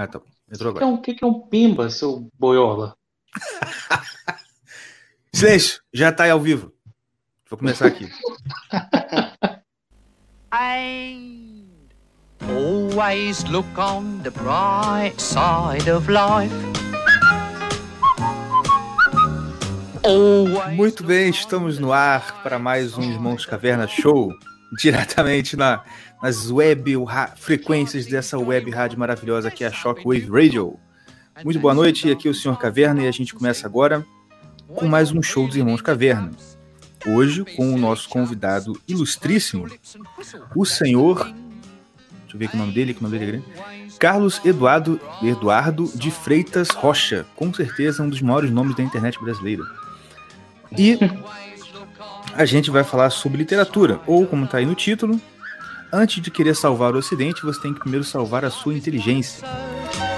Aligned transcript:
Ah, 0.00 0.06
tá. 0.06 0.20
Entrou 0.52 0.70
O 0.70 0.74
que, 0.76 0.78
é 0.78 0.84
agora. 0.84 0.86
um, 0.86 0.94
o 0.94 1.02
que 1.02 1.14
que 1.14 1.24
é 1.24 1.26
um 1.26 1.40
pimba, 1.40 1.90
seu 1.90 2.28
boiola? 2.38 2.94
Silêncio! 5.34 5.80
Já 5.92 6.12
tá 6.12 6.22
aí 6.24 6.30
ao 6.30 6.38
vivo. 6.40 6.72
Vou 7.50 7.58
começar 7.58 7.86
aqui. 7.86 8.08
And 10.52 11.66
always 12.48 13.42
look 13.50 13.66
on 13.76 14.20
the 14.22 14.30
bright 14.30 15.20
side 15.20 15.90
of 15.90 16.08
life. 16.08 16.54
Always 20.04 20.76
Muito 20.76 21.02
bem, 21.02 21.28
estamos 21.28 21.78
no 21.80 21.92
ar 21.92 22.40
para 22.44 22.56
mais 22.58 22.96
um 22.96 23.02
Irmãos 23.02 23.44
Caverna 23.44 23.88
Show, 23.88 24.32
diretamente 24.76 25.56
na, 25.56 25.82
nas 26.22 26.50
web 26.50 26.94
frequências 27.36 28.06
dessa 28.06 28.38
web 28.38 28.70
rádio 28.70 28.98
maravilhosa 28.98 29.50
que 29.50 29.64
é 29.64 29.68
a 29.68 29.72
Shockwave 29.72 30.28
Radio. 30.30 30.78
Muito 31.44 31.60
boa 31.60 31.74
noite, 31.74 32.10
aqui 32.10 32.28
é 32.28 32.30
o 32.30 32.34
Sr. 32.34 32.56
Caverna 32.58 33.02
e 33.02 33.08
a 33.08 33.12
gente 33.12 33.34
começa 33.34 33.66
agora 33.66 34.04
com 34.66 34.86
mais 34.86 35.12
um 35.12 35.22
show 35.22 35.46
dos 35.46 35.56
Irmãos 35.56 35.80
Caverna. 35.80 36.30
Hoje 37.06 37.44
com 37.56 37.72
o 37.72 37.78
nosso 37.78 38.08
convidado 38.08 38.78
ilustríssimo, 38.86 39.66
o 40.54 40.64
senhor, 40.64 41.24
deixa 41.24 42.34
eu 42.34 42.38
ver 42.38 42.50
o 42.52 42.56
nome 42.56 42.72
dele, 42.72 42.92
que 42.92 43.00
o 43.00 43.02
nome 43.04 43.18
dele 43.18 43.30
é 43.30 43.32
grande, 43.38 43.98
Carlos 43.98 44.40
Eduardo, 44.44 45.00
Eduardo 45.22 45.90
de 45.94 46.10
Freitas 46.10 46.70
Rocha, 46.70 47.24
com 47.36 47.54
certeza 47.54 48.02
um 48.02 48.08
dos 48.08 48.20
maiores 48.20 48.50
nomes 48.50 48.76
da 48.76 48.82
internet 48.82 49.18
brasileira. 49.20 49.62
E 50.76 50.98
a 52.38 52.44
gente 52.44 52.70
vai 52.70 52.84
falar 52.84 53.10
sobre 53.10 53.36
literatura, 53.36 54.00
ou 54.06 54.24
como 54.24 54.44
está 54.44 54.58
aí 54.58 54.64
no 54.64 54.76
título, 54.76 55.20
antes 55.92 56.22
de 56.22 56.30
querer 56.30 56.54
salvar 56.54 56.94
o 56.94 56.98
Ocidente, 56.98 57.42
você 57.42 57.60
tem 57.60 57.74
que 57.74 57.80
primeiro 57.80 58.04
salvar 58.04 58.44
a 58.44 58.50
sua 58.50 58.74
inteligência. 58.74 59.46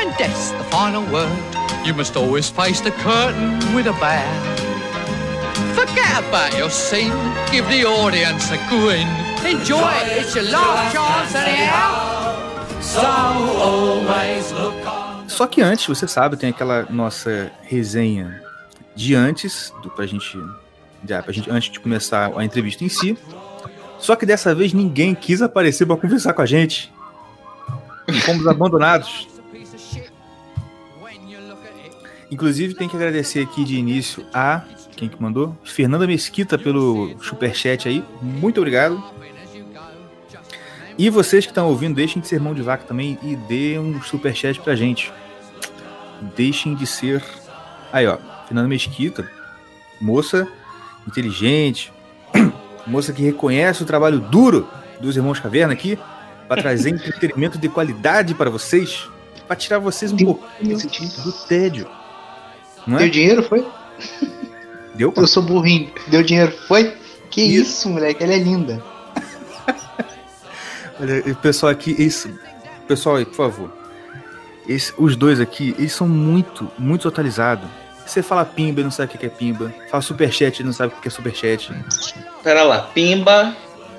and 0.01 0.17
death's 0.19 0.51
the 0.53 0.65
final 0.65 1.03
word. 1.11 1.33
You 1.85 1.95
must 1.95 2.17
always 2.17 2.51
face 2.51 2.81
the 2.83 2.91
curtain 2.91 3.59
with 3.75 3.87
a 3.87 3.93
bow. 3.93 4.29
Forget 5.75 6.13
about 6.19 6.57
your 6.59 6.71
scene, 6.71 7.13
give 7.51 7.67
the 7.69 7.87
audience 7.87 8.51
a 8.51 8.59
grin. 8.69 9.09
Enjoy 9.47 9.91
it, 10.05 10.21
it's 10.21 10.35
your 10.35 10.45
last 10.45 10.95
chance 10.95 11.35
anyhow. 11.35 12.37
Só 15.27 15.47
que 15.47 15.63
antes, 15.63 15.87
você 15.87 16.07
sabe, 16.07 16.37
tem 16.37 16.51
aquela 16.51 16.87
nossa 16.91 17.51
resenha 17.63 18.43
de 18.95 19.15
antes, 19.15 19.73
do, 19.83 19.91
pra 19.91 20.07
gente, 20.07 20.37
já, 21.07 21.25
gente, 21.29 21.51
antes 21.51 21.71
de 21.71 21.81
começar 21.81 22.33
a 22.37 22.45
entrevista 22.45 22.85
em 22.85 22.89
si. 22.89 23.17
Só 23.99 24.17
que 24.17 24.25
dessa 24.25 24.55
vez 24.55 24.73
ninguém 24.73 25.15
quis 25.15 25.43
aparecer 25.43 25.87
para 25.87 25.97
conversar 25.97 26.33
com 26.33 26.43
a 26.43 26.47
gente. 26.47 26.93
Fomos 28.25 28.47
abandonados. 28.47 29.29
Inclusive, 32.31 32.75
tem 32.75 32.89
que 32.89 32.97
agradecer 32.97 33.41
aqui 33.41 33.65
de 33.65 33.77
início 33.77 34.25
a 34.33 34.63
quem 34.97 35.09
que 35.09 35.21
mandou? 35.21 35.57
Fernanda 35.65 36.07
Mesquita 36.07 36.59
pelo 36.59 37.19
superchat 37.23 37.89
aí. 37.89 38.05
Muito 38.21 38.59
obrigado. 38.59 39.03
E 40.99 41.09
vocês 41.09 41.47
que 41.47 41.51
estão 41.51 41.69
ouvindo, 41.69 41.95
deixem 41.95 42.21
de 42.21 42.29
ser 42.29 42.39
mão 42.39 42.53
de 42.53 42.61
vaca 42.61 42.85
também 42.85 43.19
e 43.23 43.35
dê 43.35 43.79
um 43.79 44.03
superchat 44.03 44.61
pra 44.61 44.77
gente. 44.77 45.11
Deixem 46.37 46.75
de 46.75 46.87
ser. 46.87 47.25
Aí, 47.91 48.07
ó. 48.07 48.19
Fernanda 48.47 48.69
Mesquita. 48.69 49.27
Moça 49.99 50.47
inteligente. 51.07 51.93
Moça 52.87 53.13
que 53.13 53.23
reconhece 53.23 53.83
o 53.83 53.87
trabalho 53.87 54.19
duro 54.21 54.69
dos 55.01 55.17
irmãos 55.17 55.39
Caverna 55.41 55.73
aqui. 55.73 55.99
Para 56.49 56.63
trazer 56.63 56.91
entretenimento 56.95 57.59
de 57.59 57.69
qualidade 57.69 58.35
para 58.35 58.51
vocês. 58.51 59.09
Para 59.47 59.57
tirar 59.57 59.79
vocês 59.79 60.13
um 60.13 60.17
pouquinho 60.17 60.79
do 61.25 61.33
tédio. 61.47 61.89
Não 62.87 62.97
é? 62.97 63.01
Deu 63.01 63.11
dinheiro, 63.11 63.43
foi? 63.43 63.67
Deu? 64.95 65.13
Eu 65.17 65.27
sou 65.27 65.43
burrinho. 65.43 65.91
Deu 66.09 66.23
dinheiro, 66.23 66.53
foi? 66.67 66.97
Que 67.31 67.43
Isso. 67.43 67.63
isso, 67.71 67.89
moleque, 67.91 68.25
ela 68.25 68.33
é 68.33 68.39
linda. 68.39 68.83
Olha, 71.01 71.35
pessoal 71.37 71.71
aqui, 71.73 71.93
isso. 71.99 72.29
Pessoal 72.89 73.17
aí, 73.17 73.25
por 73.25 73.35
favor. 73.37 73.73
Esse- 74.69 74.93
os 74.99 75.17
dois 75.17 75.41
aqui, 75.41 75.75
eles 75.79 75.93
são 75.93 76.09
muito, 76.09 76.69
muito 76.79 77.07
atualizados. 77.09 77.69
Você 78.11 78.23
fala 78.25 78.45
pimba 78.45 78.81
e 78.81 78.85
não 78.85 78.91
sabe 78.91 79.15
o 79.15 79.19
que 79.19 79.25
é 79.25 79.29
pimba. 79.29 79.73
Fala 79.89 80.03
superchat 80.03 80.59
e 80.61 80.65
não 80.65 80.73
sabe 80.73 80.93
o 80.97 81.01
que 81.01 81.07
é 81.07 81.11
superchat. 81.11 81.73
Pera 82.43 82.65
lá, 82.65 82.81
pimba 82.93 83.55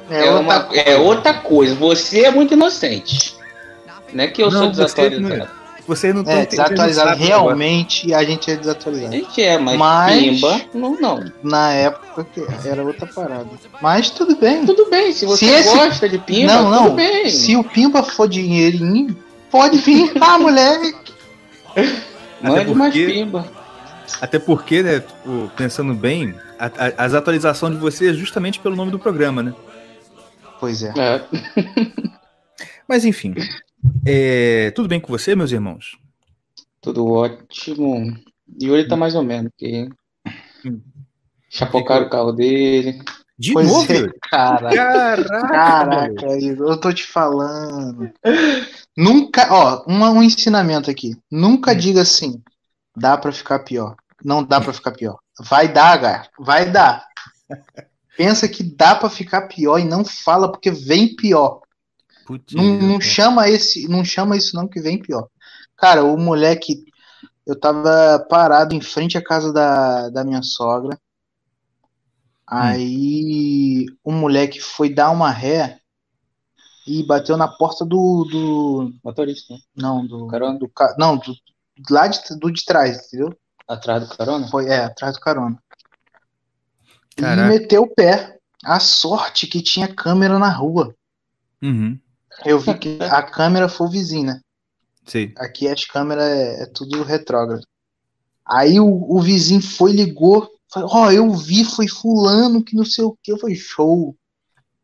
É, 0.09 0.25
é, 0.27 0.31
outra 0.31 0.39
uma, 0.41 0.59
coisa. 0.63 0.81
é 0.83 0.97
outra 0.97 1.33
coisa. 1.35 1.75
Você 1.75 2.25
é 2.25 2.31
muito 2.31 2.53
inocente. 2.53 3.35
Não 4.13 4.23
é 4.25 4.27
que 4.27 4.43
eu 4.43 4.51
Não, 4.51 4.59
sou 4.63 4.73
você 4.73 4.81
desatualizado. 4.83 5.49
Você 5.87 6.13
não 6.13 6.19
É, 6.19 6.21
entendendo 6.43 6.49
desatualizado. 6.49 7.09
nada 7.11 7.23
Realmente 7.23 8.13
a 8.13 8.23
gente 8.25 8.51
é 8.51 8.53
A 8.53 8.57
desatualizado. 8.57 9.13
gente 9.13 9.41
é, 9.41 9.57
mas, 9.57 9.77
Mas- 9.77 10.19
pimba, 10.19 10.61
não, 10.73 10.95
não. 10.99 11.31
Na 11.41 11.71
época 11.71 12.27
era 12.65 12.83
outra 12.83 13.07
parada. 13.07 13.47
Mas 13.81 14.09
tudo 14.09 14.35
bem. 14.35 14.65
Tudo 14.65 14.89
bem, 14.89 15.13
se 15.13 15.25
você 15.25 15.45
Se 15.45 15.51
esse- 15.53 15.73
gosta 15.75 16.09
de 16.09 16.17
pimba, 16.17 16.53
não, 16.53 16.69
não. 16.69 16.83
tudo 16.83 16.95
bem. 16.95 17.29
Se 17.29 17.55
o 17.55 17.63
Pimba 17.63 18.03
for 18.03 18.27
dinheirinho, 18.27 19.15
pode 19.49 19.77
vir. 19.77 20.11
Ah, 20.19 20.37
moleque. 20.37 21.13
Mande 22.41 22.59
Até 22.59 22.73
mais 22.73 22.93
porque- 22.93 23.05
pimba. 23.11 23.60
Até 24.19 24.39
porque, 24.39 24.81
né, 24.83 24.99
tipo, 24.99 25.49
pensando 25.55 25.93
bem, 25.93 26.35
a- 26.59 26.65
a- 26.65 27.05
as 27.05 27.13
atualizações 27.13 27.75
de 27.75 27.79
você 27.79 28.09
é 28.09 28.13
justamente 28.13 28.59
pelo 28.59 28.75
nome 28.75 28.91
do 28.91 28.99
programa, 28.99 29.41
né? 29.43 29.53
Pois 30.59 30.83
é. 30.83 30.93
É. 30.97 31.25
Mas 32.87 33.05
enfim. 33.05 33.33
É, 34.05 34.71
tudo 34.71 34.87
bem 34.87 34.99
com 34.99 35.07
você, 35.07 35.35
meus 35.35 35.51
irmãos? 35.51 35.97
Tudo 36.81 37.05
ótimo. 37.07 38.15
Yuri 38.61 38.87
tá 38.87 38.95
mais 38.95 39.15
ou 39.15 39.23
menos, 39.23 39.51
porque 39.51 39.87
Hum. 40.65 40.79
chapocaram 41.49 42.05
o 42.05 42.09
carro 42.09 42.31
dele. 42.31 42.99
De 43.39 43.53
Pois 43.53 43.67
novo? 43.67 43.91
é, 43.91 44.07
cara. 44.29 44.69
Caraca! 44.75 45.47
Caraca, 45.47 46.25
eu 46.39 46.77
tô 46.79 46.93
te 46.93 47.03
falando. 47.07 48.11
Nunca, 48.95 49.47
ó, 49.51 49.83
uma- 49.87 50.11
um 50.11 50.21
ensinamento 50.21 50.91
aqui. 50.91 51.15
Nunca 51.31 51.73
diga 51.73 52.01
assim, 52.01 52.39
dá 52.95 53.17
pra 53.17 53.31
ficar 53.31 53.59
pior. 53.59 53.95
Não 54.23 54.43
dá 54.43 54.61
pra 54.61 54.73
ficar 54.73 54.91
pior. 54.91 55.17
Vai 55.39 55.71
dar, 55.71 55.99
cara. 55.99 56.29
Vai 56.39 56.71
dar. 56.71 57.05
Pensa 58.17 58.47
que 58.47 58.63
dá 58.63 58.95
pra 58.95 59.09
ficar 59.09 59.47
pior 59.47 59.79
e 59.79 59.83
não 59.83 60.03
fala 60.03 60.51
porque 60.51 60.69
vem 60.69 61.15
pior. 61.15 61.61
Putz, 62.25 62.53
Não, 62.53 62.63
não 62.79 63.01
chama 63.01 63.49
esse, 63.49 63.87
não 63.87 64.05
chama 64.05 64.37
isso 64.37 64.55
não 64.55 64.67
que 64.67 64.79
vem 64.79 65.01
pior. 65.01 65.27
Cara, 65.75 66.03
o 66.03 66.17
moleque, 66.17 66.85
eu 67.45 67.59
tava 67.59 68.19
parado 68.29 68.75
em 68.75 68.81
frente 68.81 69.17
à 69.17 69.23
casa 69.23 69.51
da, 69.51 70.09
da 70.09 70.23
minha 70.23 70.43
sogra. 70.43 70.99
Aí 72.45 73.85
o 74.03 74.11
moleque 74.11 74.59
foi 74.59 74.93
dar 74.93 75.09
uma 75.09 75.31
ré 75.31 75.79
e 76.85 77.03
bateu 77.03 77.37
na 77.37 77.47
porta 77.47 77.85
do, 77.85 78.25
do 78.29 78.93
Motorista, 79.03 79.53
né? 79.53 79.59
não, 79.75 80.05
do, 80.05 80.27
Carona? 80.27 80.59
do 80.59 80.69
não, 80.97 81.17
do, 81.17 81.33
lá 81.89 82.07
de, 82.07 82.19
do 82.37 82.51
de 82.51 82.65
trás, 82.65 83.07
entendeu? 83.07 83.35
Atrás 83.67 84.07
do 84.07 84.15
carona? 84.17 84.47
Foi, 84.47 84.67
é, 84.67 84.85
atrás 84.85 85.15
do 85.15 85.19
carona. 85.19 85.57
E 87.17 87.21
Caraca. 87.21 87.47
meteu 87.49 87.83
o 87.83 87.93
pé. 87.93 88.37
A 88.63 88.79
sorte 88.79 89.47
que 89.47 89.61
tinha 89.61 89.93
câmera 89.93 90.37
na 90.37 90.49
rua. 90.49 90.93
Uhum, 91.63 91.99
Eu 92.45 92.59
vi 92.59 92.77
que 92.77 92.99
a 93.01 93.23
câmera 93.23 93.67
foi 93.67 93.87
o 93.87 93.89
vizinho, 93.89 94.27
né? 94.27 94.41
sei. 95.05 95.33
Aqui 95.37 95.67
as 95.67 95.83
câmeras 95.85 96.25
é, 96.25 96.63
é 96.63 96.65
tudo 96.67 97.03
retrógrado. 97.03 97.63
Aí 98.45 98.79
o, 98.79 98.87
o 98.87 99.21
vizinho 99.21 99.61
foi, 99.61 99.91
ligou, 99.93 100.49
falou, 100.71 100.89
ó, 100.91 101.11
eu 101.11 101.31
vi, 101.33 101.63
foi 101.63 101.87
fulano 101.87 102.63
que 102.63 102.75
não 102.75 102.85
sei 102.85 103.03
o 103.03 103.17
que, 103.23 103.37
foi 103.37 103.55
show. 103.55 104.15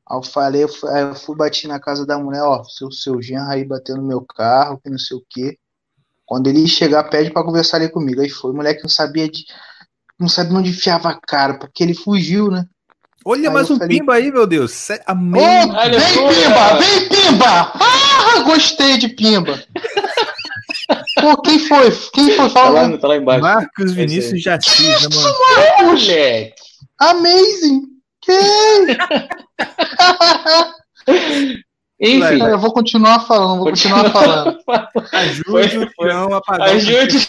Aí 0.09 0.17
eu 0.17 0.23
falei, 0.23 0.63
eu 0.63 0.69
fui, 0.69 0.89
aí 0.89 1.03
eu 1.03 1.15
fui 1.15 1.35
bati 1.35 1.67
na 1.67 1.79
casa 1.79 2.05
da 2.05 2.17
mulher, 2.17 2.43
ó, 2.43 2.63
seu, 2.63 2.91
seu 2.91 3.21
genro 3.21 3.49
aí 3.49 3.63
bateu 3.65 3.95
no 3.97 4.03
meu 4.03 4.21
carro, 4.25 4.79
que 4.79 4.89
não 4.89 4.97
sei 4.97 5.17
o 5.17 5.23
que. 5.29 5.57
Quando 6.27 6.47
ele 6.47 6.67
chegar, 6.67 7.05
pede 7.05 7.31
pra 7.31 7.43
conversar 7.43 7.77
ali 7.77 7.89
comigo. 7.89 8.21
Aí 8.21 8.29
foi, 8.29 8.51
o 8.51 8.53
moleque 8.53 8.83
não 8.83 8.89
sabia 8.89 9.27
de. 9.29 9.45
Não 10.19 10.27
sabia 10.27 10.57
onde 10.57 10.69
enfiava 10.71 11.09
a 11.09 11.19
cara, 11.19 11.57
porque 11.57 11.81
ele 11.83 11.93
fugiu, 11.93 12.51
né? 12.51 12.65
Olha 13.25 13.49
Aí 13.49 13.53
mais 13.53 13.69
um 13.71 13.77
falei- 13.77 13.97
pimba 13.97 14.13
aí, 14.15 14.31
meu 14.31 14.45
Deus. 14.45 14.87
Amém. 15.05 15.41
vem 15.41 15.75
Aleluia! 15.75 16.29
Pimba, 16.43 16.79
vem 16.79 17.09
Pimba! 17.09 17.71
Ah, 17.75 18.39
gostei 18.45 18.97
de 18.97 19.09
Pimba! 19.09 19.63
Pô, 21.21 21.41
quem 21.41 21.59
foi? 21.59 21.91
Quem 22.13 22.27
foi? 22.31 22.35
Tá 22.37 22.49
Fala, 22.49 22.87
lá, 22.87 22.97
tá 22.97 23.07
lá 23.07 23.17
embaixo. 23.17 23.41
Marcos 23.41 23.93
Vinícius 23.93 24.41
de 24.41 24.49
Assis, 24.49 25.09
né, 25.09 25.15
mano? 25.15 25.35
Moleque! 25.87 26.53
Amazing! 26.99 27.81
Quem? 28.21 28.97
Enfim, 31.99 32.43
eu 32.43 32.59
vou 32.59 32.71
continuar 32.71 33.21
falando, 33.21 33.57
vou 33.57 33.69
continuar 33.69 34.11
falando. 34.11 34.59
Ajude 35.11 35.43
Foi- 35.45 35.77
o 35.77 35.91
peão 35.97 36.33
a 36.33 36.41
pagar 36.41 36.69
Ajude. 36.69 37.27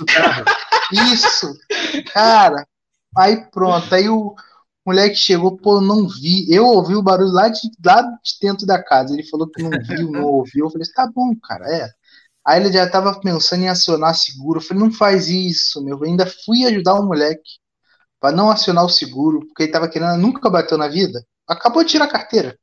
Isso! 1.13 1.55
Cara, 2.13 2.67
aí 3.17 3.51
pronto, 3.51 3.95
aí 3.95 4.09
o 4.09 4.35
moleque 4.87 5.17
chegou, 5.17 5.57
pô, 5.57 5.81
não 5.81 6.07
vi. 6.07 6.47
Eu 6.53 6.67
ouvi 6.67 6.95
o 6.95 7.03
barulho 7.03 7.31
lá 7.31 7.49
de, 7.49 7.61
lá 7.85 8.03
de 8.03 8.39
dentro 8.41 8.67
da 8.67 8.83
casa. 8.83 9.13
Ele 9.13 9.23
falou 9.23 9.49
que 9.49 9.63
não 9.63 9.71
viu, 9.71 10.11
não 10.11 10.25
ouviu. 10.25 10.67
Eu 10.67 10.71
falei, 10.71 10.87
tá 10.95 11.11
bom, 11.15 11.35
cara, 11.43 11.67
é. 11.71 11.91
Aí 12.47 12.61
ele 12.61 12.73
já 12.73 12.89
tava 12.89 13.19
pensando 13.21 13.63
em 13.65 13.69
acionar 13.69 14.15
seguro. 14.15 14.59
Eu 14.59 14.65
falei, 14.65 14.83
não 14.83 14.91
faz 14.91 15.29
isso, 15.29 15.83
meu. 15.85 15.99
Eu 15.99 16.05
ainda 16.05 16.27
fui 16.45 16.65
ajudar 16.65 16.95
o 16.95 17.07
moleque 17.07 17.59
pra 18.21 18.33
não 18.33 18.51
acionar 18.51 18.85
o 18.85 18.89
seguro, 18.89 19.41
porque 19.47 19.65
ele 19.65 19.73
tava 19.73 19.89
querendo, 19.89 20.17
nunca 20.17 20.49
bateu 20.51 20.79
na 20.79 20.89
vida. 20.89 21.23
Acabou 21.47 21.85
de 21.85 21.91
tirar 21.91 22.07
a 22.07 22.11
carteira. 22.11 22.59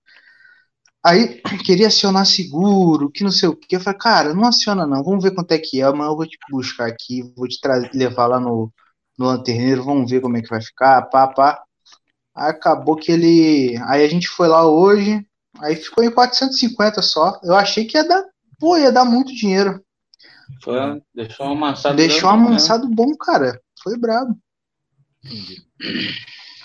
Aí 1.06 1.40
queria 1.64 1.86
acionar 1.86 2.26
seguro, 2.26 3.12
que 3.12 3.24
não 3.24 3.30
sei 3.30 3.48
o 3.48 3.56
que. 3.56 3.76
Eu 3.76 3.80
falei, 3.80 4.00
cara, 4.00 4.34
não 4.34 4.48
aciona 4.48 4.88
não, 4.88 5.04
vamos 5.04 5.24
ver 5.24 5.36
quanto 5.36 5.52
é 5.52 5.60
que 5.60 5.80
é, 5.80 5.92
mas 5.92 6.08
eu 6.08 6.16
vou 6.16 6.26
te 6.26 6.36
buscar 6.50 6.88
aqui, 6.88 7.22
vou 7.38 7.48
te 7.48 7.60
levar 7.94 8.26
lá 8.26 8.40
no, 8.40 8.74
no 9.16 9.28
lanterneiro, 9.28 9.84
vamos 9.84 10.10
ver 10.10 10.20
como 10.20 10.36
é 10.36 10.42
que 10.42 10.50
vai 10.50 10.60
ficar, 10.60 11.04
pá, 11.04 11.28
pá. 11.28 11.62
Aí 12.36 12.50
acabou 12.50 12.96
que 12.96 13.12
ele. 13.12 13.78
Aí 13.86 14.04
a 14.04 14.08
gente 14.08 14.28
foi 14.28 14.48
lá 14.48 14.68
hoje, 14.68 15.24
aí 15.60 15.76
ficou 15.76 16.04
em 16.04 16.10
450 16.10 17.00
só. 17.04 17.40
Eu 17.44 17.56
achei 17.56 17.86
que 17.86 17.98
ia 17.98 18.04
dar, 18.04 18.24
pô, 18.60 18.76
ia 18.76 18.92
dar 18.92 19.06
muito 19.06 19.32
dinheiro. 19.32 19.80
Foi, 20.64 20.76
deixou 21.14 21.46
um 21.46 21.52
amassado. 21.52 21.96
Deixou 21.96 22.32
um 22.32 22.38
né? 22.38 22.48
amansado 22.48 22.90
bom, 22.90 23.16
cara. 23.16 23.62
Foi 23.84 23.96
brabo. 23.96 24.36
Entendi. 25.24 25.64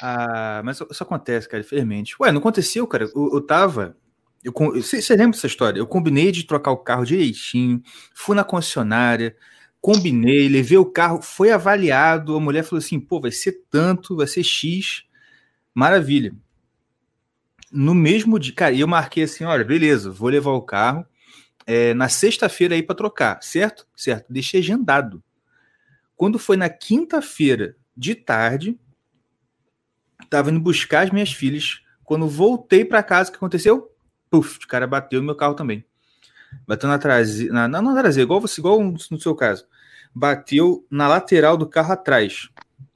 Ah, 0.01 0.63
mas 0.65 0.81
isso 0.81 1.03
acontece, 1.03 1.47
cara, 1.47 1.63
infelizmente. 1.63 2.17
Ué, 2.19 2.33
não 2.33 2.39
aconteceu, 2.39 2.87
cara. 2.87 3.05
Eu, 3.15 3.35
eu 3.35 3.47
tava. 3.47 3.95
Eu, 4.43 4.53
você, 4.53 5.15
lembra 5.15 5.33
dessa 5.33 5.47
história? 5.47 5.79
Eu 5.79 5.87
combinei 5.87 6.33
de 6.33 6.45
trocar 6.45 6.71
o 6.71 6.79
carro 6.79 7.05
direitinho, 7.05 7.83
fui 8.15 8.35
na 8.35 8.43
concessionária, 8.43 9.37
combinei, 9.81 10.49
levei 10.49 10.79
o 10.79 10.87
carro, 10.87 11.21
foi 11.21 11.51
avaliado. 11.51 12.37
A 12.37 12.41
mulher 12.41 12.65
falou 12.65 12.79
assim: 12.79 12.99
pô, 12.99 13.21
vai 13.21 13.31
ser 13.31 13.65
tanto, 13.71 14.17
vai 14.17 14.27
ser 14.27 14.43
X. 14.43 15.05
Maravilha. 15.75 16.35
No 17.71 17.95
mesmo 17.95 18.39
dia, 18.39 18.55
cara, 18.55 18.75
eu 18.75 18.89
marquei 18.89 19.25
assim: 19.25 19.45
olha, 19.45 19.65
beleza, 19.65 20.11
vou 20.11 20.29
levar 20.29 20.53
o 20.53 20.63
carro 20.63 21.07
é, 21.67 21.95
na 21.95 22.09
sexta-feira 22.09 22.75
aí 22.75 22.83
para 22.83 22.97
trocar, 22.97 23.43
certo? 23.43 23.87
Certo. 23.95 24.33
Deixei 24.33 24.61
agendado. 24.61 25.23
Quando 26.17 26.39
foi 26.39 26.57
na 26.57 26.69
quinta-feira 26.69 27.77
de 27.97 28.15
tarde, 28.15 28.79
tava 30.29 30.51
indo 30.51 30.61
buscar 30.61 31.05
as 31.05 31.11
minhas 31.11 31.33
filhas. 31.33 31.81
Quando 32.05 32.27
voltei 32.27 32.85
para 32.85 33.03
casa, 33.03 33.29
o 33.29 33.33
que 33.33 33.37
aconteceu? 33.37 33.91
Puf, 34.31 34.59
o 34.65 34.69
cara 34.69 34.87
bateu 34.87 35.21
no 35.21 35.27
meu 35.27 35.35
carro 35.35 35.55
também. 35.55 35.85
Bateu 36.67 36.89
na 36.89 36.99
traseira, 36.99 37.53
na, 37.53 37.69
na, 37.69 37.83
na 37.83 37.95
traseira, 38.01 38.25
igual 38.25 38.41
você, 38.41 38.61
igual 38.61 38.81
no 38.83 39.21
seu 39.21 39.35
caso. 39.35 39.67
Bateu 40.15 40.85
na 40.91 41.09
lateral 41.09 41.57
do 41.57 41.67
carro 41.69 41.93
atrás. 41.93 42.49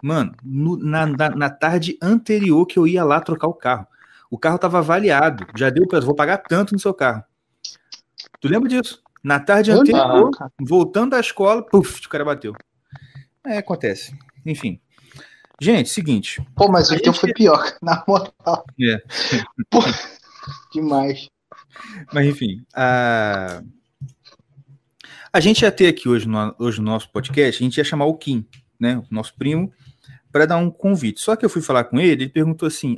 Mano, 0.02 0.32
no- 0.42 0.76
na, 0.76 1.06
na, 1.06 1.30
na 1.30 1.50
tarde 1.50 1.96
anterior 2.02 2.66
que 2.66 2.78
eu 2.78 2.86
ia 2.86 3.04
lá 3.04 3.20
trocar 3.20 3.46
o 3.48 3.54
carro. 3.54 3.86
O 4.30 4.38
carro 4.38 4.58
tava 4.58 4.78
avaliado. 4.78 5.46
Já 5.56 5.70
deu 5.70 5.86
para 5.86 6.00
vou 6.00 6.14
pagar 6.14 6.38
tanto 6.38 6.72
no 6.72 6.78
seu 6.78 6.92
carro. 6.92 7.22
Tu 8.40 8.48
lembra 8.48 8.68
disso? 8.68 9.02
Na 9.22 9.40
tarde 9.40 9.70
Eu 9.70 9.80
anterior, 9.80 10.30
cara. 10.32 10.50
voltando 10.60 11.10
da 11.12 11.20
escola, 11.20 11.64
puf, 11.64 12.04
o 12.04 12.08
cara 12.08 12.24
bateu. 12.24 12.52
É, 13.46 13.58
acontece. 13.58 14.14
Enfim. 14.44 14.80
Gente, 15.60 15.88
seguinte. 15.88 16.44
Pô, 16.56 16.68
mas 16.70 16.90
o 16.90 16.98
teu 17.00 17.14
foi 17.14 17.32
pior, 17.32 17.62
na 17.80 18.04
moral. 18.06 18.64
É. 18.80 19.02
Pô, 19.70 19.78
demais. 20.72 21.28
Mas 22.12 22.26
enfim, 22.26 22.64
a... 22.74 23.62
a 25.32 25.40
gente 25.40 25.62
ia 25.62 25.72
ter 25.72 25.88
aqui 25.88 26.08
hoje 26.08 26.28
no, 26.28 26.54
hoje 26.58 26.78
no 26.80 26.86
nosso 26.90 27.10
podcast, 27.10 27.62
a 27.62 27.64
gente 27.64 27.76
ia 27.76 27.84
chamar 27.84 28.06
o 28.06 28.16
Kim, 28.16 28.46
né, 28.78 28.98
o 28.98 29.06
nosso 29.10 29.34
primo, 29.34 29.72
para 30.30 30.46
dar 30.46 30.56
um 30.56 30.70
convite. 30.70 31.20
Só 31.20 31.36
que 31.36 31.44
eu 31.44 31.50
fui 31.50 31.62
falar 31.62 31.84
com 31.84 32.00
ele, 32.00 32.24
ele 32.24 32.28
perguntou 32.28 32.66
assim, 32.66 32.96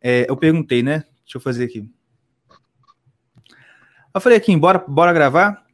é, 0.00 0.26
eu 0.28 0.36
perguntei, 0.36 0.82
né, 0.82 1.04
deixa 1.24 1.36
eu 1.36 1.40
fazer 1.40 1.64
aqui. 1.64 1.90
Eu 4.14 4.20
falei, 4.20 4.38
Kim, 4.38 4.58
bora, 4.58 4.78
bora 4.86 5.12
gravar? 5.12 5.64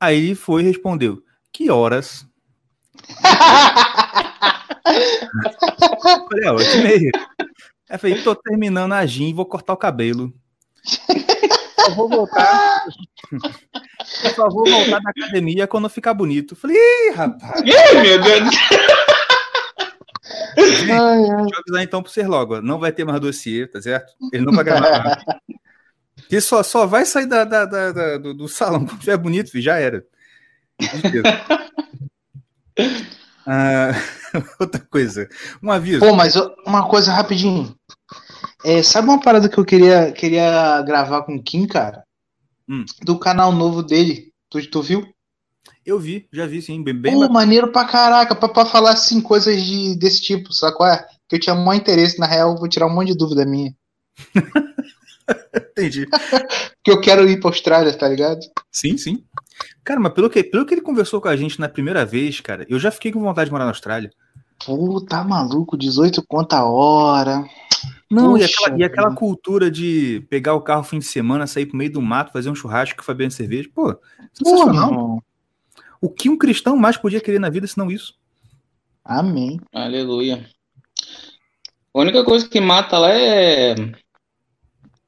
Aí 0.00 0.16
ele 0.16 0.34
foi 0.34 0.62
e 0.62 0.66
respondeu, 0.66 1.22
que 1.52 1.70
horas? 1.70 2.26
Eu 4.88 6.26
falei, 6.28 6.44
é, 6.44 6.52
oito 6.52 6.76
e 6.76 6.82
meia. 6.82 7.10
Aí 7.88 7.96
eu 7.96 7.98
falei, 7.98 8.22
tô 8.22 8.34
terminando 8.34 8.92
a 8.92 9.04
gin, 9.06 9.32
vou 9.34 9.46
cortar 9.46 9.72
o 9.72 9.76
cabelo. 9.76 10.32
Eu 11.88 11.94
vou 11.94 12.08
voltar. 12.08 12.84
Eu 14.24 14.30
só 14.34 14.48
vou 14.50 14.68
voltar 14.68 15.00
da 15.00 15.10
academia 15.10 15.66
quando 15.66 15.88
ficar 15.88 16.12
bonito. 16.12 16.54
Falei, 16.54 16.76
ih, 16.76 17.10
rapaz, 17.14 17.60
Ih, 17.62 18.00
meu 18.02 18.20
Deus. 18.22 18.54
Ai, 20.58 20.90
ai. 20.90 21.36
deixa 21.42 21.54
eu 21.54 21.60
avisar 21.60 21.82
então 21.82 22.02
pro 22.02 22.12
ser 22.12 22.28
logo. 22.28 22.60
Não 22.60 22.78
vai 22.78 22.92
ter 22.92 23.04
mais 23.04 23.20
dossiê, 23.20 23.66
tá 23.66 23.80
certo? 23.80 24.12
Ele 24.32 24.44
não 24.44 24.52
vai 24.52 24.64
gravar. 24.64 25.18
Ele 26.30 26.40
só, 26.42 26.62
só 26.62 26.86
vai 26.86 27.06
sair 27.06 27.26
da, 27.26 27.44
da- 27.44 27.64
da- 27.64 27.92
da- 27.92 28.18
do, 28.18 28.34
do 28.34 28.48
salão 28.48 28.80
quando 28.84 28.92
estiver 28.98 29.16
bonito, 29.16 29.50
filho, 29.50 29.64
já 29.64 29.78
era. 29.78 30.04
Ah, 33.50 33.92
outra 34.60 34.78
coisa, 34.90 35.26
um 35.62 35.70
aviso. 35.72 36.00
Pô, 36.00 36.14
mas 36.14 36.36
uma 36.66 36.86
coisa 36.86 37.10
rapidinho. 37.10 37.74
É, 38.64 38.82
sabe 38.82 39.08
uma 39.08 39.20
parada 39.20 39.48
que 39.48 39.58
eu 39.58 39.64
queria, 39.64 40.12
queria 40.12 40.82
gravar 40.82 41.22
com 41.22 41.36
o 41.36 41.42
Kim, 41.42 41.66
cara? 41.66 42.02
Hum. 42.68 42.84
Do 43.02 43.18
canal 43.18 43.52
novo 43.52 43.82
dele. 43.82 44.32
Tu, 44.50 44.68
tu 44.70 44.82
viu? 44.82 45.06
Eu 45.84 45.98
vi, 45.98 46.28
já 46.32 46.46
vi 46.46 46.60
sim, 46.60 46.82
bem, 46.82 46.94
bem 46.94 47.12
Pô, 47.12 47.20
bacana. 47.20 47.38
maneiro 47.38 47.72
pra 47.72 47.84
caraca, 47.86 48.34
pra, 48.34 48.48
pra 48.48 48.66
falar 48.66 48.90
assim, 48.90 49.20
coisas 49.20 49.62
de, 49.62 49.96
desse 49.96 50.20
tipo, 50.20 50.52
sabe 50.52 50.76
qual 50.76 50.90
é? 50.90 51.06
Que 51.26 51.36
eu 51.36 51.40
tinha 51.40 51.54
maior 51.54 51.78
interesse, 51.78 52.18
na 52.18 52.26
real, 52.26 52.52
eu 52.52 52.58
vou 52.58 52.68
tirar 52.68 52.86
um 52.86 52.94
monte 52.94 53.08
de 53.08 53.16
dúvida 53.16 53.46
minha. 53.46 53.74
entendi. 55.72 56.06
Porque 56.76 56.90
eu 56.90 57.00
quero 57.00 57.28
ir 57.28 57.40
pra 57.40 57.48
Austrália, 57.48 57.92
tá 57.96 58.08
ligado? 58.08 58.40
Sim, 58.70 58.98
sim. 58.98 59.24
Cara, 59.82 59.98
mas 59.98 60.12
pelo 60.12 60.28
que, 60.28 60.44
pelo 60.44 60.66
que 60.66 60.74
ele 60.74 60.82
conversou 60.82 61.20
com 61.20 61.28
a 61.28 61.36
gente 61.36 61.58
na 61.58 61.68
primeira 61.68 62.04
vez, 62.04 62.40
cara, 62.40 62.66
eu 62.68 62.78
já 62.78 62.90
fiquei 62.90 63.10
com 63.10 63.20
vontade 63.20 63.46
de 63.46 63.52
morar 63.52 63.64
na 63.64 63.70
Austrália. 63.70 64.10
Pô, 64.64 65.00
tá 65.00 65.24
maluco, 65.24 65.76
18 65.76 66.22
conto 66.26 66.52
a 66.52 66.64
hora. 66.64 67.44
Não, 68.10 68.38
e 68.38 68.44
aquela, 68.44 68.78
e 68.78 68.82
aquela 68.84 69.14
cultura 69.14 69.70
de 69.70 70.26
pegar 70.30 70.54
o 70.54 70.62
carro 70.62 70.82
fim 70.82 70.98
de 70.98 71.04
semana, 71.04 71.46
sair 71.46 71.66
pro 71.66 71.76
meio 71.76 71.92
do 71.92 72.00
mato, 72.00 72.32
fazer 72.32 72.48
um 72.48 72.54
churrasco 72.54 72.96
com 72.96 73.02
Fabiano 73.02 73.30
cerveja. 73.30 73.68
Pô, 73.74 73.98
sensacional. 74.32 75.22
O 76.00 76.08
que 76.08 76.30
um 76.30 76.38
cristão 76.38 76.76
mais 76.76 76.96
podia 76.96 77.20
querer 77.20 77.38
na 77.38 77.50
vida 77.50 77.66
senão 77.66 77.90
isso? 77.90 78.14
Amém. 79.04 79.60
Aleluia. 79.72 80.48
A 81.92 82.00
única 82.00 82.24
coisa 82.24 82.48
que 82.48 82.60
mata 82.60 82.96
lá 82.98 83.10
é, 83.10 83.74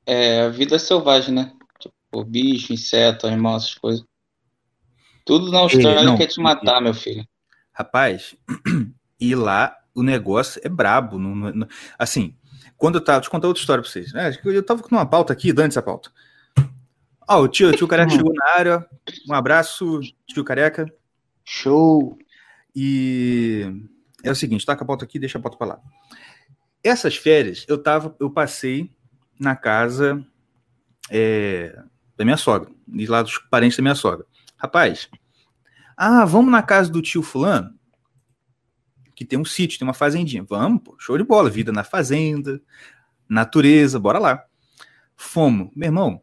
é 0.04 0.42
a 0.42 0.48
vida 0.48 0.78
selvagem, 0.78 1.34
né? 1.34 1.52
Tipo, 1.78 2.24
bicho, 2.24 2.72
inseto, 2.72 3.26
animal, 3.26 3.56
essas 3.56 3.74
coisas. 3.74 4.04
Tudo 5.24 5.50
na 5.52 5.60
Austrália 5.60 6.02
não, 6.02 6.16
quer 6.16 6.26
te 6.26 6.40
matar, 6.40 6.80
meu 6.82 6.92
filho. 6.92 7.24
Rapaz, 7.72 8.34
e 9.20 9.34
lá 9.34 9.76
o 9.94 10.02
negócio 10.02 10.60
é 10.64 10.68
brabo. 10.68 11.18
não- 11.18 11.34
não- 11.36 11.68
assim, 11.98 12.34
quando 12.80 12.94
eu 12.94 13.04
tava. 13.04 13.20
Deixa 13.20 13.28
eu 13.28 13.30
contar 13.30 13.46
outra 13.46 13.60
história 13.60 13.82
pra 13.82 13.90
vocês. 13.90 14.12
né? 14.12 14.36
Eu 14.42 14.62
tava 14.62 14.82
com 14.82 14.88
uma 14.88 15.04
pauta 15.04 15.34
aqui, 15.34 15.52
dane 15.52 15.68
essa 15.68 15.82
pauta. 15.82 16.10
Ó, 17.28 17.42
o 17.42 17.46
tio, 17.46 17.68
o 17.68 17.72
tio 17.72 17.86
Careca 17.86 18.10
chegou 18.10 18.32
na 18.34 18.46
área. 18.56 18.86
Um 19.28 19.34
abraço, 19.34 20.00
tio 20.26 20.42
Careca. 20.42 20.92
Show. 21.44 22.18
E 22.74 23.70
é 24.24 24.30
o 24.30 24.34
seguinte, 24.34 24.64
tá 24.64 24.74
com 24.74 24.82
a 24.82 24.86
pauta 24.86 25.04
aqui, 25.04 25.18
deixa 25.18 25.36
a 25.36 25.40
pauta 25.40 25.58
pra 25.58 25.66
lá. 25.66 25.80
Essas 26.82 27.16
férias, 27.16 27.66
eu 27.68 27.76
tava, 27.76 28.16
eu 28.18 28.30
passei 28.30 28.90
na 29.38 29.54
casa 29.54 30.24
é, 31.10 31.78
da 32.16 32.24
minha 32.24 32.36
sogra, 32.38 32.70
e 32.88 33.06
lá 33.06 33.22
dos 33.22 33.38
parentes 33.50 33.76
da 33.76 33.82
minha 33.82 33.94
sogra. 33.94 34.24
Rapaz, 34.56 35.08
ah, 35.96 36.24
vamos 36.24 36.50
na 36.50 36.62
casa 36.62 36.90
do 36.90 37.02
tio 37.02 37.22
fulano, 37.22 37.74
que 39.20 39.24
tem 39.26 39.38
um 39.38 39.44
sítio, 39.44 39.78
tem 39.78 39.86
uma 39.86 39.92
fazendinha. 39.92 40.42
Vamos, 40.48 40.80
pô, 40.82 40.96
show 40.98 41.18
de 41.18 41.22
bola, 41.22 41.50
vida 41.50 41.70
na 41.70 41.84
fazenda, 41.84 42.58
natureza, 43.28 43.98
bora 43.98 44.18
lá. 44.18 44.42
Fomos, 45.14 45.68
meu 45.76 45.88
irmão, 45.88 46.22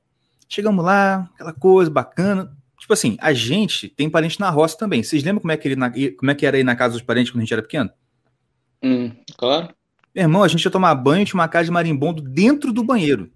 chegamos 0.50 0.84
lá, 0.84 1.30
aquela 1.36 1.54
coisa 1.54 1.92
bacana. 1.92 2.52
Tipo 2.80 2.94
assim, 2.94 3.16
a 3.22 3.34
gente 3.34 3.88
tem 3.88 4.10
parente 4.10 4.40
na 4.40 4.50
roça 4.50 4.76
também. 4.76 5.04
Vocês 5.04 5.24
lembram 5.24 5.42
como 5.42 5.52
é 5.52 5.58
que, 5.58 5.68
ele 5.68 5.76
na- 5.76 5.92
como 5.92 6.32
é 6.32 6.34
que 6.34 6.44
era 6.44 6.58
aí 6.58 6.64
na 6.64 6.76
casa 6.76 6.94
dos 6.94 7.04
parentes 7.04 7.32
quando 7.32 7.42
a 7.42 7.44
gente 7.44 7.54
era 7.54 7.62
pequeno? 7.62 7.92
Hum, 8.82 9.12
claro. 9.38 9.70
Meu 10.16 10.24
irmão, 10.24 10.42
a 10.42 10.48
gente 10.48 10.66
ia 10.66 10.72
tomar 10.72 10.96
banho, 10.96 11.24
tinha 11.24 11.40
uma 11.40 11.48
casa 11.48 11.66
de 11.66 11.72
marimbondo 11.72 12.20
dentro 12.20 12.74
do 12.74 12.84
banheiro. 12.84 13.32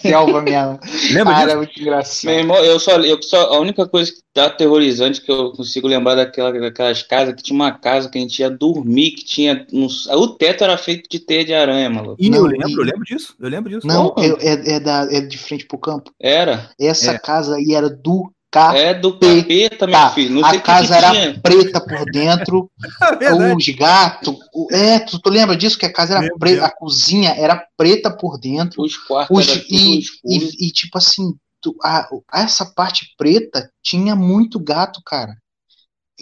Selva 0.00 0.42
mesmo. 0.42 0.78
Lembra 1.12 1.34
Cara, 1.34 1.42
é 1.42 1.46
disso? 1.46 1.56
muito 1.56 1.72
Meu 1.76 1.82
engraçado. 1.82 2.30
irmão, 2.32 2.56
eu 2.58 2.78
só, 2.78 2.92
eu 3.00 3.22
só, 3.22 3.54
a 3.54 3.58
única 3.58 3.86
coisa 3.88 4.12
que 4.12 4.18
tá 4.32 4.46
aterrorizante 4.46 5.20
que 5.20 5.30
eu 5.30 5.50
consigo 5.52 5.88
lembrar 5.88 6.14
daquela, 6.14 6.52
daquelas 6.52 7.02
casas, 7.02 7.34
que 7.34 7.42
tinha 7.42 7.56
uma 7.56 7.72
casa 7.72 8.08
que 8.08 8.16
a 8.18 8.20
gente 8.20 8.38
ia 8.38 8.50
dormir, 8.50 9.10
que 9.12 9.24
tinha. 9.24 9.66
uns- 9.72 10.06
o 10.06 10.28
teto 10.28 10.62
era 10.62 10.78
feito 10.78 11.08
de 11.10 11.18
teia 11.18 11.44
de 11.44 11.52
aranha, 11.54 11.90
maluco. 11.90 12.16
Ih, 12.22 12.32
eu 12.32 12.44
lembro, 12.44 12.68
e- 12.68 12.74
eu 12.74 12.82
lembro 12.84 13.04
disso. 13.04 13.34
Eu 13.40 13.48
lembro 13.48 13.70
disso. 13.70 13.86
Não, 13.86 14.14
é, 14.18 14.28
é, 14.28 14.74
é 14.76 14.80
da, 14.80 15.08
é 15.10 15.20
de 15.20 15.36
frente 15.38 15.66
pro 15.66 15.78
campo. 15.78 16.12
Era. 16.20 16.70
Essa 16.80 17.12
É. 17.12 17.18
casa 17.18 17.56
aí 17.56 17.74
era 17.74 17.90
do 17.90 18.30
É 18.52 18.92
do 18.94 19.16
capeta, 19.18 19.86
meu 19.86 19.94
Tá, 19.94 20.10
filho. 20.10 20.34
Não 20.34 20.44
a 20.44 20.50
que 20.50 20.60
casa 20.60 20.88
que 20.88 20.92
era 21.04 21.10
tinha. 21.12 21.40
preta 21.40 21.80
por 21.80 22.04
dentro, 22.10 22.70
É 23.20 23.32
os 23.54 23.68
gatos. 23.68 24.34
o- 24.52 24.66
É, 24.72 24.98
tu, 24.98 25.20
tu 25.20 25.30
lembra 25.30 25.56
disso? 25.56 25.78
Que 25.78 25.86
a 25.86 25.92
casa 25.92 26.18
era 26.18 26.36
preta, 26.38 26.66
a 26.66 26.70
cozinha 26.70 27.30
era 27.30 27.64
preta 27.76 28.10
por 28.10 28.38
dentro. 28.38 28.82
Os 28.82 28.96
quartos 28.96 29.36
Os, 29.36 29.56
e, 29.70 30.00
e, 30.24 30.66
e, 30.66 30.70
tipo 30.72 30.98
assim, 30.98 31.32
tu- 31.60 31.76
a- 31.82 32.08
essa 32.34 32.66
parte 32.66 33.14
preta 33.16 33.70
tinha 33.82 34.16
muito 34.16 34.58
gato, 34.58 35.00
cara. 35.06 35.34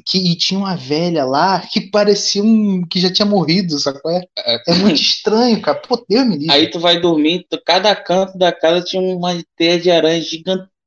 Que, 0.06 0.18
e 0.18 0.36
tinha 0.36 0.60
uma 0.60 0.76
velha 0.76 1.24
lá 1.24 1.58
que 1.60 1.80
parecia 1.90 2.40
um 2.42 2.86
que 2.86 3.00
já 3.00 3.12
tinha 3.12 3.26
morrido, 3.26 3.76
sacou? 3.80 4.12
É, 4.12 4.22
é 4.68 4.74
muito 4.74 5.00
estranho, 5.00 5.60
cara. 5.60 5.76
Pô, 5.80 6.04
Deus 6.08 6.24
me 6.26 6.36
livre. 6.36 6.52
Aí 6.52 6.70
tu 6.70 6.78
vai 6.78 7.00
dormir, 7.00 7.46
tu- 7.50 7.60
cada 7.66 7.96
canto 7.96 8.38
da 8.38 8.52
casa 8.52 8.84
tinha 8.84 9.02
uma 9.02 9.42
teia 9.56 9.80
de 9.80 9.90
aranha 9.90 10.20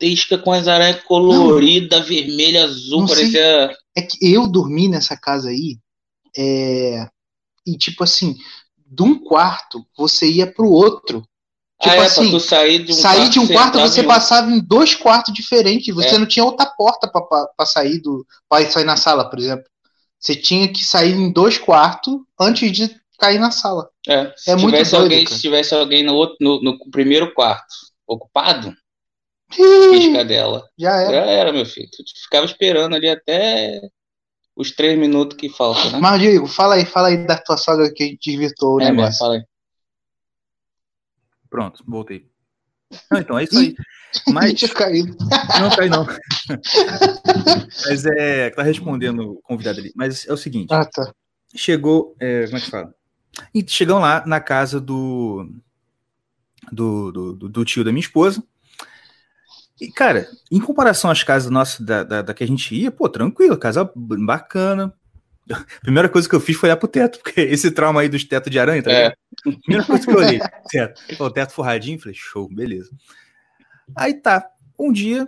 gigantesca 0.02 0.38
com 0.38 0.52
as 0.52 0.68
aranhas 0.68 1.04
coloridas, 1.04 2.08
vermelha, 2.08 2.64
azul, 2.66 3.02
Não 3.02 3.08
sei. 3.08 3.18
parecia. 3.32 3.78
É 3.96 4.02
que 4.02 4.18
eu 4.34 4.48
dormi 4.48 4.88
nessa 4.88 5.18
casa 5.18 5.50
aí, 5.50 5.78
é, 6.38 7.08
e 7.68 7.78
tipo 7.78 8.04
assim, 8.04 8.36
de 8.88 9.04
um 9.04 9.20
quarto 9.24 9.86
você 9.98 10.30
ia 10.30 10.48
pro 10.52 10.70
outro. 10.70 11.22
Tipo 11.82 11.96
ah, 11.96 11.98
é, 11.98 12.06
assim, 12.06 12.40
sair 12.40 12.84
de 12.86 12.92
um 12.92 12.96
sair 12.96 13.30
de 13.30 13.40
um 13.40 13.48
quarto, 13.48 13.80
você 13.80 14.04
passava 14.04 14.52
em 14.52 14.60
dois 14.60 14.94
quartos 14.94 15.34
diferentes. 15.34 15.94
Você 15.96 16.16
É. 16.16 16.18
não 16.20 16.28
tinha 16.28 16.46
outra 16.46 16.66
porta 16.66 17.08
pra 17.10 17.66
sair 17.66 18.00
do, 18.00 18.26
para 18.48 18.70
sair 18.70 18.84
na 18.84 18.96
sala, 18.96 19.28
por 19.30 19.40
exemplo. 19.40 19.66
Você 20.20 20.36
tinha 20.36 20.68
que 20.72 20.84
sair 20.86 21.14
em 21.14 21.32
dois 21.32 21.58
quartos 21.58 22.16
antes 22.40 22.72
de 22.72 22.96
cair 23.18 23.40
na 23.40 23.50
sala. 23.50 23.90
É, 24.08 24.32
se 24.38 24.52
É 24.52 24.56
muito 24.56 24.70
tivesse 24.76 24.92
doido, 24.92 25.04
alguém, 25.04 25.24
cara. 25.26 25.36
se 25.36 25.42
tivesse 25.42 25.74
alguém 25.74 26.04
no, 26.04 26.14
outro, 26.14 26.38
no, 26.40 26.62
no 26.62 26.78
primeiro 26.92 27.34
quarto 27.34 27.74
ocupado, 28.08 28.76
pisca 29.56 30.26
dela. 30.26 30.68
Já 30.78 30.92
Já 31.06 31.12
era. 31.12 31.32
era, 31.32 31.54
meu 31.54 31.66
filho. 31.66 31.88
Tu 31.92 32.04
ficava 32.24 32.46
esperando 32.46 32.96
ali 32.96 33.10
até 33.10 33.82
os 34.56 34.72
três 34.72 34.98
minutos 34.98 35.38
que 35.38 35.50
faltam, 35.50 35.92
né? 35.92 36.00
Mas, 36.00 36.20
Diego, 36.22 36.48
fala 36.48 36.76
aí, 36.76 36.86
fala 36.86 37.08
aí 37.10 37.26
da 37.26 37.38
tua 37.38 37.58
sogra 37.58 37.92
que 37.94 38.04
a 38.04 38.06
gente 38.08 38.30
desvirtuou 38.32 38.76
o 38.78 38.82
é, 38.82 38.86
mas 38.86 38.96
negócio. 38.96 39.20
fala 39.20 39.34
aí. 39.36 39.44
Pronto, 41.50 41.84
voltei. 41.88 42.30
Não, 43.10 43.20
então, 43.20 43.40
é 43.40 43.44
isso 43.44 43.58
aí. 43.58 43.76
Mas. 44.28 44.54
Tinha 44.54 44.74
caído. 44.74 45.16
Não 45.60 45.70
cai, 45.74 45.88
não. 45.88 46.06
Mas 47.88 48.06
é. 48.06 48.50
Tá 48.50 48.62
respondendo 48.64 49.32
o 49.32 49.42
convidado 49.42 49.80
ali. 49.80 49.92
Mas 49.96 50.28
é 50.28 50.34
o 50.34 50.38
seguinte: 50.38 50.68
Ah, 50.74 50.84
tá. 50.86 51.14
chegou. 51.56 52.14
é, 52.20 52.46
como 52.46 52.58
é 52.58 52.62
que 52.62 52.70
fala? 52.70 52.94
E 53.56 53.66
chegam 53.68 54.00
lá 54.00 54.24
na 54.26 54.42
casa. 54.42 54.82
Do, 54.82 55.50
do, 56.72 57.12
do- 57.12 57.50
do 57.50 57.66
tio 57.66 57.84
da 57.86 57.92
minha 57.92 58.02
esposa. 58.04 58.44
E, 59.82 59.92
cara, 59.92 60.30
em 60.52 60.60
comparação 60.60 61.10
às 61.10 61.24
casas 61.24 61.50
nossas 61.50 61.80
da, 61.80 62.04
da, 62.04 62.22
da 62.22 62.34
que 62.36 62.44
a 62.44 62.48
gente 62.48 62.76
ia, 62.76 62.92
pô, 62.92 63.10
tranquilo, 63.10 63.58
casa 63.58 63.92
bacana. 63.96 64.94
A 65.52 65.66
primeira 65.82 66.08
coisa 66.08 66.30
que 66.30 66.36
eu 66.36 66.40
fiz 66.40 66.56
foi 66.56 66.70
olhar 66.70 66.78
pro 66.78 66.88
teto, 66.88 67.18
porque 67.18 67.42
esse 67.50 67.72
trauma 67.72 68.02
aí 68.02 68.08
dos 68.08 68.24
tetos 68.24 68.52
de 68.52 68.60
aranha, 68.60 68.84
tá 68.84 68.92
É. 68.92 69.12
Primeira 69.64 69.84
coisa 69.84 70.06
que 70.06 70.12
eu 70.12 70.18
olhei, 70.18 70.40
teto. 70.70 71.02
O 71.20 71.32
teto 71.32 71.54
forradinho, 71.54 72.00
falei, 72.00 72.14
show, 72.16 72.48
beleza. 72.48 72.92
Aí 73.98 74.14
tá, 74.14 74.48
um 74.78 74.92
dia, 74.92 75.28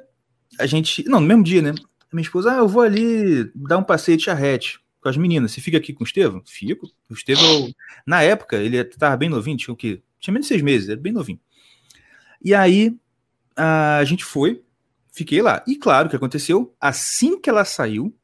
a 0.60 0.68
gente. 0.68 1.04
Não, 1.10 1.20
no 1.20 1.26
mesmo 1.26 1.44
dia, 1.44 1.64
né? 1.64 1.74
Minha 2.12 2.22
esposa, 2.22 2.52
ah, 2.52 2.58
eu 2.58 2.68
vou 2.68 2.84
ali 2.84 3.52
dar 3.56 3.80
um 3.80 3.84
passeio 3.84 4.20
de 4.20 4.26
charrete 4.26 4.80
com 5.02 5.10
as 5.10 5.18
meninas. 5.18 5.52
Você 5.52 5.62
fica 5.62 5.80
aqui 5.80 5.94
com 5.94 6.04
o 6.04 6.08
Estevam? 6.08 6.44
Fico. 6.46 6.88
O 7.10 7.16
Estevam, 7.16 7.74
na 8.06 8.22
época, 8.22 8.58
ele 8.58 8.84
tava 8.84 9.18
bem 9.18 9.30
novinho, 9.30 9.58
tinha 9.58 9.74
o 9.74 9.78
quê? 9.78 10.04
Tinha 10.20 10.32
menos 10.32 10.46
de 10.46 10.50
seis 10.50 10.62
meses, 10.62 10.90
era 10.90 11.00
bem 11.00 11.12
novinho. 11.12 11.40
E 12.40 12.54
aí, 12.54 12.96
a 13.56 14.04
gente 14.04 14.24
foi, 14.24 14.64
fiquei 15.12 15.42
lá. 15.42 15.64
E 15.68 15.76
claro, 15.76 16.08
o 16.08 16.10
que 16.10 16.16
aconteceu? 16.16 16.76
Assim 16.80 17.40
que 17.40 17.50
ela 17.50 17.66
saiu, 17.66 18.16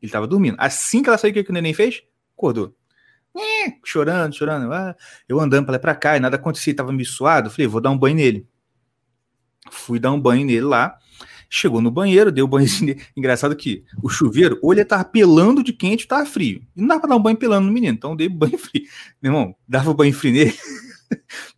ele 0.00 0.10
tava 0.10 0.26
dormindo. 0.26 0.56
Assim 0.58 1.02
que 1.02 1.08
ela 1.08 1.18
saiu, 1.18 1.30
o 1.30 1.34
que, 1.34 1.44
que 1.44 1.50
o 1.50 1.54
neném 1.54 1.74
fez? 1.74 2.02
Acordou. 2.36 2.74
Nhê, 3.34 3.78
Chorando, 3.84 4.34
chorando. 4.34 4.72
Ah, 4.72 4.94
eu 5.28 5.40
andando 5.40 5.64
pra 5.64 5.78
lá 5.80 5.92
e 5.92 5.94
cá, 5.94 6.16
e 6.16 6.20
nada 6.20 6.36
acontecia, 6.36 6.74
tava 6.74 6.92
me 6.92 7.04
suado. 7.04 7.50
Falei, 7.50 7.66
vou 7.66 7.80
dar 7.80 7.90
um 7.90 7.98
banho 7.98 8.16
nele. 8.16 8.46
Fui 9.70 9.98
dar 9.98 10.12
um 10.12 10.20
banho 10.20 10.44
nele 10.44 10.62
lá. 10.62 10.98
Chegou 11.48 11.80
no 11.80 11.90
banheiro, 11.90 12.32
deu 12.32 12.46
banho. 12.46 12.66
Engraçado 13.16 13.54
que 13.54 13.84
o 14.02 14.08
chuveiro, 14.08 14.58
ou 14.62 14.72
ele 14.72 14.84
tava 14.84 15.04
pelando 15.04 15.62
de 15.62 15.72
quente, 15.72 16.06
tava 16.06 16.26
frio. 16.26 16.62
E 16.74 16.80
não 16.80 16.88
dava 16.88 17.00
pra 17.00 17.10
dar 17.10 17.16
um 17.16 17.22
banho 17.22 17.36
pelando 17.36 17.66
no 17.66 17.72
menino, 17.72 17.94
então 17.94 18.16
dei 18.16 18.28
banho 18.28 18.56
frio. 18.58 18.84
Meu 19.20 19.32
irmão, 19.32 19.54
dava 19.68 19.94
banho 19.94 20.12
frio 20.12 20.32
nele. 20.32 20.54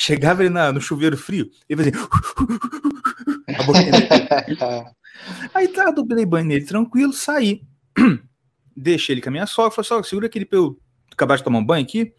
Chegava 0.00 0.44
ele 0.44 0.50
na- 0.50 0.70
no 0.72 0.80
chuveiro 0.80 1.16
frio, 1.16 1.50
ele 1.68 1.82
fazia. 1.82 1.92
A 3.58 3.62
boquinha. 3.64 4.94
Aí 5.52 5.66
tá, 5.66 5.86
eu 5.96 6.04
dei 6.04 6.24
banho 6.24 6.46
nele 6.46 6.64
tranquilo, 6.64 7.12
saí. 7.12 7.62
Deixei 8.76 9.14
ele 9.14 9.20
com 9.20 9.28
a 9.28 9.32
minha 9.32 9.46
sogra, 9.46 9.72
falei, 9.72 9.88
sogra, 9.88 10.08
segura 10.08 10.26
aquele 10.28 10.44
pra 10.44 10.56
eu 10.56 10.78
acabar 11.12 11.34
de 11.36 11.42
tomar 11.42 11.58
um 11.58 11.64
banho 11.66 11.84
aqui. 11.84 12.12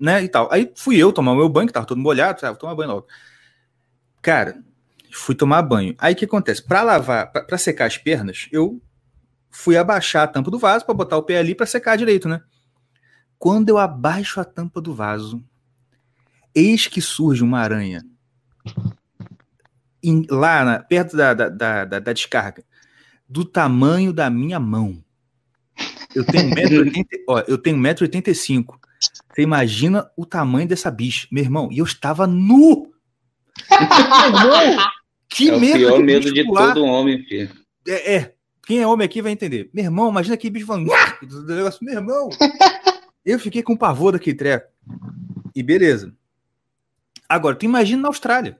Né, 0.00 0.22
e 0.24 0.28
tal. 0.30 0.50
Aí 0.50 0.72
fui 0.74 0.96
eu 0.96 1.12
tomar 1.12 1.32
o 1.32 1.36
meu 1.36 1.50
banho, 1.50 1.66
que 1.66 1.72
tava 1.74 1.84
todo 1.84 2.00
molhado, 2.00 2.40
falei, 2.40 2.48
ah, 2.48 2.52
vou 2.52 2.60
tomar 2.60 2.74
banho 2.76 2.90
logo. 2.92 3.06
Cara, 4.22 4.64
fui 5.12 5.34
tomar 5.34 5.60
banho. 5.60 5.94
Aí 5.98 6.14
o 6.14 6.16
que 6.16 6.24
acontece? 6.24 6.66
Pra 6.66 6.82
lavar, 6.82 7.30
pra, 7.30 7.42
pra 7.44 7.58
secar 7.58 7.84
as 7.88 7.98
pernas, 7.98 8.48
eu 8.50 8.80
fui 9.50 9.76
abaixar 9.76 10.22
a 10.22 10.28
tampa 10.28 10.50
do 10.50 10.58
vaso 10.58 10.86
pra 10.86 10.94
botar 10.94 11.18
o 11.18 11.22
pé 11.24 11.36
ali 11.36 11.54
pra 11.54 11.66
secar 11.66 11.98
direito, 11.98 12.26
né? 12.26 12.40
Quando 13.38 13.68
eu 13.68 13.76
abaixo 13.76 14.40
a 14.40 14.44
tampa 14.46 14.80
do 14.80 14.94
vaso, 14.94 15.44
eis 16.54 16.86
que 16.86 17.00
surge 17.00 17.42
uma 17.42 17.58
aranha 17.60 18.04
em- 20.02 20.26
lá 20.30 20.64
na- 20.64 20.78
perto 20.80 21.16
da, 21.16 21.32
da, 21.34 21.48
da, 21.48 21.84
da- 21.84 22.12
descarga, 22.12 22.64
do 23.28 23.44
tamanho 23.44 24.12
da 24.12 24.28
minha 24.30 24.58
mão. 24.60 25.02
Eu 26.14 26.24
tenho 26.24 26.50
1,80m, 26.50 27.06
ó, 27.28 27.38
eu 27.48 27.56
tenho 27.58 27.76
1,85m. 27.78 28.66
Você 29.34 29.42
imagina 29.42 30.08
o 30.16 30.26
tamanho 30.26 30.68
dessa 30.68 30.90
bicha, 30.90 31.26
meu 31.30 31.42
irmão, 31.42 31.68
e 31.72 31.78
eu 31.78 31.84
estava 31.84 32.26
nu! 32.26 32.92
Meu 33.70 33.80
irmão, 34.60 34.86
que 35.28 35.48
é 35.48 35.56
o 35.56 35.60
medo 35.60 35.78
pior 35.78 35.90
daquele 35.90 36.04
medo 36.06 36.32
de 36.32 36.44
pular. 36.44 36.74
todo 36.74 36.84
homem, 36.84 37.24
filho. 37.24 37.50
É, 37.88 38.14
é. 38.16 38.34
quem 38.66 38.80
é 38.80 38.86
homem 38.86 39.04
aqui 39.06 39.22
vai 39.22 39.32
entender. 39.32 39.70
Meu 39.72 39.84
irmão, 39.84 40.10
imagina 40.10 40.34
aquele 40.34 40.52
bicho 40.52 40.66
falando, 40.66 40.86
"Nhá!" 40.88 41.18
do 41.22 41.46
negócio, 41.46 41.84
meu 41.84 41.94
irmão. 41.94 42.28
Eu 43.24 43.38
fiquei 43.38 43.62
com 43.62 43.76
pavor 43.76 44.12
daquele 44.12 44.36
treco. 44.36 44.68
E 45.54 45.62
beleza. 45.62 46.12
Agora, 47.32 47.56
tu 47.56 47.64
imagina 47.64 48.02
na 48.02 48.08
Austrália. 48.08 48.58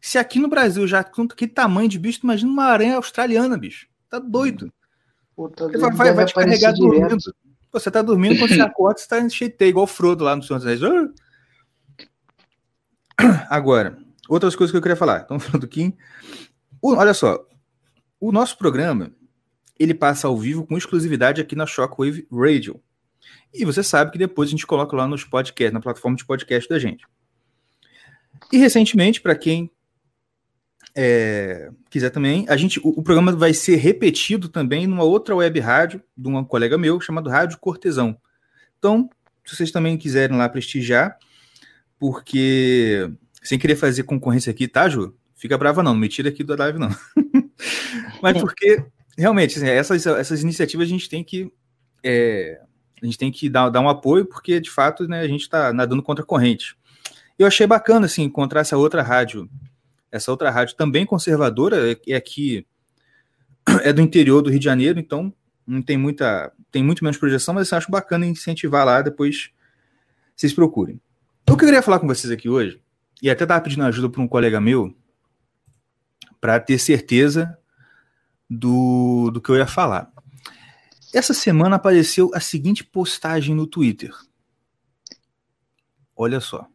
Se 0.00 0.16
aqui 0.16 0.38
no 0.38 0.48
Brasil 0.48 0.86
já 0.86 1.04
com 1.04 1.28
que 1.28 1.46
tamanho 1.46 1.86
de 1.86 1.98
bicho, 1.98 2.20
tu 2.20 2.24
imagina 2.24 2.50
uma 2.50 2.64
aranha 2.64 2.96
australiana, 2.96 3.58
bicho. 3.58 3.86
Tá 4.08 4.18
doido. 4.18 4.72
Puta, 5.34 5.68
vai, 5.68 5.90
vai, 5.92 6.12
vai 6.14 6.24
te 6.24 6.32
carregar 6.32 6.72
direto. 6.72 6.98
dormindo. 6.98 7.34
Você 7.70 7.90
tá 7.90 8.00
dormindo, 8.00 8.38
quando 8.38 8.54
você 8.54 8.60
acorda, 8.62 8.98
você 8.98 9.06
tá 9.06 9.28
cheio 9.28 9.54
teia, 9.54 9.68
igual 9.68 9.84
o 9.84 9.86
Frodo 9.86 10.24
lá 10.24 10.34
no 10.34 10.42
Senhor 10.42 10.58
dos 10.58 10.66
Anéis. 10.66 11.12
Ah! 13.18 13.46
Agora, 13.50 13.98
outras 14.30 14.56
coisas 14.56 14.70
que 14.70 14.78
eu 14.78 14.82
queria 14.82 14.96
falar. 14.96 15.20
Estamos 15.28 15.44
falando 15.44 15.60
do 15.60 15.68
Kim. 15.68 15.94
O- 16.80 16.94
olha 16.94 17.12
só, 17.12 17.46
o 18.18 18.32
nosso 18.32 18.56
programa, 18.56 19.12
ele 19.78 19.92
passa 19.92 20.26
ao 20.26 20.38
vivo 20.38 20.66
com 20.66 20.78
exclusividade 20.78 21.42
aqui 21.42 21.54
na 21.54 21.66
Shockwave 21.66 22.26
Radio. 22.32 22.80
E 23.52 23.62
você 23.66 23.82
sabe 23.82 24.10
que 24.10 24.16
depois 24.18 24.48
a 24.48 24.52
gente 24.52 24.66
coloca 24.66 24.96
lá 24.96 25.06
nos 25.06 25.22
podcasts, 25.22 25.74
na 25.74 25.80
plataforma 25.80 26.16
de 26.16 26.24
podcast 26.24 26.66
da 26.66 26.78
gente. 26.78 27.04
E 28.52 28.58
recentemente, 28.58 29.20
para 29.20 29.34
quem 29.34 29.70
é, 30.94 31.70
quiser 31.90 32.10
também, 32.10 32.46
a 32.48 32.56
gente, 32.56 32.80
o, 32.80 32.88
o 32.88 33.02
programa 33.02 33.32
vai 33.32 33.52
ser 33.52 33.76
repetido 33.76 34.48
também 34.48 34.86
numa 34.86 35.04
outra 35.04 35.36
web 35.36 35.60
rádio 35.60 36.02
de 36.16 36.28
um 36.28 36.42
colega 36.44 36.78
meu 36.78 37.00
chamado 37.00 37.28
Rádio 37.28 37.58
Cortesão. 37.58 38.16
Então, 38.78 39.10
se 39.44 39.54
vocês 39.56 39.70
também 39.70 39.98
quiserem 39.98 40.36
lá 40.36 40.48
prestigiar, 40.48 41.18
porque 41.98 43.10
sem 43.42 43.58
querer 43.58 43.76
fazer 43.76 44.02
concorrência 44.02 44.50
aqui, 44.50 44.66
tá, 44.66 44.88
Ju? 44.88 45.14
Fica 45.34 45.58
brava 45.58 45.82
não, 45.82 45.92
não 45.92 46.00
me 46.00 46.08
tira 46.08 46.30
aqui 46.30 46.42
da 46.42 46.56
live 46.56 46.78
não. 46.78 46.88
Mas 48.22 48.40
porque 48.40 48.84
realmente 49.16 49.58
assim, 49.58 49.68
essas, 49.68 50.06
essas 50.06 50.42
iniciativas 50.42 50.86
a 50.86 50.90
gente 50.90 51.08
tem 51.08 51.22
que 51.22 51.52
é, 52.02 52.60
a 53.00 53.04
gente 53.04 53.18
tem 53.18 53.30
que 53.30 53.48
dar, 53.48 53.68
dar 53.68 53.80
um 53.80 53.88
apoio 53.88 54.24
porque 54.24 54.58
de 54.60 54.70
fato 54.70 55.06
né, 55.06 55.20
a 55.20 55.28
gente 55.28 55.42
está 55.42 55.72
nadando 55.72 56.02
contra 56.02 56.24
a 56.24 56.26
corrente. 56.26 56.76
Eu 57.38 57.46
achei 57.46 57.66
bacana 57.66 58.06
assim 58.06 58.22
encontrar 58.22 58.60
essa 58.60 58.76
outra 58.76 59.02
rádio 59.02 59.48
essa 60.16 60.30
outra 60.30 60.50
rádio 60.50 60.76
também 60.76 61.06
conservadora, 61.06 61.92
é, 61.92 61.96
é 62.08 62.16
aqui 62.16 62.66
é 63.82 63.92
do 63.92 64.00
interior 64.00 64.42
do 64.42 64.50
Rio 64.50 64.58
de 64.58 64.64
Janeiro, 64.64 64.98
então 64.98 65.32
não 65.66 65.82
tem 65.82 65.96
muita, 65.96 66.52
tem 66.70 66.82
muito 66.82 67.04
menos 67.04 67.18
projeção, 67.18 67.54
mas 67.54 67.70
eu 67.70 67.78
acho 67.78 67.90
bacana 67.90 68.26
incentivar 68.26 68.84
lá, 68.84 69.02
depois 69.02 69.50
vocês 70.34 70.52
procurem. 70.52 71.00
O 71.42 71.56
que 71.56 71.64
eu 71.64 71.68
queria 71.68 71.82
falar 71.82 71.98
com 71.98 72.06
vocês 72.06 72.32
aqui 72.32 72.48
hoje, 72.48 72.80
e 73.22 73.30
até 73.30 73.44
estava 73.44 73.60
pedindo 73.60 73.84
ajuda 73.84 74.10
para 74.10 74.22
um 74.22 74.28
colega 74.28 74.60
meu, 74.60 74.94
para 76.40 76.60
ter 76.60 76.78
certeza 76.78 77.56
do, 78.48 79.30
do 79.32 79.40
que 79.40 79.50
eu 79.50 79.56
ia 79.56 79.66
falar. 79.66 80.12
Essa 81.12 81.32
semana 81.32 81.76
apareceu 81.76 82.30
a 82.34 82.40
seguinte 82.40 82.84
postagem 82.84 83.54
no 83.54 83.66
Twitter. 83.66 84.12
Olha 86.14 86.40
só. 86.40 86.68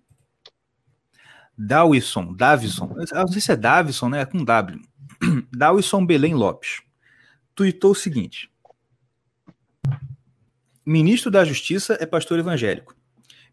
Dawison, 1.64 2.34
Davison, 2.34 2.88
não 3.14 3.28
sei 3.28 3.42
se 3.42 3.52
é 3.52 3.56
Davison, 3.56 4.10
né? 4.10 4.22
É 4.22 4.26
com 4.26 4.44
W. 4.44 4.82
Dawison 5.52 6.06
Belém 6.06 6.34
Lopes. 6.34 6.82
Tweetou 7.54 7.92
o 7.92 7.96
seguinte: 7.96 8.52
Ministro 10.86 11.30
da 11.30 11.46
Justiça 11.46 11.98
é 12.00 12.06
pastor 12.06 12.40
evangélico. 12.40 12.96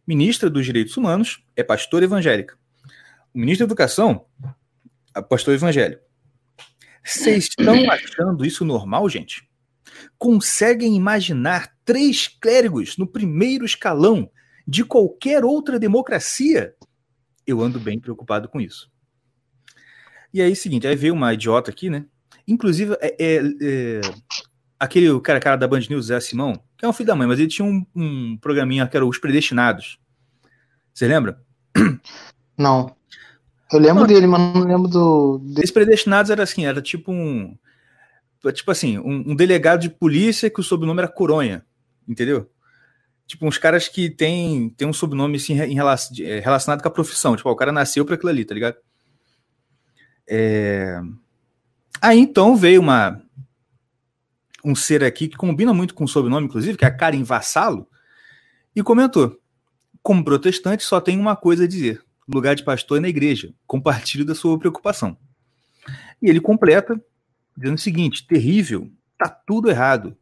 Ministra 0.06 0.48
dos 0.48 0.64
Direitos 0.64 0.96
Humanos 0.96 1.44
é 1.54 1.62
pastor 1.62 2.02
evangélica. 2.02 2.56
O 3.34 3.38
ministro 3.38 3.66
da 3.66 3.72
Educação 3.72 4.24
pastor 5.22 5.54
evangélico. 5.54 6.02
Vocês 7.04 7.44
estão 7.44 7.74
achando 7.90 8.44
isso 8.44 8.64
normal, 8.64 9.08
gente? 9.08 9.48
Conseguem 10.16 10.94
imaginar 10.94 11.74
três 11.84 12.28
clérigos 12.28 12.96
no 12.96 13.06
primeiro 13.06 13.64
escalão 13.64 14.30
de 14.66 14.84
qualquer 14.84 15.44
outra 15.44 15.78
democracia? 15.78 16.74
Eu 17.48 17.62
ando 17.62 17.80
bem 17.80 17.98
preocupado 17.98 18.46
com 18.46 18.60
isso. 18.60 18.90
E 20.34 20.42
aí, 20.42 20.54
seguinte, 20.54 20.86
aí 20.86 20.94
veio 20.94 21.14
uma 21.14 21.32
idiota 21.32 21.70
aqui, 21.70 21.88
né? 21.88 22.04
Inclusive, 22.46 22.94
é, 23.00 23.16
é, 23.18 23.36
é, 23.62 24.00
aquele 24.78 25.18
cara, 25.20 25.40
cara 25.40 25.56
da 25.56 25.66
Band 25.66 25.80
News, 25.88 26.06
Zé 26.06 26.20
Simão, 26.20 26.62
que 26.76 26.84
é 26.84 26.88
um 26.88 26.92
filho 26.92 27.06
da 27.06 27.16
mãe, 27.16 27.26
mas 27.26 27.38
ele 27.38 27.48
tinha 27.48 27.66
um, 27.66 27.86
um 27.96 28.36
programinha 28.36 28.86
que 28.86 28.94
era 28.94 29.06
Os 29.06 29.16
Predestinados. 29.16 29.98
Você 30.92 31.08
lembra? 31.08 31.40
Não. 32.58 32.94
Eu 33.72 33.78
lembro 33.78 34.00
não, 34.00 34.06
dele, 34.06 34.26
mas 34.26 34.54
não 34.54 34.64
lembro 34.64 34.88
do. 34.88 35.42
Esses 35.56 35.70
predestinados 35.70 36.30
era 36.30 36.42
assim, 36.42 36.66
era 36.66 36.82
tipo 36.82 37.12
um. 37.12 37.56
Tipo 38.52 38.70
assim, 38.70 38.98
um, 38.98 39.30
um, 39.30 39.36
delegado 39.36 39.80
de 39.80 39.90
polícia 39.90 40.50
que 40.50 40.60
o 40.60 40.62
sobrenome 40.62 41.00
era 41.00 41.08
Coronha. 41.08 41.64
Entendeu? 42.06 42.50
Tipo, 43.28 43.46
uns 43.46 43.58
caras 43.58 43.86
que 43.86 44.10
tem, 44.10 44.70
tem 44.70 44.88
um 44.88 44.92
sobrenome 44.92 45.36
assim, 45.36 45.52
em 45.52 45.74
relação, 45.74 46.16
é, 46.20 46.40
relacionado 46.40 46.82
com 46.82 46.88
a 46.88 46.90
profissão. 46.90 47.36
Tipo, 47.36 47.48
ó, 47.48 47.52
o 47.52 47.56
cara 47.56 47.70
nasceu 47.70 48.04
para 48.04 48.16
aquilo 48.16 48.30
ali, 48.30 48.44
tá 48.44 48.54
ligado? 48.54 48.76
É... 50.26 51.00
Aí 52.02 52.18
então 52.18 52.56
veio 52.56 52.80
uma 52.80 53.22
um 54.64 54.74
ser 54.74 55.04
aqui 55.04 55.28
que 55.28 55.36
combina 55.36 55.72
muito 55.72 55.94
com 55.94 56.04
o 56.04 56.08
sobrenome, 56.08 56.46
inclusive, 56.46 56.76
que 56.76 56.84
é 56.84 56.88
a 56.88 56.94
Karen 56.94 57.22
Vassalo, 57.22 57.86
e 58.74 58.82
comentou: 58.82 59.38
como 60.02 60.24
protestante, 60.24 60.82
só 60.82 61.00
tem 61.00 61.18
uma 61.18 61.36
coisa 61.36 61.64
a 61.64 61.68
dizer 61.68 62.02
lugar 62.28 62.54
de 62.54 62.62
pastor 62.62 62.98
é 62.98 63.00
na 63.00 63.08
igreja. 63.08 63.54
Compartilho 63.66 64.24
da 64.24 64.34
sua 64.34 64.58
preocupação. 64.58 65.16
E 66.20 66.28
ele 66.28 66.40
completa 66.40 67.00
dizendo 67.56 67.76
o 67.76 67.80
seguinte: 67.80 68.26
terrível, 68.26 68.90
tá 69.16 69.28
tudo 69.28 69.70
errado. 69.70 70.16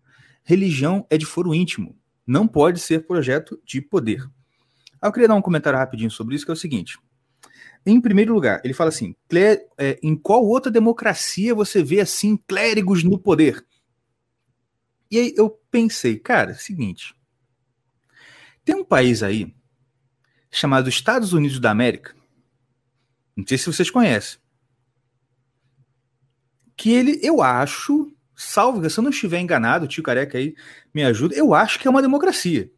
Religião 0.45 1.05
é 1.11 1.19
de 1.19 1.27
foro 1.27 1.53
íntimo, 1.53 1.97
não 2.27 2.49
pode 2.49 2.81
ser 2.81 3.07
projeto 3.07 3.61
de 3.65 3.81
poder. 3.81 4.29
eu 5.03 5.13
queria 5.13 5.29
dar 5.29 5.35
um 5.37 5.43
comentário 5.43 5.79
rapidinho 5.79 6.11
sobre 6.11 6.35
isso, 6.35 6.45
que 6.45 6.51
é 6.51 6.55
o 6.55 6.57
seguinte. 6.57 6.99
Em 7.85 8.01
primeiro 8.01 8.35
lugar, 8.35 8.61
ele 8.65 8.75
fala 8.75 8.89
assim: 8.89 9.15
é, 9.79 9.99
em 10.03 10.17
qual 10.17 10.45
outra 10.45 10.73
democracia 10.73 11.55
você 11.55 11.85
vê 11.85 12.01
assim 12.01 12.37
clérigos 12.37 13.05
no 13.05 13.17
poder? 13.17 13.65
E 15.09 15.19
aí 15.19 15.35
eu 15.37 15.51
pensei, 15.71 16.19
cara, 16.19 16.55
seguinte. 16.55 17.15
Tem 18.65 18.75
um 18.75 18.85
país 18.85 19.23
aí 19.23 19.55
chamado 20.51 20.89
Estados 20.89 21.33
Unidos 21.33 21.61
da 21.61 21.71
América. 21.71 22.17
Não 23.37 23.47
sei 23.47 23.57
se 23.57 23.67
vocês 23.67 23.91
conhecem. 23.91 24.41
Que 26.77 26.91
ele, 26.91 27.21
eu 27.23 27.41
acho, 27.41 28.13
salvo 28.37 28.89
se 28.89 28.99
eu 28.99 29.03
não 29.03 29.11
estiver 29.11 29.41
enganado, 29.41 29.89
tio 29.89 30.03
Careca 30.03 30.37
aí 30.39 30.55
me 30.95 31.03
ajuda, 31.03 31.35
eu 31.35 31.55
acho 31.55 31.79
que 31.79 31.89
é 31.89 31.91
uma 31.91 32.03
democracia. 32.03 32.71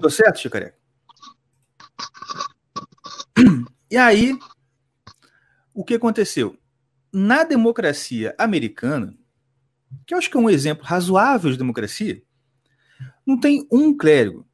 Tô 0.00 0.10
certo, 0.10 0.40
tio 0.40 0.50
Careca? 0.50 0.76
E 3.90 3.96
aí, 3.96 4.36
o 5.72 5.82
que 5.82 5.94
aconteceu? 5.94 6.58
Na 7.10 7.42
democracia 7.42 8.34
americana, 8.36 9.14
que 10.06 10.12
eu 10.12 10.18
acho 10.18 10.30
que 10.30 10.36
é 10.36 10.40
um 10.40 10.50
exemplo 10.50 10.84
razoável 10.84 11.50
de 11.50 11.56
democracia, 11.56 12.22
não 13.24 13.38
tem 13.38 13.66
um 13.72 13.96
clérigo, 13.96 14.46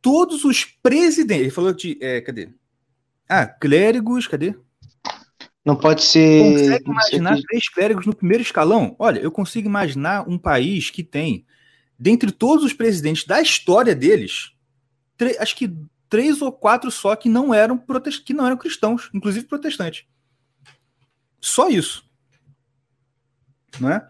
todos 0.00 0.44
os 0.44 0.64
presidentes. 0.64 1.42
Ele 1.42 1.50
falou 1.50 1.72
de. 1.72 1.98
É, 2.00 2.20
cadê? 2.20 2.50
Ah, 3.28 3.46
clérigos, 3.46 4.26
cadê? 4.26 4.54
Não 5.68 5.76
pode 5.76 6.02
ser. 6.02 6.82
Consegue 6.82 6.90
imaginar 6.90 7.36
que... 7.36 7.42
três 7.42 7.68
clérigos 7.68 8.06
no 8.06 8.16
primeiro 8.16 8.42
escalão? 8.42 8.96
Olha, 8.98 9.20
eu 9.20 9.30
consigo 9.30 9.68
imaginar 9.68 10.26
um 10.26 10.38
país 10.38 10.88
que 10.88 11.04
tem, 11.04 11.44
dentre 11.98 12.32
todos 12.32 12.64
os 12.64 12.72
presidentes 12.72 13.26
da 13.26 13.42
história 13.42 13.94
deles, 13.94 14.54
acho 15.38 15.54
que 15.54 15.70
três 16.08 16.40
ou 16.40 16.50
quatro 16.50 16.90
só 16.90 17.14
que 17.14 17.28
não 17.28 17.52
eram 17.52 17.76
protest... 17.76 18.24
que 18.24 18.32
não 18.32 18.46
eram 18.46 18.56
cristãos, 18.56 19.10
inclusive 19.12 19.44
protestantes. 19.44 20.06
Só 21.38 21.68
isso. 21.68 22.02
Não 23.78 23.90
é? 23.90 24.08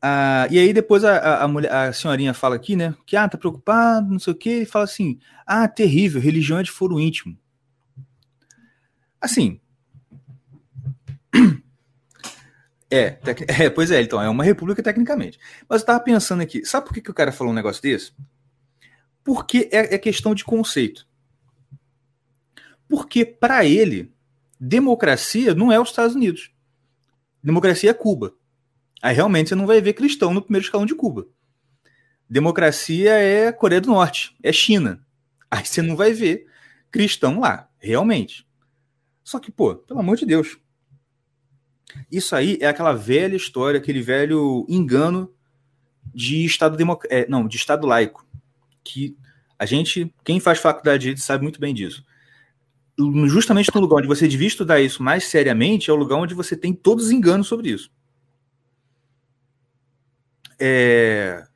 Ah, 0.00 0.48
e 0.50 0.58
aí 0.58 0.72
depois 0.72 1.04
a, 1.04 1.42
a, 1.42 1.46
mulher, 1.46 1.70
a 1.70 1.92
senhorinha 1.92 2.32
fala 2.32 2.56
aqui, 2.56 2.74
né? 2.74 2.94
Que 3.04 3.16
ah, 3.16 3.28
tá 3.28 3.36
preocupado, 3.36 4.10
não 4.10 4.18
sei 4.18 4.32
o 4.32 4.36
quê, 4.36 4.62
e 4.62 4.66
fala 4.66 4.86
assim: 4.86 5.18
ah, 5.46 5.68
terrível, 5.68 6.18
religião 6.18 6.58
é 6.58 6.62
de 6.62 6.70
foro 6.70 6.98
íntimo. 6.98 7.38
Assim. 9.20 9.60
É, 12.90 13.10
tec... 13.10 13.44
é, 13.48 13.70
pois 13.70 13.90
é, 13.90 14.00
então, 14.00 14.20
é 14.20 14.28
uma 14.28 14.44
república 14.44 14.82
tecnicamente. 14.82 15.38
Mas 15.68 15.82
eu 15.82 15.86
tava 15.86 16.00
pensando 16.00 16.42
aqui, 16.42 16.64
sabe 16.64 16.86
por 16.86 16.94
que, 16.94 17.02
que 17.02 17.10
o 17.10 17.14
cara 17.14 17.32
falou 17.32 17.52
um 17.52 17.56
negócio 17.56 17.82
desse? 17.82 18.12
Porque 19.22 19.68
é, 19.72 19.94
é 19.94 19.98
questão 19.98 20.34
de 20.34 20.44
conceito. 20.44 21.06
Porque, 22.88 23.24
para 23.24 23.64
ele, 23.64 24.12
democracia 24.58 25.54
não 25.54 25.70
é 25.70 25.78
os 25.78 25.90
Estados 25.90 26.16
Unidos. 26.16 26.50
Democracia 27.42 27.90
é 27.90 27.94
Cuba. 27.94 28.34
Aí 29.02 29.14
realmente 29.14 29.50
você 29.50 29.54
não 29.54 29.66
vai 29.66 29.80
ver 29.80 29.92
cristão 29.92 30.32
no 30.32 30.42
primeiro 30.42 30.64
escalão 30.64 30.86
de 30.86 30.94
Cuba. 30.94 31.26
Democracia 32.28 33.12
é 33.12 33.52
Coreia 33.52 33.80
do 33.80 33.88
Norte, 33.88 34.36
é 34.42 34.52
China. 34.52 35.04
Aí 35.50 35.64
você 35.64 35.80
não 35.80 35.96
vai 35.96 36.12
ver 36.12 36.46
cristão 36.90 37.40
lá, 37.40 37.70
realmente. 37.78 38.46
Só 39.22 39.38
que, 39.38 39.50
pô, 39.50 39.76
pelo 39.76 40.00
amor 40.00 40.16
de 40.16 40.26
Deus. 40.26 40.58
Isso 42.10 42.34
aí 42.34 42.58
é 42.60 42.66
aquela 42.66 42.92
velha 42.92 43.36
história, 43.36 43.78
aquele 43.78 44.02
velho 44.02 44.66
engano 44.68 45.32
de 46.14 46.44
Estado 46.44 46.76
democ... 46.76 47.04
É, 47.10 47.26
não, 47.28 47.46
de 47.46 47.56
Estado 47.56 47.86
laico. 47.86 48.26
Que 48.84 49.16
a 49.58 49.66
gente, 49.66 50.12
quem 50.24 50.40
faz 50.40 50.58
faculdade 50.58 50.98
de 50.98 51.02
direito 51.02 51.22
sabe 51.22 51.42
muito 51.42 51.60
bem 51.60 51.74
disso. 51.74 52.04
Justamente 53.26 53.70
no 53.74 53.80
lugar 53.80 53.98
onde 53.98 54.08
você 54.08 54.26
devia 54.26 54.48
estudar 54.48 54.80
isso 54.80 55.02
mais 55.02 55.24
seriamente, 55.24 55.90
é 55.90 55.92
o 55.92 55.96
lugar 55.96 56.16
onde 56.16 56.34
você 56.34 56.56
tem 56.56 56.72
todos 56.72 57.06
os 57.06 57.10
enganos 57.10 57.46
sobre 57.46 57.70
isso 57.70 57.90
é... 60.58 61.46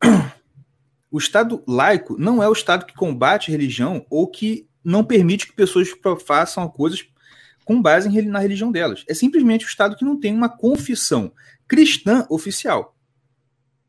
o 1.10 1.18
Estado 1.18 1.62
laico 1.66 2.16
não 2.18 2.42
é 2.42 2.48
o 2.48 2.52
Estado 2.52 2.86
que 2.86 2.94
combate 2.94 3.50
religião 3.50 4.06
ou 4.08 4.26
que 4.26 4.66
não 4.82 5.04
permite 5.04 5.46
que 5.46 5.52
pessoas 5.52 5.88
façam 6.26 6.66
coisas 6.68 7.06
com 7.64 7.80
base 7.80 8.08
na 8.22 8.38
religião 8.38 8.72
delas. 8.72 9.04
É 9.08 9.14
simplesmente 9.14 9.64
o 9.64 9.68
Estado 9.68 9.96
que 9.96 10.04
não 10.04 10.18
tem 10.18 10.34
uma 10.34 10.48
confissão 10.48 11.32
cristã 11.68 12.26
oficial. 12.28 12.96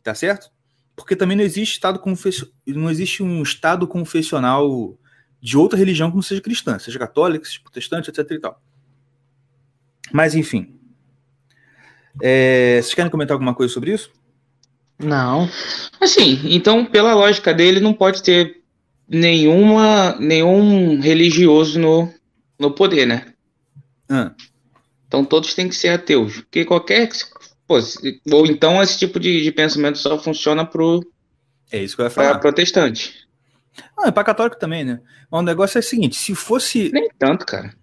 Tá 0.03 0.13
certo? 0.13 0.49
Porque 0.95 1.15
também 1.15 1.37
não 1.37 1.43
existe 1.43 1.73
Estado 1.73 1.99
confessional, 1.99 2.53
não 2.67 2.89
existe 2.89 3.23
um 3.23 3.41
Estado 3.41 3.87
confessional 3.87 4.97
de 5.41 5.57
outra 5.57 5.77
religião 5.77 6.09
que 6.09 6.15
não 6.15 6.21
seja 6.21 6.41
cristã, 6.41 6.77
seja 6.77 6.99
católica, 6.99 7.45
seja 7.45 7.59
protestante, 7.61 8.09
etc. 8.09 8.31
E 8.31 8.39
tal. 8.39 8.61
Mas 10.11 10.35
enfim, 10.35 10.79
é, 12.21 12.79
vocês 12.81 12.93
querem 12.93 13.11
comentar 13.11 13.33
alguma 13.33 13.53
coisa 13.53 13.73
sobre 13.73 13.93
isso? 13.93 14.11
Não. 14.99 15.49
Assim, 15.99 16.39
então, 16.43 16.85
pela 16.85 17.13
lógica 17.13 17.53
dele, 17.53 17.79
não 17.79 17.93
pode 17.93 18.21
ter 18.21 18.61
nenhuma, 19.07 20.15
nenhum 20.19 20.99
religioso 20.99 21.79
no, 21.79 22.13
no 22.59 22.71
poder, 22.71 23.05
né? 23.05 23.30
Ah. 24.11 24.33
Então 25.07 25.25
todos 25.25 25.53
têm 25.53 25.69
que 25.69 25.75
ser 25.75 25.89
ateus. 25.89 26.41
Porque 26.41 26.65
qualquer. 26.65 27.09
Pô, 27.67 27.79
ou 28.31 28.45
então 28.45 28.81
esse 28.81 28.99
tipo 28.99 29.19
de, 29.19 29.41
de 29.41 29.51
pensamento 29.51 29.97
só 29.97 30.19
funciona 30.19 30.65
pro. 30.65 31.01
É 31.71 31.81
isso 31.81 31.95
que 31.95 32.01
eu 32.01 32.05
ia 32.05 32.11
falar. 32.11 32.39
protestante. 32.39 33.27
Ah, 33.97 34.09
é 34.09 34.11
para 34.11 34.25
católico 34.25 34.59
também, 34.59 34.83
né? 34.83 34.99
Mas 35.29 35.39
o 35.39 35.43
negócio 35.43 35.77
é 35.77 35.79
o 35.79 35.83
seguinte: 35.83 36.15
se 36.15 36.35
fosse. 36.35 36.91
Nem 36.93 37.09
tanto, 37.17 37.45
cara. 37.45 37.73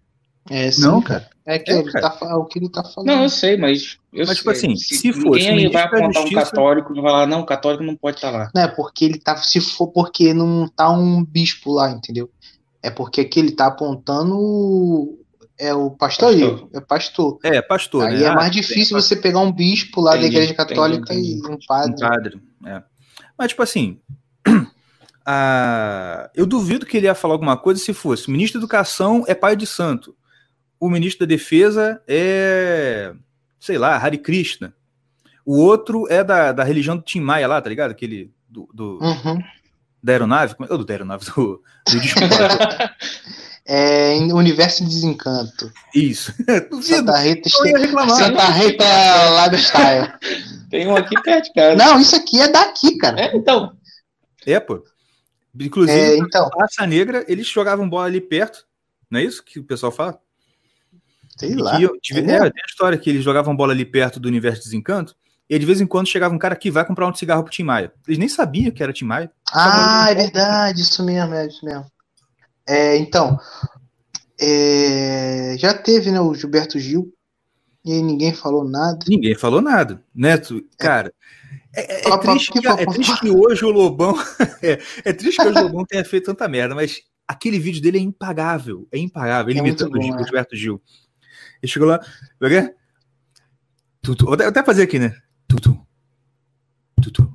É, 0.50 0.70
sim, 0.70 0.82
não, 0.82 1.02
cara. 1.02 1.28
É, 1.44 1.58
que 1.58 1.70
é, 1.70 1.78
ele 1.78 1.92
tá, 1.92 2.36
o 2.36 2.44
que 2.46 2.58
ele 2.58 2.68
tá 2.68 2.82
falando. 2.82 3.06
Não, 3.06 3.22
eu 3.22 3.28
sei, 3.28 3.56
mas. 3.56 3.98
Eu 4.12 4.26
mas, 4.26 4.38
tipo 4.38 4.50
sei. 4.54 4.60
tipo 4.60 4.72
assim, 4.72 4.76
se, 4.76 4.96
se 4.96 5.12
fosse. 5.12 5.50
Ninguém 5.50 5.70
vai 5.70 5.82
apontar 5.82 6.12
justiça... 6.12 6.40
um 6.40 6.44
católico 6.44 6.92
e 6.92 7.02
falar, 7.02 7.26
não, 7.26 7.40
o 7.40 7.46
católico 7.46 7.84
não 7.84 7.96
pode 7.96 8.16
estar 8.16 8.32
tá 8.32 8.38
lá. 8.38 8.50
Não, 8.54 8.62
é 8.62 8.68
porque 8.68 9.04
ele 9.04 9.18
tá. 9.18 9.36
Se 9.36 9.60
for 9.60 9.88
porque 9.88 10.32
não 10.32 10.68
tá 10.68 10.90
um 10.90 11.24
bispo 11.24 11.72
lá, 11.72 11.90
entendeu? 11.90 12.30
É 12.82 12.90
porque 12.90 13.20
aqui 13.20 13.40
ele 13.40 13.52
tá 13.52 13.66
apontando. 13.66 15.17
É 15.58 15.74
o 15.74 15.90
pastor, 15.90 16.30
pastor. 16.30 16.70
é 16.72 16.80
pastor. 16.80 17.38
É, 17.42 17.62
pastor. 17.62 18.06
Aí 18.06 18.18
né? 18.18 18.26
é 18.26 18.34
mais 18.34 18.48
ah, 18.48 18.50
difícil 18.50 19.00
você 19.00 19.16
pegar 19.16 19.40
um 19.40 19.50
bispo 19.50 20.00
lá 20.00 20.16
entendi, 20.16 20.22
da 20.22 20.36
igreja 20.36 20.54
católica 20.54 21.12
entendi, 21.12 21.32
entendi. 21.32 21.48
e 21.48 21.54
um 21.54 21.58
padre. 21.66 21.94
Um 21.94 22.08
padre, 22.08 22.42
é. 22.66 22.82
Mas, 23.36 23.48
tipo 23.48 23.62
assim. 23.62 23.98
Ah, 25.30 26.30
eu 26.34 26.46
duvido 26.46 26.86
que 26.86 26.96
ele 26.96 27.04
ia 27.04 27.14
falar 27.14 27.34
alguma 27.34 27.54
coisa 27.54 27.78
se 27.78 27.92
fosse 27.92 28.30
ministro 28.30 28.58
da 28.58 28.64
Educação 28.64 29.24
é 29.28 29.34
pai 29.34 29.54
de 29.54 29.66
santo 29.66 30.16
o 30.80 30.88
ministro 30.88 31.26
da 31.26 31.28
Defesa 31.28 32.00
é, 32.06 33.12
sei 33.58 33.78
lá, 33.78 33.96
Hare 33.96 34.18
Krishna. 34.18 34.72
O 35.44 35.58
outro 35.58 36.06
é 36.08 36.22
da, 36.22 36.52
da 36.52 36.62
religião 36.62 36.96
do 36.96 37.02
Tim 37.02 37.20
Maia 37.20 37.48
lá, 37.48 37.60
tá 37.60 37.68
ligado? 37.68 37.90
Aquele 37.90 38.32
do, 38.48 38.68
do 38.72 38.98
uhum. 39.02 39.42
da 40.02 40.12
aeronave, 40.12 40.54
como 40.54 40.68
é? 40.68 40.72
Oh, 40.72 40.78
do 40.78 40.84
da 40.84 40.94
aeronave, 40.94 41.24
do, 41.32 41.32
do 41.32 41.62
É 43.70 44.14
Universo 44.32 44.82
de 44.82 44.88
Desencanto. 44.88 45.70
Isso. 45.94 46.32
Duvido. 46.70 46.82
Santa 46.96 47.18
Rita, 47.18 47.48
Eu 47.60 47.66
ia 47.66 47.78
reclamar. 47.78 48.16
Santa 48.16 48.44
Rita 48.46 48.84
Lifestyle. 49.44 50.12
Tem 50.70 50.86
um 50.88 50.96
aqui 50.96 51.20
perto 51.22 51.44
de 51.44 51.52
casa. 51.52 51.76
Não, 51.76 52.00
isso 52.00 52.16
aqui 52.16 52.40
é 52.40 52.48
daqui, 52.48 52.96
cara. 52.96 53.20
É, 53.20 53.36
então. 53.36 53.72
É, 54.46 54.58
pô. 54.58 54.82
Inclusive, 55.60 55.98
É, 55.98 56.16
então, 56.16 56.48
Raça 56.58 56.86
Negra, 56.86 57.24
eles 57.28 57.46
jogavam 57.46 57.88
bola 57.88 58.06
ali 58.06 58.20
perto. 58.22 58.66
Não 59.10 59.20
é 59.20 59.24
isso 59.24 59.42
que 59.44 59.58
o 59.58 59.64
pessoal 59.64 59.92
fala? 59.92 60.18
sei 61.38 61.50
E 61.52 61.54
lá. 61.56 61.76
que 61.76 61.82
eu 61.82 61.98
tive- 62.00 62.20
É 62.20 62.34
é, 62.36 62.38
tem 62.50 62.62
a 62.62 62.66
história 62.68 62.96
que 62.98 63.08
eles 63.10 63.22
jogavam 63.22 63.54
bola 63.54 63.72
ali 63.72 63.84
perto 63.84 64.18
do 64.18 64.28
Universo 64.28 64.58
de 64.60 64.64
Desencanto. 64.64 65.14
E 65.48 65.54
aí, 65.54 65.60
de 65.60 65.66
vez 65.66 65.80
em 65.80 65.86
quando 65.86 66.06
chegava 66.06 66.34
um 66.34 66.38
cara 66.38 66.56
que 66.56 66.70
vai 66.70 66.84
comprar 66.84 67.06
um 67.06 67.14
cigarro 67.14 67.42
pro 67.42 67.52
Tim 67.52 67.62
Maia. 67.64 67.92
Eles 68.06 68.18
nem 68.18 68.28
sabiam 68.28 68.70
que 68.70 68.82
era 68.82 68.92
Tim 68.92 69.04
Maia. 69.06 69.30
Ah, 69.52 70.06
é 70.10 70.14
verdade, 70.14 70.80
isso 70.82 71.02
mesmo, 71.04 71.34
é 71.34 71.46
isso 71.46 71.64
mesmo. 71.64 71.86
É, 72.68 72.96
então, 72.98 73.38
é, 74.40 75.56
já 75.58 75.74
teve, 75.74 76.10
né, 76.12 76.20
o 76.20 76.34
Gilberto 76.34 76.78
Gil, 76.78 77.12
e 77.84 77.92
aí 77.92 78.02
ninguém 78.02 78.32
falou 78.34 78.62
nada. 78.64 78.98
Ninguém 79.08 79.34
falou 79.34 79.60
nada, 79.60 80.02
né? 80.14 80.36
Tu- 80.36 80.64
cara, 80.76 81.12
é, 81.74 82.08
é- 82.08 82.12
é 82.12 82.18
triste 82.18 82.52
que 82.52 82.66
é 82.68 82.86
triste 82.86 83.20
que 83.20 83.30
hoje 83.30 83.64
o 83.64 83.70
Lobão. 83.70 84.14
é, 84.62 84.78
é 85.04 85.12
triste 85.12 85.40
que 85.40 85.48
hoje 85.48 85.58
o 85.58 85.62
Lobão 85.62 85.84
tenha 85.86 86.04
feito 86.04 86.26
tanta 86.26 86.46
merda, 86.48 86.74
mas 86.74 87.00
aquele 87.26 87.58
vídeo 87.58 87.80
dele 87.82 87.98
é 87.98 88.02
impagável. 88.02 88.86
É 88.92 88.98
impagável. 88.98 89.50
Ele 89.50 89.60
É 89.60 89.62
imitando 89.62 89.88
o 89.94 89.98
bom, 89.98 90.02
Gil- 90.02 90.14
é. 90.14 90.20
o 90.20 90.24
Gilberto 90.24 90.56
Gil. 90.56 90.82
Ele 91.62 91.72
chegou 91.72 91.88
lá. 91.88 92.00
É 92.42 92.54
é? 92.54 92.74
Tutu. 94.02 94.24
Vou 94.26 94.34
até 94.34 94.62
fazer 94.62 94.82
aqui, 94.82 94.98
né? 94.98 95.16
Tutu. 95.48 95.78
Tutu. 97.02 97.32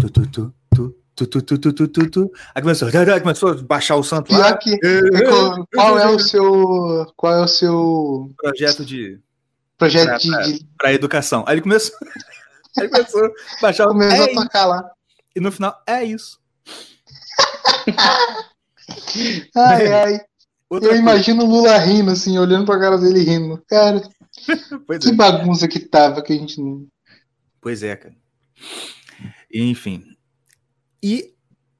Tutu. 0.00 0.26
Tutu. 0.70 0.96
Tutu, 1.16 1.40
tutu, 1.42 1.72
tutu, 1.72 1.88
tutu. 1.88 2.32
Aí 2.54 2.60
começou, 2.62 2.88
começou 2.90 3.50
a 3.50 3.62
baixar 3.62 3.94
o 3.96 4.02
santo 4.02 4.32
lá. 4.32 4.56
Que, 4.56 4.76
qual, 5.24 5.66
qual 5.72 5.98
é 5.98 6.08
o 6.08 6.18
seu, 6.18 7.06
qual 7.16 7.32
é 7.34 7.40
o 7.42 7.46
seu 7.48 8.32
Projeto 8.36 8.84
de 8.84 9.20
projeto 9.78 10.18
de, 10.20 10.28
Pra- 10.30 10.42
de 10.42 10.66
para 10.78 10.92
educação. 10.92 11.44
Aí 11.46 11.54
ele 11.54 11.62
começou, 11.62 11.96
aí 12.80 12.88
começou 12.88 13.24
a 13.24 13.30
baixar 13.62 13.84
o 13.86 13.88
começou 13.88 14.26
é 14.26 14.32
a 14.32 14.34
tocar 14.34 14.66
lá? 14.66 14.90
E 15.36 15.40
no 15.40 15.52
final, 15.52 15.80
é 15.86 16.02
isso. 16.04 16.38
Ai, 19.56 19.92
ai. 19.92 20.20
Outra 20.68 20.88
Eu 20.88 20.90
coisa. 20.90 21.02
imagino 21.02 21.44
o 21.44 21.46
Lula 21.46 21.76
rindo, 21.78 22.10
assim, 22.10 22.38
olhando 22.38 22.66
pra 22.66 22.78
cara 22.78 22.98
dele 22.98 23.20
rindo. 23.22 23.62
Cara, 23.68 24.02
Pois 24.86 24.98
que 25.04 25.10
é. 25.10 25.12
bagunça 25.14 25.68
que 25.68 25.78
tava 25.80 26.22
que 26.22 26.32
a 26.32 26.36
gente 26.36 26.60
não. 26.60 26.86
Pois 27.60 27.82
é, 27.82 27.94
cara. 27.96 28.14
Enfim. 29.52 30.02
E 31.04 31.34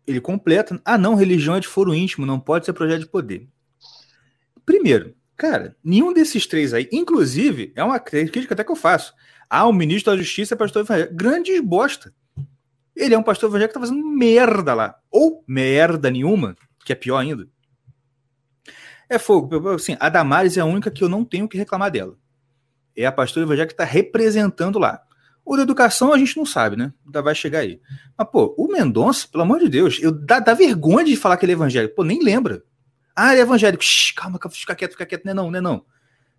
ele 0.07 0.21
completa. 0.21 0.79
Ah, 0.85 0.99
não, 0.99 1.15
religião 1.15 1.57
é 1.57 1.61
de 1.61 1.67
foro 1.67 1.95
íntimo, 1.95 2.27
não 2.27 2.39
pode 2.39 2.67
ser 2.67 2.75
projeto 2.75 3.01
de 3.01 3.07
poder. 3.07 3.49
Primeiro, 4.67 5.15
cara, 5.35 5.75
nenhum 5.83 6.13
desses 6.13 6.47
três 6.47 6.75
aí, 6.75 6.87
inclusive, 6.93 7.73
é 7.75 7.83
uma 7.83 7.99
crítica 7.99 8.53
até 8.53 8.63
que 8.63 8.71
eu 8.71 8.77
faço. 8.77 9.15
Ah, 9.49 9.67
o 9.67 9.73
ministro 9.73 10.13
da 10.13 10.19
Justiça 10.19 10.53
é 10.53 10.59
pastor 10.59 10.83
evangélico. 10.83 11.17
Grandes 11.17 11.59
bosta. 11.63 12.13
Ele 12.95 13.15
é 13.15 13.19
um 13.19 13.23
pastor 13.23 13.49
evangélico 13.49 13.73
que 13.73 13.81
tá 13.81 13.87
fazendo 13.87 14.07
merda 14.07 14.75
lá. 14.75 14.95
Ou 15.11 15.43
merda 15.49 16.11
nenhuma, 16.11 16.55
que 16.85 16.93
é 16.93 16.95
pior 16.95 17.17
ainda. 17.17 17.49
É 19.09 19.19
fogo. 19.19 19.71
Assim, 19.71 19.97
a 19.99 20.11
Damares 20.11 20.59
é 20.59 20.61
a 20.61 20.67
única 20.67 20.91
que 20.91 21.03
eu 21.03 21.09
não 21.09 21.25
tenho 21.25 21.49
que 21.49 21.57
reclamar 21.57 21.91
dela. 21.91 22.19
É 22.95 23.07
a 23.07 23.13
pastora 23.13 23.47
evangélica 23.47 23.75
que 23.75 23.83
está 23.83 23.85
representando 23.85 24.79
lá. 24.79 25.03
O 25.45 25.57
da 25.57 25.63
educação 25.63 26.13
a 26.13 26.19
gente 26.19 26.37
não 26.37 26.47
sabe, 26.47 26.77
né? 26.77 26.93
Ainda 27.05 27.21
vai 27.21 27.35
chegar 27.35 27.61
aí. 27.61 27.81
Mas, 28.17 28.29
pô, 28.31 28.55
o 28.57 28.67
Mendonça, 28.67 29.29
pelo 29.29 29.43
amor 29.43 29.61
de 29.61 29.69
Deus, 29.69 29.99
eu 30.01 30.11
dá, 30.11 30.41
dá 30.41 30.55
vergonha 30.55 31.05
de 31.05 31.17
falar 31.17 31.37
que 31.37 31.45
ele 31.45 31.53
é 31.53 31.55
evangélico. 31.55 31.95
Pô, 31.95 32.03
nem 32.03 32.23
lembra. 32.23 32.63
Ah, 33.15 33.33
ele 33.33 33.41
é 33.41 33.43
evangélico. 33.43 33.85
Shhh, 33.85 34.15
calma, 34.15 34.39
calma, 34.39 34.55
fica 34.55 34.75
quieto, 34.75 34.93
fica 34.93 35.07
quieto. 35.07 35.25
Não 35.25 35.33
é 35.33 35.35
não, 35.35 35.51
não 35.51 35.59
é 35.59 35.61
não. 35.61 35.85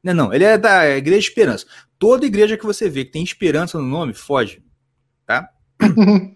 Não 0.04 0.12
é 0.12 0.14
não. 0.14 0.34
Ele 0.34 0.44
é 0.44 0.58
da 0.58 0.90
Igreja 0.98 1.22
de 1.22 1.28
Esperança. 1.28 1.66
Toda 2.00 2.26
igreja 2.26 2.58
que 2.58 2.66
você 2.66 2.90
vê 2.90 3.06
que 3.06 3.12
tem 3.12 3.24
esperança 3.24 3.78
no 3.78 3.86
nome, 3.86 4.14
foge. 4.14 4.64
Tá? 5.26 5.50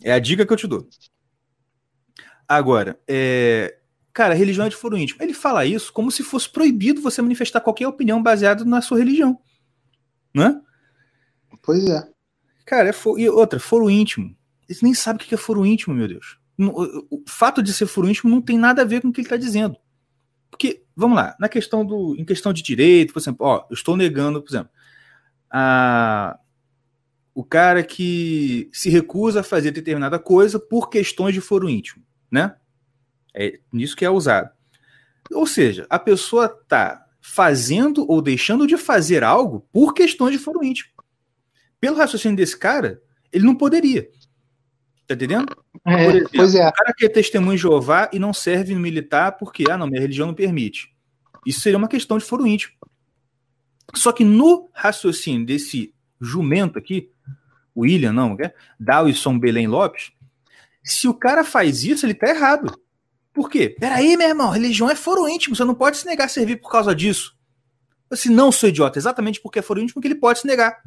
É 0.00 0.12
a 0.12 0.18
dica 0.20 0.46
que 0.46 0.52
eu 0.52 0.56
te 0.56 0.66
dou. 0.68 0.88
Agora, 2.46 2.98
é... 3.06 3.78
cara, 4.12 4.32
religião 4.32 4.66
é 4.66 4.68
de 4.68 4.76
foro 4.76 4.96
íntimo. 4.96 5.20
Ele 5.20 5.34
fala 5.34 5.66
isso 5.66 5.92
como 5.92 6.10
se 6.10 6.22
fosse 6.22 6.48
proibido 6.48 7.02
você 7.02 7.20
manifestar 7.20 7.60
qualquer 7.60 7.88
opinião 7.88 8.22
baseada 8.22 8.64
na 8.64 8.80
sua 8.80 8.98
religião. 8.98 9.40
Né? 10.32 10.60
Pois 11.62 11.84
é. 11.88 12.08
Cara, 12.64 12.88
é 12.88 12.92
fo... 12.92 13.18
e 13.18 13.28
outra, 13.28 13.58
foro 13.58 13.90
íntimo. 13.90 14.36
Eles 14.68 14.82
nem 14.82 14.92
sabem 14.94 15.24
o 15.24 15.28
que 15.28 15.34
é 15.34 15.38
foro 15.38 15.64
íntimo, 15.64 15.94
meu 15.94 16.06
Deus. 16.06 16.38
O 16.58 17.22
fato 17.26 17.62
de 17.62 17.72
ser 17.72 17.86
foro 17.86 18.08
íntimo 18.08 18.30
não 18.30 18.42
tem 18.42 18.58
nada 18.58 18.82
a 18.82 18.84
ver 18.84 19.00
com 19.00 19.08
o 19.08 19.12
que 19.12 19.20
ele 19.20 19.26
está 19.26 19.36
dizendo. 19.36 19.76
Porque, 20.50 20.84
vamos 20.94 21.16
lá, 21.16 21.36
na 21.38 21.48
questão 21.48 21.84
do, 21.84 22.16
em 22.18 22.24
questão 22.24 22.52
de 22.52 22.62
direito, 22.62 23.12
por 23.12 23.20
exemplo, 23.20 23.46
ó, 23.46 23.66
eu 23.70 23.74
estou 23.74 23.96
negando, 23.96 24.42
por 24.42 24.50
exemplo, 24.50 24.70
a, 25.50 26.38
o 27.34 27.44
cara 27.44 27.82
que 27.82 28.68
se 28.72 28.90
recusa 28.90 29.40
a 29.40 29.44
fazer 29.44 29.70
determinada 29.70 30.18
coisa 30.18 30.58
por 30.58 30.90
questões 30.90 31.34
de 31.34 31.40
foro 31.40 31.68
íntimo, 31.68 32.04
né? 32.30 32.56
É 33.34 33.60
nisso 33.72 33.94
que 33.94 34.04
é 34.04 34.10
usado. 34.10 34.50
Ou 35.32 35.46
seja, 35.46 35.86
a 35.88 35.98
pessoa 35.98 36.46
está 36.46 37.06
fazendo 37.20 38.04
ou 38.10 38.20
deixando 38.20 38.66
de 38.66 38.76
fazer 38.76 39.22
algo 39.22 39.66
por 39.72 39.94
questões 39.94 40.32
de 40.32 40.38
foro 40.38 40.64
íntimo. 40.64 40.90
Pelo 41.80 41.96
raciocínio 41.96 42.36
desse 42.36 42.56
cara, 42.56 43.00
ele 43.32 43.44
não 43.44 43.54
poderia. 43.54 44.08
Tá 45.06 45.14
entendendo? 45.14 45.46
É, 45.86 46.06
exemplo, 46.06 46.30
pois 46.34 46.54
é. 46.54 46.68
O 46.68 46.72
cara 46.72 46.92
que 46.94 47.06
é 47.06 47.08
testemunho 47.08 47.56
de 47.56 47.62
Jeová 47.62 48.10
e 48.12 48.18
não 48.18 48.32
serve 48.32 48.74
no 48.74 48.80
militar 48.80 49.32
porque, 49.38 49.64
ah, 49.70 49.78
não, 49.78 49.86
minha 49.86 50.00
religião 50.00 50.26
não 50.26 50.34
permite. 50.34 50.94
Isso 51.46 51.60
seria 51.60 51.78
uma 51.78 51.88
questão 51.88 52.18
de 52.18 52.24
foro 52.24 52.46
íntimo. 52.46 52.74
Só 53.94 54.12
que 54.12 54.22
no 54.22 54.68
raciocínio 54.74 55.46
desse 55.46 55.94
jumento 56.20 56.78
aqui, 56.78 57.10
William, 57.76 58.12
não, 58.12 58.36
é? 58.38 58.52
Dawson 58.78 59.38
Belém 59.38 59.66
Lopes, 59.66 60.12
se 60.82 61.08
o 61.08 61.14
cara 61.14 61.44
faz 61.44 61.84
isso, 61.84 62.04
ele 62.04 62.14
tá 62.14 62.28
errado. 62.28 62.78
Por 63.32 63.48
quê? 63.48 63.74
Peraí, 63.78 64.16
meu 64.16 64.28
irmão, 64.28 64.50
religião 64.50 64.90
é 64.90 64.94
foro 64.94 65.28
íntimo, 65.28 65.54
você 65.54 65.64
não 65.64 65.74
pode 65.74 65.96
se 65.96 66.06
negar 66.06 66.24
a 66.24 66.28
servir 66.28 66.56
por 66.56 66.70
causa 66.70 66.94
disso. 66.94 67.36
Eu 68.10 68.16
disse, 68.16 68.30
não, 68.30 68.50
sou 68.50 68.68
idiota, 68.68 68.98
exatamente 68.98 69.40
porque 69.40 69.58
é 69.58 69.62
foro 69.62 69.80
íntimo 69.80 70.02
que 70.02 70.08
ele 70.08 70.14
pode 70.16 70.40
se 70.40 70.46
negar. 70.46 70.82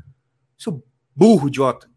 Seu 0.62 0.84
burro 1.15 1.47
idiota. 1.47 1.89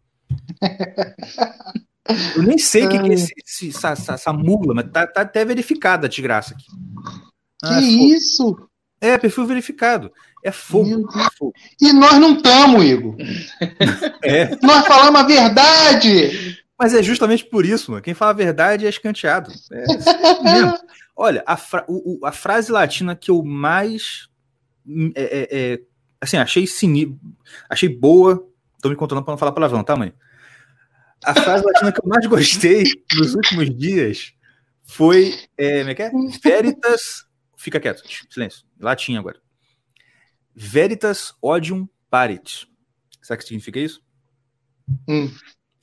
Eu 2.35 2.43
nem 2.43 2.57
sei 2.57 2.85
o 2.85 2.89
que, 2.89 2.99
que 2.99 3.09
é 3.09 3.13
esse, 3.13 3.33
esse- 3.45 3.69
essa, 3.69 3.89
essa- 3.89 4.13
essa 4.13 4.33
mula, 4.33 4.73
mas 4.75 4.91
tá, 4.91 5.07
tá 5.07 5.21
até 5.21 5.43
verificada 5.43 6.05
a 6.05 6.09
desgraça 6.09 6.53
aqui. 6.53 6.65
Que 6.65 7.65
Ah, 7.65 7.77
é 7.79 7.81
fogo. 7.81 8.05
isso? 8.05 8.69
É, 9.01 9.17
perfil 9.17 9.45
verificado. 9.45 10.11
É 10.43 10.51
fogo. 10.51 11.07
É 11.19 11.27
fogo. 11.37 11.53
E 11.81 11.91
nós 11.93 12.13
não 12.19 12.35
estamos, 12.37 12.83
Igor. 12.83 13.15
É, 14.23 14.55
Nós 14.63 14.85
falamos 14.87 15.19
a 15.19 15.23
verdade. 15.23 16.57
mas 16.79 16.93
é 16.93 17.01
justamente 17.03 17.45
por 17.45 17.65
isso, 17.65 17.91
mano. 17.91 18.03
Quem 18.03 18.13
fala 18.13 18.31
a 18.31 18.35
verdade 18.35 18.85
é 18.85 18.89
escanteado. 18.89 19.51
É 19.71 19.83
assim 19.83 20.43
mesmo. 20.43 20.77
Olha, 21.15 21.43
a, 21.45 21.55
fra- 21.57 21.85
o- 21.87 22.19
a 22.25 22.31
frase 22.31 22.71
latina 22.71 23.15
que 23.15 23.31
eu 23.31 23.43
mais 23.43 24.27
hum, 24.85 25.11
é, 25.15 25.23
é, 25.23 25.73
é, 25.73 25.79
assim, 26.19 26.37
achei 26.37 26.67
sini... 26.67 27.17
achei 27.69 27.87
boa. 27.89 28.47
Tô 28.85 28.89
me 28.89 28.95
contando 28.95 29.23
para 29.23 29.31
não 29.31 29.37
falar 29.39 29.51
palavrão, 29.51 29.83
tá, 29.83 29.95
mãe? 29.95 30.13
A 31.23 31.33
frase 31.33 31.65
latina 31.65 31.91
que 31.91 31.99
eu 31.99 32.07
mais 32.07 32.23
gostei 32.27 32.83
nos 33.15 33.33
últimos 33.33 33.75
dias 33.75 34.31
foi. 34.83 35.33
É, 35.57 35.79
como 35.79 35.89
é 35.89 35.95
que 35.95 36.03
é? 36.03 36.11
Veritas. 36.43 37.25
Fica 37.57 37.79
quieto, 37.79 38.03
silêncio. 38.29 38.63
Latim 38.79 39.17
agora. 39.17 39.41
Veritas 40.53 41.33
odium 41.41 41.89
parit. 42.11 42.67
Sabe 43.23 43.37
o 43.37 43.41
que 43.41 43.47
significa 43.47 43.79
isso? 43.79 44.03
Hum. 45.09 45.33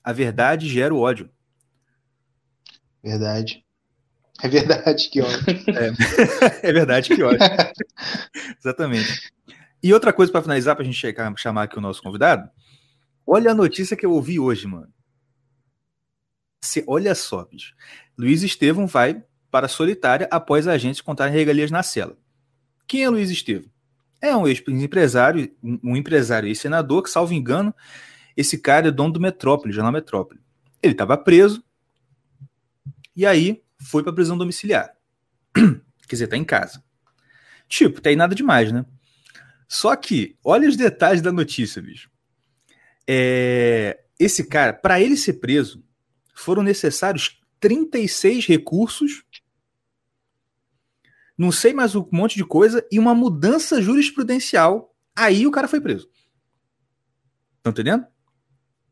A 0.04 0.12
verdade 0.12 0.68
gera 0.68 0.94
o 0.94 1.00
ódio. 1.00 1.28
Verdade. 3.02 3.64
É 4.44 4.48
verdade 4.48 5.10
que 5.10 5.20
ó. 5.20 5.26
É 6.62 6.72
verdade, 6.72 7.16
que 7.16 7.20
ódio. 7.20 7.40
Exatamente. 8.60 9.32
E 9.82 9.92
outra 9.92 10.12
coisa 10.12 10.30
para 10.30 10.42
finalizar, 10.42 10.76
para 10.76 10.84
a 10.84 10.86
gente 10.86 11.14
chamar 11.36 11.64
aqui 11.64 11.76
o 11.76 11.80
nosso 11.80 12.00
convidado. 12.00 12.48
Olha 13.26 13.50
a 13.52 13.54
notícia 13.54 13.96
que 13.96 14.04
eu 14.04 14.12
ouvi 14.12 14.38
hoje, 14.38 14.66
mano. 14.66 14.92
Cê- 16.60 16.84
olha 16.86 17.14
só, 17.14 17.44
bicho. 17.44 17.74
Luiz 18.16 18.42
Estevam 18.42 18.86
vai 18.86 19.22
para 19.50 19.66
a 19.66 19.68
solitária 19.68 20.28
após 20.30 20.66
agentes 20.66 21.00
contarem 21.00 21.34
regalias 21.34 21.70
na 21.70 21.82
cela. 21.82 22.16
Quem 22.86 23.04
é 23.04 23.08
Luiz 23.08 23.30
Estevam? 23.30 23.70
É 24.20 24.36
um 24.36 24.46
ex-empresário, 24.46 25.52
um 25.62 25.96
empresário 25.96 26.48
e 26.48 26.54
senador 26.54 27.02
que, 27.02 27.10
salvo 27.10 27.34
engano, 27.34 27.74
esse 28.36 28.56
cara 28.58 28.88
é 28.88 28.90
dono 28.90 29.12
do 29.12 29.20
Metrópole, 29.20 29.72
jornal 29.72 29.92
Metrópole. 29.92 30.40
Ele 30.80 30.92
estava 30.92 31.16
preso 31.18 31.62
e 33.14 33.26
aí 33.26 33.62
foi 33.80 34.02
para 34.02 34.12
prisão 34.12 34.38
domiciliar. 34.38 34.94
Quer 35.54 35.76
dizer, 36.08 36.28
tá 36.28 36.36
em 36.36 36.44
casa. 36.44 36.82
Tipo, 37.68 38.00
tem 38.00 38.14
nada 38.14 38.34
demais, 38.34 38.70
né? 38.70 38.84
Só 39.66 39.96
que, 39.96 40.36
olha 40.44 40.68
os 40.68 40.76
detalhes 40.76 41.22
da 41.22 41.32
notícia, 41.32 41.80
bicho. 41.80 42.10
É, 43.08 44.00
esse 44.18 44.44
cara, 44.44 44.72
para 44.72 45.00
ele 45.00 45.16
ser 45.16 45.34
preso, 45.34 45.84
foram 46.34 46.62
necessários 46.62 47.40
36 47.60 48.46
recursos 48.46 49.24
não 51.36 51.50
sei 51.50 51.72
mais 51.72 51.96
um 51.96 52.06
monte 52.12 52.36
de 52.36 52.44
coisa 52.44 52.86
e 52.90 52.98
uma 52.98 53.14
mudança 53.14 53.80
jurisprudencial. 53.80 54.94
Aí 55.16 55.46
o 55.46 55.50
cara 55.50 55.66
foi 55.66 55.80
preso. 55.80 56.06
Tá 57.62 57.70
entendendo? 57.70 58.06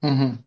Uhum. 0.02 0.42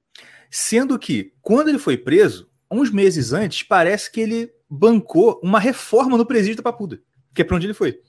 Sendo 0.50 0.98
que, 1.00 1.34
quando 1.42 1.70
ele 1.70 1.80
foi 1.80 1.98
preso, 1.98 2.50
uns 2.70 2.92
meses 2.92 3.34
antes, 3.34 3.64
parece 3.64 4.12
que 4.12 4.20
ele 4.20 4.52
bancou 4.70 5.40
uma 5.44 5.60
reforma 5.60 6.18
no 6.18 6.26
presídio 6.26 6.58
da 6.58 6.64
Papuda, 6.64 7.02
que 7.34 7.42
é 7.42 7.46
pra 7.46 7.56
onde 7.56 7.68
ele 7.68 7.74
foi. 7.74 8.02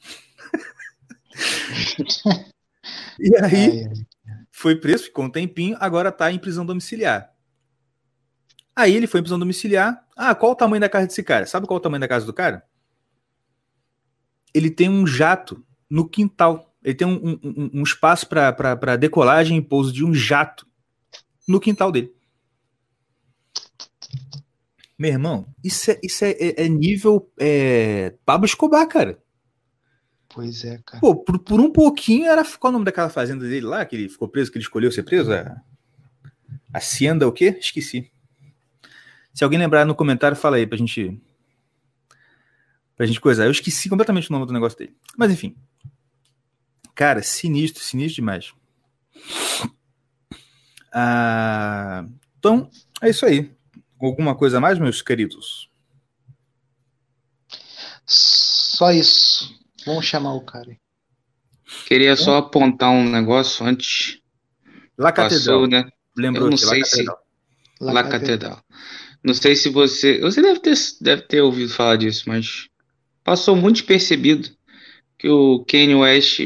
e 3.18 3.36
aí, 3.36 3.84
foi 4.56 4.76
preso, 4.76 5.04
ficou 5.04 5.24
um 5.24 5.30
tempinho, 5.30 5.76
agora 5.80 6.12
tá 6.12 6.30
em 6.30 6.38
prisão 6.38 6.64
domiciliar. 6.64 7.28
Aí 8.74 8.94
ele 8.94 9.08
foi 9.08 9.18
em 9.18 9.22
prisão 9.24 9.38
domiciliar. 9.38 10.06
Ah, 10.16 10.32
qual 10.32 10.52
o 10.52 10.54
tamanho 10.54 10.80
da 10.80 10.88
casa 10.88 11.08
desse 11.08 11.24
cara? 11.24 11.44
Sabe 11.44 11.66
qual 11.66 11.78
o 11.78 11.80
tamanho 11.80 12.00
da 12.00 12.06
casa 12.06 12.24
do 12.24 12.32
cara? 12.32 12.64
Ele 14.54 14.70
tem 14.70 14.88
um 14.88 15.04
jato 15.04 15.66
no 15.90 16.08
quintal. 16.08 16.72
Ele 16.84 16.94
tem 16.94 17.06
um, 17.06 17.36
um, 17.42 17.70
um 17.74 17.82
espaço 17.82 18.28
para 18.28 18.94
decolagem 18.94 19.58
e 19.58 19.62
pouso 19.62 19.92
de 19.92 20.04
um 20.04 20.14
jato 20.14 20.64
no 21.48 21.58
quintal 21.58 21.90
dele. 21.90 22.14
Meu 24.96 25.10
irmão, 25.10 25.52
isso 25.64 25.90
é, 25.90 25.98
isso 26.00 26.24
é, 26.24 26.30
é, 26.30 26.64
é 26.64 26.68
nível 26.68 27.28
é, 27.40 28.14
Pablo 28.24 28.46
Escobar, 28.46 28.86
cara. 28.86 29.20
Pois 30.34 30.64
é, 30.64 30.78
cara. 30.84 31.00
Pô, 31.00 31.14
por, 31.14 31.38
por, 31.38 31.60
um 31.60 31.70
pouquinho 31.70 32.26
era. 32.26 32.44
Qual 32.58 32.70
o 32.70 32.72
nome 32.72 32.84
daquela 32.84 33.08
fazenda 33.08 33.48
dele 33.48 33.64
lá, 33.64 33.84
que 33.84 33.94
ele 33.94 34.08
ficou 34.08 34.28
preso, 34.28 34.50
que 34.50 34.58
ele 34.58 34.64
escolheu 34.64 34.90
ser 34.90 35.04
preso? 35.04 35.32
A 35.32 35.62
Hacienda, 36.72 37.28
o 37.28 37.30
quê? 37.32 37.56
Esqueci. 37.60 38.10
Se 39.32 39.44
alguém 39.44 39.60
lembrar 39.60 39.84
no 39.84 39.94
comentário, 39.94 40.36
fala 40.36 40.56
aí 40.56 40.66
pra 40.66 40.76
gente. 40.76 41.22
Pra 42.96 43.06
gente 43.06 43.20
coisar. 43.20 43.44
Eu 43.44 43.52
esqueci 43.52 43.88
completamente 43.88 44.28
o 44.28 44.32
nome 44.32 44.44
do 44.44 44.52
negócio 44.52 44.76
dele. 44.76 44.96
Mas 45.16 45.30
enfim. 45.30 45.56
Cara, 46.96 47.22
sinistro, 47.22 47.84
sinistro 47.84 48.16
demais. 48.16 48.52
Ah, 50.92 52.06
então, 52.38 52.68
é 53.00 53.08
isso 53.08 53.24
aí. 53.24 53.54
Alguma 54.00 54.34
coisa 54.34 54.58
a 54.58 54.60
mais, 54.60 54.80
meus 54.80 55.00
queridos? 55.00 55.70
Só 58.04 58.90
isso. 58.90 59.63
Vamos 59.86 60.04
chamar 60.06 60.34
o 60.34 60.40
cara. 60.40 60.76
Queria 61.86 62.14
só 62.16 62.38
apontar 62.38 62.90
um 62.90 63.08
negócio 63.08 63.64
antes. 63.66 64.18
La 64.96 65.10
Catedral. 65.12 65.60
Passou, 65.60 65.66
né? 65.66 65.90
Lembrou 66.16 66.46
Eu 66.46 66.50
não 66.50 66.56
que 66.58 66.64
sei 66.66 66.78
La 66.80 66.84
se- 66.84 66.90
Catedral. 66.90 67.18
La 67.80 67.92
La 67.92 68.04
Catedral. 68.04 68.62
Não 69.22 69.34
sei 69.34 69.56
se 69.56 69.68
você. 69.70 70.20
Você 70.20 70.42
deve 70.42 70.60
ter, 70.60 70.74
deve 71.00 71.22
ter 71.22 71.40
ouvido 71.40 71.72
falar 71.72 71.96
disso, 71.96 72.24
mas 72.26 72.68
passou 73.24 73.56
muito 73.56 73.76
despercebido 73.76 74.48
que 75.18 75.28
o 75.28 75.64
Kanye 75.64 75.94
West 75.94 76.40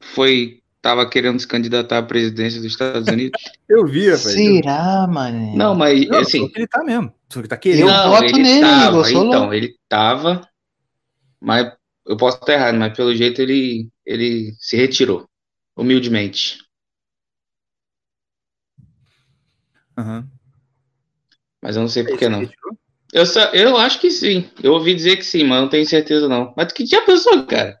foi. 0.00 0.58
Tava 0.80 1.08
querendo 1.08 1.38
se 1.38 1.46
candidatar 1.46 1.98
à 1.98 2.02
presidência 2.02 2.60
dos 2.60 2.72
Estados 2.72 3.06
Unidos. 3.06 3.40
Eu 3.68 3.86
vi, 3.86 4.06
rapaz. 4.06 4.22
Será, 4.32 5.06
mané? 5.06 5.54
Não, 5.54 5.76
mas 5.76 6.08
Não, 6.08 6.18
assim. 6.18 6.40
só 6.40 6.48
que 6.48 6.58
ele 6.58 6.66
tá 6.66 6.82
mesmo. 6.82 7.14
Só 7.32 7.40
que 7.40 7.46
tá 7.46 7.56
querendo. 7.56 7.82
Eu 7.82 7.86
não, 7.86 8.10
voto 8.10 8.24
ele 8.24 8.42
nele, 8.42 8.60
tava, 8.60 9.10
então, 9.12 9.54
ele 9.54 9.76
tava, 9.88 10.48
mas 11.40 11.72
eu 12.06 12.16
posso 12.16 12.38
estar 12.38 12.52
errado, 12.54 12.76
mas 12.78 12.96
pelo 12.96 13.14
jeito 13.14 13.40
ele, 13.40 13.88
ele 14.04 14.54
se 14.58 14.76
retirou, 14.76 15.28
humildemente. 15.76 16.58
Aham. 19.96 20.28
Mas 21.62 21.76
eu 21.76 21.82
não 21.82 21.88
sei 21.88 22.02
por 22.02 22.18
que 22.18 22.24
Ele 22.24 22.32
não. 22.32 22.40
retirou? 22.40 22.76
Eu, 23.12 23.26
só, 23.26 23.40
eu 23.52 23.76
acho 23.76 24.00
que 24.00 24.10
sim. 24.10 24.50
Eu 24.62 24.72
ouvi 24.72 24.94
dizer 24.94 25.16
que 25.16 25.24
sim, 25.24 25.44
mas 25.44 25.60
não 25.60 25.68
tenho 25.68 25.86
certeza 25.86 26.28
não. 26.28 26.52
Mas 26.56 26.72
que 26.72 26.84
já 26.86 27.02
pensou, 27.02 27.44
cara? 27.46 27.78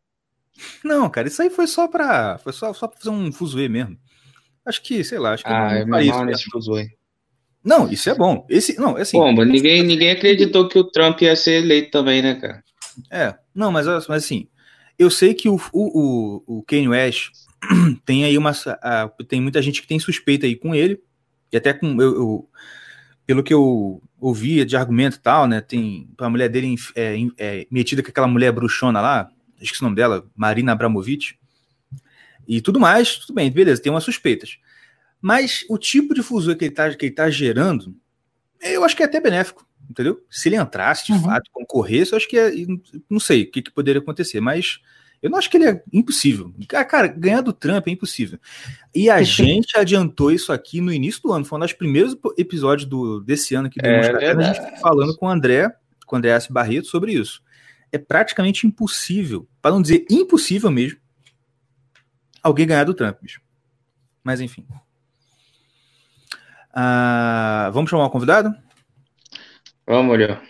Não, 0.84 1.08
cara, 1.08 1.26
isso 1.26 1.40
aí 1.42 1.50
foi 1.50 1.66
só 1.66 1.88
pra. 1.88 2.38
Foi 2.38 2.52
só, 2.52 2.72
só 2.74 2.86
pra 2.86 2.98
fazer 2.98 3.10
um 3.10 3.32
fuzuê 3.32 3.68
mesmo. 3.68 3.98
Acho 4.64 4.82
que, 4.82 5.02
sei 5.02 5.18
lá, 5.18 5.32
acho 5.32 5.42
que 5.42 5.50
Ah, 5.50 5.70
não 5.70 5.76
é 5.76 5.86
faria 5.86 6.10
isso 6.10 6.24
nesse 6.24 6.44
fuzuê. 6.44 6.90
Não, 7.64 7.90
isso 7.90 8.10
é 8.10 8.14
bom. 8.14 8.46
Esse, 8.50 8.78
não, 8.78 8.98
é 8.98 9.02
assim. 9.02 9.16
Bom, 9.18 9.32
mas 9.32 9.48
ninguém, 9.48 9.82
ninguém 9.82 10.10
acreditou 10.10 10.68
que 10.68 10.78
o 10.78 10.84
Trump 10.84 11.20
ia 11.22 11.34
ser 11.34 11.62
eleito 11.62 11.90
também, 11.90 12.20
né, 12.20 12.34
cara? 12.34 12.62
É, 13.10 13.34
não, 13.54 13.70
mas, 13.72 13.86
mas 13.86 14.10
assim, 14.10 14.48
eu 14.98 15.10
sei 15.10 15.34
que 15.34 15.48
o, 15.48 15.56
o, 15.72 16.42
o, 16.46 16.58
o 16.58 16.62
Kanye 16.62 16.88
West 16.88 17.30
tem 18.04 18.24
aí 18.24 18.36
uma. 18.36 18.52
a- 18.66 19.10
tem 19.28 19.40
muita 19.40 19.60
gente 19.62 19.80
que 19.80 19.88
tem 19.88 19.98
suspeita 19.98 20.46
aí 20.46 20.56
com 20.56 20.74
ele, 20.74 21.00
e 21.52 21.56
até 21.56 21.72
com. 21.72 22.00
Eu, 22.00 22.14
eu- 22.14 22.48
pelo 23.24 23.42
que 23.42 23.54
eu 23.54 24.02
ouvia 24.20 24.66
de 24.66 24.76
argumento 24.76 25.16
e 25.16 25.20
tal, 25.20 25.46
né? 25.46 25.60
Tem 25.60 26.08
a 26.18 26.28
mulher 26.28 26.48
dele 26.48 26.74
é, 26.94 27.16
é, 27.38 27.66
metida 27.70 28.02
com 28.02 28.08
aquela 28.10 28.26
mulher 28.26 28.52
bruxona 28.52 29.00
lá, 29.00 29.30
esqueci 29.60 29.80
o 29.80 29.84
nome 29.84 29.96
dela, 29.96 30.26
Marina 30.36 30.72
Abramovic, 30.72 31.34
e 32.46 32.60
tudo 32.60 32.80
mais, 32.80 33.16
tudo 33.16 33.34
bem, 33.34 33.50
beleza, 33.50 33.80
tem 33.80 33.92
umas 33.92 34.04
suspeitas. 34.04 34.58
Mas 35.20 35.64
o 35.68 35.78
tipo 35.78 36.14
de 36.14 36.22
fusão 36.22 36.54
que 36.56 36.64
ele 36.64 36.74
tá, 36.74 36.92
que 36.94 37.06
ele 37.06 37.14
tá 37.14 37.30
gerando, 37.30 37.94
eu 38.60 38.82
acho 38.84 38.96
que 38.96 39.02
é 39.02 39.06
até 39.06 39.20
benéfico, 39.20 39.64
entendeu? 39.90 40.24
Se 40.30 40.48
ele 40.48 40.56
entrasse 40.56 41.06
de 41.06 41.12
Uhum. 41.12 41.22
fato, 41.22 41.50
concorresse, 41.52 42.12
eu 42.12 42.16
acho 42.16 42.28
que 42.28 42.38
é, 42.38 42.50
não 43.08 43.20
sei 43.20 43.42
o 43.42 43.50
que, 43.50 43.62
que 43.62 43.70
poderia 43.70 44.00
acontecer, 44.00 44.40
mas 44.40 44.80
eu 45.22 45.30
não 45.30 45.38
acho 45.38 45.48
que 45.48 45.56
ele 45.56 45.66
é 45.66 45.82
impossível. 45.92 46.52
Cara, 46.66 46.84
cara, 46.84 47.06
ganhar 47.08 47.40
do 47.42 47.52
Trump 47.52 47.86
é 47.86 47.90
impossível. 47.90 48.38
E 48.94 49.08
a 49.08 49.22
gente 49.22 49.76
adiantou 49.78 50.32
isso 50.32 50.52
aqui 50.52 50.80
no 50.80 50.92
início 50.92 51.22
do 51.22 51.32
ano, 51.32 51.44
foi 51.44 51.58
um 51.58 51.62
dos 51.62 51.72
primeiros 51.72 52.16
episódios 52.36 52.88
do, 52.88 53.20
desse 53.20 53.54
ano 53.54 53.68
aqui 53.68 53.80
do 53.80 53.86
É 53.86 54.12
Caverna, 54.12 54.50
a 54.50 54.52
gente 54.52 54.80
falando 54.80 55.16
com 55.16 55.26
o 55.26 55.28
André, 55.28 55.70
com 56.06 56.16
o 56.16 56.18
André 56.18 56.30
S. 56.30 56.52
Barreto 56.52 56.88
sobre 56.88 57.12
isso. 57.12 57.42
É 57.92 57.98
praticamente 57.98 58.66
impossível, 58.66 59.46
para 59.60 59.70
não 59.70 59.82
dizer 59.82 60.06
impossível 60.10 60.70
mesmo, 60.70 60.98
alguém 62.42 62.66
ganhar 62.66 62.84
do 62.84 62.94
Trump, 62.94 63.18
bicho. 63.22 63.40
Mas 64.24 64.40
enfim. 64.40 64.66
Ah, 66.74 67.70
vamos 67.72 67.90
chamar 67.90 68.06
o 68.06 68.10
convidado? 68.10 68.54
Vamos, 69.86 70.12
olhar. 70.12 70.42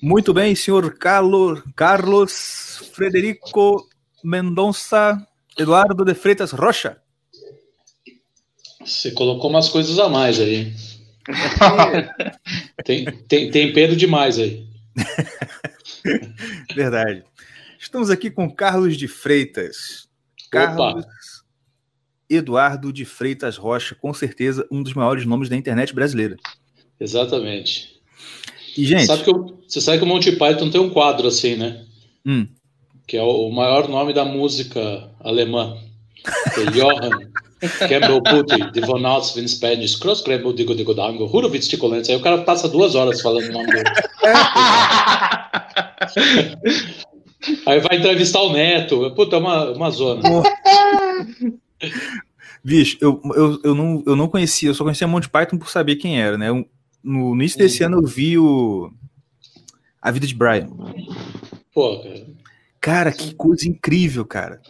Muito 0.00 0.34
bem, 0.34 0.54
senhor 0.56 0.98
Carlos, 0.98 1.62
Carlos 1.76 2.90
Frederico 2.92 3.88
Mendonça 4.24 5.24
Eduardo 5.56 6.04
de 6.04 6.14
Freitas 6.14 6.50
Rocha. 6.50 7.00
Você 8.84 9.12
colocou 9.12 9.48
umas 9.48 9.68
coisas 9.68 9.98
a 9.98 10.08
mais 10.08 10.40
aí. 10.40 10.72
Tem, 12.84 13.04
tem, 13.04 13.48
tempero 13.48 13.94
demais 13.94 14.40
aí. 14.40 14.66
Verdade. 16.74 17.22
Estamos 17.78 18.10
aqui 18.10 18.28
com 18.28 18.52
Carlos 18.52 18.96
de 18.96 19.06
Freitas. 19.06 20.08
Carlos 20.50 21.06
Eduardo 22.34 22.92
de 22.92 23.04
Freitas 23.04 23.56
Rocha, 23.56 23.94
com 23.94 24.12
certeza 24.14 24.66
um 24.70 24.82
dos 24.82 24.94
maiores 24.94 25.24
nomes 25.26 25.48
da 25.48 25.56
internet 25.56 25.94
brasileira. 25.94 26.36
Exatamente. 27.00 27.90
E, 28.76 28.84
gente, 28.84 29.06
Sabe 29.06 29.24
que 29.24 29.30
o- 29.30 29.58
você 29.68 29.80
sabe 29.80 29.98
que 29.98 30.04
o 30.04 30.06
Monty 30.06 30.32
Python 30.32 30.70
tem 30.70 30.80
um 30.80 30.90
quadro 30.90 31.28
assim, 31.28 31.56
né? 31.56 31.84
Hum. 32.24 32.46
Que 33.06 33.16
é 33.16 33.22
o, 33.22 33.48
o 33.48 33.52
maior 33.52 33.88
nome 33.88 34.12
da 34.12 34.24
música 34.24 35.10
alemã. 35.20 35.76
É 36.56 36.70
Johann 36.70 37.10
Campbell 37.88 38.22
Putti, 38.22 38.70
de 38.72 38.80
Von 38.80 39.04
Alts, 39.06 39.34
Vin 39.34 39.46
Spanish, 39.46 39.96
Cross 39.96 40.22
Grebo, 40.22 40.52
Digo 40.52 40.74
Digo 40.74 40.94
Dango, 40.94 41.26
Hurovitz 41.26 41.68
Ticolenz. 41.68 42.08
Aí 42.08 42.16
o 42.16 42.20
cara 42.22 42.38
passa 42.38 42.68
duas 42.68 42.94
horas 42.94 43.20
falando 43.20 43.48
o 43.48 43.52
nome 43.52 43.66
dele. 43.66 43.84
Aí 47.66 47.80
vai 47.80 47.98
entrevistar 47.98 48.40
o 48.42 48.52
neto. 48.52 49.10
Puta, 49.16 49.36
é 49.36 49.38
uma, 49.38 49.70
uma 49.72 49.90
zona. 49.90 50.22
Bicho, 52.64 52.96
eu, 53.00 53.20
eu, 53.34 53.60
eu, 53.64 53.74
não, 53.74 54.02
eu 54.06 54.16
não 54.16 54.28
conhecia, 54.28 54.68
eu 54.70 54.74
só 54.74 54.84
conhecia 54.84 55.06
Monty 55.06 55.28
Python 55.28 55.58
por 55.58 55.68
saber 55.70 55.96
quem 55.96 56.20
era, 56.20 56.36
né? 56.38 56.48
No 57.02 57.34
início 57.34 57.58
desse 57.58 57.82
ano 57.82 57.98
eu 57.98 58.06
vi 58.06 58.38
o 58.38 58.92
A 60.00 60.10
Vida 60.10 60.26
de 60.26 60.34
Brian. 60.34 60.68
Pô, 61.74 61.98
cara. 62.02 62.26
Cara, 62.80 63.12
que 63.12 63.34
coisa 63.34 63.68
incrível, 63.68 64.24
cara. 64.24 64.60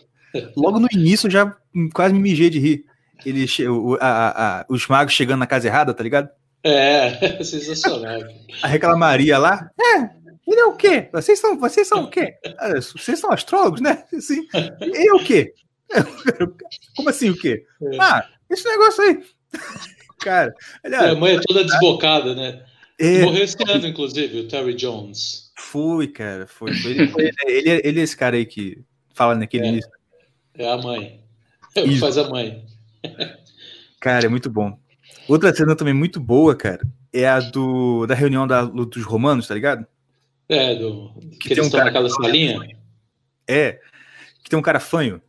Logo 0.57 0.79
no 0.81 0.89
início 0.93 1.27
eu 1.27 1.31
já 1.31 1.57
quase 1.93 2.15
me 2.15 2.21
mijei 2.21 2.49
de 2.51 2.59
rir. 2.59 2.85
Ele, 3.25 3.47
o- 3.69 3.97
a- 4.01 4.07
a- 4.07 4.61
a- 4.61 4.67
os 4.69 4.87
magos 4.89 5.13
chegando 5.15 5.41
na 5.41 5.47
casa 5.47 5.69
errada, 5.69 5.95
tá 5.95 6.03
ligado? 6.03 6.29
É, 6.65 7.39
é 7.41 7.45
sensacional. 7.45 8.21
Aí 8.63 8.77
aquela 8.77 8.97
Maria 8.97 9.39
lá, 9.39 9.71
é, 9.81 9.97
ele 10.47 10.61
é 10.61 10.65
o 10.65 10.75
quê? 10.75 11.09
Vocês 11.13 11.39
são, 11.39 11.59
vocês 11.59 11.87
são 11.87 12.05
o 12.05 12.11
quê? 12.11 12.35
Ah, 12.59 12.75
Vocês 12.81 13.19
são 13.19 13.31
astrólogos, 13.31 13.81
né? 13.81 14.05
Assim, 14.15 14.47
e 14.81 15.09
é 15.09 15.13
o 15.15 15.23
quê? 15.25 15.53
Como 16.97 17.09
assim 17.09 17.31
o 17.31 17.37
quê? 17.37 17.65
É. 17.83 17.97
Ah, 18.01 18.29
esse 18.51 18.65
negócio 18.69 19.03
aí. 19.03 19.23
Cara, 20.21 20.55
A 20.85 21.15
mãe 21.17 21.35
é 21.37 21.41
toda 21.41 21.65
desbocada, 21.65 22.35
né? 22.35 22.65
é, 23.01 23.23
Morreu 23.23 23.43
esse 23.43 23.57
ano, 23.69 23.87
inclusive, 23.89 24.41
o 24.41 24.49
Terry 24.49 24.75
Jones. 24.75 25.51
foi, 25.59 26.07
cara, 26.07 26.47
foi. 26.47 26.73
foi. 26.75 26.91
Ele, 26.93 27.09
foi- 27.09 27.31
ele, 27.47 27.71
é- 27.71 27.81
ele 27.87 28.01
é 28.01 28.03
esse 28.05 28.17
cara 28.17 28.37
aí 28.37 28.47
que 28.47 28.83
fala 29.15 29.35
naquele 29.35 29.65
É. 29.65 29.69
início. 29.69 29.91
É 30.57 30.71
a 30.71 30.77
mãe. 30.79 31.25
É 31.75 31.81
o 31.81 31.85
que 31.85 31.91
Isso. 31.91 32.01
faz 32.01 32.17
a 32.19 32.29
mãe. 32.29 32.65
Cara, 34.01 34.27
é 34.27 34.29
muito 34.29 34.49
bom. 34.49 34.79
Outra 35.29 35.53
cena 35.55 35.75
também 35.75 35.95
muito 35.95 36.21
boa, 36.21 36.55
cara, 36.55 36.81
é 37.13 37.27
a 37.27 37.41
do, 37.41 38.07
da 38.07 38.15
reunião 38.15 38.47
da, 38.47 38.63
dos 38.65 39.03
romanos, 39.05 39.49
tá 39.49 39.55
ligado? 39.55 39.85
É, 40.49 40.75
do, 40.77 41.15
que, 41.33 41.39
Que 41.39 41.49
tem 41.49 41.53
eles 41.57 41.65
um 41.65 41.67
estão 41.67 41.81
cara- 41.81 41.85
naquela 41.91 42.09
salinha. 42.11 42.61
É. 43.49 43.81
Que 44.45 44.51
tem 44.51 44.59
um 44.59 44.63
cara 44.63 44.79
fanho. 44.79 45.21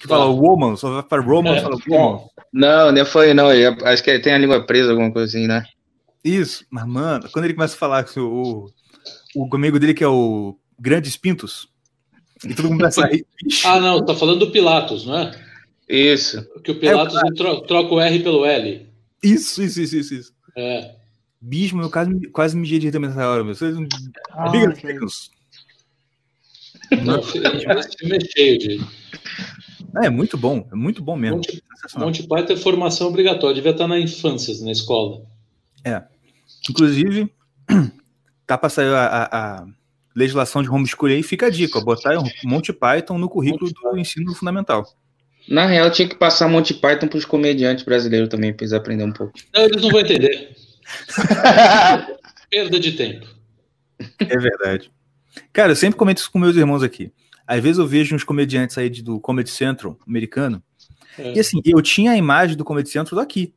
Que 0.00 0.08
fala 0.08 0.26
woman, 0.26 0.76
só 0.76 0.90
vai 0.94 1.02
para 1.02 1.20
Roman 1.22 1.56
É. 1.56 1.60
fala 1.60 1.76
woman. 1.88 2.24
Não, 2.52 2.90
não 2.92 3.04
foi, 3.06 3.34
não. 3.34 3.52
eu 3.52 3.76
Acho 3.84 4.02
que 4.02 4.18
tem 4.18 4.32
a 4.32 4.38
língua 4.38 4.64
presa, 4.66 4.90
alguma 4.90 5.12
coisa 5.12 5.28
assim, 5.28 5.46
né? 5.46 5.64
Isso, 6.24 6.64
mas 6.70 6.86
mano, 6.86 7.28
quando 7.32 7.44
ele 7.44 7.54
começa 7.54 7.74
a 7.74 7.78
falar 7.78 8.04
que 8.04 8.18
o, 8.18 8.70
o, 9.34 9.46
o 9.48 9.54
amigo 9.56 9.78
dele 9.78 9.94
que 9.94 10.04
é 10.04 10.08
o 10.08 10.56
Grandes 10.78 11.16
Pintos, 11.16 11.68
e 12.44 12.54
todo 12.54 12.68
mundo 12.70 12.78
começa 12.78 13.04
a 13.04 13.08
rir. 13.08 13.26
Ah, 13.64 13.78
não, 13.80 14.04
tá 14.04 14.14
falando 14.14 14.38
do 14.40 14.50
Pilatos, 14.50 15.04
não 15.06 15.18
é? 15.18 15.30
Isso. 15.88 16.46
Que 16.64 16.70
o 16.72 16.78
Pilatos 16.80 17.18
tro- 17.36 17.60
troca 17.62 17.94
o 17.94 18.00
R 18.00 18.18
pelo 18.22 18.44
L. 18.44 18.86
isso, 19.22 19.62
isso, 19.62 19.80
isso, 19.82 19.96
isso, 19.96 20.14
isso. 20.14 20.32
É. 20.56 20.94
Bismo, 21.40 21.82
eu 21.82 21.90
quase, 21.90 22.28
quase 22.28 22.56
me 22.56 22.66
de 22.66 22.78
rir 22.78 22.90
também 22.92 23.08
nessa 23.10 23.28
hora, 23.28 23.42
meu. 23.44 23.54
Vocês 23.54 23.74
não-. 23.74 23.86
Não, 27.04 27.20
esse 27.20 27.96
filme 27.98 28.16
é 28.16 28.20
cheio 28.20 28.58
de. 28.58 28.80
É, 30.02 30.06
é 30.06 30.10
muito 30.10 30.36
bom, 30.36 30.66
é 30.72 30.74
muito 30.74 31.02
bom 31.02 31.16
mesmo. 31.16 31.36
Monty. 31.36 31.62
Monty 31.96 32.22
Python 32.28 32.52
é 32.52 32.56
formação 32.56 33.08
obrigatória, 33.08 33.54
devia 33.56 33.70
estar 33.72 33.88
na 33.88 33.98
infância, 33.98 34.54
na 34.64 34.70
escola. 34.72 35.22
Inclusive, 36.68 37.32
tá 38.46 38.58
pra 38.58 38.68
sair 38.68 38.88
a, 38.94 39.06
a- 39.06 39.28
a 39.60 39.66
legislação 40.14 40.62
de 40.62 40.68
homeschooling 40.68 41.14
aí, 41.14 41.22
fica 41.22 41.46
a 41.46 41.50
dica, 41.50 41.78
ó, 41.78 41.82
botar 41.84 42.18
um 42.18 42.24
Monty 42.44 42.72
Python 42.72 43.16
no 43.18 43.28
currículo 43.28 43.70
do 43.72 43.98
ensino 43.98 44.34
fundamental. 44.34 44.84
Na 45.48 45.66
real, 45.66 45.90
tinha 45.90 46.06
que 46.08 46.14
passar 46.16 46.48
Monty 46.48 46.74
Python 46.74 47.08
pros 47.08 47.24
comediantes 47.24 47.84
brasileiros 47.84 48.28
também, 48.28 48.52
pra 48.52 48.64
eles 48.64 48.72
aprenderem 48.72 49.10
um 49.10 49.14
pouco. 49.14 49.32
Não, 49.54 49.62
eles 49.62 49.80
não 49.82 49.90
vão 49.90 50.00
entender. 50.00 50.54
Perda 52.50 52.78
de 52.80 52.92
tempo. 52.92 53.26
É 54.18 54.36
verdade. 54.38 54.90
Cara, 55.52 55.72
eu 55.72 55.76
sempre 55.76 55.98
comento 55.98 56.20
isso 56.20 56.30
com 56.30 56.38
meus 56.38 56.56
irmãos 56.56 56.82
aqui. 56.82 57.12
Às 57.46 57.60
vezes 57.62 57.78
eu 57.78 57.86
vejo 57.86 58.14
uns 58.14 58.24
comediantes 58.24 58.76
aí 58.78 58.88
do 58.90 59.18
Comedy 59.20 59.50
Central 59.50 59.96
americano, 60.06 60.62
É. 61.18 61.34
e 61.34 61.40
assim, 61.40 61.60
eu 61.64 61.80
tinha 61.82 62.12
a 62.12 62.16
imagem 62.16 62.56
do 62.56 62.64
Comedy 62.64 62.88
Central 62.88 63.20
daqui. 63.20 63.52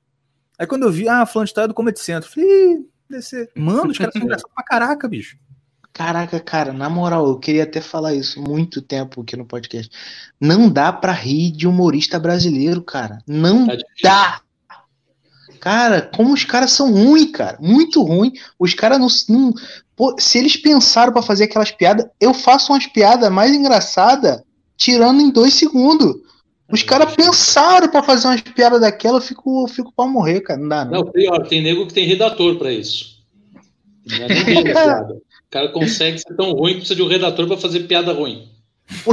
Aí 0.57 0.65
quando 0.67 0.83
eu 0.83 0.91
vi, 0.91 1.07
ah, 1.07 1.25
falando 1.25 1.47
de 1.47 1.53
tal 1.53 1.65
é 1.65 1.67
do 1.67 1.73
Comedy 1.73 1.99
Central, 1.99 2.29
eu 2.29 2.33
falei, 2.33 2.85
Ih, 3.11 3.21
ser. 3.21 3.51
Mano, 3.55 3.91
os 3.91 3.97
caras 3.97 4.13
são 4.13 4.21
engraçados 4.23 4.51
pra 4.53 4.63
caraca, 4.63 5.07
bicho. 5.07 5.37
Caraca, 5.91 6.39
cara, 6.39 6.73
na 6.73 6.89
moral, 6.89 7.27
eu 7.27 7.37
queria 7.37 7.63
até 7.65 7.79
falar 7.79 8.15
isso 8.15 8.41
muito 8.41 8.81
tempo 8.81 9.21
aqui 9.21 9.37
no 9.37 9.45
podcast. 9.45 9.91
Não 10.41 10.67
dá 10.67 10.91
pra 10.91 11.11
rir 11.11 11.51
de 11.51 11.67
humorista 11.67 12.19
brasileiro, 12.19 12.81
cara. 12.81 13.19
Não 13.27 13.67
Tá 13.67 13.75
dá. 14.01 14.41
Cara, 15.59 16.01
como 16.01 16.33
os 16.33 16.43
caras 16.43 16.71
são 16.71 16.91
ruins, 16.91 17.31
cara. 17.31 17.57
Muito 17.61 18.01
ruim. 18.01 18.33
Os 18.59 18.73
caras 18.73 18.99
não, 18.99 19.07
não- 19.29 19.53
pô, 19.95 20.15
se 20.19 20.37
eles 20.37 20.57
pensaram 20.57 21.11
pra 21.13 21.21
fazer 21.21 21.45
aquelas 21.45 21.71
piadas, 21.71 22.05
eu 22.19 22.33
faço 22.33 22.71
umas 22.71 22.85
piadas 22.87 23.31
mais 23.31 23.51
engraçadas 23.53 24.41
tirando 24.77 25.21
em 25.21 25.29
dois 25.31 25.53
segundos. 25.53 26.15
Os 26.71 26.81
caras 26.81 27.13
pensaram 27.15 27.87
pra 27.87 28.01
fazer 28.01 28.27
umas 28.27 28.41
piadas 28.41 28.81
daquela, 28.81 29.17
eu 29.17 29.21
fico, 29.21 29.63
eu 29.63 29.67
fico 29.67 29.93
pra 29.95 30.07
morrer, 30.07 30.41
cara. 30.41 30.59
Não 30.59 30.67
dá, 30.69 30.85
não. 30.85 30.91
Não, 30.91 31.11
pior, 31.11 31.47
tem 31.47 31.61
nego 31.61 31.85
que 31.85 31.93
tem 31.93 32.07
redator 32.07 32.55
pra 32.57 32.71
isso. 32.71 33.21
Não 34.07 34.25
é 34.25 34.27
nem 34.43 34.63
piada. 34.63 35.13
O 35.13 35.21
cara 35.51 35.69
consegue 35.69 36.17
ser 36.17 36.35
tão 36.35 36.51
ruim 36.53 36.73
que 36.73 36.77
precisa 36.79 36.95
de 36.95 37.03
um 37.03 37.07
redator 37.07 37.45
pra 37.47 37.57
fazer 37.57 37.81
piada 37.81 38.11
ruim. 38.11 38.49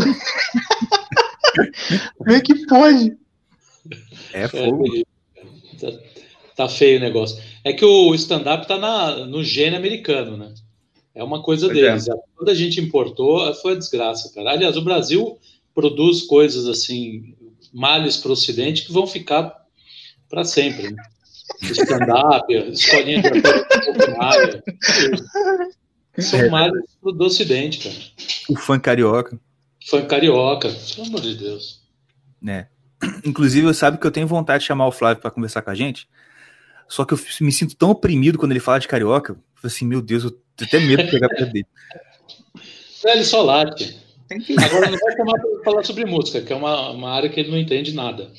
Como 2.17 2.31
é 2.31 2.41
que 2.41 2.67
pode? 2.67 3.17
É 4.33 4.43
É, 4.45 4.49
fogo. 4.49 4.85
tá, 5.81 5.89
tá 6.57 6.69
feio 6.69 6.99
o 6.99 7.01
negócio. 7.01 7.43
É 7.65 7.73
que 7.73 7.85
o 7.85 8.15
stand-up 8.15 8.67
tá 8.67 8.79
na, 8.79 9.27
no 9.27 9.43
gene 9.45 9.77
americano, 9.77 10.37
né? 10.37 10.55
É 11.15 11.23
uma 11.25 11.43
coisa 11.43 11.67
Pois 11.67 11.79
deles. 11.79 12.07
Quando 12.37 12.49
a 12.49 12.55
gente 12.55 12.81
importou, 12.81 13.53
foi 13.55 13.73
a 13.73 13.77
desgraça, 13.77 14.33
cara. 14.35 14.51
Aliás, 14.53 14.77
o 14.77 14.83
Brasil 14.83 15.39
produz 15.75 16.23
coisas 16.23 16.67
assim, 16.67 17.35
males 17.73 18.17
para 18.17 18.31
o 18.31 18.33
Ocidente, 18.33 18.85
que 18.87 18.93
vão 18.93 19.07
ficar 19.07 19.55
para 20.29 20.45
sempre. 20.45 20.91
Né? 20.93 21.03
Stand-up, 21.63 22.45
escolinha 22.73 23.23
de 23.23 23.43
popular, 23.43 24.63
São 26.19 26.41
É. 26.41 26.49
males 26.49 26.83
do 27.03 27.25
Ocidente, 27.25 27.79
cara. 27.79 27.97
O 28.49 28.57
fã 28.57 28.79
carioca. 28.79 29.39
Fã 29.87 30.05
carioca, 30.05 30.69
pelo 30.95 31.07
amor 31.09 31.21
de 31.21 31.35
Deus. 31.37 31.81
né? 32.41 32.69
Inclusive, 33.25 33.73
sabe 33.75 33.99
que 33.99 34.07
eu 34.07 34.11
tenho 34.11 34.27
vontade 34.27 34.61
de 34.63 34.67
chamar 34.67 34.87
o 34.87 34.93
Flávio 34.93 35.23
pra 35.23 35.31
conversar 35.31 35.63
com 35.63 35.71
a 35.71 35.75
gente. 35.75 36.07
Só 36.91 37.05
que 37.05 37.15
eu 37.15 37.21
me 37.41 37.53
sinto 37.53 37.77
tão 37.77 37.91
oprimido 37.91 38.37
quando 38.37 38.51
ele 38.51 38.59
fala 38.59 38.81
de 38.81 38.89
carioca. 38.89 39.33
Eu 39.35 39.37
falei 39.55 39.73
assim, 39.75 39.87
meu 39.87 40.03
Deus, 40.03 40.25
eu 40.25 40.31
tenho 40.57 40.69
até 40.69 40.81
medo 40.81 41.05
de 41.05 41.11
pegar 41.13 41.29
perto 41.29 41.53
dele. 41.53 41.67
É, 43.07 43.13
ele 43.13 43.25
só 43.25 43.43
late. 43.43 43.97
Agora 44.67 44.91
não 44.91 44.99
vai 44.99 45.17
chamar 45.17 45.39
para 45.41 45.65
falar 45.65 45.85
sobre 45.85 46.05
música, 46.05 46.41
que 46.43 46.53
é 46.53 46.57
uma, 46.57 46.91
uma 46.91 47.11
área 47.13 47.29
que 47.29 47.39
ele 47.39 47.51
não 47.53 47.59
entende 47.59 47.93
nada. 47.95 48.31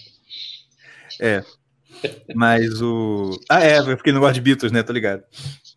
Mas 2.36 2.82
o. 2.82 3.40
Ah, 3.50 3.64
é, 3.64 3.82
porque 3.96 4.12
não 4.12 4.20
gosta 4.20 4.34
de 4.34 4.42
Beatles, 4.42 4.72
né? 4.72 4.84
Tô 4.84 4.92
ligado. 4.92 5.24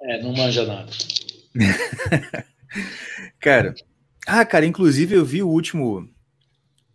É, 0.03 0.21
não 0.23 0.33
manja 0.33 0.67
nada. 0.67 0.91
Cara. 3.41 3.75
Ah, 4.27 4.45
cara, 4.45 4.65
inclusive 4.67 5.15
eu 5.15 5.25
vi 5.25 5.43
o 5.43 5.49
último. 5.49 6.09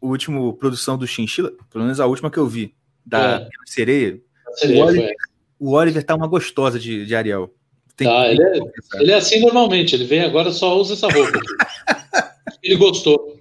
O 0.01 0.07
último 0.09 0.53
produção 0.53 0.97
do 0.97 1.05
Chinchilla, 1.05 1.51
pelo 1.71 1.83
menos 1.83 1.99
a 1.99 2.05
última 2.05 2.31
que 2.31 2.37
eu 2.37 2.47
vi, 2.47 2.73
da 3.05 3.41
É. 3.41 3.47
sereia. 3.65 4.19
Seria, 4.55 4.83
Olha- 4.85 5.01
foi. 5.01 5.13
O 5.59 5.71
Oliver 5.73 6.03
tá 6.03 6.15
uma 6.15 6.27
gostosa 6.27 6.79
de, 6.79 7.05
de 7.05 7.15
Ariel. 7.15 7.53
Tem 7.95 8.07
Tá, 8.07 8.27
ele 8.31 8.41
é- 8.41 8.59
que. 8.59 8.97
Ele 9.01 9.11
é 9.11 9.15
assim 9.15 9.39
normalmente, 9.41 9.93
ele 9.93 10.05
vem 10.05 10.21
agora 10.21 10.51
só 10.51 10.77
usa 10.79 10.93
essa 10.93 11.07
roupa. 11.09 11.39
ele 12.63 12.75
gostou. 12.77 13.37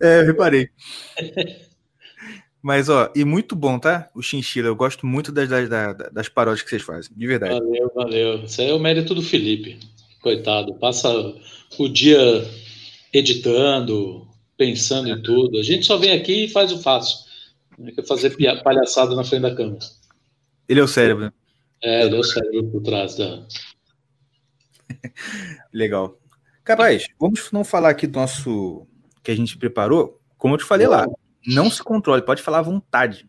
É, 0.00 0.20
eu 0.20 0.26
reparei. 0.26 0.68
Mas, 2.62 2.88
ó, 2.88 3.10
e 3.16 3.24
muito 3.24 3.56
bom, 3.56 3.78
tá? 3.78 4.08
O 4.14 4.22
Chinchilla. 4.22 4.68
Eu 4.68 4.76
gosto 4.76 5.06
muito 5.06 5.32
das, 5.32 5.48
das, 5.48 5.68
das, 6.12 6.28
paródias 6.28 6.62
que 6.62 6.68
vocês 6.70 6.82
fazem, 6.82 7.10
de 7.16 7.26
verdade. 7.26 7.54
Valeu, 7.54 7.92
valeu. 7.94 8.44
Isso 8.44 8.60
aí 8.60 8.70
é 8.70 8.74
o 8.74 8.78
mérito 8.78 9.14
do 9.14 9.22
Felipe. 9.22 9.78
Coitado, 10.20 10.74
passa 10.74 11.10
o 11.78 11.88
dia 11.88 12.18
editando, 13.12 14.26
pensando 14.56 15.08
em 15.08 15.22
tudo. 15.22 15.58
A 15.58 15.62
gente 15.62 15.86
só 15.86 15.96
vem 15.96 16.12
aqui 16.12 16.44
e 16.44 16.48
faz 16.48 16.70
o 16.70 16.78
fácil. 16.82 17.18
Não 17.78 17.90
quer 17.92 18.06
fazer 18.06 18.30
pia- 18.36 18.62
palhaçada 18.62 19.14
na 19.16 19.24
frente 19.24 19.42
da 19.42 19.54
câmera. 19.54 19.80
Ele 20.68 20.80
é 20.80 20.82
o 20.82 20.88
cérebro, 20.88 21.24
né? 21.24 21.32
É, 21.82 22.04
ele 22.04 22.16
é 22.16 22.18
o 22.18 22.24
cérebro 22.24 22.70
por 22.70 22.82
trás 22.82 23.16
da. 23.16 23.46
Legal. 25.72 26.18
Capaz, 26.62 27.06
vamos 27.18 27.50
não 27.52 27.64
falar 27.64 27.90
aqui 27.90 28.06
do 28.06 28.18
nosso 28.18 28.86
que 29.22 29.30
a 29.30 29.36
gente 29.36 29.56
preparou. 29.56 30.20
Como 30.36 30.54
eu 30.54 30.58
te 30.58 30.64
falei 30.64 30.86
lá, 30.86 31.06
não 31.46 31.70
se 31.70 31.82
controle, 31.82 32.22
pode 32.22 32.42
falar 32.42 32.58
à 32.58 32.62
vontade. 32.62 33.28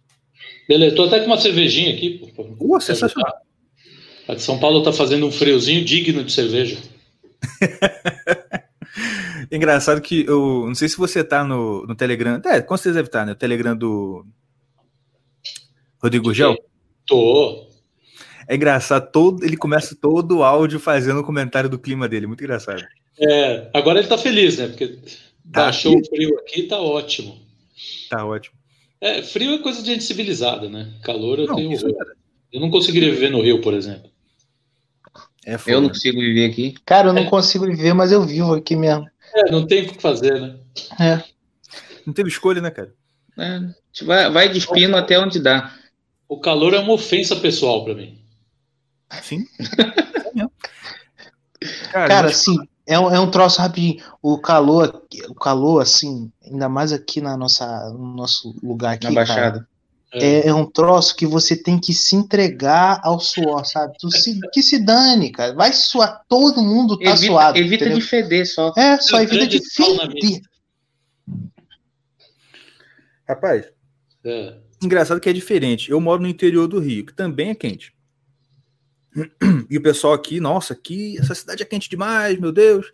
Beleza, 0.67 0.95
tô 0.95 1.03
até 1.03 1.19
com 1.19 1.27
uma 1.27 1.39
cervejinha 1.39 1.93
aqui. 1.93 2.33
pô, 2.57 2.79
sensacional. 2.79 3.33
Aqui 4.27 4.41
São 4.41 4.59
Paulo 4.59 4.83
tá 4.83 4.93
fazendo 4.93 5.25
um 5.25 5.31
friozinho 5.31 5.83
digno 5.83 6.23
de 6.23 6.31
cerveja. 6.31 6.77
Engraçado 9.51 10.01
que 10.01 10.25
eu 10.27 10.65
não 10.67 10.75
sei 10.75 10.87
se 10.87 10.97
você 10.97 11.23
tá 11.23 11.43
no, 11.43 11.85
no 11.85 11.95
Telegram. 11.95 12.39
É, 12.45 12.61
com 12.61 12.77
certeza 12.77 12.95
deve 12.95 13.07
estar, 13.07 13.25
né? 13.25 13.33
O 13.33 13.35
Telegram 13.35 13.75
do 13.75 14.25
Rodrigo 16.01 16.25
Gurgel. 16.25 16.55
Tô. 17.05 17.70
É 18.51 18.55
engraçado, 18.55 19.09
todo, 19.13 19.45
ele 19.45 19.55
começa 19.55 19.95
todo 19.95 20.39
o 20.39 20.43
áudio 20.43 20.77
fazendo 20.77 21.21
o 21.21 21.23
comentário 21.23 21.69
do 21.69 21.79
clima 21.79 22.09
dele. 22.09 22.27
Muito 22.27 22.43
engraçado. 22.43 22.83
É, 23.17 23.69
agora 23.73 23.99
ele 23.99 24.09
tá 24.09 24.17
feliz, 24.17 24.57
né? 24.57 24.67
Porque 24.67 24.87
Tá. 25.49 25.63
baixou 25.63 25.97
o 25.97 26.05
frio 26.05 26.37
aqui, 26.37 26.63
tá 26.63 26.77
ótimo. 26.77 27.39
Tá 28.09 28.25
ótimo. 28.25 28.53
É, 28.99 29.21
frio 29.23 29.53
é 29.53 29.59
coisa 29.59 29.81
de 29.81 29.87
gente 29.87 30.03
civilizada, 30.03 30.67
né? 30.67 30.91
Calor 31.01 31.39
eu 31.39 31.47
Não, 31.47 31.55
tenho 31.55 31.71
isso 31.71 31.87
horror. 31.87 32.07
Eu 32.51 32.59
não 32.59 32.69
conseguiria 32.69 33.09
viver 33.09 33.31
no 33.31 33.41
Rio, 33.41 33.61
por 33.61 33.73
exemplo. 33.73 34.11
É 35.45 35.55
Eu 35.67 35.79
não 35.79 35.87
consigo 35.87 36.19
viver 36.19 36.51
aqui. 36.51 36.75
Cara, 36.85 37.07
eu 37.07 37.13
não 37.13 37.25
consigo 37.27 37.65
viver, 37.65 37.93
mas 37.93 38.11
eu 38.11 38.21
vivo 38.25 38.53
aqui 38.53 38.75
mesmo. 38.75 39.07
É, 39.33 39.49
não 39.49 39.65
tem 39.65 39.83
o 39.83 39.87
que 39.87 40.01
fazer, 40.01 40.41
né? 40.41 40.57
É. 40.99 41.23
Não 42.05 42.13
teve 42.13 42.27
escolha, 42.27 42.59
né, 42.59 42.69
cara? 42.69 42.93
É, 43.39 43.59
vai, 44.03 44.29
vai 44.29 44.49
despindo 44.49 44.97
até 44.97 45.17
onde 45.17 45.39
dá. 45.39 45.73
O 46.27 46.37
calor 46.37 46.73
é 46.73 46.79
uma 46.79 46.91
ofensa 46.91 47.37
pessoal 47.37 47.85
pra 47.85 47.95
mim. 47.95 48.20
Sim. 49.23 49.45
É. 50.35 50.47
Cara, 51.91 52.07
Cara, 52.07 52.27
mas- 52.27 52.31
assim, 52.39 52.57
é 52.87 52.99
um, 52.99 53.13
é 53.13 53.19
um 53.19 53.29
troço 53.29 53.61
rapidinho. 53.61 54.03
O 54.21 54.37
calor, 54.39 55.03
o 55.29 55.35
calor, 55.35 55.81
assim, 55.81 56.31
ainda 56.43 56.67
mais 56.67 56.91
aqui 56.91 57.21
na 57.21 57.37
nossa, 57.37 57.89
no 57.91 58.15
nosso 58.15 58.55
lugar 58.63 58.93
aqui, 58.95 59.05
Na 59.09 59.25
cara, 59.25 59.41
Baixada. 59.51 59.67
é, 60.13 60.47
é 60.47 60.53
um 60.53 60.65
troço 60.65 61.15
que 61.15 61.27
você 61.27 61.55
tem 61.55 61.77
que 61.79 61.93
se 61.93 62.15
entregar 62.15 62.99
ao 63.03 63.19
suor, 63.19 63.63
sabe? 63.65 63.93
Tu 63.99 64.09
se, 64.11 64.39
que 64.51 64.63
se 64.63 64.79
dane, 64.83 65.31
cara. 65.31 65.53
Vai 65.53 65.71
suar, 65.71 66.23
todo 66.27 66.61
mundo 66.63 66.97
tá 66.97 67.11
Evita, 67.11 67.25
suado. 67.27 67.57
evita 67.59 67.83
entendeu? 67.85 67.99
de 67.99 68.05
feder 68.05 68.47
só. 68.47 68.73
É, 68.75 68.97
só 68.99 69.17
É 69.17 69.19
um 69.19 69.23
evita 69.23 69.47
de 69.47 69.59
feder. 69.69 70.41
Rapaz, 73.27 73.65
É. 74.25 74.57
Engraçado 74.83 75.19
que 75.21 75.29
é 75.29 75.33
diferente. 75.33 75.91
Eu 75.91 76.01
moro 76.01 76.23
no 76.23 76.27
interior 76.27 76.67
do 76.67 76.79
Rio, 76.79 77.05
que 77.05 77.13
também 77.13 77.49
é 77.51 77.55
quente. 77.55 77.93
E 79.69 79.77
o 79.77 79.81
pessoal 79.81 80.13
aqui, 80.13 80.39
nossa, 80.39 80.73
aqui, 80.73 81.17
essa 81.17 81.35
cidade 81.35 81.63
é 81.63 81.65
quente 81.65 81.89
demais, 81.89 82.39
meu 82.39 82.51
Deus. 82.51 82.91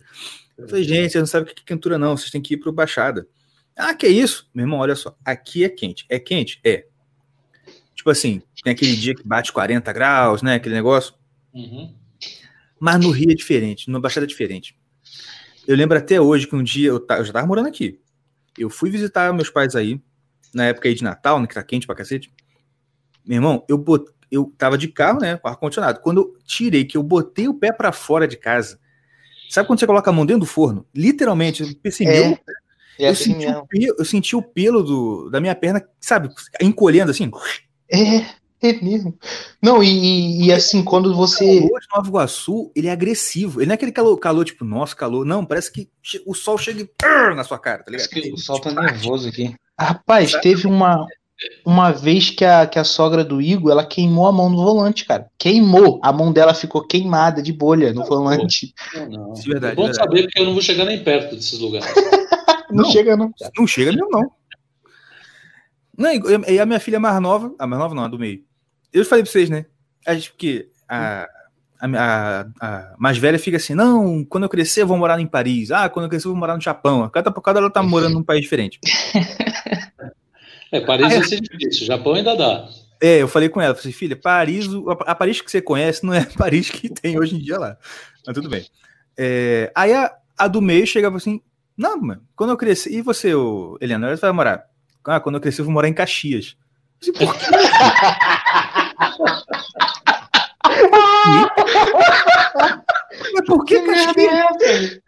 Eu 0.58 0.68
falei, 0.68 0.84
gente, 0.84 1.12
vocês 1.12 1.22
não 1.22 1.28
sabem 1.28 1.52
o 1.52 1.56
que 1.56 1.62
é 1.62 1.66
quentura, 1.66 1.98
não. 1.98 2.18
Vocês 2.18 2.32
têm 2.32 2.42
que 2.42 2.56
ir 2.56 2.58
pro 2.58 2.72
Baixada. 2.72 3.28
Ah, 3.76 3.94
que 3.94 4.08
é 4.08 4.10
isso? 4.10 4.50
Meu 4.54 4.64
irmão, 4.64 4.80
olha 4.80 4.96
só. 4.96 5.16
Aqui 5.24 5.64
é 5.64 5.70
quente. 5.70 6.06
É 6.10 6.18
quente? 6.18 6.60
É. 6.64 6.88
Tipo 7.94 8.10
assim, 8.10 8.42
tem 8.64 8.74
aquele 8.74 8.96
dia 8.96 9.14
que 9.14 9.28
bate 9.28 9.52
40 9.52 9.94
graus, 9.94 10.42
né? 10.42 10.56
Aquele 10.56 10.76
negócio. 10.76 11.14
Uhum. 11.54 11.94
Mas 12.80 13.00
no 13.00 13.12
Rio 13.12 13.32
é 13.32 13.36
diferente, 13.36 13.90
no 13.90 14.00
Baixada 14.00 14.26
é 14.26 14.28
diferente. 14.28 14.78
Eu 15.68 15.76
lembro 15.76 15.98
até 15.98 16.22
hoje 16.22 16.48
que 16.48 16.56
um 16.56 16.64
dia 16.64 16.90
eu, 16.90 17.06
eu 17.10 17.26
já 17.26 17.34
tava 17.34 17.48
morando 17.48 17.68
aqui. 17.68 18.00
Eu 18.58 18.70
fui 18.70 18.90
visitar 18.90 19.34
meus 19.34 19.50
pais 19.50 19.76
aí, 19.76 20.02
na 20.54 20.66
época 20.66 20.88
aí 20.88 20.96
de 20.96 21.04
Natal, 21.04 21.40
né, 21.40 21.48
que 21.48 21.54
tá 21.54 21.64
quente 21.64 21.86
pra 21.86 21.96
cacete. 21.96 22.32
Meu 23.26 23.38
irmão, 23.38 23.66
eu, 23.68 23.78
bot... 23.78 24.06
eu 24.32 24.54
tava 24.58 24.78
de 24.78 24.88
carro, 24.88 25.20
né, 25.20 25.38
com 25.38 25.48
ar-condicionado. 25.48 26.00
Quando 26.02 26.22
eu 26.22 26.34
tirei, 26.46 26.86
que 26.86 26.98
eu 26.98 27.04
botei 27.04 27.48
o 27.48 27.54
pé 27.54 27.72
pra 27.72 27.92
fora 27.92 28.28
de 28.28 28.38
casa, 28.38 28.80
sabe 29.50 29.68
quando 29.68 29.80
você 29.80 29.88
coloca 29.88 30.10
a 30.10 30.14
mão 30.14 30.26
dentro 30.26 30.42
do 30.42 30.46
forno? 30.46 30.86
Literalmente, 30.94 31.64
eu 31.64 31.70
percebi, 31.82 32.10
É, 32.12 32.20
eu, 32.20 32.38
É 33.00 33.08
eu 33.08 33.12
assim 33.12 33.34
senti 33.34 33.48
o 33.48 33.66
pelo, 33.68 33.96
eu 34.00 34.06
senti 34.06 34.36
o 34.36 34.42
pelo 34.42 34.84
do, 34.84 35.30
da 35.30 35.40
minha 35.40 35.56
perna, 35.56 35.84
sabe, 36.00 36.30
encolhendo 36.62 37.12
assim. 37.12 37.30
É, 37.90 38.26
é 38.62 38.74
mesmo. 38.82 39.18
Não, 39.62 39.84
e, 39.84 40.48
e- 40.48 40.52
assim, 40.52 40.84
quando 40.84 41.12
O 41.12 41.16
você. 41.16 41.46
calor 41.62 41.80
de 41.80 41.88
Nova 41.96 42.08
Iguaçu, 42.08 42.72
ele 42.76 42.88
é 42.88 42.92
agressivo. 42.92 43.60
Ele 43.62 43.68
não 43.68 43.74
é 43.74 43.76
aquele 43.76 43.92
calor, 43.92 44.18
calor 44.18 44.44
tipo, 44.44 44.66
nossa, 44.66 44.96
calor. 44.96 45.26
Não, 45.26 45.46
parece 45.46 45.72
que 45.72 45.90
o 46.26 46.34
sol 46.34 46.58
chega 46.58 46.88
na 47.36 47.44
sua 47.44 47.60
cara, 47.60 47.84
tá 47.84 47.92
ligado? 47.92 48.10
Parece 48.10 48.30
que 48.30 48.34
o 48.34 48.38
sol 48.38 48.60
tá 48.60 48.72
nervoso 48.72 49.30
aqui. 49.30 49.56
Rapaz, 49.80 50.32
teve 50.42 50.66
uma, 50.66 51.06
uma 51.66 51.92
vez 51.92 52.30
que 52.30 52.44
a, 52.44 52.66
que 52.66 52.80
a 52.80 52.84
sogra 52.84 53.24
do 53.24 53.40
Igor, 53.42 53.72
ela 53.72 53.86
queimou 53.86 54.26
a 54.28 54.32
mão 54.32 54.50
no 54.50 54.58
volante, 54.58 55.06
cara. 55.06 55.30
Queimou. 55.38 56.00
A 56.04 56.12
mão 56.12 56.32
dela 56.34 56.54
ficou 56.54 56.86
queimada 56.88 57.42
de 57.42 57.54
bolha 57.54 57.94
no 57.94 58.04
volante. 58.06 58.74
Não, 58.96 59.10
não. 59.10 59.34
Isso 59.34 59.48
é 59.50 59.52
verdade, 59.52 59.74
é 59.74 59.76
bom 59.76 59.84
verdade. 59.86 60.04
saber 60.08 60.24
porque 60.24 60.40
eu 60.42 60.46
não 60.46 60.54
vou 60.54 60.62
chegar 60.62 60.86
nem 60.86 61.04
perto 61.04 61.36
desses 61.36 61.60
lugares. 61.60 61.88
Não, 62.70 62.84
Não. 62.84 62.92
chega, 62.92 63.16
não. 63.16 63.32
Não 63.58 63.66
chega 63.66 63.92
mesmo, 63.94 64.10
não. 64.12 64.30
Não, 65.98 66.12
e 66.12 66.54
e 66.56 66.60
a 66.60 66.66
minha 66.66 66.80
filha 66.82 67.00
mais 67.00 67.20
nova, 67.22 67.54
a 67.58 67.66
mais 67.66 67.82
nova 67.82 67.96
não, 67.96 68.04
a 68.04 68.08
do 68.10 68.20
meio. 68.20 68.42
Eu 68.92 69.06
falei 69.06 69.24
pra 69.24 69.32
vocês, 69.32 69.50
né? 69.50 69.66
A 70.06 70.14
gente, 70.14 70.32
porque 70.32 70.68
a, 70.88 71.26
a, 71.80 71.88
a- 71.88 72.46
a 72.60 72.96
mais 73.00 73.18
velha 73.18 73.40
fica 73.40 73.56
assim, 73.58 73.74
não, 73.74 74.24
quando 74.26 74.44
eu 74.44 74.50
crescer 74.50 74.82
eu 74.82 74.88
vou 74.88 74.98
morar 74.98 75.18
em 75.20 75.26
Paris. 75.26 75.72
Ah, 75.72 75.88
quando 75.90 76.06
eu 76.06 76.10
crescer 76.10 76.28
eu 76.28 76.32
vou 76.32 76.40
morar 76.40 76.56
no 76.56 76.62
Japão. 76.62 77.10
Cada, 77.10 77.32
cada 77.32 77.60
ela 77.60 77.70
tá 77.72 77.82
morando 77.82 78.14
num 78.16 78.24
país 78.24 78.42
diferente. 78.42 78.80
É, 80.72 80.80
Paris 80.82 81.14
vai 81.14 81.24
ser 81.24 81.40
difícil, 81.42 81.86
Japão 81.86 82.14
ainda 82.14 82.36
dá. 82.36 82.68
É, 83.02 83.22
eu 83.22 83.28
falei 83.28 83.48
com 83.48 83.62
ela, 83.62 83.76
falei, 83.76 83.94
filha, 83.94 84.16
Paris, 84.16 84.68
o- 84.68 84.90
a, 84.90 85.14
Paris 85.16 85.40
que 85.40 85.50
você 85.52 85.62
conhece 85.62 86.04
não 86.04 86.14
é 86.14 86.20
a 86.22 86.38
Paris 86.38 86.70
que 86.70 86.90
tem 86.90 87.18
hoje 87.20 87.36
em 87.36 87.40
dia 87.40 87.60
lá. 87.60 87.78
Mas 88.26 88.34
tudo 88.34 88.50
bem. 88.50 88.66
É, 89.18 89.72
aí 89.76 89.94
a, 89.94 90.12
a 90.38 90.48
do 90.48 90.62
meio 90.62 90.86
chegava 90.88 91.18
assim, 91.18 91.42
não, 91.78 91.98
mano, 92.02 92.22
quando 92.36 92.50
eu 92.52 92.58
crescer, 92.58 92.92
e 92.92 93.02
você, 93.02 93.34
ô, 93.36 93.78
Eliana, 93.80 94.08
onde 94.08 94.18
você 94.18 94.22
vai 94.26 94.32
morar? 94.32 94.66
Ah, 95.06 95.20
quando 95.20 95.36
eu 95.36 95.42
crescer 95.42 95.62
eu 95.62 95.66
vou 95.66 95.74
morar 95.74 95.88
em 95.88 95.94
Caxias. 95.94 96.56
Eu 97.06 97.14
falei, 97.14 97.28
Por 97.28 97.38
quê? 97.40 97.46
Mas 103.34 103.46
por 103.46 103.66
que 103.66 103.82
Caxias? 103.82 105.00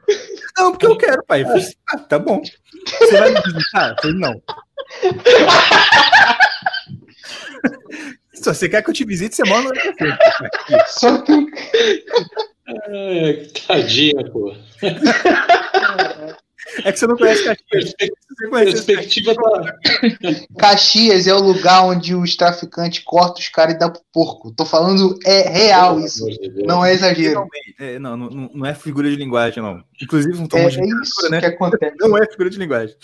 Não, 0.58 0.72
porque 0.72 0.86
eu 0.88 0.98
quero, 0.98 1.24
pai. 1.26 1.42
Eu 1.44 1.48
falei, 1.48 1.66
ah, 1.90 1.98
tá 1.98 2.20
bom. 2.20 2.42
Você 3.00 3.18
vai 3.20 3.32
me 3.34 3.42
visitar? 3.42 3.90
Eu 3.92 3.96
falei, 4.02 4.16
não. 4.18 4.42
Se 8.34 8.46
você 8.46 8.70
quer 8.70 8.82
que 8.84 8.90
eu 8.90 8.94
te 8.94 9.06
visite, 9.06 9.36
você 9.36 9.44
mora 9.44 9.64
no 9.64 9.72
Só 10.88 11.18
que 11.20 11.34
É, 12.88 13.48
tadinha, 13.68 14.24
pô. 14.32 14.56
É 16.84 16.92
que 16.92 17.00
você 17.00 17.08
não 17.08 17.18
conhece 17.18 17.44
Caxias. 17.44 17.94
Conhece 18.50 18.86
perspectiva 18.86 19.34
tá. 19.36 19.76
Caxias 20.58 21.28
é 21.28 21.34
o 21.34 21.40
lugar 21.42 21.84
onde 21.84 22.14
os 22.16 22.36
traficantes 22.36 23.04
cortam 23.04 23.40
os 23.40 23.50
caras 23.50 23.76
e 23.76 23.80
dão 23.80 23.92
pro 23.92 24.02
porco. 24.14 24.52
Tô 24.52 24.66
falando, 24.66 25.18
é 25.26 25.50
real 25.50 26.00
isso. 26.00 26.26
Não 26.66 26.86
é 26.86 26.94
exagero. 26.94 27.48
É, 27.80 27.98
não, 28.00 28.16
não, 28.16 28.30
não 28.54 28.66
é 28.66 28.74
figura 28.74 29.10
de 29.10 29.16
linguagem, 29.16 29.62
não. 29.64 29.84
Inclusive, 30.02 30.38
um 30.38 30.46
É, 30.46 30.48
tom 30.48 30.58
é 30.60 30.68
de 30.68 31.02
isso 31.02 31.30
né? 31.30 31.40
que 31.40 31.46
acontece. 31.48 31.96
Não 32.00 32.18
é 32.18 32.26
figura 32.28 32.50
de 32.50 32.58
linguagem. 32.58 32.96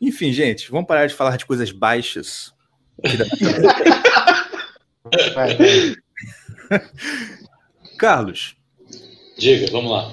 Enfim, 0.00 0.32
gente, 0.32 0.70
vamos 0.70 0.86
parar 0.86 1.06
de 1.06 1.14
falar 1.14 1.36
de 1.36 1.44
coisas 1.46 1.70
baixas. 1.70 2.52
Vai. 5.34 5.56
Carlos, 7.98 8.54
Diga, 9.38 9.70
vamos 9.70 9.90
lá. 9.90 10.10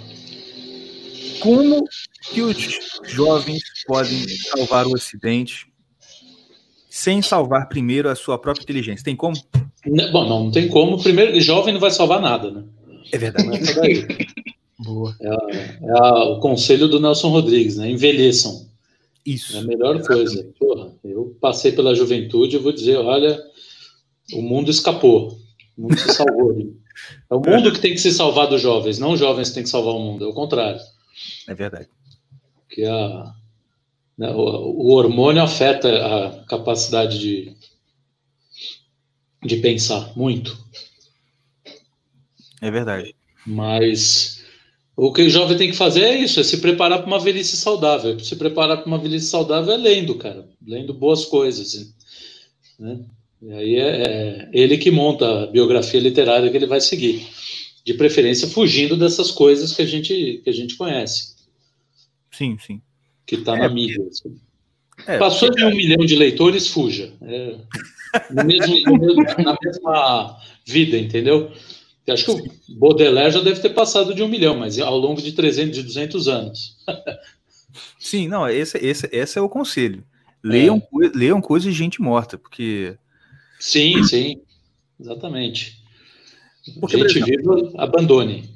como 1.40 1.84
que 2.32 2.42
os 2.42 2.58
jovens 3.06 3.62
podem 3.86 4.28
salvar 4.28 4.86
o 4.88 4.94
Ocidente 4.94 5.68
sem 6.90 7.22
salvar 7.22 7.70
primeiro 7.70 8.10
a 8.10 8.16
sua 8.16 8.38
própria 8.40 8.64
inteligência? 8.64 9.04
Tem 9.06 9.16
como? 9.16 9.36
N- 9.86 10.12
Bom, 10.12 10.28
não, 10.28 10.44
não 10.46 10.52
tem 10.52 10.68
como. 10.68 11.02
Primeiro, 11.02 11.40
jovem 11.40 11.74
não 11.74 11.80
vai 11.80 11.92
salvar 11.92 12.20
nada, 12.20 12.50
né? 12.52 12.64
É 13.14 13.18
verdade. 13.18 13.48
Boa. 14.80 15.16
É 15.22 15.30
a- 16.00 16.24
o 16.32 16.40
conselho 16.40 16.88
do 16.88 17.00
Nelson 17.00 17.30
Rodrigues, 17.30 17.78
né? 17.78 17.90
Envelheçam. 17.90 18.67
É 19.28 19.30
a 19.30 19.34
Isso. 19.34 19.68
melhor 19.68 20.02
coisa. 20.02 20.50
Porra, 20.58 20.94
eu 21.04 21.38
passei 21.42 21.74
pela 21.74 21.94
juventude, 21.94 22.56
eu 22.56 22.62
vou 22.62 22.72
dizer, 22.72 22.98
olha, 22.98 23.38
o 24.34 24.42
mundo 24.42 24.72
escapou. 24.72 25.38
O 25.78 25.82
mundo 25.82 26.00
se 26.00 26.14
salvou. 26.14 26.56
É 27.30 27.36
o 27.36 27.40
mundo 27.40 27.72
que 27.72 27.80
tem 27.80 27.92
que 27.92 28.00
se 28.00 28.12
salvar 28.12 28.48
dos 28.48 28.60
jovens, 28.60 28.98
não 28.98 29.12
os 29.12 29.20
jovens 29.20 29.50
que 29.50 29.54
têm 29.54 29.64
que 29.64 29.70
salvar 29.70 29.94
o 29.94 30.00
mundo, 30.00 30.26
é 30.26 30.28
o 30.28 30.34
contrário. 30.34 30.82
É 31.48 31.54
verdade. 31.54 31.88
Porque 32.68 32.84
a, 32.86 33.36
né, 34.18 34.32
o, 34.32 34.40
o 34.40 34.90
hormônio 34.94 35.44
afeta 35.44 35.88
a 35.90 36.44
capacidade 36.46 37.20
de, 37.20 37.56
de 39.46 39.58
pensar 39.58 40.12
muito. 40.18 40.58
É 42.60 42.72
verdade. 42.72 43.16
Mas 43.46 44.37
o 45.00 45.14
que 45.14 45.22
o 45.22 45.30
jovem 45.30 45.56
tem 45.58 45.70
que 45.70 45.78
fazer 45.78 46.02
é 46.02 46.18
isso, 46.18 46.40
é 46.40 46.44
se 46.44 46.58
preparar 46.58 46.98
para 47.00 47.08
uma 47.08 47.20
velhice 47.20 47.56
saudável. 47.56 48.20
Se 48.20 48.36
preparar 48.36 48.78
para 48.80 48.88
uma 48.88 48.98
velhice 48.98 49.28
saudável 49.28 49.74
é 49.74 49.78
lendo, 49.78 50.16
cara, 50.16 50.50
lendo 50.66 50.94
boas 50.94 51.24
coisas, 51.26 51.94
né? 52.80 53.00
E 53.40 53.54
aí 53.54 53.76
é, 53.76 54.02
é 54.02 54.50
ele 54.52 54.78
que 54.80 54.90
monta 54.90 55.44
a 55.44 55.46
biografia 55.48 56.00
literária 56.00 56.50
que 56.50 56.58
ele 56.58 56.66
vai 56.66 56.82
seguir, 56.82 57.28
de 57.86 57.94
preferência 57.94 58.48
fugindo 58.48 58.98
dessas 58.98 59.30
coisas 59.30 59.72
que 59.74 59.84
a 59.84 59.86
gente 59.86 60.42
que 60.44 60.50
a 60.50 60.54
gente 60.54 60.76
conhece, 60.76 61.36
Sim, 62.32 62.58
sim. 62.60 62.82
que 63.28 63.36
está 63.36 63.56
É, 63.56 63.60
na 63.60 63.70
mídia. 63.70 64.04
assim. 64.10 64.36
É, 65.06 65.20
Passou 65.20 65.52
de 65.52 65.64
um 65.64 65.70
milhão 65.76 66.04
de 66.04 66.16
leitores, 66.16 66.68
fuja. 66.68 67.14
É, 67.22 67.56
no 68.32 68.44
mesmo- 68.44 68.80
no 68.88 68.98
mesmo- 68.98 69.24
na 69.44 69.56
mesma 69.64 70.40
vida, 70.66 70.98
entendeu? 70.98 71.52
Eu 72.08 72.14
acho 72.14 72.24
que 72.26 72.32
o 72.32 72.76
Baudelaire 72.80 73.34
já 73.34 73.42
deve 73.42 73.60
ter 73.60 73.72
passado 73.72 74.16
de 74.16 74.24
um 74.24 74.30
milhão, 74.30 74.56
mas 74.58 74.80
ao 74.80 74.98
longo 74.98 75.22
de 75.22 75.34
300, 75.34 75.76
de 75.76 75.84
200 75.84 76.28
anos. 76.30 76.78
Sim, 78.00 78.30
não, 78.30 78.48
esse, 78.50 78.78
esse, 78.78 79.10
esse 79.12 79.38
é 79.38 79.42
o 79.42 79.50
conselho. 79.50 80.04
Leiam, 80.42 80.80
coi- 80.80 81.12
leiam 81.14 81.42
coisas 81.42 81.72
de 81.74 81.78
gente 81.78 82.02
morta, 82.02 82.38
porque. 82.38 82.98
Sim, 83.60 84.02
sim, 84.04 84.42
exatamente. 85.00 85.84
Porque, 86.80 86.98
por 86.98 87.10
Gente 87.10 87.26
viva, 87.26 87.72
abandone. 87.78 88.50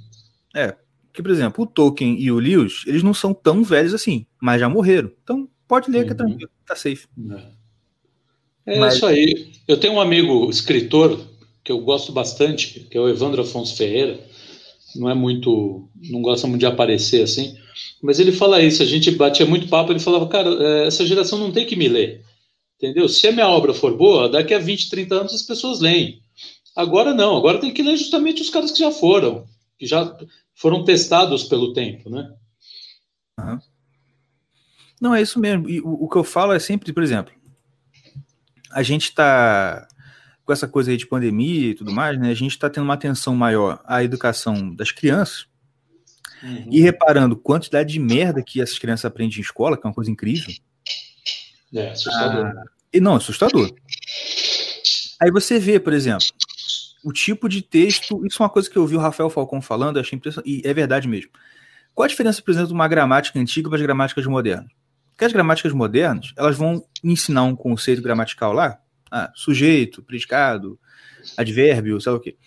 que, 1.13 1.21
por 1.21 1.31
exemplo, 1.31 1.63
o 1.63 1.67
Tolkien 1.67 2.19
e 2.21 2.31
o 2.31 2.39
Lewis, 2.39 2.83
eles 2.87 3.03
não 3.03 3.13
são 3.13 3.33
tão 3.33 3.63
velhos 3.63 3.93
assim, 3.93 4.25
mas 4.41 4.59
já 4.61 4.69
morreram. 4.69 5.11
Então, 5.23 5.49
pode 5.67 5.91
ler 5.91 6.05
que 6.05 6.09
é 6.09 6.11
Uhum. 6.11 6.17
tranquilo, 6.17 6.51
tá 6.65 6.75
safe. 6.75 7.07
É 8.65 8.79
Mas- 8.79 8.95
isso 8.95 9.05
aí. 9.05 9.51
Eu 9.67 9.77
tenho 9.77 9.93
um 9.93 10.01
amigo 10.01 10.49
escritor 10.49 11.19
que 11.71 11.79
eu 11.79 11.79
gosto 11.79 12.11
bastante, 12.11 12.81
que 12.81 12.97
é 12.97 13.01
o 13.01 13.07
Evandro 13.07 13.41
Afonso 13.41 13.75
Ferreira. 13.75 14.19
Não 14.95 15.09
é 15.09 15.13
muito, 15.13 15.89
não 16.09 16.21
gosta 16.21 16.45
muito 16.45 16.59
de 16.59 16.65
aparecer 16.65 17.23
assim, 17.23 17.57
mas 18.03 18.19
ele 18.19 18.33
fala 18.33 18.61
isso. 18.61 18.83
A 18.83 18.85
gente 18.85 19.09
batia 19.11 19.45
muito 19.45 19.69
papo. 19.69 19.93
Ele 19.93 19.99
falava, 19.99 20.27
cara, 20.27 20.49
eh, 20.49 20.87
essa 20.87 21.05
geração 21.05 21.39
não 21.39 21.51
tem 21.51 21.65
que 21.65 21.77
me 21.77 21.87
ler, 21.87 22.25
entendeu? 22.75 23.07
Se 23.07 23.25
a 23.25 23.31
minha 23.31 23.47
obra 23.47 23.73
for 23.73 23.95
boa, 23.95 24.27
daqui 24.27 24.53
a 24.53 24.59
20, 24.59 24.89
30 24.89 25.15
anos 25.15 25.33
as 25.33 25.43
pessoas 25.43 25.79
leem. 25.79 26.21
Agora 26.75 27.13
não. 27.13 27.37
Agora 27.37 27.59
tem 27.59 27.73
que 27.73 27.81
ler 27.81 27.95
justamente 27.95 28.41
os 28.41 28.49
caras 28.49 28.71
que 28.71 28.79
já 28.79 28.91
foram, 28.91 29.45
que 29.79 29.85
já 29.85 30.17
foram 30.53 30.83
testados 30.83 31.45
pelo 31.45 31.71
tempo, 31.71 32.09
né? 32.09 32.33
Não, 34.99 35.15
é 35.15 35.21
isso 35.21 35.39
mesmo. 35.39 35.69
E 35.69 35.79
o, 35.79 36.03
o 36.03 36.09
que 36.09 36.17
eu 36.17 36.23
falo 36.23 36.51
é 36.51 36.59
sempre, 36.59 36.91
por 36.91 37.01
exemplo, 37.01 37.33
a 38.71 38.83
gente 38.83 39.13
tá 39.13 39.87
com 40.45 40.53
essa 40.53 40.67
coisa 40.67 40.91
aí 40.91 40.97
de 40.97 41.07
pandemia 41.07 41.69
e 41.69 41.75
tudo 41.75 41.91
mais, 41.91 42.19
né? 42.19 42.29
A 42.29 42.35
gente 42.35 42.57
tá 42.57 42.69
tendo 42.69 42.83
uma 42.83 42.93
atenção 42.93 43.35
maior 43.35 43.81
à 43.85 44.03
educação 44.03 44.73
das 44.73 44.91
crianças 44.91 45.45
e 46.69 46.81
reparando 46.81 47.35
quantidade 47.35 47.93
de 47.93 47.99
merda 47.99 48.41
que 48.41 48.61
essas 48.61 48.79
crianças 48.79 49.05
aprendem 49.05 49.37
em 49.37 49.41
escola, 49.41 49.77
que 49.77 49.85
é 49.85 49.89
uma 49.89 49.93
coisa 49.93 50.09
incrível. 50.09 50.53
É 51.73 51.91
assustador. 51.91 52.53
E 52.91 52.99
não, 52.99 53.15
assustador. 53.15 53.71
Aí 55.21 55.31
você 55.31 55.59
vê, 55.59 55.79
por 55.79 55.93
exemplo, 55.93 56.25
o 57.03 57.13
tipo 57.13 57.47
de 57.47 57.61
texto. 57.61 58.25
Isso 58.25 58.41
é 58.41 58.43
uma 58.43 58.49
coisa 58.49 58.69
que 58.69 58.77
eu 58.77 58.85
vi 58.85 58.95
o 58.95 58.99
Rafael 58.99 59.29
Falcão 59.29 59.61
falando, 59.61 59.99
achei 59.99 60.17
impressionante. 60.17 60.49
E 60.49 60.67
é 60.67 60.73
verdade 60.73 61.07
mesmo. 61.07 61.31
Qual 61.93 62.05
a 62.05 62.07
diferença, 62.07 62.41
por 62.41 62.51
exemplo, 62.51 62.69
de 62.69 62.73
uma 62.73 62.87
gramática 62.87 63.39
antiga 63.39 63.69
para 63.69 63.77
as 63.77 63.83
gramáticas 63.83 64.25
modernas? 64.25 64.71
Porque 65.11 65.25
as 65.25 65.33
gramáticas 65.33 65.73
modernas, 65.73 66.33
elas 66.35 66.57
vão 66.57 66.83
ensinar 67.03 67.43
um 67.43 67.55
conceito 67.55 68.01
gramatical 68.01 68.53
lá, 68.53 68.79
ah, 69.11 69.31
sujeito, 69.35 70.01
predicado, 70.01 70.79
advérbio, 71.37 71.99
sei 71.99 72.11
lá 72.11 72.17
o 72.17 72.21
quê. 72.21 72.37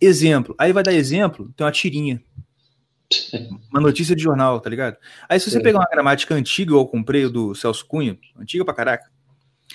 Exemplo. 0.00 0.54
Aí 0.58 0.72
vai 0.72 0.82
dar 0.82 0.94
exemplo, 0.94 1.52
tem 1.54 1.64
uma 1.64 1.72
tirinha. 1.72 2.22
Uma 3.70 3.80
notícia 3.80 4.14
de 4.14 4.22
jornal, 4.22 4.60
tá 4.60 4.70
ligado? 4.70 4.96
Aí 5.28 5.38
se 5.38 5.50
você 5.50 5.58
é. 5.58 5.62
pegar 5.62 5.80
uma 5.80 5.88
gramática 5.90 6.34
antiga, 6.34 6.72
eu 6.72 6.86
comprei, 6.86 7.28
do 7.28 7.54
Celso 7.54 7.84
Cunha, 7.86 8.16
antiga 8.38 8.64
pra 8.64 8.72
caraca, 8.72 9.10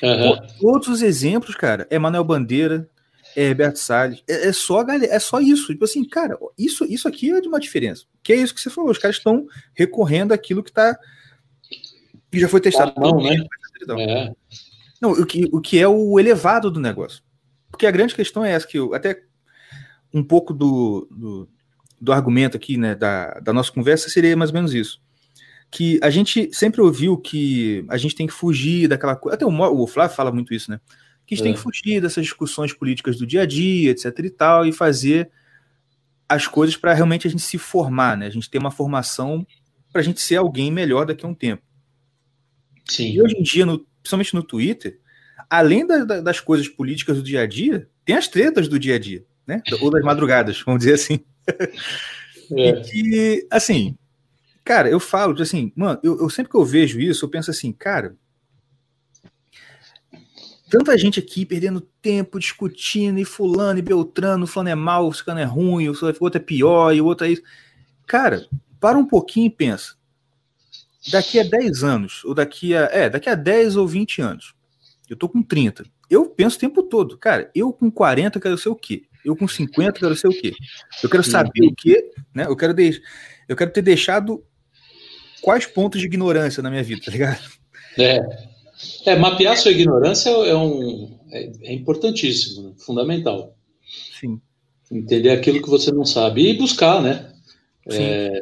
uhum. 0.01 0.38
todos 0.59 0.88
os 0.88 1.01
exemplos, 1.01 1.53
cara, 1.53 1.86
é 1.89 1.99
Manuel 1.99 2.23
Bandeira, 2.23 2.89
é 3.36 3.43
Herbert 3.43 3.76
Salles, 3.76 4.23
é, 4.28 4.47
é, 4.47 4.53
só 4.53 4.82
galera, 4.84 5.13
é 5.13 5.19
só 5.19 5.41
isso. 5.41 5.67
Tipo 5.67 5.84
assim, 5.84 6.07
cara, 6.07 6.38
isso, 6.57 6.86
isso 6.86 7.07
aqui 7.07 7.32
é 7.32 7.41
de 7.41 7.47
uma 7.49 7.59
diferença. 7.59 8.05
Que 8.23 8.32
é 8.32 8.38
isso 8.38 8.55
que 8.55 8.61
você 8.61 8.69
falou, 8.69 8.89
os 8.89 8.97
caras 8.97 9.17
estão 9.17 9.45
recorrendo 9.76 10.34
àquilo 10.34 10.63
que 10.63 10.71
tá 10.71 10.97
que 12.32 12.39
já 12.39 12.47
foi 12.47 12.59
testado. 12.59 12.93
Ah, 12.97 12.99
não, 12.99 13.21
né? 13.21 13.45
É. 13.99 14.32
Não, 15.06 15.12
o 15.12 15.26
que, 15.26 15.47
o 15.51 15.62
que 15.62 15.80
é 15.80 15.88
o 15.88 16.20
elevado 16.20 16.72
do 16.72 16.80
negócio. 16.80 17.22
Porque 17.70 17.86
a 17.86 17.91
grande 17.91 18.16
questão 18.16 18.43
é 18.43 18.51
essa, 18.51 18.66
que 18.66 18.80
eu, 18.80 18.93
até 18.95 19.22
um 20.12 20.24
pouco 20.24 20.51
do, 20.51 21.08
do, 21.12 21.49
do, 22.01 22.12
argumento 22.12 22.58
aqui, 22.58 22.76
né, 22.76 22.95
da, 22.95 23.39
da 23.39 23.53
nossa 23.53 23.72
conversa 23.72 24.10
seria 24.10 24.36
mais 24.36 24.49
ou 24.49 24.56
menos 24.56 24.74
isso. 24.74 24.99
Que 25.70 25.99
a 26.01 26.10
gente 26.10 26.49
sempre 26.53 26.82
ouviu 26.82 27.18
que 27.18 27.86
a 27.88 27.97
gente 27.97 28.16
tem 28.16 28.26
que 28.26 28.34
fugir 28.34 28.88
daquela 28.88 29.16
coisa. 29.16 29.36
Até 29.36 29.45
o, 29.45 29.49
o 29.49 29.86
Flávio 29.86 30.16
fala 30.16 30.32
muito 30.32 30.53
isso, 30.53 30.72
né? 30.72 30.80
Que 31.28 31.36
a 31.36 31.38
gente 31.38 31.45
é. 31.45 31.47
tem 31.49 31.53
que 31.53 31.60
fugir 31.60 32.01
dessas 32.01 32.24
discussões 32.24 32.74
políticas 32.74 33.18
do 33.18 33.28
dia 33.28 33.43
a 33.43 33.45
dia, 33.45 33.91
etc 33.91 34.18
e 34.20 34.30
tal, 34.30 34.66
e 34.66 34.72
fazer 34.72 35.30
as 36.28 36.47
coisas 36.47 36.76
para 36.76 36.93
realmente 36.93 37.28
a 37.28 37.30
gente 37.30 37.43
se 37.43 37.60
formar, 37.60 38.18
né? 38.18 38.26
A 38.26 38.32
gente 38.32 38.49
ter 38.49 38.58
uma 38.58 38.72
formação 38.72 39.45
para 39.91 40.01
a 40.01 40.03
gente 40.03 40.20
ser 40.20 40.38
alguém 40.38 40.72
melhor 40.72 41.06
daqui 41.06 41.26
a 41.26 41.30
um 41.30 41.36
tempo. 41.36 41.62
Sim. 42.89 43.12
E 43.12 43.22
hoje 43.22 43.36
em 43.38 43.43
dia, 43.43 43.66
no, 43.66 43.86
principalmente 44.06 44.36
no 44.36 44.43
Twitter, 44.43 44.99
além 45.49 45.86
da, 45.86 46.06
da, 46.06 46.22
das 46.22 46.39
coisas 46.39 46.70
políticas 46.70 47.18
do 47.18 47.24
dia 47.24 47.41
a 47.41 47.47
dia, 47.47 47.89
tem 48.06 48.16
as 48.16 48.28
tretas 48.28 48.68
do 48.68 48.78
dia 48.78 48.95
a 48.95 48.99
dia, 48.99 49.26
né? 49.47 49.64
Ou 49.82 49.89
das 49.89 50.03
madrugadas, 50.03 50.62
vamos 50.62 50.80
dizer 50.80 50.93
assim. 50.93 51.20
É. 52.51 52.70
E 52.70 52.82
que, 52.84 53.47
assim, 53.49 53.97
cara, 54.64 54.88
eu 54.88 54.99
falo, 54.99 55.41
assim, 55.41 55.74
mano, 55.76 55.99
eu, 56.03 56.20
eu, 56.20 56.30
sempre 56.30 56.51
que 56.51 56.56
eu 56.56 56.64
vejo 56.64 56.99
isso, 56.99 57.26
eu 57.26 57.30
penso 57.30 57.49
assim, 57.49 57.72
cara, 57.72 58.16
tanta 60.70 60.95
gente 60.95 61.20
aqui 61.20 61.43
perdendo 61.43 61.82
tempo 61.82 62.38
discutindo, 62.38 63.18
e 63.18 63.26
fulano, 63.26 63.80
e 63.80 63.82
beltrano, 63.82 64.45
fulano 64.45 64.70
é 64.70 64.76
mal, 64.76 65.08
o 65.08 65.12
fulano 65.12 65.41
é 65.41 65.43
ruim, 65.43 65.89
o 65.89 65.95
outro 66.20 66.38
é 66.38 66.39
pior, 66.39 66.93
e 66.93 67.01
o 67.01 67.06
outro 67.06 67.26
é 67.26 67.32
isso. 67.32 67.41
Cara, 68.06 68.45
para 68.80 68.95
um 68.95 69.08
pouquinho 69.08 69.47
e 69.47 69.49
pensa 69.49 69.95
daqui 71.12 71.39
a 71.39 71.43
10 71.43 71.84
anos, 71.84 72.24
ou 72.26 72.34
daqui 72.34 72.76
a. 72.76 72.89
É, 72.91 73.10
daqui 73.10 73.30
a 73.30 73.36
10 73.36 73.76
ou 73.76 73.88
20 73.88 74.22
anos, 74.22 74.53
eu 75.10 75.16
tô 75.16 75.30
com 75.30 75.41
30. 75.41 75.86
Eu 76.10 76.30
penso 76.30 76.58
o 76.58 76.60
tempo 76.60 76.84
todo, 76.84 77.18
cara, 77.18 77.49
eu 77.56 77.74
com 77.74 77.89
40 77.89 78.39
quero 78.39 78.58
ser 78.58 78.70
o 78.70 78.76
quê? 78.76 79.03
Eu 79.24 79.36
com 79.36 79.47
50 79.47 79.99
quero 79.99 80.16
ser 80.16 80.28
o 80.28 80.32
quê? 80.32 80.53
Eu 81.01 81.10
quero 81.10 81.24
saber 81.24 81.66
o 81.66 81.74
quê, 81.76 82.12
né? 82.34 82.45
Eu 82.45 82.56
quero, 82.56 82.74
de... 82.74 83.01
eu 83.49 83.56
quero 83.56 83.72
ter 83.72 83.82
deixado 83.82 84.43
quais 85.41 85.66
pontos 85.66 85.99
de 85.99 86.06
ignorância 86.06 86.62
na 86.62 86.70
minha 86.70 86.84
vida, 86.84 87.01
tá 87.06 87.12
ligado? 87.12 87.41
É. 87.97 88.20
É, 89.06 89.16
mapear 89.16 89.58
sua 89.58 89.72
ignorância 89.72 90.30
é, 90.30 90.56
um, 90.56 91.18
é, 91.32 91.51
é 91.64 91.74
importantíssimo, 91.74 92.70
né? 92.70 92.74
fundamental. 92.78 93.56
Sim. 94.20 94.39
Entender 94.91 95.30
aquilo 95.30 95.62
que 95.62 95.70
você 95.70 95.91
não 95.91 96.06
sabe 96.06 96.49
e 96.49 96.58
buscar, 96.58 97.01
né? 97.01 97.32
É, 97.89 98.39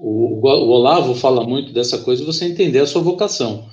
o, 0.00 0.40
o, 0.40 0.68
Olavo 0.70 1.14
fala 1.14 1.46
muito 1.46 1.72
dessa 1.72 1.98
coisa, 1.98 2.24
você 2.24 2.46
entender 2.46 2.78
a 2.78 2.86
sua 2.86 3.02
vocação, 3.02 3.68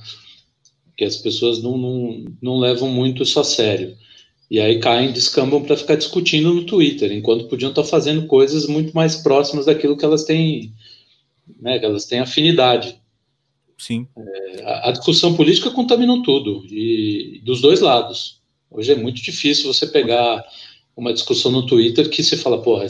que 0.97 1.05
as 1.05 1.15
pessoas 1.15 1.63
não, 1.63 1.77
não, 1.77 2.25
não 2.41 2.59
levam 2.59 2.89
muito 2.89 3.23
isso 3.23 3.39
a 3.39 3.45
sério. 3.45 3.95
E 4.51 4.59
aí 4.59 4.79
caem, 4.79 5.13
descambam 5.13 5.63
para 5.63 5.77
ficar 5.77 5.95
discutindo 5.95 6.53
no 6.53 6.65
Twitter, 6.65 7.11
enquanto 7.13 7.47
podiam 7.47 7.69
estar 7.69 7.83
fazendo 7.83 8.27
coisas 8.27 8.67
muito 8.67 8.93
mais 8.93 9.15
próximas 9.15 9.65
daquilo 9.65 9.95
que 9.95 10.03
elas 10.03 10.25
têm, 10.25 10.73
né, 11.61 11.79
que 11.79 11.85
elas 11.85 12.05
têm 12.05 12.19
afinidade. 12.19 12.99
Sim. 13.77 14.07
É, 14.17 14.63
a, 14.63 14.89
a, 14.89 14.91
discussão 14.91 15.33
política 15.33 15.71
contaminou 15.71 16.23
tudo, 16.23 16.65
e 16.69 17.41
dos 17.45 17.61
dois 17.61 17.79
lados. 17.79 18.41
Hoje 18.69 18.91
é 18.91 18.95
muito 18.95 19.21
difícil 19.21 19.71
você 19.71 19.87
pegar 19.87 20.43
uma 20.95 21.13
discussão 21.13 21.51
no 21.51 21.65
Twitter 21.65 22.09
que 22.09 22.23
se 22.23 22.35
fala, 22.35 22.61
porra, 22.61 22.85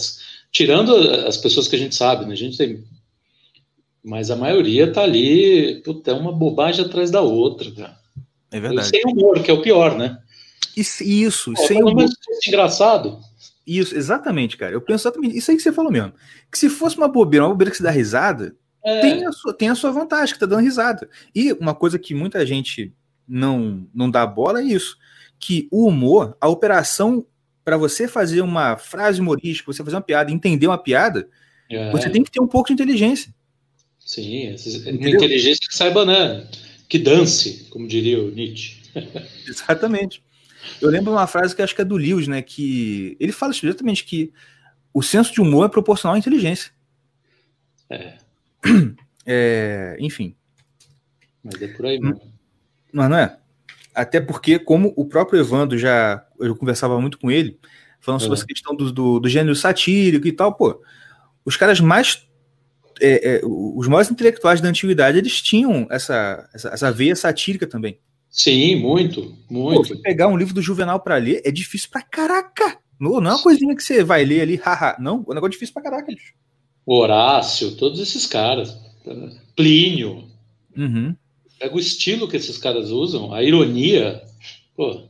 tirando 0.51 0.95
as 1.27 1.37
pessoas 1.37 1.67
que 1.67 1.75
a 1.75 1.79
gente 1.79 1.93
sabe, 1.93 2.25
né, 2.25 2.33
a 2.33 2.37
gente 2.37 2.57
tem 2.57 2.83
mas 4.07 4.31
a 4.31 4.37
maioria 4.37 4.89
tá 4.89 5.01
ali, 5.03 5.81
puta, 5.83 6.11
é 6.11 6.13
uma 6.13 6.31
bobagem 6.31 6.85
atrás 6.85 7.11
da 7.11 7.19
outra, 7.19 7.69
cara. 7.71 7.97
É 8.49 8.57
verdade. 8.57 8.87
E 8.87 8.89
sem 8.89 9.01
humor, 9.05 9.43
que 9.43 9.51
é 9.51 9.53
o 9.53 9.61
pior, 9.61 9.97
né? 9.97 10.17
Isso, 10.77 11.03
isso 11.03 11.51
é, 11.51 11.67
sem 11.67 11.83
humor. 11.83 12.05
engraçado. 12.47 13.19
Isso, 13.65 13.93
exatamente, 13.93 14.55
cara. 14.55 14.71
Eu 14.71 14.79
penso 14.79 15.05
exatamente 15.05 15.37
isso 15.37 15.51
aí 15.51 15.57
que 15.57 15.63
você 15.63 15.73
falou 15.73 15.91
mesmo. 15.91 16.13
Que 16.49 16.57
se 16.57 16.69
fosse 16.69 16.95
uma 16.95 17.09
bobeira, 17.09 17.43
uma 17.43 17.51
bobeira 17.51 17.69
que 17.69 17.75
se 17.75 17.83
dá 17.83 17.91
risada, 17.91 18.55
é. 18.81 19.01
tem, 19.01 19.25
a 19.25 19.31
sua, 19.33 19.53
tem 19.53 19.67
a 19.67 19.75
sua 19.75 19.91
vantagem, 19.91 20.33
que 20.33 20.39
tá 20.39 20.45
dando 20.45 20.63
risada. 20.63 21.09
E 21.35 21.51
uma 21.51 21.75
coisa 21.75 21.99
que 21.99 22.15
muita 22.15 22.45
gente 22.45 22.93
não, 23.27 23.85
não 23.93 24.09
dá 24.09 24.25
bola 24.25 24.61
é 24.61 24.63
isso. 24.63 24.95
Que 25.37 25.67
o 25.69 25.85
humor, 25.85 26.37
a 26.39 26.47
operação 26.47 27.25
para 27.61 27.75
você 27.75 28.07
fazer 28.07 28.39
uma 28.39 28.77
frase 28.77 29.19
humorística, 29.19 29.73
você 29.73 29.83
fazer 29.83 29.97
uma 29.97 30.01
piada, 30.01 30.31
entender 30.31 30.67
uma 30.67 30.77
piada, 30.77 31.27
é. 31.69 31.91
você 31.91 32.09
tem 32.09 32.23
que 32.23 32.31
ter 32.31 32.39
um 32.39 32.47
pouco 32.47 32.67
de 32.67 32.73
inteligência. 32.73 33.35
Sim, 34.07 34.55
uma 34.85 35.09
inteligência 35.09 35.67
que 35.67 35.75
saiba, 35.75 36.05
né? 36.05 36.47
Que 36.87 36.97
dance, 36.97 37.67
como 37.69 37.85
diria 37.85 38.23
o 38.23 38.31
Nietzsche. 38.31 38.77
Exatamente. 39.45 40.23
Eu 40.81 40.89
lembro 40.89 41.11
uma 41.11 41.27
frase 41.27 41.53
que 41.53 41.61
acho 41.61 41.75
que 41.75 41.81
é 41.81 41.85
do 41.85 41.97
Lewis, 41.97 42.25
né? 42.25 42.41
Que 42.41 43.17
ele 43.19 43.33
fala 43.33 43.51
exatamente 43.51 44.05
que 44.05 44.31
o 44.93 45.03
senso 45.03 45.33
de 45.33 45.41
humor 45.41 45.65
é 45.65 45.69
proporcional 45.69 46.15
à 46.15 46.17
inteligência. 46.17 46.71
É. 47.89 48.13
é 49.25 49.97
enfim. 49.99 50.33
Mas 51.43 51.61
é 51.61 51.67
por 51.67 51.85
aí 51.85 51.99
mesmo. 51.99 52.21
Mas 52.93 53.09
não 53.09 53.17
é? 53.17 53.37
Até 53.93 54.21
porque, 54.21 54.57
como 54.57 54.93
o 54.95 55.03
próprio 55.03 55.41
Evandro 55.41 55.77
já. 55.77 56.25
Eu 56.39 56.55
conversava 56.55 57.01
muito 57.01 57.17
com 57.17 57.29
ele, 57.29 57.59
falando 57.99 58.21
sobre 58.21 58.35
é. 58.35 58.37
essa 58.37 58.47
questão 58.47 58.73
do, 58.73 58.89
do, 58.89 59.19
do 59.19 59.27
gênero 59.27 59.55
satírico 59.55 60.27
e 60.27 60.31
tal, 60.31 60.53
pô. 60.53 60.81
Os 61.43 61.57
caras 61.57 61.81
mais 61.81 62.26
é, 63.01 63.35
é, 63.35 63.41
os 63.43 63.87
maiores 63.87 64.11
intelectuais 64.11 64.61
da 64.61 64.69
antiguidade 64.69 65.17
eles 65.17 65.41
tinham 65.41 65.87
essa, 65.89 66.47
essa, 66.53 66.69
essa 66.69 66.91
veia 66.91 67.15
satírica 67.15 67.67
também. 67.67 67.99
Sim, 68.29 68.75
muito, 68.75 69.35
muito. 69.49 69.95
Pô, 69.95 70.01
pegar 70.01 70.27
um 70.27 70.37
livro 70.37 70.53
do 70.53 70.61
Juvenal 70.61 70.99
para 70.99 71.17
ler 71.17 71.41
é 71.43 71.51
difícil 71.51 71.89
pra 71.89 72.01
caraca. 72.01 72.77
Não, 72.99 73.21
não 73.21 73.31
é 73.31 73.33
uma 73.33 73.43
coisinha 73.43 73.75
que 73.75 73.83
você 73.83 74.03
vai 74.03 74.25
ler 74.25 74.41
ali, 74.41 74.55
haha. 74.55 74.97
Não, 74.99 75.23
o 75.25 75.33
negócio 75.33 75.47
é 75.47 75.51
difícil 75.51 75.73
pra 75.73 75.83
caraca, 75.83 76.07
bicho. 76.07 76.33
Horácio, 76.85 77.75
todos 77.75 77.99
esses 77.99 78.25
caras. 78.25 78.77
Plínio. 79.55 80.27
Uhum. 80.75 81.15
Pega 81.59 81.75
o 81.75 81.79
estilo 81.79 82.27
que 82.27 82.37
esses 82.37 82.57
caras 82.57 82.89
usam, 82.89 83.33
a 83.33 83.41
ironia. 83.41 84.21
Pô. 84.75 85.03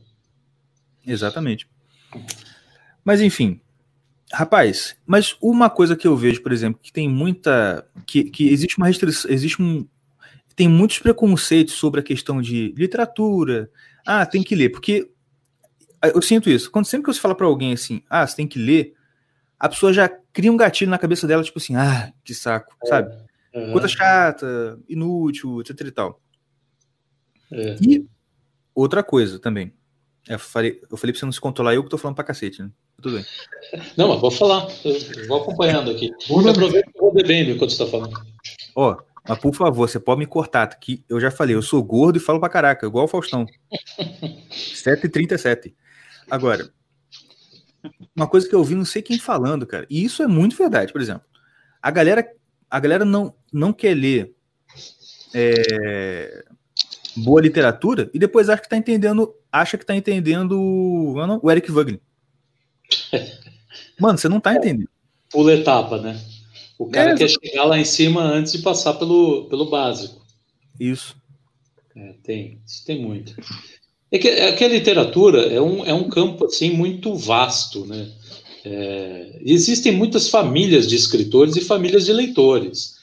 Exatamente. 1.06 1.66
Mas 3.04 3.20
enfim, 3.20 3.60
Rapaz, 4.32 4.96
mas 5.06 5.36
uma 5.40 5.70
coisa 5.70 5.96
que 5.96 6.06
eu 6.06 6.16
vejo, 6.16 6.42
por 6.42 6.52
exemplo, 6.52 6.80
que 6.82 6.92
tem 6.92 7.08
muita. 7.08 7.86
que, 8.06 8.24
que 8.24 8.48
existe 8.48 8.76
uma 8.76 8.86
restrição, 8.86 9.30
existe 9.30 9.60
um. 9.62 9.86
Tem 10.54 10.68
muitos 10.68 10.98
preconceitos 10.98 11.74
sobre 11.74 12.00
a 12.00 12.02
questão 12.02 12.42
de 12.42 12.74
literatura. 12.76 13.70
Ah, 14.06 14.26
tem 14.26 14.42
que 14.42 14.54
ler, 14.54 14.70
porque 14.70 15.10
eu 16.02 16.20
sinto 16.20 16.50
isso. 16.50 16.70
Quando 16.70 16.86
sempre 16.86 17.06
que 17.06 17.14
você 17.14 17.20
fala 17.20 17.34
para 17.34 17.46
alguém 17.46 17.72
assim, 17.72 18.02
ah, 18.08 18.26
você 18.26 18.36
tem 18.36 18.46
que 18.46 18.58
ler, 18.58 18.94
a 19.58 19.68
pessoa 19.68 19.92
já 19.92 20.08
cria 20.32 20.52
um 20.52 20.56
gatilho 20.56 20.90
na 20.90 20.98
cabeça 20.98 21.26
dela, 21.26 21.42
tipo 21.42 21.58
assim, 21.58 21.74
ah, 21.76 22.12
que 22.24 22.34
saco, 22.34 22.76
é, 22.84 22.88
sabe? 22.88 23.14
Uhum. 23.54 23.72
Coisa 23.72 23.88
chata, 23.88 24.78
inútil, 24.88 25.60
etc 25.60 25.80
e 25.80 25.90
tal. 25.90 26.20
É. 27.50 27.76
E 27.80 28.06
outra 28.74 29.02
coisa 29.02 29.38
também. 29.38 29.72
É, 30.28 30.34
eu 30.34 30.38
falei, 30.38 30.72
pra 30.72 30.98
você 30.98 31.24
não 31.24 31.32
se 31.32 31.40
controlar, 31.40 31.74
eu 31.74 31.82
que 31.82 31.88
tô 31.88 31.96
falando 31.96 32.14
pra 32.14 32.24
cacete, 32.24 32.62
né? 32.62 32.70
Tudo 33.00 33.16
bem. 33.16 33.24
Não, 33.96 34.08
mas 34.08 34.20
vou 34.20 34.30
falar. 34.30 34.68
Eu 34.84 35.26
vou 35.26 35.40
acompanhando 35.40 35.90
aqui. 35.90 36.12
Vou 36.28 36.46
aproveitar 36.46 36.92
que 36.92 36.98
eu 36.98 37.02
vou 37.02 37.14
bebendo 37.14 37.52
enquanto 37.52 37.70
você 37.70 37.84
tá 37.84 37.90
falando. 37.90 38.12
Ó, 38.76 38.98
mas 39.26 39.38
por 39.38 39.54
favor, 39.54 39.88
você 39.88 39.98
pode 39.98 40.18
me 40.18 40.26
cortar, 40.26 40.66
que 40.78 41.02
eu 41.08 41.18
já 41.18 41.30
falei, 41.30 41.54
eu 41.54 41.62
sou 41.62 41.82
gordo 41.82 42.18
e 42.18 42.20
falo 42.20 42.38
pra 42.38 42.48
caraca, 42.50 42.86
igual 42.86 43.06
o 43.06 43.08
Faustão. 43.08 43.46
7h37. 44.52 45.74
Agora, 46.30 46.70
uma 48.14 48.26
coisa 48.26 48.46
que 48.46 48.54
eu 48.54 48.58
ouvi 48.58 48.74
não 48.74 48.84
sei 48.84 49.00
quem 49.00 49.18
falando, 49.18 49.66
cara, 49.66 49.86
e 49.88 50.04
isso 50.04 50.22
é 50.22 50.26
muito 50.26 50.56
verdade, 50.56 50.92
por 50.92 51.00
exemplo. 51.00 51.22
A 51.80 51.90
galera, 51.90 52.30
a 52.68 52.80
galera 52.80 53.04
não, 53.04 53.34
não 53.50 53.72
quer 53.72 53.94
ler 53.94 54.34
é, 55.34 56.44
boa 57.16 57.40
literatura 57.40 58.10
e 58.12 58.18
depois 58.18 58.48
acha 58.48 58.62
que 58.62 58.68
tá 58.68 58.76
entendendo, 58.76 59.34
acha 59.60 59.78
que 59.78 59.86
tá 59.86 59.94
entendendo 59.94 60.56
mano, 61.14 61.40
o 61.42 61.50
Eric 61.50 61.70
Wagner. 61.70 62.00
Mano, 63.98 64.18
você 64.18 64.28
não 64.28 64.40
tá 64.40 64.54
entendendo. 64.56 64.88
Pula 65.30 65.52
etapa, 65.52 65.98
né? 65.98 66.20
O 66.78 66.86
cara 66.86 67.12
é, 67.12 67.16
quer 67.16 67.28
chegar 67.28 67.64
lá 67.64 67.78
em 67.78 67.84
cima 67.84 68.22
antes 68.22 68.52
de 68.52 68.60
passar 68.60 68.94
pelo, 68.94 69.46
pelo 69.48 69.68
básico. 69.68 70.24
Isso. 70.78 71.16
É, 71.96 72.14
tem, 72.22 72.60
isso 72.64 72.84
tem 72.86 73.02
muito. 73.02 73.34
É 74.10 74.18
que, 74.18 74.28
é 74.28 74.52
que 74.52 74.64
a 74.64 74.68
literatura 74.68 75.42
é 75.42 75.60
um, 75.60 75.84
é 75.84 75.92
um 75.92 76.08
campo 76.08 76.46
assim 76.46 76.70
muito 76.70 77.14
vasto, 77.14 77.84
né? 77.84 78.10
É, 78.64 79.40
existem 79.42 79.92
muitas 79.92 80.28
famílias 80.28 80.86
de 80.86 80.94
escritores 80.94 81.56
e 81.56 81.60
famílias 81.60 82.06
de 82.06 82.12
leitores. 82.12 82.97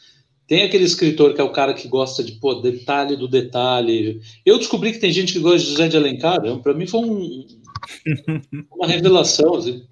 Tem 0.47 0.61
aquele 0.63 0.83
escritor 0.83 1.33
que 1.33 1.41
é 1.41 1.43
o 1.43 1.51
cara 1.51 1.73
que 1.73 1.87
gosta 1.87 2.23
de 2.23 2.33
pô, 2.33 2.55
detalhe 2.55 3.15
do 3.15 3.27
detalhe. 3.27 4.21
Eu 4.45 4.59
descobri 4.59 4.91
que 4.91 4.99
tem 4.99 5.11
gente 5.11 5.33
que 5.33 5.39
gosta 5.39 5.59
de 5.59 5.65
José 5.65 5.87
de 5.87 5.97
Alencar. 5.97 6.39
Para 6.59 6.73
mim 6.73 6.85
foi 6.85 6.99
um, 7.01 7.47
uma 8.75 8.87
revelação. 8.87 9.55
Assim. 9.55 9.83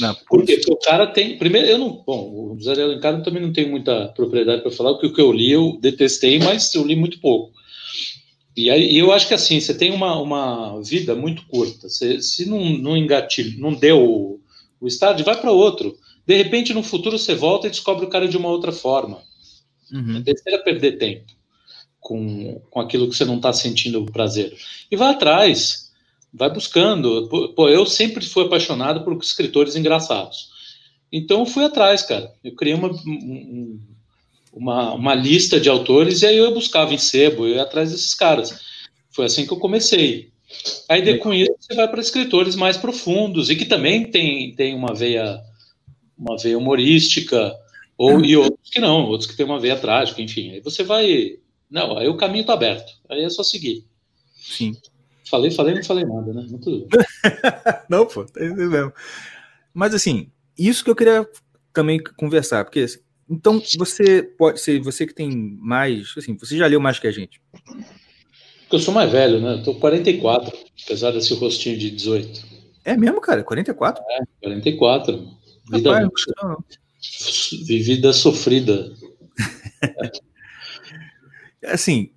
Não, 0.00 0.16
Porque 0.28 0.60
o 0.68 0.76
cara 0.76 1.06
tem. 1.06 1.36
Primeiro, 1.36 1.66
eu 1.66 1.78
não. 1.78 2.02
Bom, 2.06 2.54
o 2.54 2.56
José 2.58 2.74
de 2.74 2.82
Alencar 2.82 3.22
também 3.22 3.42
não 3.42 3.52
tenho 3.52 3.70
muita 3.70 4.08
propriedade 4.08 4.62
para 4.62 4.70
falar, 4.70 4.92
porque 4.92 5.08
o 5.08 5.12
que 5.12 5.20
eu 5.20 5.32
li 5.32 5.50
eu 5.50 5.78
detestei, 5.80 6.38
mas 6.38 6.74
eu 6.74 6.84
li 6.84 6.96
muito 6.96 7.20
pouco. 7.20 7.52
E 8.56 8.70
aí 8.70 8.96
eu 8.96 9.12
acho 9.12 9.28
que 9.28 9.34
assim, 9.34 9.60
você 9.60 9.74
tem 9.74 9.90
uma, 9.90 10.18
uma 10.18 10.80
vida 10.82 11.14
muito 11.14 11.46
curta. 11.46 11.90
Você, 11.90 12.22
se 12.22 12.48
não, 12.48 12.64
não 12.78 12.96
engatilho, 12.96 13.60
não 13.60 13.74
deu 13.74 14.02
o, 14.02 14.40
o 14.80 14.86
estádio, 14.86 15.26
vai 15.26 15.38
para 15.38 15.52
outro. 15.52 15.98
De 16.26 16.34
repente, 16.34 16.72
no 16.72 16.82
futuro, 16.82 17.18
você 17.18 17.34
volta 17.34 17.66
e 17.66 17.70
descobre 17.70 18.06
o 18.06 18.08
cara 18.08 18.26
de 18.26 18.36
uma 18.36 18.48
outra 18.48 18.72
forma. 18.72 19.20
Uhum. 19.92 20.22
É 20.26 20.58
perder 20.58 20.98
tempo 20.98 21.36
com, 22.06 22.60
com 22.70 22.80
aquilo 22.80 23.08
que 23.08 23.16
você 23.16 23.24
não 23.24 23.36
está 23.36 23.52
sentindo 23.52 24.06
prazer. 24.06 24.56
E 24.88 24.96
vai 24.96 25.10
atrás, 25.10 25.90
vai 26.32 26.48
buscando. 26.48 27.28
Pô, 27.56 27.68
eu 27.68 27.84
sempre 27.84 28.24
fui 28.24 28.44
apaixonado 28.44 29.02
por 29.02 29.16
escritores 29.20 29.74
engraçados. 29.74 30.50
Então 31.12 31.40
eu 31.40 31.46
fui 31.46 31.64
atrás, 31.64 32.02
cara. 32.02 32.32
Eu 32.44 32.54
criei 32.54 32.76
uma, 32.76 32.90
um, 32.90 33.80
uma, 34.52 34.94
uma 34.94 35.14
lista 35.14 35.58
de 35.58 35.68
autores 35.68 36.22
e 36.22 36.26
aí 36.26 36.36
eu 36.36 36.54
buscava 36.54 36.94
em 36.94 36.98
sebo, 36.98 37.44
eu 37.44 37.56
ia 37.56 37.62
atrás 37.62 37.90
desses 37.90 38.14
caras. 38.14 38.60
Foi 39.10 39.24
assim 39.24 39.44
que 39.44 39.52
eu 39.52 39.58
comecei. 39.58 40.30
Aí 40.88 41.02
de, 41.02 41.18
com 41.18 41.34
isso 41.34 41.56
você 41.58 41.74
vai 41.74 41.88
para 41.88 42.00
escritores 42.00 42.54
mais 42.54 42.76
profundos 42.76 43.50
e 43.50 43.56
que 43.56 43.64
também 43.64 44.08
tem, 44.08 44.54
tem 44.54 44.76
uma 44.76 44.94
veia 44.94 45.40
uma 46.16 46.38
veia 46.38 46.56
humorística, 46.56 47.52
ou, 47.98 48.24
e 48.24 48.36
outros 48.36 48.70
que 48.70 48.80
não, 48.80 49.06
outros 49.06 49.30
que 49.30 49.36
tem 49.36 49.46
uma 49.46 49.58
veia 49.58 49.76
trágica, 49.78 50.20
enfim. 50.20 50.52
Aí 50.52 50.60
você 50.60 50.82
vai. 50.82 51.38
Não, 51.70 51.96
aí 51.96 52.08
o 52.08 52.16
caminho 52.16 52.42
está 52.42 52.52
aberto. 52.52 52.92
Aí 53.08 53.22
é 53.22 53.30
só 53.30 53.42
seguir. 53.42 53.84
Sim. 54.34 54.76
Falei, 55.28 55.50
falei, 55.50 55.74
não 55.74 55.82
falei 55.82 56.04
nada, 56.04 56.32
né? 56.32 56.46
Não, 56.48 56.86
não 57.90 58.06
pô, 58.06 58.24
é 58.36 58.46
isso 58.46 58.54
mesmo. 58.54 58.92
Mas 59.74 59.94
assim, 59.94 60.30
isso 60.56 60.84
que 60.84 60.90
eu 60.90 60.94
queria 60.94 61.28
também 61.72 62.00
conversar, 62.16 62.64
porque 62.64 62.80
assim, 62.80 63.00
então 63.28 63.60
você 63.76 64.22
pode 64.22 64.60
ser, 64.60 64.80
você 64.80 65.06
que 65.06 65.14
tem 65.14 65.30
mais, 65.60 66.14
assim, 66.16 66.36
você 66.36 66.56
já 66.56 66.66
leu 66.66 66.80
mais 66.80 66.98
que 66.98 67.08
a 67.08 67.10
gente. 67.10 67.40
Porque 67.52 68.76
eu 68.76 68.80
sou 68.80 68.94
mais 68.94 69.10
velho, 69.10 69.40
né? 69.40 69.54
Eu 69.54 69.62
tô 69.62 69.74
44, 69.74 70.56
apesar 70.84 71.10
desse 71.10 71.34
rostinho 71.34 71.76
de 71.76 71.90
18. 71.90 72.56
É 72.84 72.96
mesmo, 72.96 73.20
cara? 73.20 73.42
44? 73.42 74.02
É, 74.08 74.20
44. 74.42 75.28
Vida, 75.68 75.92
Rapaz, 75.92 76.08
não, 76.40 76.48
não. 76.50 76.64
Vivida 77.64 78.12
sofrida. 78.12 78.92
assim, 81.64 82.10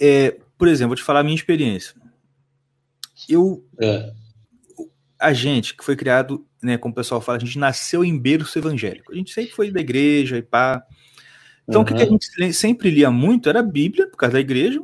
é, 0.00 0.36
por 0.58 0.68
exemplo, 0.68 0.90
vou 0.90 0.96
te 0.96 1.02
falar 1.02 1.20
a 1.20 1.24
minha 1.24 1.36
experiência. 1.36 1.94
Eu. 3.28 3.64
É. 3.80 4.12
A 5.18 5.32
gente 5.32 5.74
que 5.74 5.84
foi 5.84 5.96
criado, 5.96 6.44
né, 6.62 6.76
como 6.76 6.92
o 6.92 6.94
pessoal 6.94 7.20
fala, 7.20 7.38
a 7.38 7.40
gente 7.40 7.58
nasceu 7.58 8.04
em 8.04 8.18
berço 8.18 8.58
evangélico. 8.58 9.12
A 9.12 9.14
gente 9.14 9.32
sempre 9.32 9.52
foi 9.52 9.70
da 9.70 9.80
igreja 9.80 10.36
e 10.36 10.42
pá. 10.42 10.84
Então, 11.66 11.80
uhum. 11.80 11.84
o 11.84 11.88
que, 11.88 11.94
que 11.94 12.02
a 12.02 12.06
gente 12.06 12.52
sempre 12.52 12.90
lia 12.90 13.10
muito 13.10 13.48
era 13.48 13.60
a 13.60 13.62
Bíblia, 13.62 14.06
por 14.06 14.18
causa 14.18 14.34
da 14.34 14.40
igreja, 14.40 14.82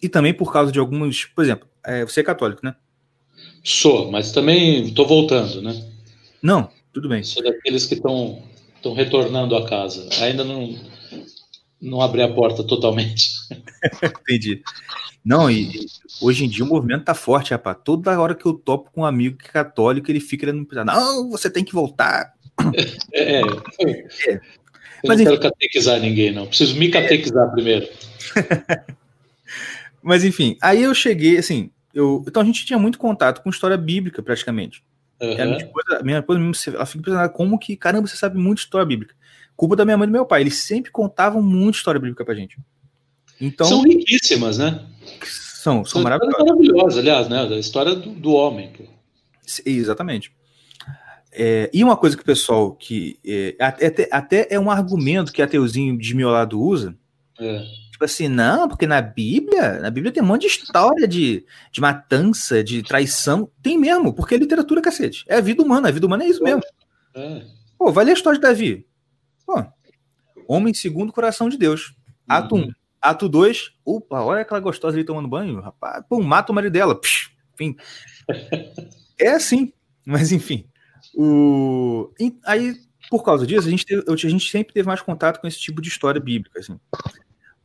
e 0.00 0.08
também 0.08 0.32
por 0.32 0.52
causa 0.52 0.70
de 0.70 0.78
alguns. 0.78 1.24
Por 1.24 1.42
exemplo, 1.42 1.68
é, 1.84 2.04
você 2.04 2.20
é 2.20 2.24
católico, 2.24 2.64
né? 2.64 2.76
Sou, 3.64 4.10
mas 4.10 4.32
também 4.32 4.84
estou 4.84 5.06
voltando, 5.06 5.60
né? 5.60 5.84
Não, 6.40 6.70
tudo 6.92 7.08
bem. 7.08 7.22
Sou 7.24 7.42
daqueles 7.42 7.86
que 7.86 7.94
estão 7.94 8.42
estão 8.80 8.94
retornando 8.94 9.54
a 9.54 9.68
casa. 9.68 10.08
Ainda 10.22 10.42
não, 10.42 10.74
não 11.80 12.00
abri 12.00 12.22
a 12.22 12.32
porta 12.32 12.64
totalmente. 12.64 13.30
Entendi. 14.02 14.62
Não, 15.24 15.50
e 15.50 15.86
hoje 16.20 16.44
em 16.44 16.48
dia 16.48 16.64
o 16.64 16.68
movimento 16.68 17.04
tá 17.04 17.14
forte, 17.14 17.52
rapaz. 17.52 17.76
Toda 17.84 18.18
hora 18.18 18.34
que 18.34 18.46
eu 18.46 18.54
topo 18.54 18.90
com 18.90 19.02
um 19.02 19.04
amigo 19.04 19.36
que 19.36 19.48
é 19.48 19.52
católico, 19.52 20.10
ele 20.10 20.20
fica 20.20 20.46
querendo 20.46 20.66
não, 20.84 21.30
você 21.30 21.50
tem 21.50 21.64
que 21.64 21.74
voltar. 21.74 22.32
É, 23.12 23.40
é. 23.40 23.40
é. 24.28 24.40
Eu 25.02 25.08
Mas, 25.08 25.18
não 25.18 25.24
quero 25.24 25.40
catequizar 25.40 25.98
ninguém, 25.98 26.30
não. 26.30 26.46
Preciso 26.46 26.76
me 26.76 26.90
catequizar 26.90 27.50
primeiro. 27.50 27.88
Mas 30.02 30.24
enfim, 30.24 30.56
aí 30.60 30.82
eu 30.82 30.94
cheguei, 30.94 31.38
assim, 31.38 31.70
eu, 31.92 32.22
então 32.28 32.42
a 32.42 32.44
gente 32.44 32.64
tinha 32.66 32.78
muito 32.78 32.98
contato 32.98 33.42
com 33.42 33.50
história 33.50 33.76
bíblica, 33.76 34.22
praticamente. 34.22 34.82
Uhum. 35.20 35.32
A 35.32 35.44
minha 35.44 35.58
esposa, 35.58 35.98
a 35.98 36.02
minha 36.02 36.18
esposa 36.18 36.70
ela 36.74 36.86
fica 36.86 37.04
pensando, 37.04 37.30
como 37.30 37.58
que, 37.58 37.76
caramba, 37.76 38.08
você 38.08 38.16
sabe 38.16 38.38
muito 38.38 38.58
história 38.58 38.86
bíblica. 38.86 39.14
Culpa 39.54 39.76
da 39.76 39.84
minha 39.84 39.98
mãe 39.98 40.06
e 40.06 40.08
do 40.08 40.12
meu 40.12 40.24
pai, 40.24 40.40
eles 40.40 40.56
sempre 40.56 40.90
contavam 40.90 41.42
muito 41.42 41.74
história 41.74 42.00
bíblica 42.00 42.24
pra 42.24 42.34
gente. 42.34 42.58
Então, 43.40 43.66
são 43.66 43.82
riquíssimas, 43.82 44.58
né? 44.58 44.86
São, 45.24 45.84
são, 45.84 46.02
maravilhosas. 46.02 46.46
maravilhosas, 46.46 46.98
aliás, 46.98 47.28
né? 47.28 47.46
Da 47.46 47.58
história 47.58 47.94
do, 47.94 48.10
do 48.10 48.32
homem. 48.32 48.72
Exatamente. 49.64 50.32
É, 51.32 51.70
e 51.72 51.84
uma 51.84 51.96
coisa 51.96 52.16
que 52.16 52.22
o 52.22 52.26
pessoal 52.26 52.72
que 52.72 53.18
é, 53.24 53.54
até, 53.60 54.08
até 54.10 54.48
é 54.50 54.58
um 54.58 54.70
argumento 54.70 55.32
que 55.32 55.42
ateuzinho 55.42 55.96
desmiolado 55.96 56.60
usa, 56.60 56.96
é. 57.38 57.64
Tipo 58.00 58.06
assim, 58.06 58.28
não, 58.28 58.66
porque 58.66 58.86
na 58.86 59.02
Bíblia, 59.02 59.78
na 59.78 59.90
Bíblia 59.90 60.10
tem 60.10 60.22
um 60.22 60.26
monte 60.26 60.42
de 60.42 60.46
história 60.46 61.06
de, 61.06 61.44
de 61.70 61.80
matança, 61.82 62.64
de 62.64 62.82
traição. 62.82 63.50
Tem 63.62 63.76
mesmo, 63.76 64.14
porque 64.14 64.34
é 64.34 64.38
literatura, 64.38 64.80
cacete. 64.80 65.22
É 65.28 65.36
a 65.36 65.40
vida 65.42 65.62
humana, 65.62 65.88
a 65.88 65.92
vida 65.92 66.06
humana 66.06 66.24
é 66.24 66.28
isso 66.28 66.42
mesmo. 66.42 66.62
É. 67.14 67.44
Pô, 67.78 67.92
vai 67.92 68.06
ler 68.06 68.12
a 68.12 68.14
história 68.14 68.38
de 68.38 68.42
Davi. 68.42 68.86
Pô, 69.44 69.62
homem 70.48 70.72
segundo 70.72 71.10
o 71.10 71.12
coração 71.12 71.50
de 71.50 71.58
Deus. 71.58 71.94
Ato 72.26 72.54
1. 72.54 72.58
Um. 72.58 72.72
Ato 73.02 73.28
2, 73.28 73.72
opa, 73.84 74.22
olha 74.22 74.40
aquela 74.40 74.60
gostosa 74.60 74.96
ali 74.96 75.04
tomando 75.04 75.28
banho, 75.28 75.60
rapaz, 75.60 76.02
pô, 76.08 76.22
mata 76.22 76.52
o 76.52 76.54
marido 76.54 76.72
dela. 76.72 76.98
Psh, 76.98 77.32
enfim. 77.52 77.76
é 79.20 79.32
assim, 79.32 79.74
mas 80.06 80.32
enfim. 80.32 80.66
O... 81.14 82.10
Aí, 82.46 82.76
por 83.10 83.22
causa 83.22 83.46
disso, 83.46 83.68
a 83.68 83.70
gente, 83.70 83.84
teve, 83.84 84.02
a 84.10 84.16
gente 84.16 84.50
sempre 84.50 84.72
teve 84.72 84.88
mais 84.88 85.02
contato 85.02 85.38
com 85.38 85.46
esse 85.46 85.60
tipo 85.60 85.82
de 85.82 85.90
história 85.90 86.18
bíblica. 86.18 86.60
Assim. 86.60 86.80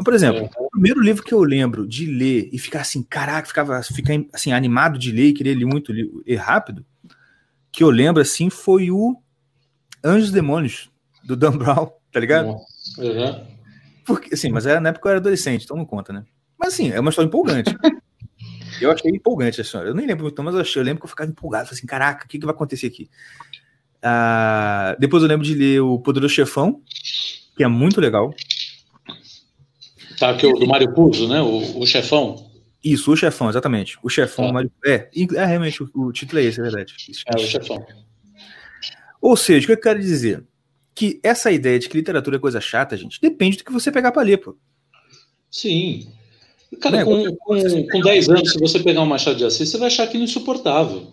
Por 0.04 0.14
exemplo, 0.14 0.40
é. 0.40 0.50
o 0.60 0.70
primeiro 0.70 1.00
livro 1.00 1.24
que 1.24 1.34
eu 1.34 1.42
lembro 1.42 1.88
de 1.88 2.06
ler 2.06 2.50
e 2.52 2.60
ficar 2.60 2.82
assim, 2.82 3.02
caraca, 3.02 3.48
ficava 3.48 3.82
ficar 3.82 4.14
assim, 4.34 4.52
animado 4.52 5.00
de 5.00 5.12
ler 5.12 5.28
e 5.28 5.34
querer 5.34 5.56
ler 5.56 5.66
muito 5.66 5.94
e 6.26 6.36
rápido, 6.36 6.86
que 7.72 7.84
eu 7.84 7.90
lembro 7.90 8.22
assim, 8.22 8.50
foi 8.50 8.92
o 8.92 9.18
Anjos 10.04 10.30
e 10.30 10.34
Demônios, 10.34 10.92
do 11.24 11.36
Dan 11.36 11.52
Brown, 11.58 11.92
tá 12.12 12.20
ligado? 12.20 12.58
Uhum. 12.98 13.46
Porque, 14.06 14.36
assim, 14.36 14.52
mas 14.52 14.66
era 14.66 14.80
na 14.80 14.90
época 14.90 15.08
eu 15.08 15.12
era 15.12 15.20
adolescente, 15.20 15.64
então 15.64 15.78
não 15.78 15.86
conta, 15.86 16.12
né? 16.12 16.24
Mas 16.60 16.74
assim, 16.74 16.92
é 16.92 17.00
uma 17.00 17.10
história 17.10 17.28
empolgante. 17.28 17.76
eu 18.82 18.92
achei 18.92 19.12
empolgante 19.12 19.62
a 19.62 19.64
história. 19.64 19.90
Eu 19.90 19.96
nem 19.96 20.06
lembro 20.06 20.24
muito, 20.24 20.44
mas 20.44 20.54
eu, 20.54 20.62
achei, 20.62 20.82
eu 20.82 20.86
lembro 20.86 21.02
que 21.02 21.06
eu 21.06 21.10
ficava 21.10 21.30
empolgado, 21.30 21.70
assim, 21.72 21.86
caraca, 21.88 22.26
o 22.26 22.28
que, 22.28 22.38
que 22.38 22.46
vai 22.46 22.54
acontecer 22.54 22.88
aqui? 22.88 23.10
Ah, 24.02 24.96
depois 25.00 25.24
eu 25.24 25.30
lembro 25.30 25.46
de 25.46 25.56
ler 25.56 25.80
o 25.80 25.98
Poderoso 26.00 26.34
Chefão, 26.34 26.82
que 27.58 27.64
é 27.64 27.68
muito 27.68 28.00
legal. 28.00 28.32
Tá, 30.20 30.36
que 30.36 30.46
é 30.46 30.50
o 30.50 30.54
do 30.54 30.68
Mário 30.68 30.94
Puzo, 30.94 31.28
né? 31.28 31.42
O, 31.42 31.80
o, 31.80 31.86
chefão. 31.86 32.50
Isso, 32.84 33.12
o 33.12 33.16
chefão, 33.16 33.50
exatamente. 33.50 33.98
O 34.04 34.10
chefão. 34.10 34.48
Tá. 34.48 34.54
Mário... 34.54 34.72
É, 34.86 35.10
é 35.36 35.46
realmente 35.46 35.84
o, 35.84 35.90
o, 35.94 36.12
título 36.12 36.40
é 36.40 36.46
esse, 36.46 36.60
é 36.60 36.64
verdade. 36.64 36.94
É, 37.28 37.36
o 37.36 37.46
chefão. 37.46 37.86
Ou 39.22 39.36
seja, 39.36 39.64
o 39.64 39.68
que 39.68 39.74
eu 39.74 39.82
quero 39.82 40.00
dizer? 40.00 40.44
Que 40.94 41.20
essa 41.24 41.52
ideia 41.52 41.78
de 41.78 41.90
que 41.90 41.98
literatura 41.98 42.38
é 42.38 42.40
coisa 42.40 42.62
chata, 42.62 42.96
gente, 42.96 43.20
depende 43.20 43.58
do 43.58 43.64
que 43.64 43.72
você 43.72 43.92
pegar 43.92 44.12
para 44.12 44.22
ler, 44.22 44.38
pô. 44.38 44.56
Sim. 45.52 46.08
Cara, 46.80 47.02
é, 47.02 47.04
com, 47.04 47.36
com, 47.36 47.88
com 47.88 48.00
10 48.02 48.30
anos, 48.30 48.52
se 48.52 48.60
você 48.60 48.80
pegar 48.80 49.02
um 49.02 49.06
Machado 49.06 49.38
de 49.38 49.46
Assis, 49.46 49.70
você 49.70 49.78
vai 49.78 49.88
achar 49.88 50.04
aquilo 50.04 50.24
insuportável. 50.24 51.08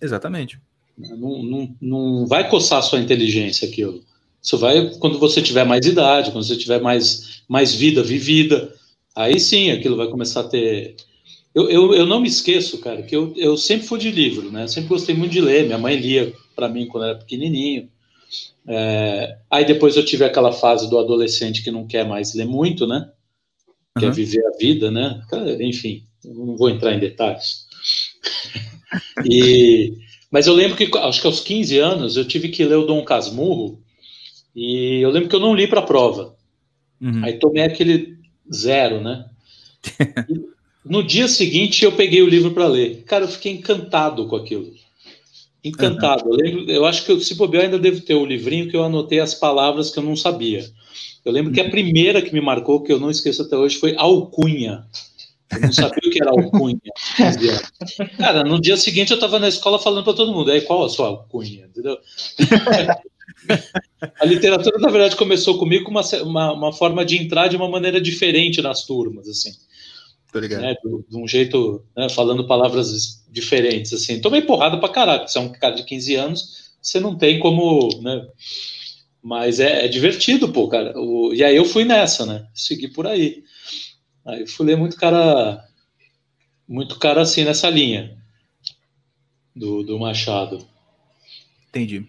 Exatamente. 0.00 0.60
Não, 0.96 1.42
não, 1.42 1.76
não 1.80 2.26
vai 2.26 2.48
coçar 2.48 2.80
a 2.80 2.82
sua 2.82 2.98
inteligência 2.98 3.68
aquilo. 3.68 4.02
Isso 4.42 4.56
vai 4.58 4.90
quando 4.98 5.18
você 5.18 5.42
tiver 5.42 5.64
mais 5.64 5.84
idade, 5.86 6.30
quando 6.30 6.44
você 6.46 6.56
tiver 6.56 6.80
mais, 6.80 7.42
mais 7.48 7.74
vida 7.74 8.02
vivida. 8.02 8.72
Aí 9.14 9.38
sim, 9.40 9.70
aquilo 9.70 9.96
vai 9.96 10.08
começar 10.08 10.40
a 10.40 10.48
ter. 10.48 10.96
Eu, 11.54 11.68
eu, 11.70 11.94
eu 11.94 12.06
não 12.06 12.20
me 12.20 12.28
esqueço, 12.28 12.78
cara, 12.78 13.02
que 13.02 13.16
eu, 13.16 13.32
eu 13.36 13.56
sempre 13.56 13.86
fui 13.86 13.98
de 13.98 14.10
livro, 14.10 14.50
né? 14.50 14.68
sempre 14.68 14.90
gostei 14.90 15.14
muito 15.14 15.32
de 15.32 15.40
ler. 15.40 15.66
Minha 15.66 15.78
mãe 15.78 15.96
lia 15.96 16.32
para 16.54 16.68
mim 16.68 16.86
quando 16.86 17.04
era 17.04 17.18
pequenininho. 17.18 17.88
É... 18.66 19.38
Aí 19.50 19.64
depois 19.64 19.96
eu 19.96 20.04
tive 20.04 20.24
aquela 20.24 20.52
fase 20.52 20.88
do 20.90 20.98
adolescente 20.98 21.62
que 21.62 21.70
não 21.70 21.86
quer 21.86 22.06
mais 22.06 22.34
ler 22.34 22.46
muito, 22.46 22.86
né? 22.86 23.10
que 23.98 24.04
é 24.06 24.08
Uhum. 24.08 24.14
viver 24.14 24.44
a 24.46 24.56
vida, 24.56 24.90
né? 24.90 25.22
Cara, 25.28 25.62
Enfim, 25.64 26.04
não 26.24 26.56
vou 26.56 26.70
entrar 26.70 26.94
em 26.94 27.00
detalhes. 27.00 27.66
E, 29.24 29.98
mas 30.30 30.46
eu 30.46 30.54
lembro 30.54 30.76
que, 30.76 30.90
acho 30.98 31.20
que 31.20 31.26
aos 31.26 31.40
15 31.40 31.78
anos, 31.78 32.16
eu 32.16 32.24
tive 32.26 32.48
que 32.48 32.64
ler 32.64 32.76
o 32.76 32.86
Dom 32.86 33.04
Casmurro, 33.04 33.82
e 34.58 35.00
eu 35.00 35.10
lembro 35.10 35.28
que 35.28 35.36
eu 35.36 35.40
não 35.40 35.54
li 35.54 35.68
para 35.68 35.78
a 35.78 35.86
prova. 35.86 36.34
Uhum. 37.00 37.24
Aí 37.24 37.34
tomei 37.34 37.62
aquele 37.62 38.18
zero, 38.52 39.00
né? 39.00 39.24
No 40.84 41.02
dia 41.02 41.28
seguinte 41.28 41.84
eu 41.84 41.92
peguei 41.92 42.22
o 42.22 42.28
livro 42.28 42.52
para 42.52 42.66
ler. 42.66 43.02
Cara, 43.04 43.24
eu 43.24 43.28
fiquei 43.28 43.52
encantado 43.52 44.26
com 44.26 44.36
aquilo. 44.36 44.72
Encantado. 45.62 46.30
Eu, 46.30 46.34
lembro, 46.34 46.70
eu 46.70 46.86
acho 46.86 47.04
que 47.04 47.12
eu, 47.12 47.20
se 47.20 47.34
bobear 47.34 47.64
ainda 47.64 47.78
devo 47.78 48.00
ter 48.00 48.14
o 48.14 48.24
livrinho 48.24 48.70
que 48.70 48.76
eu 48.76 48.82
anotei 48.82 49.20
as 49.20 49.34
palavras 49.34 49.90
que 49.90 49.98
eu 49.98 50.02
não 50.02 50.16
sabia. 50.16 50.64
Eu 51.26 51.30
lembro 51.30 51.52
que 51.52 51.60
a 51.60 51.68
primeira 51.68 52.22
que 52.22 52.32
me 52.32 52.40
marcou, 52.40 52.82
que 52.82 52.90
eu 52.90 52.98
não 52.98 53.10
esqueço 53.10 53.42
até 53.42 53.54
hoje, 53.54 53.76
foi 53.76 53.96
alcunha. 53.98 54.86
Eu 55.52 55.60
não 55.60 55.72
sabia 55.72 56.08
o 56.08 56.10
que 56.10 56.22
era 56.22 56.30
alcunha. 56.30 56.80
aos 57.20 57.36
15 57.36 57.48
anos. 57.50 57.72
Cara, 58.16 58.44
no 58.44 58.58
dia 58.58 58.78
seguinte 58.78 59.10
eu 59.10 59.16
estava 59.16 59.38
na 59.38 59.48
escola 59.48 59.78
falando 59.78 60.04
para 60.04 60.14
todo 60.14 60.32
mundo, 60.32 60.50
aí 60.50 60.62
qual 60.62 60.84
a 60.84 60.88
sua 60.88 61.08
alcunha? 61.08 61.66
Entendeu? 61.66 61.98
A 64.20 64.24
literatura, 64.24 64.78
na 64.78 64.90
verdade, 64.90 65.16
começou 65.16 65.58
comigo 65.58 65.84
com 65.84 65.90
uma, 65.90 66.02
uma, 66.22 66.52
uma, 66.52 66.72
forma 66.72 67.04
de 67.04 67.16
entrar 67.16 67.48
de 67.48 67.56
uma 67.56 67.68
maneira 67.68 68.00
diferente 68.00 68.62
nas 68.62 68.84
turmas, 68.84 69.28
assim. 69.28 69.52
Tô 70.32 70.38
ligado. 70.38 70.62
Né, 70.62 70.74
de, 70.74 71.04
de, 71.08 71.16
um 71.16 71.26
jeito, 71.26 71.84
né, 71.96 72.08
falando 72.08 72.46
palavras 72.46 73.24
diferentes, 73.30 73.92
assim. 73.92 74.20
Tomei 74.20 74.42
porrada 74.42 74.78
pra 74.78 74.88
caralho, 74.88 75.26
você 75.26 75.38
é 75.38 75.40
um 75.40 75.52
cara 75.52 75.74
de 75.74 75.84
15 75.84 76.14
anos, 76.14 76.74
você 76.80 77.00
não 77.00 77.16
tem 77.16 77.38
como, 77.38 77.88
né? 78.02 78.26
Mas 79.22 79.58
é, 79.58 79.84
é 79.84 79.88
divertido, 79.88 80.50
pô, 80.50 80.68
cara. 80.68 80.98
O, 80.98 81.34
e 81.34 81.42
aí 81.42 81.56
eu 81.56 81.64
fui 81.64 81.84
nessa, 81.84 82.24
né? 82.24 82.46
Segui 82.54 82.88
por 82.88 83.06
aí. 83.06 83.42
Aí 84.24 84.46
fui 84.46 84.66
ler 84.66 84.76
muito 84.76 84.96
cara, 84.96 85.64
muito 86.68 86.98
cara 86.98 87.22
assim 87.22 87.44
nessa 87.44 87.68
linha 87.68 88.16
do, 89.54 89.82
do 89.82 89.98
Machado. 89.98 90.66
Entendi. 91.68 92.06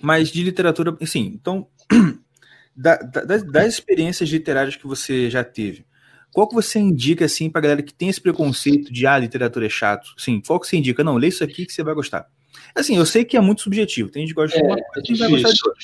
Mas 0.00 0.30
de 0.30 0.42
literatura, 0.42 0.96
assim, 1.00 1.32
então, 1.34 1.68
da, 2.76 2.96
da, 2.96 3.38
das 3.38 3.74
experiências 3.74 4.28
literárias 4.28 4.76
que 4.76 4.86
você 4.86 5.30
já 5.30 5.42
teve, 5.42 5.84
qual 6.32 6.46
que 6.46 6.54
você 6.54 6.78
indica, 6.78 7.24
assim, 7.24 7.48
pra 7.48 7.62
galera 7.62 7.82
que 7.82 7.94
tem 7.94 8.08
esse 8.08 8.20
preconceito 8.20 8.92
de, 8.92 9.06
ah, 9.06 9.18
literatura 9.18 9.66
é 9.66 9.70
chato? 9.70 10.08
Sim, 10.18 10.42
qual 10.46 10.60
que 10.60 10.66
você 10.66 10.76
indica? 10.76 11.02
Não, 11.02 11.16
lê 11.16 11.28
isso 11.28 11.42
aqui 11.42 11.64
que 11.64 11.72
você 11.72 11.82
vai 11.82 11.94
gostar. 11.94 12.26
Assim, 12.74 12.96
eu 12.96 13.06
sei 13.06 13.24
que 13.24 13.38
é 13.38 13.40
muito 13.40 13.62
subjetivo, 13.62 14.10
tem 14.10 14.22
gente 14.22 14.34
que 14.34 14.40
gosta 14.40 14.58
é, 14.58 14.60
de 14.60 14.66
uma 14.66 14.76
coisa, 14.76 15.12
é 15.14 15.16
vai 15.16 15.30
gostar 15.30 15.52
de 15.52 15.60
outra. 15.66 15.82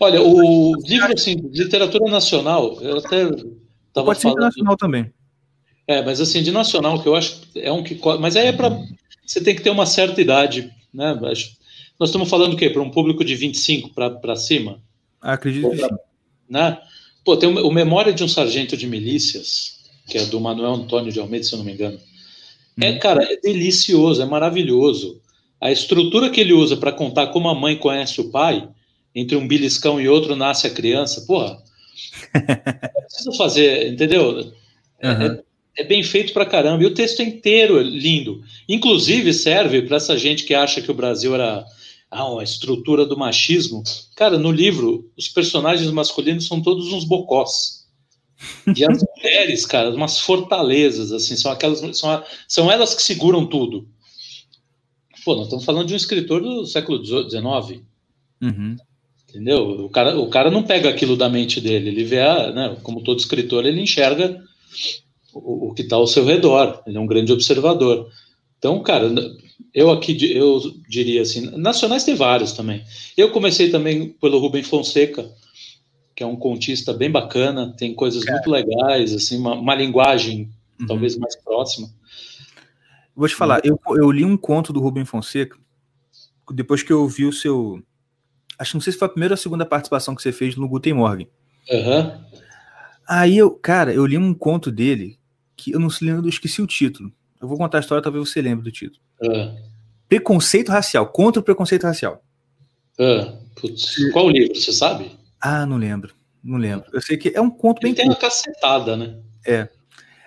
Olha, 0.00 0.22
o 0.22 0.74
livro, 0.86 1.12
assim, 1.12 1.36
de 1.36 1.64
literatura 1.64 2.10
nacional, 2.10 2.78
eu 2.80 2.96
até 2.96 3.26
tava 3.92 4.06
Pode 4.06 4.20
ser 4.20 4.22
falando... 4.22 4.38
internacional 4.38 4.76
também. 4.76 5.12
É, 5.86 6.02
mas 6.02 6.20
assim, 6.20 6.42
de 6.42 6.50
nacional, 6.50 7.02
que 7.02 7.08
eu 7.08 7.14
acho 7.14 7.42
é 7.56 7.70
um 7.70 7.82
que... 7.82 8.00
Mas 8.18 8.36
aí 8.36 8.46
é 8.46 8.52
pra... 8.52 8.70
Você 9.26 9.42
tem 9.42 9.54
que 9.54 9.60
ter 9.60 9.70
uma 9.70 9.84
certa 9.84 10.20
idade, 10.20 10.72
né? 10.94 11.14
Nós 12.00 12.08
estamos 12.08 12.30
falando 12.30 12.54
o 12.54 12.56
quê? 12.56 12.70
Para 12.70 12.80
um 12.80 12.90
público 12.90 13.22
de 13.22 13.36
25 13.36 13.90
para 13.90 14.34
cima? 14.34 14.80
Acredito 15.20 15.68
que. 15.68 15.86
Né? 16.48 16.78
Pô, 17.22 17.36
tem 17.36 17.46
o, 17.46 17.66
o 17.66 17.70
Memória 17.70 18.10
de 18.10 18.24
um 18.24 18.28
Sargento 18.28 18.74
de 18.74 18.86
Milícias, 18.86 19.80
que 20.08 20.16
é 20.16 20.24
do 20.24 20.40
Manuel 20.40 20.72
Antônio 20.72 21.12
de 21.12 21.20
Almeida, 21.20 21.44
se 21.44 21.52
eu 21.52 21.58
não 21.58 21.66
me 21.66 21.74
engano. 21.74 21.98
Hum. 21.98 22.82
É, 22.82 22.96
cara, 22.96 23.22
é 23.22 23.36
delicioso, 23.36 24.22
é 24.22 24.24
maravilhoso. 24.24 25.20
A 25.60 25.70
estrutura 25.70 26.30
que 26.30 26.40
ele 26.40 26.54
usa 26.54 26.74
para 26.74 26.90
contar 26.90 27.26
como 27.26 27.50
a 27.50 27.54
mãe 27.54 27.76
conhece 27.76 28.18
o 28.18 28.30
pai, 28.30 28.66
entre 29.14 29.36
um 29.36 29.46
beliscão 29.46 30.00
e 30.00 30.08
outro 30.08 30.34
nasce 30.34 30.66
a 30.66 30.70
criança, 30.70 31.26
porra. 31.26 31.62
precisa 32.32 33.32
fazer, 33.36 33.92
entendeu? 33.92 34.54
É, 34.98 35.10
uhum. 35.10 35.22
é, 35.22 35.42
é, 35.76 35.84
bem 35.84 36.02
feito 36.02 36.32
pra 36.32 36.46
caramba. 36.46 36.82
E 36.82 36.86
o 36.86 36.94
texto 36.94 37.20
é 37.20 37.24
inteiro 37.24 37.78
é 37.78 37.82
lindo. 37.82 38.42
Inclusive, 38.66 39.34
serve 39.34 39.82
para 39.82 39.98
essa 39.98 40.16
gente 40.16 40.44
que 40.44 40.54
acha 40.54 40.80
que 40.80 40.90
o 40.90 40.94
Brasil 40.94 41.34
era 41.34 41.62
ah, 42.10 42.40
a 42.40 42.42
estrutura 42.42 43.06
do 43.06 43.16
machismo. 43.16 43.82
Cara, 44.16 44.38
no 44.38 44.50
livro, 44.50 45.10
os 45.16 45.28
personagens 45.28 45.90
masculinos 45.90 46.46
são 46.46 46.60
todos 46.60 46.92
uns 46.92 47.04
bocós. 47.04 47.86
E 48.76 48.84
as 48.84 49.02
mulheres, 49.16 49.64
cara, 49.64 49.90
umas 49.90 50.18
fortalezas, 50.18 51.12
assim, 51.12 51.36
são 51.36 51.52
aquelas. 51.52 51.80
São, 51.96 52.24
são 52.48 52.70
elas 52.70 52.94
que 52.94 53.02
seguram 53.02 53.46
tudo. 53.46 53.88
Pô, 55.24 55.36
nós 55.36 55.44
estamos 55.44 55.64
falando 55.64 55.86
de 55.86 55.92
um 55.92 55.98
escritor 55.98 56.40
do 56.40 56.66
século 56.66 57.04
XIX. 57.04 57.82
Uhum. 58.42 58.76
Entendeu? 59.28 59.84
O 59.84 59.88
cara, 59.88 60.18
o 60.18 60.28
cara 60.28 60.50
não 60.50 60.62
pega 60.62 60.88
aquilo 60.88 61.16
da 61.16 61.28
mente 61.28 61.60
dele, 61.60 61.90
ele 61.90 62.02
vê, 62.02 62.20
a, 62.20 62.50
né, 62.50 62.76
como 62.82 63.02
todo 63.02 63.20
escritor, 63.20 63.64
ele 63.64 63.80
enxerga 63.80 64.42
o, 65.32 65.68
o 65.68 65.74
que 65.74 65.82
está 65.82 65.94
ao 65.94 66.06
seu 66.06 66.24
redor, 66.24 66.82
ele 66.84 66.96
é 66.96 67.00
um 67.00 67.06
grande 67.06 67.32
observador. 67.32 68.10
Então, 68.58 68.82
cara, 68.82 69.08
eu 69.74 69.90
aqui 69.90 70.32
eu 70.32 70.60
diria 70.88 71.22
assim, 71.22 71.50
nacionais 71.56 72.04
tem 72.04 72.14
vários 72.14 72.52
também. 72.52 72.84
Eu 73.16 73.30
comecei 73.30 73.70
também 73.70 74.10
pelo 74.10 74.38
Rubem 74.38 74.62
Fonseca, 74.62 75.30
que 76.14 76.22
é 76.22 76.26
um 76.26 76.36
contista 76.36 76.92
bem 76.92 77.10
bacana, 77.10 77.74
tem 77.76 77.94
coisas 77.94 78.24
cara. 78.24 78.36
muito 78.36 78.50
legais, 78.50 79.14
assim, 79.14 79.38
uma, 79.38 79.54
uma 79.54 79.74
linguagem 79.74 80.50
uhum. 80.78 80.86
talvez 80.86 81.16
mais 81.16 81.36
próxima. 81.36 81.88
Vou 83.14 83.28
te 83.28 83.34
falar, 83.34 83.60
eu, 83.64 83.78
eu 83.96 84.10
li 84.10 84.24
um 84.24 84.36
conto 84.36 84.72
do 84.72 84.80
Rubem 84.80 85.04
Fonseca 85.04 85.56
depois 86.52 86.82
que 86.82 86.92
eu 86.92 87.06
vi 87.06 87.24
o 87.24 87.32
seu. 87.32 87.82
Acho 88.58 88.72
que 88.72 88.76
não 88.76 88.80
sei 88.82 88.92
se 88.92 88.98
foi 88.98 89.06
a 89.06 89.10
primeira 89.10 89.32
ou 89.32 89.34
a 89.34 89.38
segunda 89.38 89.64
participação 89.64 90.14
que 90.14 90.22
você 90.22 90.32
fez 90.32 90.56
no 90.56 90.68
Guten 90.68 90.94
Morgen. 90.94 91.28
Uhum. 91.70 92.20
Aí 93.08 93.36
eu, 93.38 93.50
cara, 93.50 93.92
eu 93.92 94.06
li 94.06 94.18
um 94.18 94.34
conto 94.34 94.70
dele 94.70 95.18
que 95.56 95.72
eu 95.72 95.80
não 95.80 95.90
se 95.90 96.04
lembro, 96.04 96.26
eu 96.26 96.28
esqueci 96.28 96.60
o 96.62 96.66
título. 96.66 97.12
Eu 97.40 97.48
vou 97.48 97.56
contar 97.56 97.78
a 97.78 97.80
história, 97.80 98.02
talvez 98.02 98.28
você 98.28 98.42
lembre 98.42 98.64
do 98.64 98.72
título. 98.72 99.00
Uhum. 99.22 99.56
Preconceito 100.08 100.70
racial, 100.70 101.06
contra 101.06 101.40
o 101.40 101.44
preconceito 101.44 101.84
racial. 101.84 102.22
Uhum. 102.98 103.38
Putz, 103.54 104.10
qual 104.12 104.28
livro, 104.30 104.54
você 104.54 104.72
sabe? 104.72 105.12
Ah, 105.40 105.64
não 105.64 105.76
lembro. 105.76 106.14
Não 106.42 106.58
lembro. 106.58 106.86
Eu 106.92 107.02
sei 107.02 107.16
que 107.16 107.32
é 107.34 107.40
um 107.40 107.50
conto 107.50 107.78
Ele 107.80 107.88
bem. 107.88 107.94
tem 107.94 108.06
uma 108.06 108.16
cacetada, 108.16 108.96
né? 108.96 109.18
É. 109.46 109.68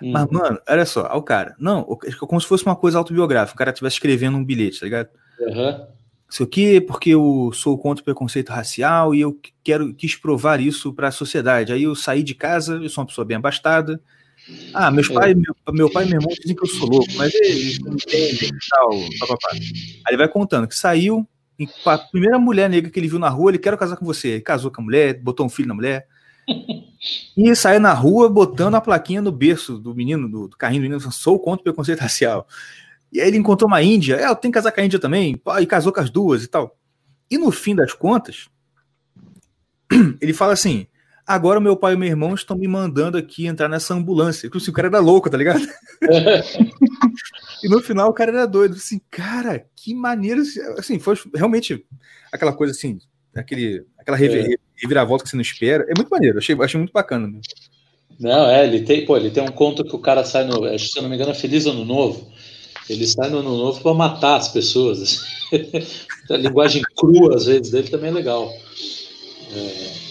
Mas, 0.01 0.27
mano, 0.29 0.59
olha 0.67 0.85
só, 0.85 1.05
o 1.15 1.21
cara. 1.21 1.55
Não, 1.57 1.83
como 1.83 2.41
se 2.41 2.47
fosse 2.47 2.65
uma 2.65 2.75
coisa 2.75 2.97
autobiográfica. 2.97 3.55
O 3.55 3.57
cara 3.57 3.71
estivesse 3.71 3.95
escrevendo 3.95 4.37
um 4.37 4.43
bilhete, 4.43 4.79
tá 4.79 4.85
ligado? 4.85 5.09
Uhum. 5.39 5.87
Sei 6.29 6.45
o 6.45 6.49
quê, 6.49 6.81
porque 6.81 7.11
eu 7.11 7.51
sou 7.53 7.77
contra 7.77 8.01
o 8.01 8.05
preconceito 8.05 8.49
racial 8.49 9.13
e 9.13 9.21
eu 9.21 9.39
quero, 9.63 9.93
quis 9.93 10.15
provar 10.15 10.59
isso 10.59 10.91
para 10.91 11.07
a 11.07 11.11
sociedade. 11.11 11.71
Aí 11.71 11.83
eu 11.83 11.95
saí 11.95 12.23
de 12.23 12.33
casa, 12.33 12.75
eu 12.75 12.89
sou 12.89 13.03
uma 13.03 13.07
pessoa 13.07 13.23
bem 13.23 13.37
abastada. 13.37 14.01
Ah, 14.73 14.91
meus 14.91 15.09
É. 15.09 15.13
pais, 15.13 15.35
meu, 15.35 15.55
meu 15.73 15.89
pai 15.89 16.05
e 16.05 16.09
meu 16.09 16.19
irmão 16.19 16.35
dizem 16.39 16.55
que 16.55 16.63
eu 16.63 16.67
sou 16.67 16.89
louco, 16.89 17.11
mas 17.15 17.33
eles 17.33 17.79
não 17.79 17.93
entendem 17.93 18.49
e 18.49 18.69
tal, 18.69 18.89
papapá. 19.19 19.49
Aí 19.53 19.61
ele 20.09 20.17
vai 20.17 20.27
contando 20.27 20.67
que 20.67 20.75
saiu, 20.75 21.27
a 21.85 21.97
primeira 21.97 22.37
mulher 22.39 22.69
negra 22.69 22.89
que 22.89 22.99
ele 22.99 23.07
viu 23.07 23.19
na 23.19 23.29
rua, 23.29 23.51
ele 23.51 23.59
quer 23.59 23.77
casar 23.77 23.95
com 23.95 24.05
você. 24.05 24.29
Ele 24.29 24.41
casou 24.41 24.71
com 24.71 24.81
a 24.81 24.83
mulher, 24.83 25.21
botou 25.21 25.45
um 25.45 25.49
filho 25.49 25.67
na 25.67 25.73
mulher. 25.73 26.07
E 27.35 27.53
saiu 27.53 27.81
na 27.81 27.91
rua 27.91 28.29
botando 28.29 28.75
a 28.75 28.81
plaquinha 28.81 29.21
no 29.21 29.29
berço 29.31 29.77
do 29.77 29.93
menino, 29.93 30.29
do, 30.29 30.47
do 30.47 30.55
carrinho 30.55 30.81
do 30.81 30.89
menino, 30.89 31.11
sou 31.11 31.37
contra 31.37 31.59
o 31.59 31.63
preconceito 31.65 31.99
racial. 31.99 32.47
E 33.11 33.19
aí 33.19 33.27
ele 33.27 33.37
encontrou 33.37 33.67
uma 33.67 33.83
índia, 33.83 34.15
é, 34.15 34.25
eu 34.27 34.35
tenho 34.37 34.53
que 34.53 34.57
casar 34.57 34.71
com 34.71 34.79
a 34.79 34.85
índia 34.85 34.97
também, 34.97 35.37
e 35.59 35.65
casou 35.65 35.91
com 35.91 35.99
as 35.99 36.09
duas 36.09 36.45
e 36.45 36.47
tal. 36.47 36.77
E 37.29 37.37
no 37.37 37.51
fim 37.51 37.75
das 37.75 37.91
contas, 37.91 38.47
ele 40.21 40.31
fala 40.31 40.53
assim: 40.53 40.87
agora 41.25 41.59
meu 41.59 41.75
pai 41.75 41.93
e 41.93 41.97
meu 41.97 42.07
irmão 42.07 42.33
estão 42.33 42.57
me 42.57 42.67
mandando 42.67 43.17
aqui 43.17 43.45
entrar 43.45 43.69
nessa 43.69 43.93
ambulância. 43.93 44.47
Tipo 44.47 44.57
assim, 44.57 44.71
o 44.71 44.73
cara 44.73 44.87
era 44.87 44.99
louco, 44.99 45.29
tá 45.29 45.37
ligado? 45.37 45.65
e 47.63 47.69
no 47.69 47.81
final 47.81 48.09
o 48.09 48.13
cara 48.13 48.31
era 48.31 48.45
doido. 48.45 48.75
Assim, 48.75 49.01
cara, 49.09 49.65
que 49.75 49.93
maneiro. 49.93 50.41
Assim, 50.77 50.99
foi 50.99 51.15
realmente 51.33 51.85
aquela 52.31 52.53
coisa 52.53 52.71
assim, 52.71 52.99
aquele, 53.35 53.85
aquela 53.97 54.17
rever, 54.17 54.59
reviravolta 54.75 55.23
que 55.23 55.29
você 55.29 55.35
não 55.35 55.41
espera. 55.41 55.85
É 55.89 55.93
muito 55.95 56.09
maneiro, 56.09 56.37
achei, 56.37 56.55
achei 56.59 56.77
muito 56.77 56.93
bacana. 56.93 57.27
Né? 57.27 57.39
Não, 58.19 58.49
é, 58.49 58.65
ele 58.65 58.81
tem, 58.81 59.05
pô, 59.05 59.17
ele 59.17 59.31
tem 59.31 59.43
um 59.43 59.51
conto 59.51 59.83
que 59.83 59.95
o 59.95 59.99
cara 59.99 60.23
sai 60.23 60.45
no, 60.45 60.65
acho 60.65 60.87
se 60.87 60.97
eu 60.97 61.03
não 61.03 61.09
me 61.09 61.15
engano, 61.15 61.31
é 61.31 61.35
Feliz 61.35 61.65
Ano 61.65 61.85
Novo. 61.85 62.31
Ele 62.89 63.07
sai 63.07 63.29
no 63.29 63.39
Ano 63.39 63.57
Novo 63.57 63.81
para 63.81 63.93
matar 63.93 64.35
as 64.35 64.49
pessoas. 64.49 65.01
assim. 65.01 65.19
a 66.29 66.37
linguagem 66.37 66.81
crua, 66.95 67.35
às 67.35 67.45
vezes, 67.45 67.71
dele 67.71 67.89
também 67.89 68.09
é 68.09 68.13
legal. 68.13 68.51
É, 69.55 70.02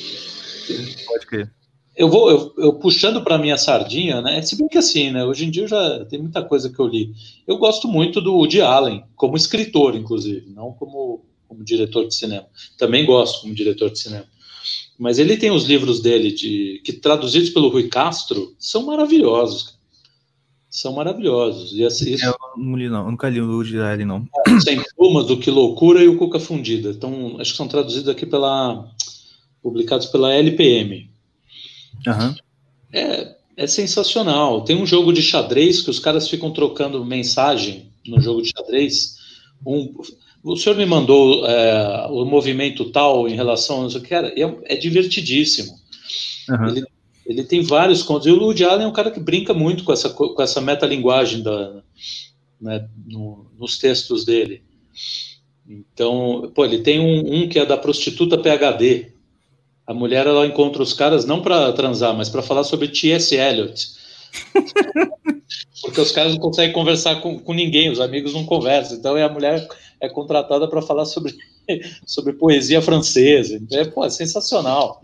Pode 1.07 1.27
crer. 1.27 1.51
eu 1.97 2.09
vou, 2.09 2.31
eu, 2.31 2.55
eu 2.59 2.73
puxando 2.75 3.23
para 3.23 3.39
minha 3.39 3.57
sardinha, 3.57 4.20
né? 4.20 4.41
Se 4.43 4.57
bem 4.57 4.68
que 4.68 4.79
assim, 4.79 5.11
né? 5.11 5.25
Hoje 5.25 5.45
em 5.45 5.51
dia 5.51 5.66
já 5.66 6.05
tem 6.07 6.18
muita 6.18 6.43
coisa 6.43 6.70
que 6.70 6.79
eu 6.79 6.87
li. 6.87 7.12
Eu 7.47 7.59
gosto 7.59 7.87
muito 7.87 8.20
do 8.20 8.35
Woody 8.35 8.61
Allen, 8.61 9.05
como 9.14 9.37
escritor, 9.37 9.95
inclusive, 9.95 10.51
não 10.51 10.73
como, 10.73 11.25
como 11.47 11.64
diretor 11.64 12.07
de 12.07 12.14
cinema. 12.14 12.47
Também 12.79 13.05
gosto 13.05 13.43
como 13.43 13.55
diretor 13.55 13.91
de 13.91 13.99
cinema. 13.99 14.27
Mas 14.99 15.18
ele 15.18 15.37
tem 15.37 15.51
os 15.51 15.64
livros 15.64 16.01
dele, 16.01 16.33
de, 16.33 16.81
que 16.85 16.93
traduzidos 16.93 17.51
pelo 17.51 17.68
Rui 17.68 17.89
Castro, 17.89 18.55
são 18.59 18.87
maravilhosos. 18.87 19.79
São 20.70 20.95
maravilhosos. 20.95 21.73
E 21.75 21.85
assim, 21.85 22.12
isso, 22.12 22.25
Eu 22.25 22.35
não 22.57 22.77
li, 22.77 22.89
não. 22.89 23.05
Eu 23.05 23.11
nunca 23.11 23.29
li 23.29 23.41
o 23.41 23.51
Woody 23.51 23.79
Allen, 23.79 24.07
não. 24.07 24.27
Sem 24.64 24.83
Plumas, 24.97 25.27
do 25.27 25.39
Que 25.39 25.51
Loucura 25.51 26.03
e 26.03 26.09
o 26.09 26.16
Cuca 26.16 26.41
Fundida. 26.41 26.91
Então, 26.91 27.37
acho 27.39 27.51
que 27.51 27.57
são 27.57 27.68
traduzidos 27.68 28.09
aqui 28.09 28.25
pela. 28.25 28.89
Publicados 29.62 30.06
pela 30.06 30.34
LPM. 30.34 31.10
Aham. 32.06 32.34
É, 32.92 33.36
é 33.56 33.66
sensacional. 33.66 34.64
Tem 34.64 34.76
um 34.76 34.86
jogo 34.86 35.12
de 35.12 35.22
xadrez 35.22 35.82
que 35.82 35.90
os 35.90 35.98
caras 35.98 36.28
ficam 36.28 36.50
trocando 36.50 37.04
mensagem 37.04 37.90
no 38.06 38.20
jogo 38.20 38.42
de 38.42 38.50
xadrez. 38.50 39.16
Um, 39.64 39.94
o 40.42 40.56
senhor 40.56 40.76
me 40.76 40.86
mandou 40.86 41.46
é, 41.46 42.06
o 42.10 42.24
movimento 42.24 42.90
tal 42.90 43.28
em 43.28 43.34
relação 43.34 43.84
a 43.84 43.86
isso, 43.86 44.00
cara, 44.02 44.28
é, 44.36 44.74
é 44.74 44.76
divertidíssimo. 44.76 45.72
Uhum. 46.48 46.68
Ele, 46.68 46.84
ele 47.24 47.44
tem 47.44 47.62
vários 47.62 48.02
contos. 48.02 48.26
E 48.26 48.30
o 48.30 48.40
Woody 48.40 48.64
Allen 48.64 48.84
é 48.84 48.88
um 48.88 48.92
cara 48.92 49.10
que 49.10 49.20
brinca 49.20 49.54
muito 49.54 49.84
com 49.84 49.92
essa, 49.92 50.10
com 50.10 50.42
essa 50.42 50.60
metalinguagem 50.60 51.42
da, 51.42 51.82
né, 52.60 52.88
no, 53.06 53.46
nos 53.58 53.78
textos 53.78 54.24
dele. 54.24 54.62
Então, 55.68 56.50
pô, 56.54 56.64
ele 56.64 56.78
tem 56.78 56.98
um, 57.00 57.42
um, 57.42 57.48
que 57.48 57.58
é 57.58 57.64
da 57.64 57.76
prostituta 57.76 58.36
PhD. 58.36 59.11
A 59.93 59.95
mulher 59.95 60.26
ela 60.26 60.47
encontra 60.47 60.82
os 60.82 60.95
caras 60.95 61.26
não 61.26 61.43
para 61.43 61.70
transar, 61.74 62.16
mas 62.16 62.30
para 62.30 62.40
falar 62.40 62.64
sobre 62.64 62.88
T.S. 62.88 63.36
Eliot. 63.36 63.88
Porque 65.82 66.01
os 66.01 66.12
caras 66.12 66.32
não 66.32 66.40
conseguem 66.40 66.72
conversar 66.72 67.20
com, 67.20 67.38
com 67.38 67.53
ninguém, 67.53 67.90
os 67.90 68.01
amigos 68.01 68.32
não 68.32 68.47
conversam. 68.47 68.97
Então, 68.97 69.14
a 69.16 69.28
mulher 69.28 69.68
é 70.01 70.09
contratada 70.09 70.66
para 70.66 70.80
falar 70.80 71.05
sobre, 71.05 71.34
sobre 72.07 72.32
poesia 72.32 72.80
francesa. 72.80 73.57
Então, 73.57 73.78
é, 73.78 73.84
pô, 73.84 74.03
é 74.03 74.09
sensacional. 74.09 75.03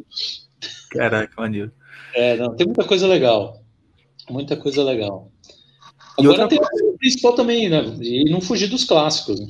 Caraca, 0.91 1.35
maneiro. 1.37 1.71
É, 2.15 2.39
não, 2.39 2.57
tem 2.57 2.67
muita 2.67 2.85
coisa 2.85 3.07
legal. 3.07 3.63
Muita 4.31 4.57
coisa 4.57 4.83
legal. 4.83 5.31
Agora 6.19 6.49
tem 6.49 6.59
o 6.59 6.97
principal 6.97 7.35
também, 7.35 7.69
né? 7.69 7.85
E 8.01 8.25
não 8.31 8.41
fugir 8.41 8.69
dos 8.69 8.85
clássicos. 8.85 9.39
Né? 9.39 9.47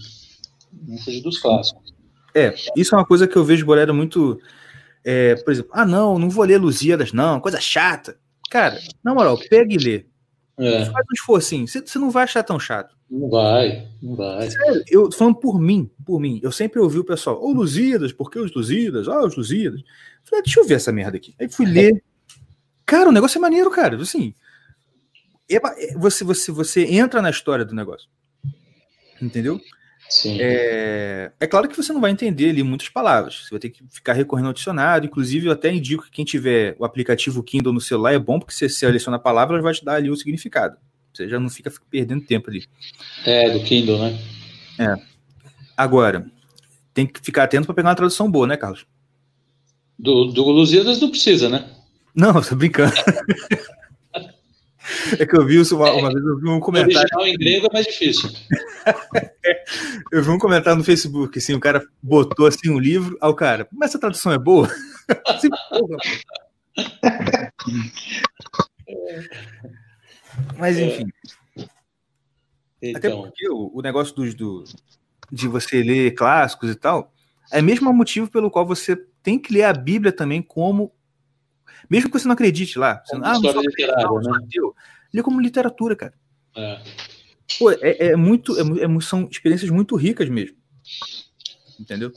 Não 0.89 0.99
fugir 0.99 1.23
dos 1.23 1.39
clássicos. 1.39 1.95
É, 2.35 2.53
isso 2.77 2.93
é 2.93 2.99
uma 2.99 3.07
coisa 3.07 3.29
que 3.29 3.37
eu 3.37 3.45
vejo 3.45 3.65
Bolero 3.65 3.95
muito. 3.95 4.41
É, 5.11 5.37
por 5.37 5.51
exemplo, 5.51 5.71
ah, 5.73 5.87
não, 5.87 6.19
não 6.19 6.29
vou 6.29 6.45
ler 6.45 6.61
Lusíadas, 6.61 7.15
não, 7.15 7.41
coisa 7.41 7.59
chata. 7.59 8.19
Cara, 8.51 8.79
na 9.03 9.15
moral, 9.15 9.39
pega 9.49 9.73
e 9.73 9.79
lê. 9.79 10.07
É. 10.59 10.85
Faz 10.85 11.07
um 11.11 11.15
esforcinho, 11.15 11.67
você, 11.67 11.81
você 11.81 11.99
não 11.99 12.11
vai 12.11 12.25
achar 12.25 12.43
tão 12.43 12.61
chato. 12.61 12.95
Não 13.11 13.31
vai, 13.31 13.89
não 14.03 14.15
vai. 14.15 14.51
Sério, 14.51 14.85
eu 14.87 15.11
falando 15.11 15.37
por 15.37 15.59
mim, 15.59 15.91
por 16.05 16.21
mim, 16.21 16.39
eu 16.43 16.53
sempre 16.53 16.79
ouvi 16.79 16.99
o 16.99 17.05
pessoal, 17.05 17.43
ô 17.43 17.49
oh, 17.49 17.53
Lusíadas, 17.55 18.13
por 18.13 18.31
que 18.31 18.39
os 18.39 18.55
Lusíadas? 18.55 19.09
Ah, 19.09 19.25
os 19.25 19.35
Lusíadas. 19.35 19.81
Falei, 20.25 20.41
ah, 20.41 20.45
deixa 20.45 20.61
eu 20.61 20.67
ver 20.67 20.75
essa 20.75 20.93
merda 20.93 21.17
aqui. 21.17 21.35
Aí 21.41 21.49
fui 21.49 21.65
ler. 21.65 22.05
Cara, 22.85 23.09
o 23.09 23.13
negócio 23.13 23.39
é 23.39 23.41
maneiro, 23.41 23.71
cara. 23.71 23.97
Assim, 23.97 24.35
é 25.51 25.57
é, 25.57 25.95
você, 25.97 26.23
você, 26.23 26.53
você 26.53 26.85
entra 26.85 27.23
na 27.23 27.31
história 27.31 27.65
do 27.65 27.75
negócio. 27.75 28.11
Entendeu? 29.23 29.59
Sim. 30.09 30.39
É, 30.41 31.31
é 31.39 31.47
claro 31.47 31.69
que 31.69 31.77
você 31.77 31.93
não 31.93 32.01
vai 32.01 32.11
entender 32.11 32.49
ali 32.51 32.63
muitas 32.63 32.89
palavras. 32.89 33.45
Você 33.45 33.51
vai 33.51 33.59
ter 33.59 33.71
que 33.71 33.85
ficar 33.91 34.15
recorrendo 34.15 34.47
ao 34.47 34.53
dicionário. 34.53 35.07
Inclusive, 35.07 35.47
eu 35.47 35.53
até 35.53 35.73
indico 35.73 36.05
que 36.05 36.11
quem 36.11 36.25
tiver 36.25 36.75
o 36.79 36.85
aplicativo 36.85 37.43
Kindle 37.43 37.73
no 37.73 37.81
celular 37.81 38.15
é 38.15 38.19
bom, 38.19 38.39
porque 38.39 38.55
você 38.55 38.69
seleciona 38.69 39.19
palavras, 39.19 39.63
vai 39.63 39.75
te 39.75 39.85
dar 39.85 39.97
ali 39.97 40.11
o 40.11 40.17
significado. 40.17 40.77
Você 41.13 41.29
já 41.29 41.39
não 41.39 41.51
fica 41.51 41.71
perdendo 41.91 42.25
tempo 42.25 42.49
ali. 42.49 42.65
É, 43.27 43.51
do 43.51 43.61
Kindle, 43.61 43.99
né? 43.99 44.19
É. 44.79 44.95
Agora, 45.77 46.27
tem 46.95 47.07
que 47.07 47.21
ficar 47.21 47.45
atento 47.45 47.67
para 47.67 47.75
pegar 47.75 47.89
uma 47.91 47.95
tradução 47.95 48.31
boa, 48.31 48.47
né, 48.47 48.57
Carlos? 48.57 48.87
Do, 49.99 50.27
do 50.27 50.45
Lusíadas 50.45 51.01
não 51.01 51.11
precisa, 51.11 51.49
né? 51.49 51.69
Não, 52.15 52.41
tô 52.43 52.55
brincando. 52.57 52.95
É 55.19 55.27
que 55.27 55.37
eu 55.37 55.47
vi 55.47 55.61
isso 55.61 55.77
uma, 55.77 55.91
uma 55.93 56.09
vez, 56.13 56.25
eu 56.25 56.39
vi 56.39 56.49
um 56.49 56.61
comentário. 56.61 57.09
O 57.17 57.21
original 57.21 57.27
em 57.27 57.39
grego 57.39 57.67
é 57.67 57.73
mais 57.73 57.87
difícil. 57.87 58.31
eu 60.13 60.23
vi 60.23 60.31
um 60.31 60.39
comentário 60.39 60.79
no 60.79 60.85
Facebook, 60.85 61.39
assim, 61.39 61.55
o 61.55 61.61
cara 61.61 61.87
botou 62.03 62.47
assim 62.47 62.71
um 62.71 62.79
livro, 62.79 63.17
ao 63.21 63.35
cara, 63.35 63.69
mas 63.73 63.91
essa 63.91 63.99
tradução 63.99 64.33
é 64.33 64.39
boa? 64.39 64.69
assim, 65.27 65.49
porra, 65.71 65.97
mas 70.57 70.79
enfim. 70.79 71.07
Então. 72.81 72.99
Até 72.99 73.11
porque 73.11 73.49
o, 73.49 73.71
o 73.75 73.83
negócio 73.83 74.15
dos, 74.15 74.35
do, 74.35 74.65
de 75.31 75.49
você 75.49 75.83
ler 75.83 76.15
clássicos 76.15 76.71
e 76.71 76.75
tal, 76.75 77.13
é 77.51 77.61
mesmo 77.61 77.91
o 77.91 77.95
motivo 77.95 78.31
pelo 78.31 78.51
qual 78.51 78.67
você 78.67 78.97
tem 79.23 79.39
que 79.39 79.53
ler 79.53 79.65
a 79.65 79.73
Bíblia 79.73 80.13
também 80.13 80.41
como 80.41 80.93
mesmo 81.89 82.11
que 82.11 82.19
você 82.19 82.27
não 82.27 82.35
acredite 82.35 82.79
lá. 82.79 83.03
Você, 83.05 83.17
ah, 83.17 83.19
não, 83.19 84.21
né? 84.21 84.39
Lê 85.13 85.23
como 85.23 85.41
literatura, 85.41 85.97
cara. 85.97 86.15
É. 86.57 86.81
Pô, 87.59 87.71
é, 87.71 88.09
é 88.09 88.17
muito. 88.17 88.57
É, 88.59 88.85
é, 88.85 89.01
são 89.01 89.29
experiências 89.31 89.71
muito 89.71 89.97
ricas 89.97 90.29
mesmo. 90.29 90.57
Entendeu? 91.79 92.13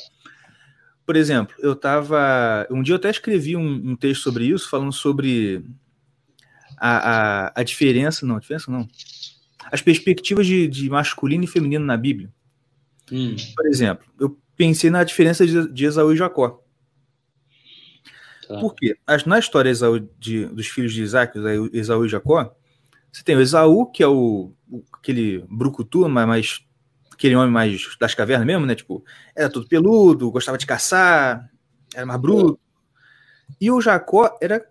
Por 1.05 1.15
exemplo, 1.15 1.55
eu 1.59 1.75
tava. 1.75 2.67
Um 2.69 2.81
dia 2.81 2.93
eu 2.93 2.97
até 2.97 3.09
escrevi 3.09 3.55
um, 3.55 3.91
um 3.91 3.95
texto 3.95 4.23
sobre 4.23 4.45
isso, 4.45 4.69
falando 4.69 4.91
sobre 4.91 5.63
a, 6.77 7.47
a, 7.47 7.61
a, 7.61 7.63
diferença. 7.63 8.25
Não, 8.25 8.35
a 8.35 8.39
diferença 8.39 8.71
não. 8.71 8.87
As 9.71 9.81
perspectivas 9.81 10.45
de, 10.45 10.67
de 10.67 10.89
masculino 10.89 11.43
e 11.43 11.47
feminino 11.47 11.85
na 11.85 11.95
Bíblia. 11.95 12.31
Hum. 13.11 13.35
Por 13.55 13.67
exemplo, 13.67 14.05
eu 14.19 14.37
pensei 14.55 14.89
na 14.89 15.03
diferença 15.03 15.45
de, 15.45 15.71
de 15.71 15.85
Esaú 15.85 16.13
e 16.13 16.17
Jacó. 16.17 16.63
Tá. 18.47 18.59
Por 18.59 18.75
quê? 18.75 18.95
Na 19.25 19.39
história 19.39 19.69
Esaú 19.69 19.99
de, 20.19 20.45
dos 20.45 20.67
filhos 20.67 20.93
de 20.93 21.01
Isaac, 21.01 21.37
Esaú 21.73 22.05
e 22.05 22.09
Jacó, 22.09 22.55
você 23.12 23.24
tem 23.24 23.36
o 23.36 23.41
Esaú, 23.41 23.86
que 23.88 24.01
é 24.01 24.07
o, 24.07 24.53
o 24.70 24.84
aquele 24.93 25.45
brucutu, 25.49 26.07
mas, 26.07 26.28
mais 26.28 26.62
aquele 27.12 27.36
homem 27.36 27.51
mais 27.51 27.97
das 27.99 28.16
cavernas 28.16 28.45
mesmo, 28.45 28.66
né? 28.66 28.76
Tipo, 28.76 29.03
era 29.36 29.49
todo 29.49 29.68
peludo, 29.68 30.32
gostava 30.32 30.57
de 30.57 30.66
caçar, 30.66 31.49
era 31.93 32.05
mais 32.05 32.20
bruto. 32.20 32.59
E 33.59 33.70
o 33.70 33.82
Jacó 33.82 34.38
era 34.41 34.66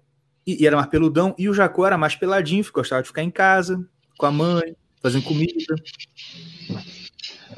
e, 0.47 0.63
e 0.63 0.67
era 0.67 0.77
mais 0.77 0.89
peludão, 0.89 1.35
e 1.39 1.49
o 1.49 1.55
Jacó 1.55 1.87
era 1.87 1.99
mais 1.99 2.17
peladinho, 2.17 2.65
gostava 2.73 3.03
de 3.03 3.09
ficar 3.09 3.23
em 3.23 3.31
casa 3.31 3.87
com 4.19 4.27
a 4.27 4.33
mãe, 4.33 4.77
fazendo 5.03 5.25
comida. 5.25 5.75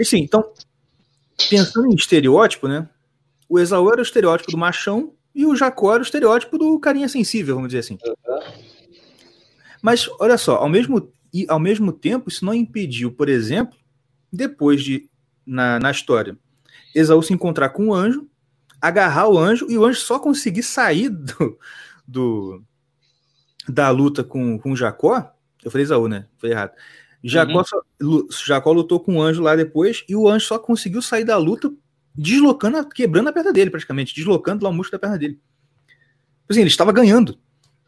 Assim, 0.00 0.18
então, 0.18 0.52
pensando 1.48 1.86
em 1.86 1.94
estereótipo, 1.94 2.68
né? 2.68 2.88
O 3.48 3.58
Esaú 3.58 3.90
era 3.90 4.00
o 4.00 4.02
estereótipo 4.02 4.50
do 4.50 4.58
machão 4.58 5.12
e 5.34 5.44
o 5.46 5.54
Jacó 5.54 5.94
era 5.94 6.02
o 6.02 6.04
estereótipo 6.04 6.58
do 6.58 6.78
carinha 6.78 7.08
sensível, 7.08 7.54
vamos 7.54 7.68
dizer 7.68 7.80
assim. 7.80 7.98
Mas, 9.82 10.08
olha 10.20 10.38
só, 10.38 10.56
ao 10.56 10.68
mesmo, 10.68 11.12
e, 11.34 11.44
ao 11.48 11.58
mesmo 11.58 11.92
tempo, 11.92 12.28
isso 12.28 12.44
não 12.44 12.54
impediu, 12.54 13.10
por 13.10 13.28
exemplo, 13.28 13.76
depois 14.32 14.82
de, 14.82 15.10
na, 15.44 15.80
na 15.80 15.90
história, 15.90 16.38
Esaú 16.94 17.22
se 17.22 17.34
encontrar 17.34 17.70
com 17.70 17.88
o 17.88 17.94
anjo, 17.94 18.28
agarrar 18.80 19.28
o 19.28 19.38
anjo 19.38 19.66
e 19.68 19.76
o 19.76 19.84
anjo 19.84 20.00
só 20.00 20.18
conseguir 20.18 20.62
sair 20.62 21.08
do, 21.10 21.58
do 22.06 22.62
da 23.68 23.90
luta 23.90 24.24
com, 24.24 24.58
com 24.58 24.76
Jacó. 24.76 25.32
Eu 25.64 25.70
falei 25.70 25.84
Esaú, 25.84 26.08
né? 26.08 26.26
Foi 26.38 26.50
errado. 26.50 26.72
Jacó, 27.22 27.58
uhum. 27.58 27.64
só, 27.64 28.44
Jacó 28.44 28.72
lutou 28.72 28.98
com 28.98 29.16
o 29.16 29.22
anjo 29.22 29.42
lá 29.42 29.54
depois 29.54 30.04
e 30.08 30.16
o 30.16 30.28
anjo 30.28 30.46
só 30.46 30.58
conseguiu 30.58 31.00
sair 31.00 31.24
da 31.24 31.36
luta 31.36 31.72
deslocando, 32.14 32.88
quebrando 32.88 33.28
a 33.28 33.32
perna 33.32 33.52
dele, 33.52 33.70
praticamente, 33.70 34.14
deslocando 34.14 34.64
lá 34.64 34.70
o 34.70 34.74
músculo 34.74 34.98
da 34.98 35.06
perna 35.06 35.18
dele. 35.18 35.34
Tipo 35.34 36.50
assim, 36.50 36.60
ele 36.60 36.68
estava 36.70 36.92
ganhando. 36.92 37.38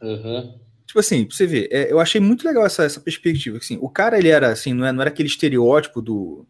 Uhum. 0.01 0.61
Tipo 0.95 1.01
assim, 1.01 1.25
pra 1.25 1.37
você 1.37 1.45
ver, 1.45 1.69
é, 1.73 1.91
eu 1.91 1.99
achei 1.99 2.21
muito 2.21 2.47
legal 2.47 2.65
essa, 2.65 2.85
essa 2.85 3.01
perspectiva. 3.01 3.59
Assim, 3.59 3.77
o 3.81 3.89
cara, 3.89 4.17
ele 4.17 4.29
era 4.29 4.53
assim, 4.53 4.73
não 4.73 4.85
era, 4.85 4.93
não 4.93 5.01
era 5.01 5.11
aquele 5.11 5.29
estereótipo 5.29 6.01
do. 6.01 6.47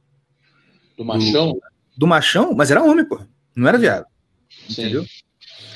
Do 0.98 1.02
machão? 1.02 1.52
Do, 1.52 1.60
do 1.96 2.06
machão, 2.06 2.52
mas 2.52 2.70
era 2.70 2.84
homem, 2.84 3.06
pô. 3.06 3.18
Não 3.56 3.66
era 3.66 3.78
viado. 3.78 4.04
Sim. 4.68 4.82
Entendeu? 4.82 5.06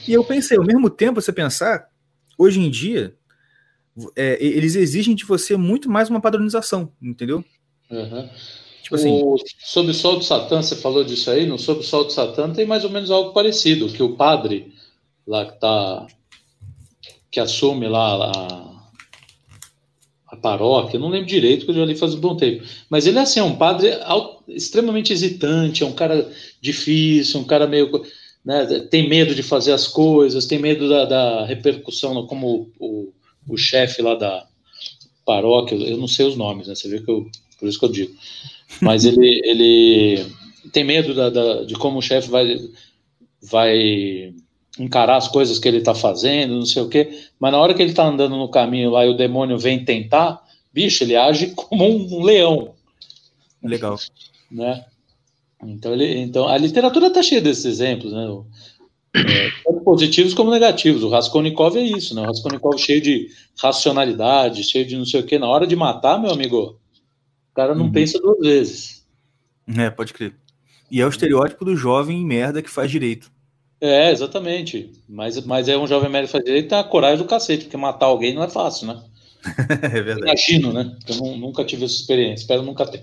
E 0.07 0.13
eu 0.13 0.23
pensei, 0.23 0.59
ao 0.59 0.67
mesmo 0.67 0.91
tempo, 0.91 1.19
você 1.19 1.33
pensar, 1.33 1.89
hoje 2.37 2.61
em 2.61 2.69
dia, 2.69 3.17
é, 4.15 4.37
eles 4.39 4.75
exigem 4.75 5.15
de 5.15 5.25
você 5.25 5.57
muito 5.57 5.91
mais 5.91 6.11
uma 6.11 6.21
padronização, 6.21 6.93
entendeu? 7.01 7.43
Uhum. 7.91 8.29
Tipo 8.83 8.97
assim, 8.97 9.11
o, 9.11 9.35
sob 9.61 9.91
o 9.91 9.95
sol 9.95 10.19
do 10.19 10.25
Satã, 10.25 10.61
você 10.61 10.77
falou 10.77 11.03
disso 11.05 11.31
aí, 11.31 11.47
no 11.47 11.59
Sob 11.59 11.81
o 11.81 11.83
sol 11.83 12.05
do 12.05 12.13
Satã 12.13 12.53
tem 12.53 12.67
mais 12.67 12.85
ou 12.85 12.91
menos 12.91 13.11
algo 13.11 13.33
parecido, 13.33 13.91
que 13.91 14.03
o 14.03 14.15
padre 14.15 14.75
lá 15.27 15.47
que 15.47 15.59
tá 15.59 16.07
que 17.31 17.41
assume 17.41 17.89
lá 17.89 18.31
a, 18.31 18.69
a 20.29 20.37
paróquia, 20.37 20.97
eu 20.97 21.01
não 21.01 21.09
lembro 21.09 21.27
direito, 21.27 21.65
porque 21.65 21.79
eu 21.79 21.83
já 21.83 21.87
li 21.87 21.97
faz 21.97 22.15
um 22.15 22.21
bom 22.21 22.37
tempo, 22.37 22.65
mas 22.89 23.07
ele 23.07 23.19
é 23.19 23.23
assim, 23.23 23.41
é 23.41 23.43
um 23.43 23.57
padre 23.57 23.91
extremamente 24.49 25.13
hesitante, 25.13 25.83
é 25.83 25.87
um 25.87 25.93
cara 25.93 26.31
difícil, 26.61 27.41
um 27.41 27.45
cara 27.45 27.67
meio 27.67 27.91
né, 28.45 28.65
tem 28.91 29.09
medo 29.09 29.35
de 29.35 29.43
fazer 29.43 29.73
as 29.73 29.87
coisas, 29.87 30.47
tem 30.47 30.59
medo 30.59 30.89
da, 30.89 31.05
da 31.05 31.45
repercussão, 31.45 32.27
como 32.27 32.73
o, 32.79 32.87
o, 32.87 33.13
o 33.49 33.57
chefe 33.57 34.01
lá 34.01 34.15
da 34.15 34.47
paróquia, 35.25 35.75
eu 35.75 35.99
não 35.99 36.09
sei 36.09 36.27
os 36.27 36.37
nomes, 36.37 36.69
né, 36.69 36.75
você 36.75 36.89
vê 36.89 37.01
que 37.01 37.11
eu, 37.11 37.27
por 37.59 37.69
isso 37.69 37.79
que 37.79 37.85
eu 37.85 37.93
digo, 37.93 38.15
mas 38.81 39.05
ele, 39.05 39.41
ele 39.45 40.27
tem 40.73 40.85
medo 40.85 41.15
da, 41.15 41.29
da, 41.29 41.65
de 41.65 41.75
como 41.75 41.99
o 41.99 42.03
chefe 42.03 42.31
vai, 42.31 42.57
vai 43.43 44.35
encarar 44.79 45.17
as 45.17 45.29
coisas 45.29 45.59
que 45.59 45.67
ele 45.67 45.79
está 45.79 45.95
fazendo, 45.95 46.55
não 46.55 46.67
sei 46.67 46.83
o 46.83 46.89
quê, 46.89 47.27
mas 47.39 47.53
na 47.53 47.59
hora 47.59 47.75
que 47.75 47.83
ele 47.83 47.91
está 47.91 48.07
andando 48.07 48.37
no 48.37 48.49
caminho 48.49 48.91
lá 48.91 49.05
e 49.05 49.09
o 49.09 49.17
demônio 49.17 49.59
vem 49.59 49.85
tentar, 49.85 50.41
bicho, 50.73 51.05
ele 51.05 51.17
age 51.17 51.49
como 51.57 51.85
um, 51.85 52.23
leão. 52.23 52.75
Legal. 53.63 53.99
Né? 54.51 54.85
Então, 55.63 55.93
ele, 55.93 56.19
então 56.19 56.47
a 56.47 56.57
literatura 56.57 57.09
está 57.09 57.23
cheia 57.23 57.41
desses 57.41 57.65
exemplos, 57.65 58.13
né? 58.13 58.27
é, 59.15 59.51
tanto 59.65 59.81
positivos 59.81 60.35
como 60.35 60.51
negativos. 60.51 61.03
O 61.03 61.09
Raskolnikov 61.09 61.77
é 61.77 61.83
isso, 61.83 62.15
né? 62.15 62.23
O 62.23 62.27
Raskolnikov 62.27 62.79
cheio 62.79 63.01
de 63.01 63.31
racionalidade, 63.61 64.63
cheio 64.63 64.87
de 64.87 64.97
não 64.97 65.05
sei 65.05 65.21
o 65.21 65.27
que. 65.27 65.39
Na 65.39 65.49
hora 65.49 65.67
de 65.67 65.75
matar, 65.75 66.21
meu 66.21 66.31
amigo, 66.31 66.79
o 67.51 67.55
cara 67.55 67.75
não 67.75 67.87
Uhum. 67.87 67.93
pensa 67.93 68.19
duas 68.21 68.39
vezes. 68.39 69.07
É, 69.77 69.91
pode 69.91 70.13
crer. 70.13 70.35
E 70.91 71.01
é 71.01 71.07
o 71.07 71.11
estereótipo 71.11 71.65
do 71.65 71.77
jovem 71.77 72.25
merda 72.25 72.63
que 72.63 72.71
faz 72.71 72.91
direito. 72.91 73.31
É, 73.81 74.11
exatamente. 74.11 74.93
Mas, 75.09 75.41
mas 75.45 75.69
é 75.69 75.77
um 75.77 75.87
jovem 75.87 76.11
médio 76.11 76.29
fazer 76.29 76.49
ele 76.51 76.65
tem 76.67 76.79
a 76.79 76.85
coragem 76.85 77.19
do 77.19 77.25
cacete, 77.25 77.65
porque 77.65 77.77
matar 77.77 78.07
alguém 78.07 78.35
não 78.35 78.43
é 78.43 78.49
fácil, 78.49 78.89
né? 78.89 79.03
é 79.83 79.89
verdade. 80.03 80.21
Imagino, 80.23 80.73
né? 80.73 80.97
Eu 81.09 81.17
nu- 81.17 81.37
nunca 81.37 81.65
tive 81.65 81.85
essa 81.85 81.95
experiência, 81.95 82.43
espero 82.43 82.63
nunca 82.63 82.85
ter. 82.87 83.03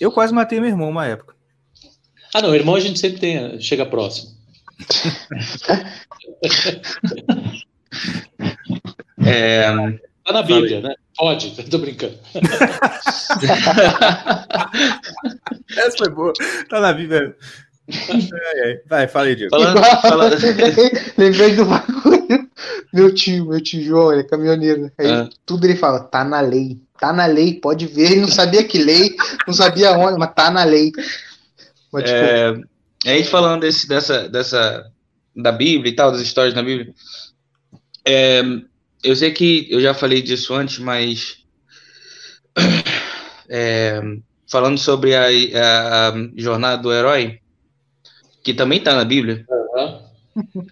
Eu 0.00 0.12
quase 0.12 0.32
matei 0.32 0.60
meu 0.60 0.68
irmão 0.70 0.88
uma 0.88 1.06
época. 1.06 1.34
Ah, 2.32 2.42
não, 2.42 2.54
irmão 2.54 2.74
a 2.74 2.80
gente 2.80 2.98
sempre 3.00 3.18
tem, 3.18 3.60
chega 3.60 3.84
próximo. 3.86 4.30
É, 9.24 9.66
Tá 10.24 10.32
na 10.32 10.42
Bíblia, 10.42 10.80
né? 10.82 10.94
Pode, 11.16 11.50
tô 11.70 11.78
brincando. 11.78 12.18
Essa 15.76 15.96
foi 15.98 16.10
boa. 16.10 16.32
Tá 16.68 16.80
na 16.80 16.92
Bíblia. 16.92 17.34
Ai, 17.90 18.60
ai. 18.64 18.80
Vai, 18.88 19.08
fala 19.08 19.26
aí, 19.26 19.36
Diego. 19.36 19.50
falando, 19.50 19.82
falando, 20.02 20.36
Lembrei 21.16 21.54
do 21.56 21.64
bagulho. 21.64 22.48
Meu 22.92 23.14
tio, 23.14 23.46
meu 23.46 23.60
tio 23.62 23.82
João, 23.82 24.12
ele 24.12 24.22
é 24.22 24.24
caminhoneiro. 24.24 24.82
né? 24.82 24.90
Aí 24.98 25.06
Ah. 25.10 25.28
tudo 25.46 25.64
ele 25.66 25.76
fala, 25.76 26.00
tá 26.00 26.24
na 26.24 26.40
lei. 26.40 26.78
Tá 27.00 27.12
na 27.12 27.26
lei, 27.26 27.54
pode 27.60 27.86
ver. 27.86 28.12
Ele 28.12 28.20
não 28.22 28.28
sabia 28.28 28.64
que 28.64 28.78
lei, 28.82 29.14
não 29.46 29.54
sabia 29.54 29.92
onde, 29.92 30.18
mas 30.18 30.34
tá 30.34 30.50
na 30.50 30.64
lei. 30.64 30.90
Mas, 31.92 32.04
tipo, 32.04 32.16
é, 32.16 32.48
a 33.06 33.16
gente 33.16 33.28
falando 33.28 33.60
desse, 33.62 33.88
dessa, 33.88 34.28
dessa, 34.28 34.84
da 35.36 35.52
Bíblia 35.52 35.92
e 35.92 35.94
tal, 35.96 36.10
das 36.12 36.20
histórias 36.20 36.52
da 36.54 36.62
Bíblia, 36.62 36.92
é, 38.04 38.42
eu 39.04 39.14
sei 39.14 39.30
que 39.30 39.66
eu 39.70 39.80
já 39.80 39.94
falei 39.94 40.20
disso 40.20 40.52
antes, 40.54 40.78
mas 40.78 41.38
é, 43.48 44.00
falando 44.50 44.78
sobre 44.78 45.14
a, 45.14 45.26
a- 45.26 46.08
a 46.08 46.12
jornada 46.36 46.82
do 46.82 46.92
herói, 46.92 47.38
que 48.48 48.54
também 48.54 48.80
tá 48.82 48.94
na 48.94 49.04
Bíblia, 49.04 49.44
Aham. 49.76 50.02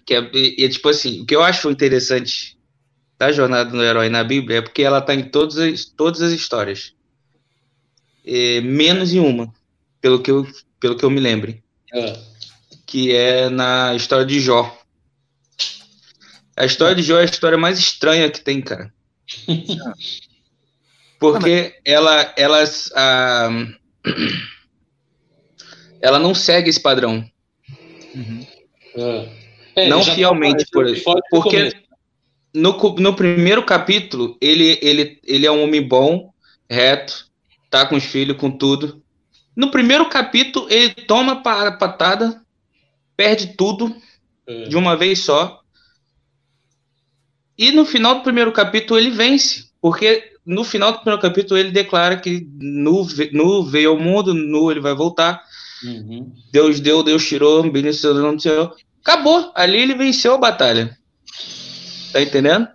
que 0.03 0.15
é, 0.15 0.31
e- 0.33 0.65
é 0.65 0.67
tipo 0.67 0.89
assim, 0.89 1.21
o 1.21 1.25
que 1.27 1.35
eu 1.35 1.43
acho 1.43 1.69
interessante 1.69 2.57
da 3.19 3.31
jornada 3.31 3.69
do 3.69 3.83
herói 3.83 4.09
na 4.09 4.23
Bíblia 4.23 4.57
é 4.57 4.61
porque 4.63 4.81
ela 4.81 4.99
tá 4.99 5.13
em 5.13 5.29
todas 5.29 5.59
as, 5.59 5.85
todas 5.85 6.23
as 6.23 6.31
histórias, 6.31 6.95
É, 8.25 8.61
menos 8.61 9.13
em 9.13 9.19
uma, 9.19 9.53
pelo 10.01 10.19
que 10.23 10.31
eu, 10.31 10.47
pelo 10.79 10.97
que 10.97 11.05
eu 11.05 11.09
me 11.11 11.19
lembre 11.19 11.63
É. 11.93 12.19
que 12.87 13.15
é 13.15 13.47
na 13.47 13.93
história 13.93 14.25
de 14.25 14.39
Jó. 14.39 14.75
A 16.55 16.65
história 16.65 16.95
de 16.95 17.03
Jó 17.03 17.19
é 17.19 17.21
a 17.21 17.25
história 17.25 17.59
mais 17.59 17.77
estranha 17.77 18.31
que 18.31 18.41
tem, 18.41 18.59
cara. 18.59 18.91
Porque 21.19 21.75
ela, 21.85 22.33
ela, 22.35 22.63
ah, 22.95 23.49
ela 26.01 26.17
não 26.19 26.33
segue 26.33 26.69
esse 26.71 26.79
padrão. 26.79 27.23
Uhum. 28.15 28.45
É. 29.75 29.89
Não 29.89 30.03
tá 30.03 30.13
fielmente, 30.15 30.65
por 30.71 30.85
exemplo. 30.87 31.21
Porque 31.29 31.71
no, 32.53 32.77
no 32.97 33.15
primeiro 33.15 33.63
capítulo, 33.63 34.37
ele, 34.41 34.79
ele, 34.81 35.19
ele 35.23 35.45
é 35.45 35.51
um 35.51 35.63
homem 35.63 35.81
bom, 35.81 36.31
reto, 36.69 37.27
tá 37.69 37.85
com 37.85 37.95
os 37.95 38.03
filhos, 38.03 38.37
com 38.37 38.49
tudo. 38.49 39.01
No 39.55 39.69
primeiro 39.71 40.07
capítulo, 40.09 40.67
ele 40.69 40.89
toma 40.93 41.41
pa- 41.43 41.71
patada, 41.73 42.41
perde 43.15 43.55
tudo, 43.55 43.95
É. 44.47 44.63
de 44.67 44.75
uma 44.77 44.95
vez 44.95 45.19
só. 45.19 45.61
E 47.57 47.71
no 47.71 47.85
final 47.85 48.15
do 48.15 48.23
primeiro 48.23 48.51
capítulo 48.51 48.99
ele 48.99 49.09
vence, 49.09 49.69
porque 49.81 50.31
no 50.45 50.63
final 50.63 50.91
do 50.91 50.99
primeiro 50.99 51.21
capítulo 51.21 51.59
ele 51.59 51.71
declara 51.71 52.17
que 52.17 52.47
nu, 52.59 53.05
nu 53.31 53.63
veio 53.65 53.91
ao 53.91 53.99
mundo, 53.99 54.33
nu 54.33 54.71
ele 54.71 54.79
vai 54.79 54.93
voltar. 54.95 55.43
Uhum. 55.83 56.33
Deus 56.51 56.79
deu, 56.79 57.03
Deus 57.03 57.27
tirou, 57.27 57.69
beneficiou, 57.69 58.13
Deus 58.13 58.25
não 58.25 58.37
tirou. 58.37 58.75
Acabou, 59.01 59.51
ali 59.55 59.81
ele 59.81 59.95
venceu 59.95 60.33
a 60.33 60.37
batalha. 60.37 60.97
Tá 62.11 62.21
entendendo? 62.21 62.67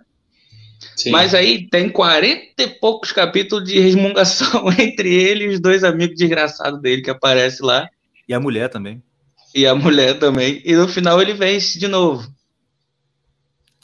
Sim. 0.95 1.11
Mas 1.11 1.33
aí 1.33 1.67
tem 1.67 1.89
40 1.89 2.63
e 2.63 2.67
poucos 2.67 3.11
capítulos 3.11 3.67
de 3.67 3.79
resmungação 3.79 4.71
entre 4.79 5.13
ele 5.13 5.45
e 5.45 5.47
os 5.49 5.59
dois 5.59 5.83
amigos 5.83 6.15
desgraçados 6.15 6.81
dele 6.81 7.01
que 7.01 7.09
aparece 7.09 7.63
lá. 7.63 7.89
E 8.27 8.33
a 8.33 8.39
mulher 8.39 8.69
também. 8.69 9.01
E 9.53 9.67
a 9.67 9.75
mulher 9.75 10.17
também. 10.17 10.61
E 10.63 10.75
no 10.75 10.87
final 10.87 11.21
ele 11.21 11.33
vence 11.33 11.77
de 11.77 11.87
novo. 11.87 12.31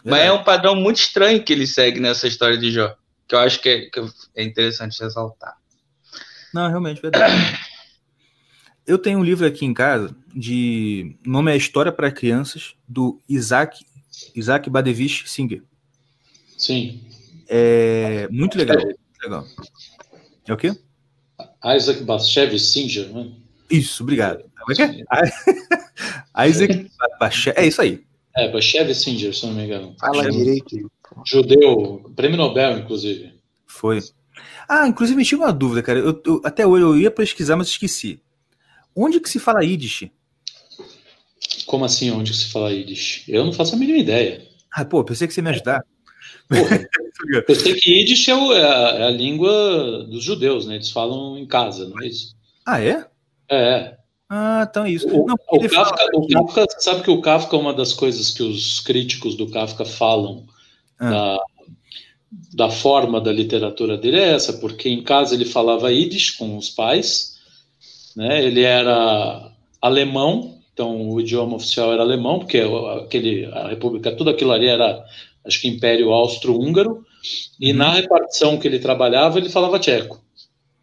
Mas 0.04 0.22
é 0.22 0.32
um 0.32 0.44
padrão 0.44 0.76
muito 0.76 0.98
estranho 0.98 1.44
que 1.44 1.52
ele 1.52 1.68
segue 1.68 2.00
nessa 2.00 2.28
história 2.28 2.58
de 2.58 2.72
Jó. 2.72 2.96
Que 3.28 3.36
eu 3.36 3.40
acho 3.40 3.62
que 3.62 3.70
é, 3.70 3.82
que 3.90 4.00
é 4.36 4.44
interessante 4.44 5.02
ressaltar. 5.04 5.56
Não, 6.54 6.68
realmente, 6.68 7.02
verdade. 7.02 7.34
Eu 8.90 8.98
tenho 8.98 9.20
um 9.20 9.24
livro 9.24 9.46
aqui 9.46 9.66
em 9.66 9.74
casa 9.74 10.16
de. 10.36 11.16
O 11.24 11.30
nome 11.30 11.52
é 11.52 11.56
História 11.56 11.92
para 11.92 12.12
Crianças, 12.12 12.74
do 12.88 13.20
Isaac, 13.30 13.86
Isaac 14.36 14.68
Badevich 14.68 15.30
Singer. 15.30 15.62
Sim. 16.58 17.00
É 17.48 18.28
muito 18.32 18.58
legal. 18.58 18.78
muito 18.78 18.98
legal. 19.22 19.46
É 20.48 20.54
o 20.54 20.58
quê? 20.58 20.72
Isaac 21.76 22.04
Bashevis 22.04 22.72
Singer, 22.74 23.10
né? 23.14 23.32
Isso, 23.70 24.02
obrigado. 24.02 24.44
Como 24.60 24.72
é 24.72 24.76
que 24.76 24.82
é? 26.42 26.48
Isaac 26.50 26.90
Bashe... 27.20 27.52
É 27.56 27.68
isso 27.68 27.82
aí. 27.84 28.04
É, 28.36 28.52
Bashevis 28.52 28.98
Singer, 28.98 29.36
se 29.36 29.46
não 29.46 29.54
me 29.54 29.66
engano. 29.66 29.96
fala 30.00 30.24
já- 30.24 30.30
direito. 30.32 30.92
Judeu, 31.26 32.12
prêmio 32.16 32.38
Nobel, 32.38 32.80
inclusive. 32.80 33.34
Foi. 33.68 34.00
Ah, 34.68 34.88
inclusive 34.88 35.16
me 35.16 35.24
tinha 35.26 35.40
uma 35.40 35.54
dúvida, 35.54 35.84
cara. 35.84 36.00
Eu, 36.00 36.20
eu- 36.26 36.42
até 36.44 36.66
hoje 36.66 36.84
eu 36.84 36.98
ia 36.98 37.12
pesquisar, 37.12 37.56
mas 37.56 37.68
esqueci. 37.68 38.20
Onde 38.96 39.20
que 39.20 39.30
se 39.30 39.40
fala 39.40 39.64
Yiddish? 39.64 40.10
Como 41.66 41.86
assim, 41.86 42.12
onde 42.12 42.32
que 42.32 42.38
se 42.38 42.50
fala 42.52 42.72
Yiddish? 42.72 43.24
Eu 43.28 43.46
não 43.46 43.54
faço 43.54 43.76
a 43.76 43.78
mínima 43.78 43.98
ideia. 44.00 44.46
Ah, 44.74 44.86
pô, 44.86 45.04
pensei 45.04 45.28
que 45.28 45.34
você 45.34 45.40
ia 45.40 45.44
me 45.44 45.50
ajudar. 45.52 45.84
Porra, 46.48 46.88
eu 47.48 47.56
sei 47.56 47.74
que 47.76 47.92
Yiddish 47.92 48.28
é, 48.28 48.36
o- 48.36 48.54
é 48.54 48.64
a, 48.64 48.90
é 49.00 49.04
a 49.04 49.10
língua 49.12 50.04
dos 50.10 50.24
judeus, 50.24 50.66
né? 50.66 50.76
Eles 50.76 50.92
falam 50.92 51.38
em 51.38 51.46
casa, 51.46 51.88
não 51.88 52.02
é 52.02 52.08
isso? 52.08 52.36
Ah, 52.66 52.82
é? 52.82 53.06
É. 53.50 53.98
Ah, 54.30 54.68
então 54.70 54.86
é 54.86 54.92
isso. 54.92 55.08
O, 55.08 55.26
Não, 55.26 55.36
o 55.52 55.56
ele 55.58 55.70
fala 55.70 55.90
Kafka, 55.90 56.18
o 56.18 56.28
Kafka, 56.46 56.68
sabe 56.82 57.04
que 57.04 57.10
o 57.12 57.22
Kafka, 57.22 57.58
uma 57.58 57.74
das 57.74 57.94
coisas 57.94 58.32
que 58.32 58.44
os 58.44 58.80
críticos 58.80 59.36
do 59.36 59.50
Kafka 59.50 59.86
falam 59.86 60.46
Ah. 61.00 61.10
da, 61.10 61.40
da 62.68 62.70
forma 62.70 63.20
da 63.22 63.32
literatura 63.32 63.98
dele 63.98 64.18
é 64.20 64.34
essa, 64.34 64.54
porque 64.54 64.88
em 64.90 65.04
casa 65.04 65.34
ele 65.34 65.46
falava 65.46 65.92
Yiddish 65.92 66.32
com 66.32 66.58
os 66.58 66.70
pais, 66.70 67.29
né? 68.16 68.44
ele 68.44 68.62
era 68.62 69.52
alemão, 69.82 70.58
então 70.74 71.10
o 71.10 71.20
idioma 71.20 71.56
oficial 71.56 71.94
era 71.94 72.02
alemão, 72.02 72.40
porque 72.40 72.60
aquele, 73.04 73.46
a 73.46 73.68
República, 73.70 74.16
tudo 74.16 74.30
aquilo 74.30 74.52
ali 74.52 74.68
era, 74.68 75.04
acho 75.46 75.62
que 75.62 75.68
Império 75.68 76.12
Austro-Húngaro, 76.12 77.06
e 77.60 77.72
Uhum. 77.72 77.78
na 77.78 77.92
repartição 77.94 78.58
que 78.58 78.68
ele 78.68 78.80
trabalhava, 78.80 79.38
ele 79.38 79.50
falava 79.50 79.80
tcheco, 79.80 80.24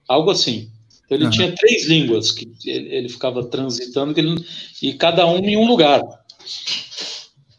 algo 0.06 0.30
assim. 0.30 0.70
Então 1.04 1.16
ele 1.16 1.24
Aham. 1.24 1.30
tinha 1.32 1.54
três 1.54 1.86
línguas 1.86 2.30
que 2.32 2.52
ele, 2.66 2.94
ele 2.94 3.08
ficava 3.08 3.44
transitando, 3.44 4.12
que 4.12 4.20
ele- 4.20 4.44
e 4.82 4.92
cada 4.94 5.26
um 5.26 5.38
em 5.38 5.56
um 5.56 5.66
lugar. 5.66 6.02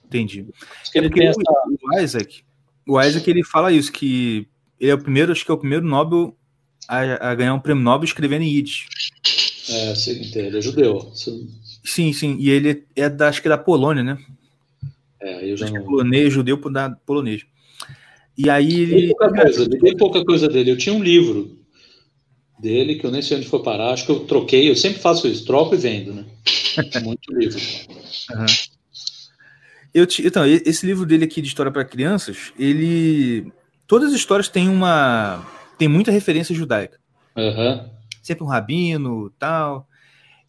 Entendi. 0.05 0.45
É 0.93 0.97
ele 0.99 1.09
porque 1.09 1.21
tem 1.21 1.27
o, 1.27 1.31
essa, 1.31 1.41
o 1.81 1.99
Isaac, 1.99 2.43
o 2.87 3.01
Isaac 3.01 3.29
ele 3.29 3.43
fala 3.43 3.71
isso, 3.71 3.91
que 3.91 4.47
ele 4.79 4.91
é 4.91 4.93
o 4.93 5.01
primeiro, 5.01 5.31
acho 5.31 5.43
que 5.43 5.51
é 5.51 5.53
o 5.53 5.57
primeiro 5.57 5.85
Nobel 5.85 6.35
a, 6.87 7.31
a 7.31 7.35
ganhar 7.35 7.53
um 7.53 7.59
prêmio 7.59 7.83
Nobel 7.83 8.05
escrevendo 8.05 8.43
em 8.43 8.53
Yiddish. 8.55 8.85
É, 9.69 9.93
ele 10.39 10.57
é 10.57 10.61
judeu. 10.61 11.11
Sim, 11.83 12.13
sim. 12.13 12.37
E 12.39 12.49
ele 12.49 12.85
é 12.95 13.09
da, 13.09 13.29
acho 13.29 13.41
que 13.41 13.49
da 13.49 13.57
Polônia, 13.57 14.03
né? 14.03 14.17
É, 15.21 15.51
eu 15.51 15.57
já 15.57 15.65
Acho 15.65 15.73
que 15.73 15.77
é 15.77 15.81
não. 15.81 15.87
polonês, 15.87 16.33
judeu 16.33 16.57
da 16.71 16.89
polonês. 16.89 17.43
E 18.37 18.49
aí 18.49 18.81
ele. 18.81 19.07
pouca 19.07 19.41
coisa, 19.41 19.69
tem 19.69 19.97
pouca 19.97 20.25
coisa 20.25 20.47
dele. 20.47 20.71
Eu 20.71 20.77
tinha 20.77 20.93
um 20.93 21.01
livro 21.01 21.57
dele 22.59 22.95
que 22.95 23.05
eu 23.05 23.11
nem 23.11 23.21
sei 23.21 23.37
onde 23.37 23.47
foi 23.47 23.63
parar. 23.63 23.93
Acho 23.93 24.05
que 24.05 24.11
eu 24.11 24.21
troquei. 24.21 24.69
Eu 24.69 24.75
sempre 24.75 24.99
faço 24.99 25.27
isso, 25.27 25.45
troco 25.45 25.73
e 25.73 25.77
vendo, 25.77 26.13
né? 26.13 26.25
Muito 27.03 27.33
livro. 27.33 27.59
Eu 29.93 30.05
ti- 30.05 30.27
então, 30.27 30.45
esse 30.45 30.85
livro 30.85 31.07
dele 31.07 31.23
aqui 31.25 31.41
de 31.41 31.47
história 31.47 31.71
para 31.71 31.83
crianças, 31.83 32.51
ele. 32.59 33.51
Todas 33.87 34.09
as 34.09 34.15
histórias 34.15 34.47
têm 34.47 34.69
uma. 34.69 35.43
Tem 35.75 35.87
muita 35.87 36.11
referência 36.11 36.53
judaica. 36.53 36.99
Aham. 37.35 37.89
Sempre 38.27 38.43
um 38.43 38.47
rabino 38.47 39.29
tal. 39.39 39.87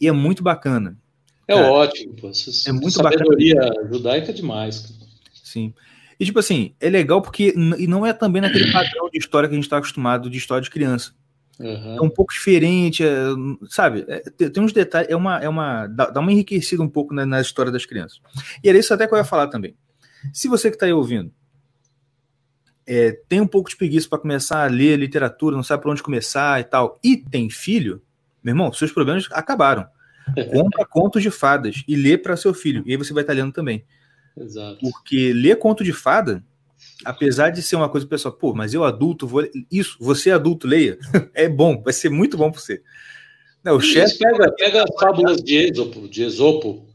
E 0.01 0.09
é 0.09 0.13
muito 0.13 0.43
bacana. 0.43 0.99
É 1.47 1.55
Cara, 1.55 1.71
ótimo. 1.71 2.15
Pô. 2.15 2.29
Essa 2.29 2.69
é 2.69 2.73
muito 2.73 2.91
sabedoria 2.91 3.71
judaica 3.89 4.31
é 4.31 4.35
demais. 4.35 4.81
cara. 4.81 5.11
Sim. 5.33 5.73
E 6.19 6.25
tipo 6.25 6.41
assim, 6.41 6.75
é 6.81 6.91
legal 6.91 7.23
porque. 7.23 7.55
E 7.79 7.87
não 7.87 8.05
é 8.05 8.13
também 8.13 8.43
naquele 8.43 8.71
padrão 8.73 9.09
de 9.09 9.17
história 9.17 9.49
que 9.49 9.55
a 9.55 9.57
gente 9.57 9.65
está 9.65 9.79
acostumado 9.79 10.29
de 10.29 10.37
história 10.37 10.61
de 10.61 10.71
criança. 10.71 11.13
Uhum. 11.61 11.97
É 11.97 12.01
um 12.01 12.11
pouco 12.11 12.33
diferente, 12.33 13.05
é, 13.05 13.17
sabe? 13.69 14.05
É, 14.09 14.19
tem, 14.31 14.51
tem, 14.51 14.63
uns 14.63 14.73
detalhes, 14.73 15.09
é 15.09 15.15
uma, 15.15 15.39
é 15.39 15.49
uma 15.49 15.87
dá, 15.87 16.11
dá 16.11 16.21
uma 16.21 16.33
enriquecida 16.33 16.83
um 16.83 16.89
pouco 16.89 17.15
na, 17.15 17.25
na, 17.25 17.41
história 17.41 17.71
das 17.71 17.87
crianças. 17.87 18.21
E 18.63 18.69
era 18.69 18.77
isso 18.77 18.93
até 18.93 19.07
que 19.07 19.15
eu 19.15 19.19
ia 19.19 19.25
falar 19.25 19.47
também. 19.47 19.77
Se 20.33 20.49
você 20.49 20.69
que 20.69 20.77
está 20.77 20.87
aí 20.87 20.93
ouvindo 20.93 21.33
é, 22.91 23.13
tem 23.29 23.39
um 23.39 23.47
pouco 23.47 23.69
de 23.69 23.77
preguiça 23.77 24.09
para 24.09 24.19
começar 24.19 24.65
a 24.65 24.67
ler 24.67 24.99
literatura, 24.99 25.55
não 25.55 25.63
sabe 25.63 25.83
por 25.83 25.93
onde 25.93 26.03
começar 26.03 26.59
e 26.59 26.65
tal, 26.65 26.99
e 27.05 27.19
tem 27.19 27.51
filho, 27.51 28.01
meu 28.43 28.53
irmão, 28.53 28.73
seus 28.73 28.91
problemas 28.91 29.29
acabaram. 29.31 29.87
Compra 30.51 30.87
contos 30.87 31.23
de 31.23 31.31
fadas 31.31 31.83
e 31.87 31.95
lê 31.95 32.17
para 32.17 32.37
seu 32.37 32.55
filho. 32.55 32.83
E 32.87 32.93
aí 32.93 32.97
você 32.97 33.13
vai 33.13 33.23
estar 33.23 33.35
lendo 33.35 33.53
também. 33.53 33.85
Exato. 34.35 34.79
Porque 34.81 35.33
ler 35.35 35.57
conto 35.57 35.85
de 35.85 35.93
fada, 35.93 36.43
apesar 37.05 37.51
de 37.51 37.61
ser 37.63 37.77
uma 37.77 37.89
coisa 37.89 38.07
pessoal, 38.07 38.33
pô, 38.33 38.55
mas 38.55 38.73
eu 38.73 38.85
adulto 38.85 39.27
vou. 39.27 39.47
Isso, 39.71 39.97
você 40.01 40.31
adulto, 40.31 40.67
leia. 40.67 40.99
é 41.35 41.49
bom, 41.49 41.83
vai 41.83 41.93
ser 41.93 42.09
muito 42.09 42.39
bom 42.39 42.51
para 42.51 42.61
você. 42.61 42.83
Não, 43.63 43.77
o 43.77 43.81
chefe. 43.81 44.19
Pega, 44.19 44.53
pega 44.53 44.85
as 44.85 44.95
fábulas 44.99 45.43
de 45.43 45.57
Esopo, 45.57 46.09
de 46.09 46.23
Esopo 46.23 46.87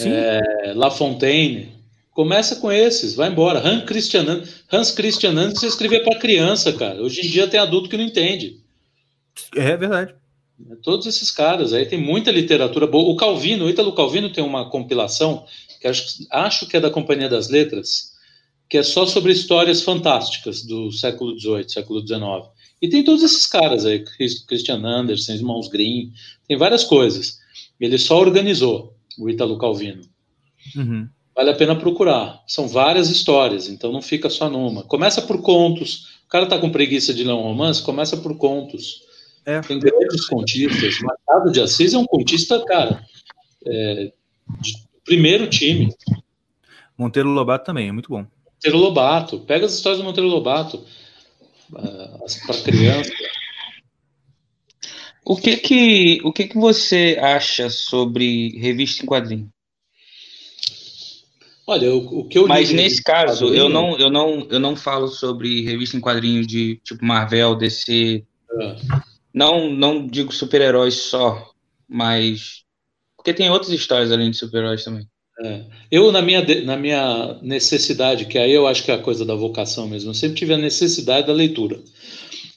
é, 0.00 0.72
La 0.74 0.90
Fontaine. 0.90 1.81
Começa 2.12 2.56
com 2.56 2.70
esses, 2.70 3.14
vai 3.14 3.30
embora. 3.30 3.58
Hans 3.66 3.84
Christian, 3.84 4.44
Hans 4.70 4.90
Christian 4.90 5.30
Andersen 5.30 5.68
escrevia 5.68 6.04
para 6.04 6.18
criança, 6.18 6.72
cara. 6.72 7.02
Hoje 7.02 7.20
em 7.20 7.30
dia 7.30 7.48
tem 7.48 7.58
adulto 7.58 7.88
que 7.88 7.96
não 7.96 8.04
entende. 8.04 8.60
É 9.56 9.76
verdade. 9.76 10.14
Todos 10.82 11.06
esses 11.06 11.30
caras 11.30 11.72
aí 11.72 11.86
tem 11.86 12.00
muita 12.00 12.30
literatura 12.30 12.86
boa. 12.86 13.10
O 13.10 13.16
Calvino, 13.16 13.64
o 13.64 13.70
Ítalo 13.70 13.94
Calvino 13.94 14.30
tem 14.30 14.44
uma 14.44 14.68
compilação 14.68 15.46
que 15.80 15.88
acho, 15.88 16.26
acho 16.30 16.66
que 16.66 16.76
é 16.76 16.80
da 16.80 16.90
Companhia 16.90 17.28
das 17.28 17.48
Letras, 17.48 18.12
que 18.68 18.78
é 18.78 18.82
só 18.82 19.06
sobre 19.06 19.32
histórias 19.32 19.82
fantásticas 19.82 20.62
do 20.62 20.92
século 20.92 21.38
XVIII, 21.38 21.68
século 21.68 22.06
XIX. 22.06 22.22
E 22.80 22.88
tem 22.88 23.02
todos 23.02 23.22
esses 23.22 23.46
caras 23.46 23.86
aí, 23.86 24.04
Christian 24.46 24.84
Andersen, 24.84 25.36
Irmãos 25.36 25.68
Grimm, 25.68 26.10
tem 26.46 26.56
várias 26.56 26.84
coisas. 26.84 27.38
Ele 27.80 27.98
só 27.98 28.18
organizou 28.20 28.94
o 29.18 29.30
Ítalo 29.30 29.58
Calvino. 29.58 30.02
Uhum. 30.76 31.08
Vale 31.34 31.50
a 31.50 31.56
pena 31.56 31.74
procurar. 31.74 32.42
São 32.46 32.68
várias 32.68 33.08
histórias, 33.08 33.68
então 33.68 33.90
não 33.90 34.02
fica 34.02 34.28
só 34.28 34.50
numa. 34.50 34.82
Começa 34.84 35.22
por 35.22 35.40
contos. 35.40 36.20
O 36.26 36.28
cara 36.28 36.46
tá 36.46 36.58
com 36.58 36.70
preguiça 36.70 37.12
de 37.12 37.24
ler 37.24 37.32
um 37.32 37.42
romance, 37.42 37.82
começa 37.82 38.16
por 38.16 38.36
contos. 38.36 39.02
É. 39.44 39.60
Tem 39.60 39.78
grandes 39.78 40.26
contistas. 40.26 40.94
Machado 41.00 41.50
de 41.50 41.60
Assis 41.60 41.94
é 41.94 41.98
um 41.98 42.06
contista, 42.06 42.62
cara, 42.64 43.04
é, 43.66 44.12
de 44.60 44.74
primeiro 45.04 45.48
time. 45.48 45.94
Monteiro 46.96 47.30
Lobato 47.30 47.64
também, 47.64 47.88
é 47.88 47.92
muito 47.92 48.08
bom. 48.08 48.26
Monteiro 48.54 48.78
Lobato. 48.78 49.40
Pega 49.40 49.66
as 49.66 49.74
histórias 49.74 50.00
do 50.00 50.04
Monteiro 50.04 50.28
Lobato 50.28 50.84
uh, 51.72 52.46
para 52.46 52.62
criança. 52.62 53.10
O 55.24 55.36
que 55.36 55.56
que, 55.56 56.20
o 56.24 56.32
que 56.32 56.48
que 56.48 56.58
você 56.58 57.16
acha 57.20 57.70
sobre 57.70 58.58
revista 58.58 59.04
em 59.04 59.06
quadrinho? 59.06 59.51
Olha, 61.66 61.94
o, 61.94 62.20
o 62.20 62.28
que 62.28 62.38
eu 62.38 62.46
Mas 62.46 62.70
nesse 62.72 63.02
caso, 63.02 63.54
eu 63.54 63.68
não, 63.68 63.96
eu 63.98 64.10
não, 64.10 64.46
eu 64.50 64.58
não 64.58 64.74
falo 64.74 65.08
sobre 65.08 65.62
revista 65.62 65.96
em 65.96 66.00
quadrinho 66.00 66.44
de 66.44 66.80
tipo 66.82 67.04
Marvel, 67.04 67.54
DC. 67.54 68.24
É. 68.60 68.76
Não, 69.32 69.70
não 69.70 70.06
digo 70.06 70.32
super-heróis 70.32 70.94
só, 70.94 71.52
mas 71.88 72.62
porque 73.16 73.32
tem 73.32 73.48
outras 73.48 73.70
histórias 73.70 74.10
além 74.10 74.30
de 74.30 74.36
super-heróis 74.36 74.82
também. 74.82 75.06
É. 75.44 75.64
Eu, 75.90 76.10
na 76.10 76.20
minha, 76.20 76.44
na 76.64 76.76
minha 76.76 77.38
necessidade, 77.40 78.26
que 78.26 78.36
aí 78.36 78.52
eu 78.52 78.66
acho 78.66 78.84
que 78.84 78.90
é 78.90 78.94
a 78.94 79.02
coisa 79.02 79.24
da 79.24 79.34
vocação 79.34 79.88
mesmo, 79.88 80.10
eu 80.10 80.14
sempre 80.14 80.36
tive 80.36 80.54
a 80.54 80.58
necessidade 80.58 81.28
da 81.28 81.32
leitura. 81.32 81.80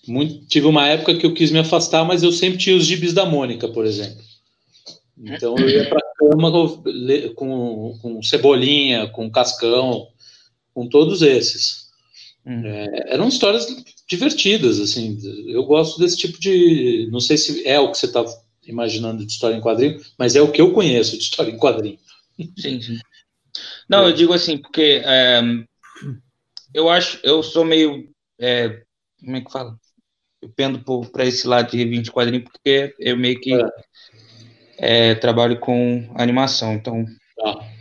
Muito, 0.08 0.46
tive 0.48 0.68
uma 0.68 0.88
época 0.88 1.16
que 1.16 1.26
eu 1.26 1.34
quis 1.34 1.52
me 1.52 1.60
afastar, 1.60 2.04
mas 2.04 2.24
eu 2.24 2.32
sempre 2.32 2.58
tinha 2.58 2.76
os 2.76 2.86
gibis 2.86 3.14
da 3.14 3.26
Mônica, 3.26 3.68
por 3.68 3.86
exemplo. 3.86 4.22
Então 5.18 5.56
eu 5.58 5.70
ia 5.70 5.88
para 5.88 6.05
cama 6.30 6.52
com, 7.36 7.98
com 8.02 8.24
Cebolinha, 8.24 9.08
com 9.08 9.32
Cascão, 9.32 10.08
com 10.74 10.88
todos 10.88 11.22
esses. 11.22 11.86
Hum. 12.46 12.66
É, 12.66 13.14
eram 13.14 13.28
histórias 13.28 13.68
divertidas, 14.08 14.80
assim. 14.80 15.18
Eu 15.48 15.64
gosto 15.66 16.00
desse 16.00 16.18
tipo 16.18 16.40
de. 16.40 17.08
Não 17.12 17.20
sei 17.20 17.38
se 17.38 17.68
é 17.68 17.80
o 17.80 17.92
que 17.92 17.98
você 17.98 18.06
está 18.06 18.24
imaginando 18.68 19.26
de 19.26 19.32
história 19.32 19.56
em 19.56 19.62
quadrinho, 19.62 20.00
mas 20.18 20.36
é 20.36 20.42
o 20.42 20.52
que 20.52 20.62
eu 20.62 20.74
conheço 20.74 21.18
de 21.18 21.24
história 21.24 21.52
em 21.52 21.58
quadrinho. 21.58 22.00
Sim, 22.58 22.82
sim. 22.82 23.00
Não, 23.88 24.04
é. 24.04 24.08
eu 24.10 24.14
digo 24.14 24.34
assim, 24.34 24.58
porque 24.58 25.02
é, 25.06 25.42
eu 26.74 26.90
acho, 26.90 27.20
eu 27.24 27.42
sou 27.42 27.64
meio. 27.64 28.10
É, 28.40 28.82
como 29.20 29.38
é 29.38 29.42
que 29.42 29.52
fala? 29.52 29.80
Eu 30.42 30.50
pendo 30.50 30.80
para 31.12 31.26
esse 31.26 31.48
lado 31.48 31.72
de 31.72 31.78
revista 31.78 32.04
de 32.04 32.12
quadrinho, 32.12 32.44
porque 32.44 32.94
eu 33.00 33.18
meio 33.18 33.40
que 33.40 33.52
é. 34.78 35.16
trabalho 35.16 35.60
com 35.60 36.10
animação, 36.16 36.74
então. 36.74 37.06
Tá. 37.38 37.76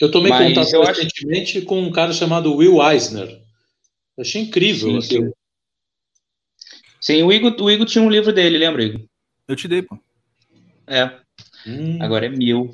Eu 0.00 0.10
tomei 0.10 0.30
Mas 0.30 0.54
contato 0.54 0.82
recentemente 0.82 1.58
acho... 1.58 1.66
com 1.66 1.80
um 1.80 1.92
cara 1.92 2.12
chamado 2.12 2.56
Will 2.56 2.82
Eisner. 2.82 3.28
Eu 4.16 4.22
achei 4.22 4.42
incrível 4.42 5.00
sim, 5.00 5.06
aquilo. 5.06 5.34
Sim. 7.00 7.18
sim, 7.18 7.22
o, 7.22 7.32
Igor, 7.32 7.54
o 7.60 7.70
Igor 7.70 7.86
tinha 7.86 8.02
um 8.02 8.10
livro 8.10 8.32
dele, 8.32 8.58
lembra, 8.58 8.82
Igor? 8.82 9.02
Eu 9.46 9.56
te 9.56 9.68
dei, 9.68 9.82
pô. 9.82 9.98
É. 10.86 11.20
Hum. 11.66 12.02
Agora 12.02 12.26
é 12.26 12.28
mil. 12.28 12.70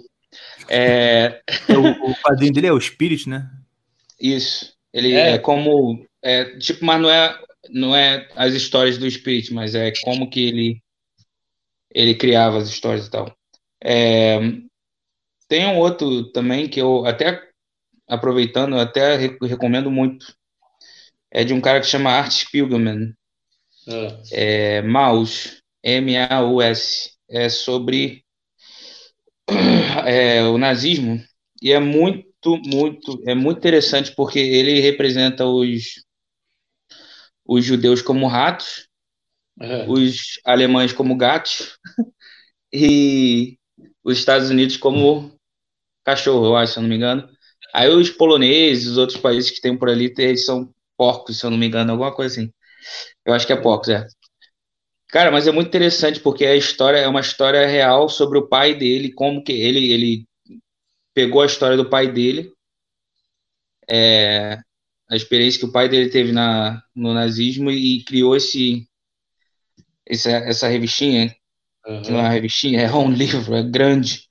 É... 0.68 1.42
o, 1.68 2.10
o 2.10 2.14
quadrinho 2.22 2.52
dele 2.52 2.68
é 2.68 2.72
o 2.72 2.80
Spirit, 2.80 3.28
né? 3.28 3.50
Isso. 4.20 4.72
Ele 4.92 5.12
é, 5.12 5.32
é 5.32 5.38
como. 5.38 6.04
É, 6.22 6.56
tipo, 6.58 6.84
mas 6.84 7.00
não 7.00 7.10
é, 7.10 7.38
não 7.70 7.94
é 7.94 8.28
as 8.34 8.54
histórias 8.54 8.98
do 8.98 9.10
Spirit, 9.10 9.52
mas 9.52 9.74
é 9.74 9.92
como 10.02 10.28
que 10.28 10.40
ele, 10.40 10.82
ele 11.98 12.14
criava 12.14 12.58
as 12.58 12.68
histórias 12.68 13.08
e 13.08 13.10
tal. 13.10 13.36
É, 13.82 14.38
tem 15.48 15.66
um 15.66 15.78
outro 15.78 16.30
também 16.30 16.68
que 16.68 16.80
eu 16.80 17.04
até 17.04 17.42
aproveitando, 18.06 18.76
eu 18.76 18.80
até 18.80 19.16
recomendo 19.16 19.90
muito. 19.90 20.32
É 21.28 21.42
de 21.42 21.52
um 21.52 21.60
cara 21.60 21.80
que 21.80 21.88
chama 21.88 22.12
Art 22.12 22.30
Spiegelman. 22.30 23.12
É, 24.32 24.78
é 24.78 24.82
Maus, 24.82 25.60
M-A-U-S. 25.82 27.16
É 27.28 27.48
sobre 27.48 28.24
é, 30.06 30.44
o 30.44 30.56
nazismo. 30.56 31.20
E 31.60 31.72
é 31.72 31.80
muito, 31.80 32.56
muito, 32.64 33.20
é 33.26 33.34
muito 33.34 33.58
interessante 33.58 34.14
porque 34.14 34.38
ele 34.38 34.78
representa 34.78 35.44
os, 35.44 36.04
os 37.44 37.64
judeus 37.64 38.00
como 38.00 38.28
ratos, 38.28 38.87
é. 39.60 39.86
os 39.88 40.40
alemães 40.44 40.92
como 40.92 41.16
gatos 41.16 41.78
e 42.72 43.58
os 44.04 44.18
Estados 44.18 44.50
Unidos 44.50 44.76
como 44.76 45.32
cachorro, 46.04 46.46
eu 46.46 46.56
acho, 46.56 46.72
se 46.74 46.78
eu 46.78 46.82
não 46.82 46.88
me 46.88 46.96
engano. 46.96 47.28
Aí 47.74 47.88
os 47.88 48.10
poloneses, 48.10 48.86
os 48.86 48.98
outros 48.98 49.18
países 49.18 49.50
que 49.50 49.60
tem 49.60 49.76
por 49.76 49.90
ali, 49.90 50.12
eles 50.18 50.44
são 50.44 50.72
porcos, 50.96 51.38
se 51.38 51.46
eu 51.46 51.50
não 51.50 51.58
me 51.58 51.66
engano, 51.66 51.92
alguma 51.92 52.14
coisa 52.14 52.40
assim. 52.40 52.52
Eu 53.24 53.34
acho 53.34 53.46
que 53.46 53.52
é 53.52 53.56
porcos, 53.56 53.90
é. 53.90 54.06
Cara, 55.08 55.30
mas 55.30 55.46
é 55.46 55.52
muito 55.52 55.68
interessante 55.68 56.20
porque 56.20 56.44
a 56.46 56.56
história 56.56 56.98
é 56.98 57.08
uma 57.08 57.20
história 57.20 57.66
real 57.66 58.08
sobre 58.08 58.38
o 58.38 58.48
pai 58.48 58.74
dele, 58.74 59.12
como 59.12 59.42
que 59.42 59.52
ele, 59.52 59.90
ele 59.92 60.26
pegou 61.14 61.42
a 61.42 61.46
história 61.46 61.76
do 61.76 61.88
pai 61.88 62.10
dele, 62.10 62.52
é, 63.90 64.58
a 65.10 65.16
experiência 65.16 65.60
que 65.60 65.66
o 65.66 65.72
pai 65.72 65.88
dele 65.88 66.10
teve 66.10 66.32
na, 66.32 66.82
no 66.94 67.14
nazismo 67.14 67.70
e 67.70 68.04
criou 68.04 68.36
esse, 68.36 68.87
essa, 70.08 70.30
essa 70.30 70.68
revistinha, 70.68 71.34
uhum. 71.86 72.02
que 72.02 72.10
não 72.10 72.18
é 72.18 72.22
uma 72.22 72.28
revistinha, 72.30 72.80
é 72.82 72.92
um 72.92 73.10
livro, 73.10 73.54
é 73.54 73.62
grande. 73.62 74.28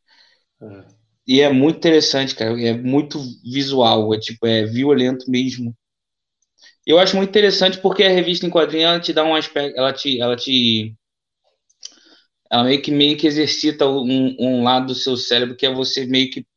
Uhum. 0.60 0.84
E 1.28 1.42
é 1.42 1.52
muito 1.52 1.78
interessante, 1.78 2.34
cara. 2.34 2.60
É 2.62 2.74
muito 2.74 3.20
visual, 3.44 4.14
é 4.14 4.20
tipo, 4.20 4.48
é 4.48 4.66
violento 4.66 5.30
mesmo. 5.30 5.76
Eu 6.86 6.98
acho 6.98 7.18
muito 7.18 7.30
interessante 7.30 7.80
porque 7.80 8.04
a 8.04 8.10
revista 8.10 8.46
em 8.46 8.50
quadrinho 8.50 8.88
ela 8.88 9.00
te 9.00 9.12
dá 9.12 9.26
um 9.26 9.36
aspecto, 9.36 9.78
ela 9.78 9.92
te, 9.92 10.22
ela 10.22 10.38
te, 10.38 10.96
ela 12.50 12.64
meio 12.64 12.82
que 12.82 12.92
meio 12.92 13.18
que 13.18 13.28
exercita 13.28 13.86
um, 13.86 14.36
um 14.40 14.64
lado 14.64 14.88
do 14.88 14.96
seu 14.96 15.18
cérebro 15.18 15.58
que 15.58 15.66
é 15.66 15.74
você 15.74 16.06
meio 16.06 16.32
que 16.32 16.48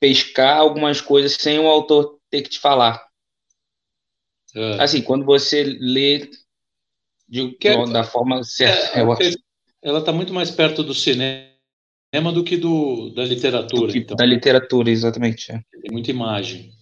pescar 0.00 0.56
algumas 0.56 1.02
coisas 1.02 1.34
sem 1.34 1.58
o 1.58 1.66
autor 1.66 2.18
ter 2.30 2.40
que 2.40 2.48
te 2.48 2.58
falar. 2.58 3.06
É. 4.54 4.82
Assim, 4.82 5.02
quando 5.02 5.26
você 5.26 5.64
lê 5.64 6.30
de, 7.28 7.52
que, 7.52 7.68
é 7.68 7.86
da 7.86 8.04
forma 8.04 8.42
certa. 8.44 8.98
É, 8.98 9.32
ela 9.82 9.98
está 9.98 10.12
muito 10.12 10.32
mais 10.32 10.50
perto 10.50 10.82
do 10.82 10.94
cinema 10.94 11.46
do 12.32 12.44
que 12.44 12.56
do, 12.56 13.10
da 13.10 13.24
literatura. 13.24 13.92
Que, 13.92 13.98
então. 13.98 14.16
Da 14.16 14.24
literatura, 14.24 14.90
exatamente. 14.90 15.52
É. 15.52 15.60
Tem 15.82 15.92
muita 15.92 16.10
imagem. 16.10 16.72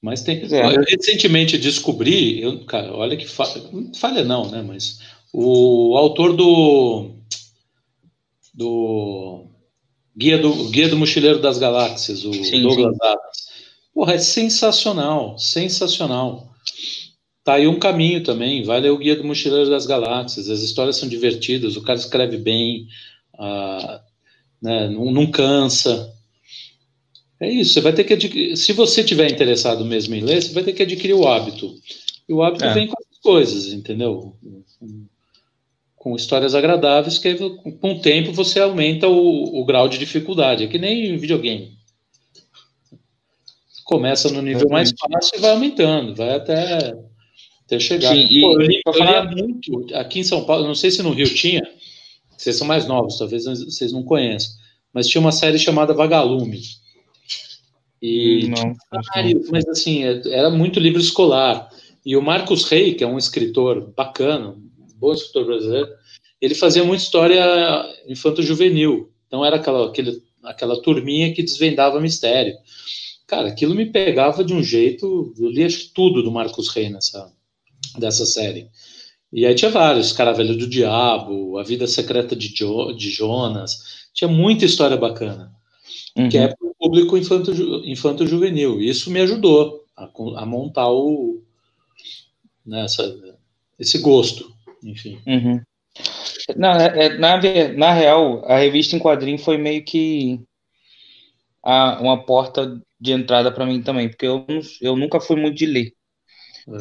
Mas 0.00 0.22
tem. 0.22 0.42
É. 0.52 0.76
Eu 0.76 0.82
recentemente 0.82 1.58
descobri, 1.58 2.40
eu, 2.40 2.64
cara, 2.64 2.94
olha 2.94 3.16
que 3.16 3.26
falha, 3.26 3.62
falha 3.98 4.24
não, 4.24 4.48
né? 4.50 4.62
Mas 4.62 5.00
o 5.32 5.96
autor 5.96 6.36
do 6.36 7.10
do 8.54 9.46
Guia 10.16 10.38
do 10.38 10.70
Guia 10.70 10.88
do 10.88 10.96
Mochileiro 10.96 11.40
das 11.40 11.58
Galáxias, 11.58 12.24
o 12.24 12.32
sim, 12.32 12.62
Douglas 12.62 12.94
sim. 12.94 13.06
Adams. 13.06 13.48
Porra, 13.92 14.14
é 14.14 14.18
sensacional, 14.18 15.36
sensacional. 15.38 16.54
Tá 17.48 17.54
aí 17.54 17.66
um 17.66 17.78
caminho 17.78 18.22
também. 18.22 18.62
Vai 18.62 18.78
ler 18.78 18.90
o 18.90 18.98
Guia 18.98 19.16
do 19.16 19.24
Mochileiro 19.24 19.70
das 19.70 19.86
Galáxias. 19.86 20.50
As 20.50 20.60
histórias 20.60 20.98
são 20.98 21.08
divertidas, 21.08 21.76
o 21.76 21.82
cara 21.82 21.98
escreve 21.98 22.36
bem, 22.36 22.86
ah, 23.38 24.02
né, 24.60 24.86
não, 24.90 25.10
não, 25.10 25.30
cansa. 25.30 26.12
É 27.40 27.50
isso, 27.50 27.72
você 27.72 27.80
vai 27.80 27.94
ter 27.94 28.04
que 28.04 28.12
adquirir. 28.12 28.54
Se 28.54 28.74
você 28.74 29.02
tiver 29.02 29.30
interessado 29.30 29.82
mesmo 29.82 30.14
em 30.14 30.20
ler, 30.20 30.42
você 30.42 30.52
vai 30.52 30.62
ter 30.62 30.74
que 30.74 30.82
adquirir 30.82 31.14
o 31.14 31.26
hábito. 31.26 31.74
E 32.28 32.34
o 32.34 32.42
hábito 32.42 32.66
é. 32.66 32.74
vem 32.74 32.86
com 32.86 32.96
as 33.00 33.18
coisas, 33.18 33.72
entendeu? 33.72 34.36
Com 35.96 36.16
histórias 36.16 36.54
agradáveis, 36.54 37.16
que 37.16 37.34
com 37.34 37.92
o 37.92 38.00
tempo 38.00 38.30
você 38.30 38.60
aumenta 38.60 39.08
o, 39.08 39.58
o 39.58 39.64
grau 39.64 39.88
de 39.88 39.96
dificuldade. 39.96 40.64
É 40.64 40.66
que 40.66 40.78
nem 40.78 41.16
videogame 41.16 41.78
começa 43.84 44.30
no 44.30 44.42
nível 44.42 44.68
mais 44.68 44.92
fácil 44.92 45.38
e 45.38 45.40
vai 45.40 45.52
aumentando, 45.52 46.14
vai 46.14 46.34
até, 46.34 46.94
até 47.68 47.78
chegar. 47.78 48.14
Sim, 48.14 48.26
e, 48.30 48.40
Pô, 48.40 48.52
eu, 48.54 48.66
li, 48.66 48.80
eu 48.84 48.92
falar... 48.94 49.30
muito 49.30 49.94
aqui 49.94 50.20
em 50.20 50.24
São 50.24 50.44
Paulo, 50.44 50.66
não 50.66 50.74
sei 50.74 50.90
se 50.90 51.02
no 51.02 51.12
Rio 51.12 51.32
tinha, 51.32 51.62
vocês 52.36 52.56
são 52.56 52.66
mais 52.66 52.88
novos, 52.88 53.18
talvez 53.18 53.44
vocês 53.44 53.92
não 53.92 54.02
conheçam, 54.02 54.52
mas 54.92 55.06
tinha 55.06 55.20
uma 55.20 55.32
série 55.32 55.58
chamada 55.58 55.92
Vagalume. 55.92 56.62
E 58.00 58.48
não, 58.48 58.74
vários, 59.14 59.50
mas 59.50 59.66
assim, 59.68 60.04
é, 60.04 60.22
era 60.30 60.48
muito 60.48 60.80
livro 60.80 61.00
escolar. 61.00 61.68
E 62.06 62.16
o 62.16 62.22
Marcos 62.22 62.64
Rey, 62.64 62.94
que 62.94 63.04
é 63.04 63.06
um 63.06 63.18
escritor 63.18 63.92
bacana, 63.94 64.50
um 64.50 64.70
bom 64.96 65.12
escritor 65.12 65.44
brasileiro, 65.44 65.88
ele 66.40 66.54
fazia 66.54 66.84
muita 66.84 67.02
história 67.02 67.44
infanto-juvenil. 68.06 69.10
Então 69.26 69.44
era 69.44 69.56
aquela, 69.56 69.88
aquele, 69.88 70.22
aquela 70.42 70.80
turminha 70.80 71.34
que 71.34 71.42
desvendava 71.42 72.00
mistério. 72.00 72.54
Cara, 73.26 73.48
aquilo 73.48 73.74
me 73.74 73.84
pegava 73.84 74.42
de 74.42 74.54
um 74.54 74.62
jeito. 74.62 75.34
Eu 75.36 75.50
li 75.50 75.64
acho, 75.64 75.92
tudo 75.92 76.22
do 76.22 76.30
Marcos 76.30 76.68
Rey 76.68 76.88
nessa, 76.88 77.30
dessa 77.98 78.26
série. 78.26 78.68
E 79.32 79.44
aí 79.44 79.54
tinha 79.54 79.70
vários, 79.70 80.12
Caravelho 80.12 80.56
do 80.56 80.66
Diabo, 80.66 81.58
A 81.58 81.62
Vida 81.62 81.86
Secreta 81.86 82.34
de, 82.34 82.48
jo, 82.48 82.92
de 82.92 83.10
Jonas. 83.10 84.08
Tinha 84.14 84.28
muita 84.28 84.64
história 84.64 84.96
bacana. 84.96 85.52
Uhum. 86.16 86.28
Que 86.28 86.38
é 86.38 86.48
para 86.48 86.66
o 86.66 86.74
público 86.78 87.16
infanto-juvenil. 87.16 87.84
Infanto 87.84 88.24
Isso 88.82 89.10
me 89.10 89.20
ajudou 89.20 89.84
a, 89.96 90.08
a 90.36 90.46
montar 90.46 90.90
o, 90.90 91.42
nessa, 92.68 93.16
né, 93.16 93.34
esse 93.78 93.98
gosto, 93.98 94.52
enfim. 94.84 95.18
Uhum. 95.26 95.60
Na, 96.56 96.82
é, 96.82 97.18
na, 97.18 97.40
na 97.76 97.92
real, 97.92 98.44
a 98.44 98.58
revista 98.58 98.94
em 98.94 98.98
quadrinho 98.98 99.38
foi 99.38 99.56
meio 99.56 99.84
que 99.84 100.40
a, 101.62 102.00
uma 102.00 102.24
porta 102.24 102.80
de 103.00 103.12
entrada 103.12 103.50
para 103.50 103.66
mim 103.66 103.82
também, 103.82 104.08
porque 104.08 104.26
eu, 104.26 104.46
eu 104.80 104.96
nunca 104.96 105.20
fui 105.20 105.36
muito 105.40 105.56
de 105.56 105.66
ler. 105.66 105.92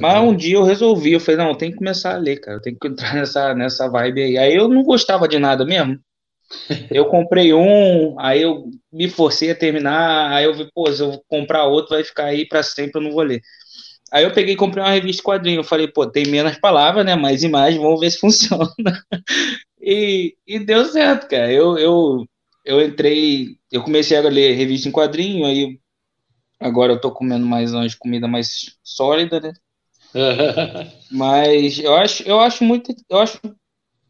Mas 0.02 0.22
um 0.22 0.36
dia 0.36 0.56
eu 0.56 0.64
resolvi, 0.64 1.14
eu 1.14 1.20
falei, 1.20 1.38
não, 1.38 1.56
tem 1.56 1.72
que 1.72 1.78
começar 1.78 2.16
a 2.16 2.18
ler, 2.18 2.40
cara, 2.42 2.62
tem 2.62 2.76
que 2.76 2.88
entrar 2.88 3.16
nessa, 3.16 3.54
nessa 3.54 3.90
vibe 3.90 4.22
aí. 4.22 4.38
Aí 4.38 4.56
eu 4.56 4.68
não 4.68 4.84
gostava 4.84 5.28
de 5.28 5.40
nada 5.40 5.66
mesmo. 5.66 6.00
Eu 6.90 7.06
comprei 7.06 7.54
um, 7.54 8.18
aí 8.20 8.42
eu 8.42 8.70
me 8.92 9.10
forcei 9.10 9.52
a 9.52 9.56
terminar, 9.56 10.32
aí 10.32 10.46
eu 10.46 10.54
vi, 10.54 10.70
pô, 10.74 10.92
se 10.92 11.02
eu 11.02 11.22
comprar 11.28 11.66
outro 11.66 11.96
vai 11.96 12.04
ficar 12.04 12.26
aí 12.26 12.48
para 12.48 12.64
sempre, 12.64 13.00
eu 13.00 13.04
não 13.04 13.12
vou 13.12 13.24
ler. 13.24 13.42
Aí 14.12 14.24
eu 14.24 14.32
peguei 14.32 14.54
e 14.54 14.58
comprei 14.58 14.84
uma 14.84 14.92
revista 14.92 15.24
quadrinho, 15.24 15.60
eu 15.60 15.64
falei, 15.64 15.88
pô, 15.88 16.06
tem 16.08 16.26
menos 16.28 16.58
palavras, 16.60 17.06
né, 17.06 17.16
mais 17.16 17.44
imagens, 17.44 17.82
vamos 17.82 18.00
ver 18.00 18.12
se 18.12 18.20
funciona. 18.20 18.70
e, 19.82 20.36
e 20.48 20.60
deu 20.60 20.86
certo, 20.86 21.28
cara. 21.28 21.52
Eu, 21.52 21.78
eu, 21.78 22.26
eu 22.66 22.82
entrei, 22.82 23.58
eu 23.72 23.84
comecei 23.84 24.18
a 24.18 24.22
ler 24.22 24.56
revista 24.56 24.88
em 24.88 24.92
quadrinho, 24.92 25.46
aí 25.46 25.78
Agora 26.60 26.94
eu 26.94 27.00
tô 27.00 27.12
comendo 27.12 27.46
mais 27.46 27.72
uma 27.74 27.86
comida 28.00 28.28
mais 28.28 28.78
sólida, 28.84 29.40
né? 29.40 29.54
mas 31.12 31.80
eu 31.80 31.96
acho, 31.96 32.24
eu 32.24 32.40
acho 32.40 32.64
muito, 32.64 32.96
eu 33.10 33.20
acho 33.20 33.40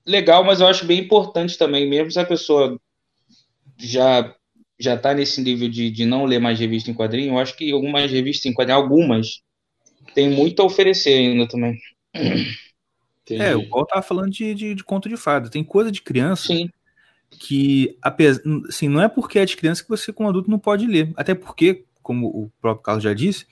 legal, 0.06 0.44
mas 0.44 0.62
eu 0.62 0.68
acho 0.68 0.86
bem 0.86 1.00
importante 1.00 1.58
também, 1.58 1.88
mesmo 1.88 2.12
se 2.12 2.20
a 2.20 2.26
pessoa 2.26 2.80
já 3.78 4.34
já 4.80 4.96
tá 4.96 5.14
nesse 5.14 5.42
nível 5.42 5.68
de, 5.68 5.90
de 5.90 6.06
não 6.06 6.26
ler 6.26 6.40
mais 6.40 6.60
revista 6.60 6.92
em 6.92 6.94
quadrinho, 6.94 7.34
eu 7.34 7.40
acho 7.40 7.58
que 7.58 7.72
algumas 7.72 8.12
revistas 8.12 8.46
em 8.46 8.54
quadrinho, 8.54 8.78
algumas, 8.78 9.42
tem 10.14 10.30
muito 10.30 10.62
a 10.62 10.66
oferecer 10.66 11.14
ainda 11.14 11.48
também. 11.48 11.80
Entendi. 12.14 13.42
É, 13.42 13.56
o 13.56 13.68
Paulo 13.68 13.86
tava 13.86 14.02
falando 14.02 14.30
de, 14.30 14.54
de, 14.54 14.76
de, 14.76 14.84
conto 14.84 15.10
de 15.10 15.18
fada. 15.18 15.50
Tem 15.50 15.64
coisa 15.64 15.92
de 15.92 16.02
criança 16.02 16.48
Sim. 16.48 16.70
que, 17.30 17.98
apesar, 18.02 18.42
assim, 18.70 18.88
não 18.88 19.02
é 19.02 19.10
porque 19.10 19.40
é 19.40 19.46
de 19.46 19.58
criança 19.58 19.84
que 19.84 19.90
você, 19.90 20.14
como 20.14 20.30
adulto, 20.30 20.50
não 20.50 20.60
pode 20.60 20.86
ler. 20.86 21.12
Até 21.18 21.36
porque, 21.36 21.86
como 22.02 22.28
o 22.28 22.52
próprio 22.62 22.84
Carlos 22.84 23.04
já 23.04 23.14
disse, 23.14 23.46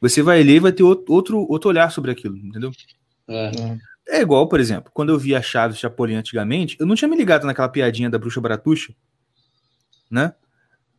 você 0.00 0.22
vai 0.22 0.42
ler 0.42 0.56
e 0.56 0.60
vai 0.60 0.72
ter 0.72 0.82
outro, 0.82 1.46
outro 1.48 1.68
olhar 1.68 1.90
sobre 1.90 2.10
aquilo, 2.10 2.36
entendeu? 2.36 2.70
É. 3.28 3.50
é 4.08 4.20
igual, 4.20 4.48
por 4.48 4.60
exemplo, 4.60 4.90
quando 4.92 5.10
eu 5.10 5.18
vi 5.18 5.34
a 5.34 5.42
Chaves 5.42 5.78
Chapolin 5.78 6.14
antigamente, 6.14 6.76
eu 6.78 6.86
não 6.86 6.94
tinha 6.94 7.08
me 7.08 7.16
ligado 7.16 7.46
naquela 7.46 7.68
piadinha 7.68 8.10
da 8.10 8.18
bruxa 8.18 8.40
baratuxa, 8.40 8.94
né? 10.10 10.34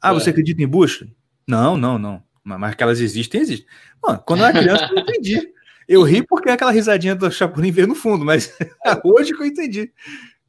Ah, 0.02 0.12
é. 0.12 0.14
você 0.14 0.30
acredita 0.30 0.62
em 0.62 0.68
bruxa? 0.68 1.08
Não, 1.48 1.78
não, 1.78 1.98
não. 1.98 2.24
Mas 2.44 2.76
que 2.76 2.84
elas 2.84 3.00
existem, 3.00 3.42
existem. 3.42 3.68
Mano, 4.02 4.22
quando 4.26 4.42
eu 4.42 4.46
era 4.48 4.60
criança, 4.60 4.86
eu 4.86 4.96
não 4.96 5.02
entendi. 5.02 5.54
Eu 5.88 6.04
ri 6.04 6.26
porque 6.26 6.50
aquela 6.50 6.72
risadinha 6.72 7.16
do 7.16 7.32
Chapolin 7.32 7.72
veio 7.72 7.88
no 7.88 7.96
fundo, 7.96 8.26
mas 8.26 8.56
hoje 9.04 9.34
que 9.34 9.42
eu 9.42 9.46
entendi. 9.46 9.92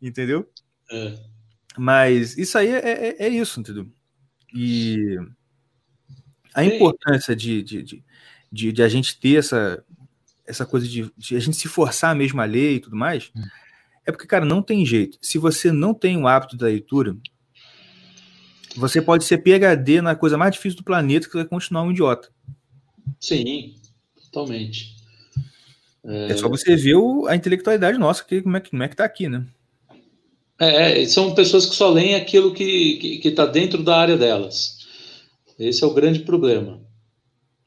Entendeu? 0.03 0.49
É. 0.91 1.15
Mas 1.77 2.37
isso 2.37 2.57
aí 2.59 2.69
é, 2.69 2.79
é, 2.79 3.27
é 3.27 3.29
isso, 3.29 3.61
entendeu? 3.61 3.87
E 4.55 5.19
a 6.55 6.65
importância 6.65 7.35
de, 7.35 7.63
de, 7.63 7.83
de, 7.83 8.05
de, 8.51 8.73
de 8.73 8.83
a 8.83 8.89
gente 8.89 9.19
ter 9.19 9.39
essa, 9.39 9.85
essa 10.47 10.65
coisa 10.65 10.87
de, 10.87 11.11
de, 11.17 11.37
a 11.37 11.41
gente 11.41 11.57
se 11.57 11.67
forçar 11.67 12.15
mesmo 12.15 12.41
a 12.41 12.45
ler 12.45 12.75
e 12.75 12.81
tudo 12.81 12.97
mais, 12.97 13.31
hum. 13.37 13.43
é 14.07 14.13
porque, 14.13 14.27
cara, 14.27 14.45
não 14.45 14.63
tem 14.63 14.87
jeito. 14.87 15.19
Se 15.21 15.37
você 15.37 15.73
não 15.73 15.93
tem 15.93 16.17
o 16.17 16.29
hábito 16.29 16.57
da 16.57 16.67
leitura, 16.67 17.17
você 18.77 19.03
pode 19.03 19.25
ser 19.25 19.39
PHD 19.39 20.01
na 20.01 20.15
coisa 20.15 20.39
mais 20.39 20.53
difícil 20.53 20.79
do 20.79 20.85
planeta 20.85 21.29
que 21.29 21.35
vai 21.35 21.45
continuar 21.45 21.83
um 21.83 21.91
idiota. 21.91 22.31
Sim, 23.21 23.75
totalmente. 24.33 24.95
É, 26.05 26.33
é 26.33 26.37
só 26.37 26.49
você 26.49 26.77
ver 26.77 26.97
o, 26.97 27.27
a 27.27 27.35
intelectualidade 27.35 27.99
nossa, 27.99 28.23
que, 28.23 28.43
como, 28.43 28.57
é, 28.57 28.61
como 28.61 28.83
é 28.83 28.89
que 28.89 28.97
tá 28.97 29.05
aqui, 29.05 29.29
né? 29.29 29.47
É, 30.59 31.05
são 31.07 31.35
pessoas 31.35 31.67
que 31.67 31.75
só 31.75 31.91
leem 31.91 32.15
aquilo 32.15 32.55
que 32.55 33.21
está 33.25 33.45
dentro 33.45 33.83
da 33.83 33.97
área 33.97 34.17
delas. 34.17 34.74
Esse 35.59 35.85
é 35.85 35.87
o 35.87 35.95
grande 35.95 36.21
problema. 36.21 36.81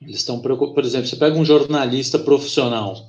Eles 0.02 0.18
estão 0.18 0.40
preocupados. 0.40 0.76
Por 0.76 0.86
exemplo, 0.86 1.08
você 1.08 1.16
pega 1.16 1.38
um 1.38 1.46
jornalista 1.46 2.20
profissional, 2.20 3.08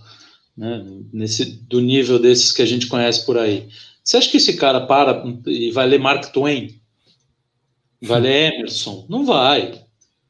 né, 0.56 0.84
nesse, 1.12 1.44
do 1.44 1.80
nível 1.80 2.18
desses 2.18 2.52
que 2.52 2.62
a 2.62 2.66
gente 2.66 2.86
conhece 2.86 3.24
por 3.26 3.36
aí. 3.38 3.68
Você 4.02 4.16
acha 4.16 4.30
que 4.30 4.38
esse 4.38 4.56
cara 4.56 4.80
para 4.80 5.22
e 5.46 5.70
vai 5.70 5.86
ler 5.86 5.98
Mark 5.98 6.32
Twain? 6.32 6.80
Vai 8.00 8.20
ler 8.20 8.54
Emerson? 8.54 9.04
Não 9.08 9.26
vai. 9.26 9.82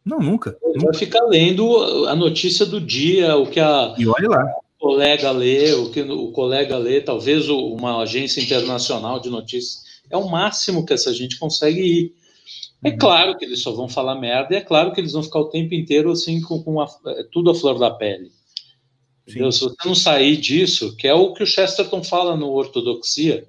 Não, 0.04 0.20
nunca. 0.20 0.56
Ele 0.62 0.84
vai 0.84 0.94
ficar 0.94 1.22
lendo 1.26 2.06
a 2.06 2.16
notícia 2.16 2.64
do 2.64 2.80
dia, 2.80 3.36
o 3.36 3.46
que 3.46 3.60
a 3.60 3.94
e 3.98 4.06
olha 4.06 4.28
lá. 4.28 4.42
o 4.78 4.80
colega 4.80 5.30
lê, 5.30 5.72
o 5.74 5.90
que 5.90 6.00
o 6.00 6.32
colega 6.32 6.78
lê, 6.78 7.00
talvez 7.00 7.48
uma 7.48 8.02
agência 8.02 8.40
internacional 8.40 9.20
de 9.20 9.28
notícias. 9.28 9.82
É 10.10 10.16
o 10.16 10.28
máximo 10.28 10.86
que 10.86 10.94
essa 10.94 11.12
gente 11.12 11.38
consegue 11.38 11.80
ir. 11.80 12.14
É 12.82 12.90
uhum. 12.90 12.98
claro 12.98 13.36
que 13.36 13.44
eles 13.44 13.60
só 13.60 13.72
vão 13.72 13.88
falar 13.88 14.14
merda, 14.14 14.54
e 14.54 14.58
é 14.58 14.60
claro 14.60 14.92
que 14.92 15.00
eles 15.00 15.12
vão 15.12 15.22
ficar 15.22 15.40
o 15.40 15.50
tempo 15.50 15.74
inteiro 15.74 16.10
assim 16.10 16.40
com, 16.40 16.62
com 16.62 16.80
a, 16.80 16.86
é, 17.06 17.24
tudo 17.24 17.50
a 17.50 17.54
flor 17.54 17.78
da 17.78 17.90
pele. 17.90 18.30
Se 19.26 19.38
você 19.40 19.66
não 19.84 19.94
sair 19.94 20.38
disso, 20.38 20.96
que 20.96 21.06
é 21.06 21.12
o 21.12 21.34
que 21.34 21.42
o 21.42 21.46
Chesterton 21.46 22.02
fala 22.02 22.34
no 22.34 22.50
Ortodoxia, 22.50 23.46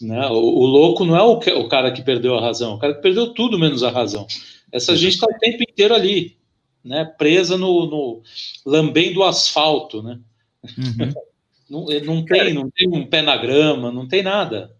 né? 0.00 0.26
O, 0.28 0.34
o 0.34 0.66
louco 0.66 1.04
não 1.06 1.16
é 1.16 1.22
o, 1.22 1.38
que, 1.38 1.50
o, 1.50 1.68
cara 1.68 1.90
que 1.90 2.02
perdeu 2.02 2.36
a 2.36 2.40
razão, 2.40 2.74
o 2.74 2.78
cara 2.78 2.94
que 2.94 3.00
perdeu 3.00 3.32
tudo 3.32 3.58
menos 3.58 3.82
a 3.82 3.90
razão. 3.90 4.26
Essa 4.70 4.94
gente 4.94 5.14
está 5.14 5.26
o 5.26 5.38
tempo 5.38 5.62
inteiro 5.62 5.94
ali, 5.94 6.36
né? 6.84 7.04
presa 7.04 7.56
no, 7.56 7.86
no 7.86 8.22
lambendo 8.64 9.20
o 9.20 9.24
asfalto. 9.24 10.02
Né? 10.02 10.20
Uhum. 10.62 11.12
não, 11.70 11.86
não, 12.04 12.24
tem, 12.24 12.52
não 12.52 12.70
tem 12.70 12.88
um 12.88 13.06
pé 13.06 13.22
na 13.22 13.36
grama, 13.36 13.90
não 13.90 14.06
tem 14.06 14.22
nada. 14.22 14.76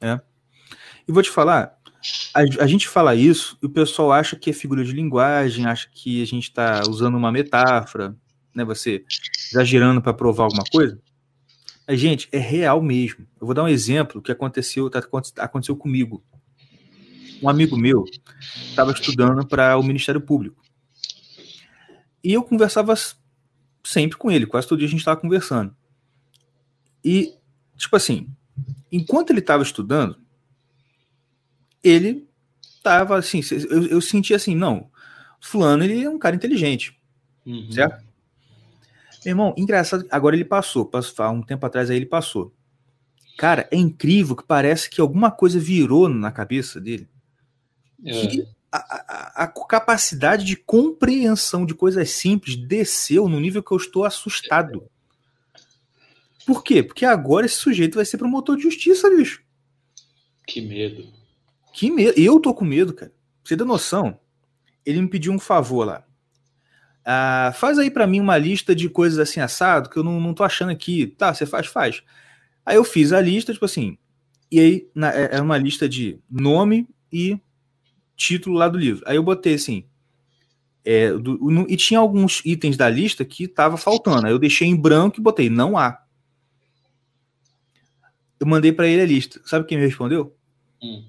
É. 0.00 0.20
E 1.08 1.12
vou 1.12 1.22
te 1.22 1.30
falar, 1.30 1.75
a, 2.32 2.40
a, 2.64 2.66
gente 2.66 2.88
fala 2.88 3.14
isso 3.14 3.56
e 3.62 3.66
o 3.66 3.70
pessoal 3.70 4.12
acha 4.12 4.36
que 4.36 4.50
é 4.50 4.52
figura 4.52 4.84
de 4.84 4.92
linguagem, 4.92 5.66
acha 5.66 5.88
que 5.90 6.22
a 6.22 6.26
gente 6.26 6.44
está 6.44 6.82
usando 6.88 7.16
uma 7.16 7.32
metáfora, 7.32 8.16
né? 8.54 8.64
Você 8.64 9.04
exagerando 9.50 10.02
para 10.02 10.12
provar 10.12 10.44
alguma 10.44 10.64
coisa. 10.70 11.00
Mas, 11.86 12.00
gente, 12.00 12.28
é 12.32 12.38
real 12.38 12.82
mesmo. 12.82 13.26
Eu 13.40 13.46
vou 13.46 13.54
dar 13.54 13.62
um 13.62 13.68
exemplo 13.68 14.20
que 14.20 14.32
aconteceu, 14.32 14.90
tá, 14.90 15.00
aconteceu 15.38 15.76
comigo. 15.76 16.22
Um 17.42 17.48
amigo 17.48 17.76
meu 17.76 18.04
estava 18.68 18.90
estudando 18.92 19.46
para 19.46 19.76
o 19.78 19.82
Ministério 19.82 20.20
Público. 20.20 20.62
E 22.24 22.32
eu 22.32 22.42
conversava 22.42 22.94
sempre 23.84 24.18
com 24.18 24.30
ele, 24.30 24.46
quase 24.46 24.66
todo 24.66 24.78
dia 24.78 24.88
a 24.88 24.90
gente 24.90 24.98
estava 24.98 25.20
conversando. 25.20 25.74
E, 27.04 27.34
tipo 27.76 27.94
assim, 27.94 28.28
enquanto 28.90 29.30
ele 29.30 29.38
estava 29.38 29.62
estudando, 29.62 30.18
ele 31.86 32.28
tava 32.82 33.18
assim, 33.18 33.40
eu, 33.70 33.86
eu 33.86 34.00
senti 34.00 34.34
assim, 34.34 34.54
não, 34.54 34.90
fulano 35.40 35.84
ele 35.84 36.02
é 36.02 36.10
um 36.10 36.18
cara 36.18 36.36
inteligente, 36.36 36.98
uhum. 37.44 37.70
certo? 37.70 38.04
Meu 39.24 39.32
irmão, 39.32 39.54
engraçado, 39.56 40.06
agora 40.10 40.36
ele 40.36 40.44
passou, 40.44 40.86
passou, 40.86 41.24
há 41.24 41.30
um 41.30 41.42
tempo 41.42 41.66
atrás 41.66 41.90
aí 41.90 41.96
ele 41.96 42.06
passou. 42.06 42.54
Cara, 43.36 43.68
é 43.72 43.76
incrível 43.76 44.36
que 44.36 44.44
parece 44.44 44.88
que 44.88 45.00
alguma 45.00 45.30
coisa 45.30 45.58
virou 45.58 46.08
na 46.08 46.30
cabeça 46.30 46.80
dele. 46.80 47.08
É. 48.04 48.26
Que 48.26 48.46
a, 48.70 48.78
a- 48.78 49.44
a 49.44 49.48
capacidade 49.48 50.44
de 50.44 50.56
compreensão 50.56 51.66
de 51.66 51.74
coisas 51.74 52.08
simples 52.10 52.56
desceu 52.56 53.28
no 53.28 53.40
nível 53.40 53.62
que 53.62 53.72
eu 53.72 53.76
estou 53.76 54.04
assustado. 54.04 54.88
Por 56.46 56.62
quê? 56.62 56.82
Porque 56.82 57.04
agora 57.04 57.46
esse 57.46 57.56
sujeito 57.56 57.96
vai 57.96 58.04
ser 58.04 58.18
promotor 58.18 58.56
de 58.56 58.62
justiça, 58.62 59.10
bicho. 59.10 59.42
Que 60.46 60.60
medo. 60.60 61.12
Que. 61.76 61.90
Eu 62.16 62.40
tô 62.40 62.54
com 62.54 62.64
medo, 62.64 62.94
cara. 62.94 63.12
Você 63.44 63.56
ter 63.56 63.64
noção, 63.64 64.18
ele 64.84 65.00
me 65.02 65.08
pediu 65.08 65.32
um 65.32 65.38
favor 65.38 65.84
lá. 65.84 66.04
Ah, 67.04 67.52
faz 67.54 67.78
aí 67.78 67.90
pra 67.90 68.06
mim 68.06 68.18
uma 68.18 68.36
lista 68.38 68.74
de 68.74 68.88
coisas 68.88 69.18
assim 69.18 69.38
assado 69.40 69.88
que 69.90 69.96
eu 69.96 70.02
não, 70.02 70.18
não 70.20 70.32
tô 70.34 70.42
achando 70.42 70.70
aqui. 70.72 71.06
Tá, 71.06 71.32
você 71.34 71.44
faz, 71.46 71.66
faz. 71.66 72.02
Aí 72.64 72.76
eu 72.76 72.82
fiz 72.84 73.12
a 73.12 73.20
lista, 73.20 73.52
tipo 73.52 73.64
assim. 73.64 73.96
E 74.50 74.58
aí 74.58 74.90
na- 74.94 75.12
é 75.14 75.36
é 75.36 75.40
uma 75.40 75.58
lista 75.58 75.88
de 75.88 76.18
nome 76.30 76.88
e 77.12 77.38
título 78.16 78.56
lá 78.56 78.68
do 78.68 78.78
livro. 78.78 79.04
Aí 79.06 79.16
eu 79.16 79.22
botei 79.22 79.54
assim. 79.54 79.84
é, 80.88 81.12
do- 81.12 81.36
no- 81.50 81.66
e 81.68 81.76
tinha 81.76 81.98
alguns 81.98 82.40
itens 82.44 82.76
da 82.76 82.88
lista 82.88 83.24
que 83.24 83.48
tava 83.48 83.76
faltando. 83.76 84.24
Aí 84.26 84.32
eu 84.32 84.38
deixei 84.38 84.68
em 84.68 84.76
branco 84.76 85.18
e 85.18 85.22
botei 85.22 85.50
não 85.50 85.76
há. 85.76 86.00
Eu 88.38 88.46
mandei 88.46 88.72
pra 88.72 88.86
ele 88.86 89.02
a 89.02 89.06
lista. 89.06 89.40
Sabe 89.44 89.66
quem 89.66 89.78
me 89.78 89.84
respondeu? 89.84 90.36
Hum. 90.82 91.04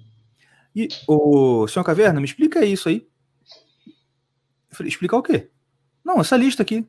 E, 0.78 0.88
ô, 1.08 1.66
senhor 1.66 1.82
Caverna, 1.84 2.20
me 2.20 2.26
explica 2.26 2.64
isso 2.64 2.88
aí. 2.88 3.04
Eu 4.70 4.76
falei, 4.76 4.88
explicar 4.88 5.16
o 5.16 5.22
quê? 5.22 5.48
Não, 6.04 6.20
essa 6.20 6.36
lista 6.36 6.62
aqui. 6.62 6.86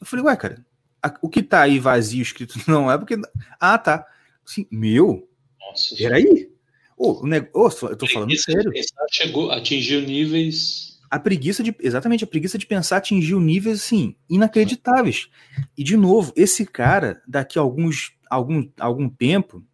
Eu 0.00 0.06
falei, 0.06 0.24
ué, 0.24 0.36
cara, 0.36 0.66
a- 1.00 1.14
o 1.22 1.28
que 1.28 1.40
tá 1.40 1.60
aí 1.62 1.78
vazio 1.78 2.20
escrito 2.22 2.58
não 2.66 2.90
é 2.90 2.98
porque. 2.98 3.14
Ah, 3.60 3.78
tá. 3.78 4.04
Assim, 4.44 4.66
meu, 4.68 5.28
Nossa. 5.60 5.94
peraí. 5.94 6.50
Ô, 6.96 7.22
o 7.22 7.26
neg... 7.28 7.48
Ô, 7.54 7.68
eu 7.68 7.96
tô 7.96 8.08
falando 8.08 8.36
sério. 8.36 8.72
pensar 8.72 9.06
Chegou, 9.12 9.52
atingiu 9.52 10.00
níveis. 10.00 10.98
A 11.08 11.20
preguiça 11.20 11.62
de. 11.62 11.72
Exatamente, 11.78 12.24
a 12.24 12.26
preguiça 12.26 12.58
de 12.58 12.66
pensar 12.66 12.96
atingiu 12.96 13.38
níveis, 13.38 13.80
assim, 13.80 14.16
inacreditáveis. 14.28 15.28
E, 15.76 15.84
de 15.84 15.96
novo, 15.96 16.32
esse 16.34 16.66
cara, 16.66 17.22
daqui 17.28 17.60
a 17.60 17.62
alguns, 17.62 18.12
algum, 18.28 18.68
algum 18.80 19.08
tempo, 19.08 19.64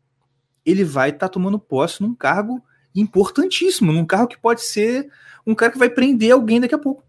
ele 0.62 0.84
vai 0.84 1.08
estar 1.08 1.30
tomando 1.30 1.58
posse 1.58 2.02
num 2.02 2.14
cargo 2.14 2.62
importantíssimo, 2.94 3.92
num 3.92 4.06
cargo 4.06 4.28
que 4.28 4.38
pode 4.38 4.62
ser 4.62 5.10
um 5.46 5.54
cara 5.54 5.72
que 5.72 5.78
vai 5.78 5.90
prender 5.90 6.32
alguém 6.32 6.60
daqui 6.60 6.74
a 6.74 6.78
pouco. 6.78 7.04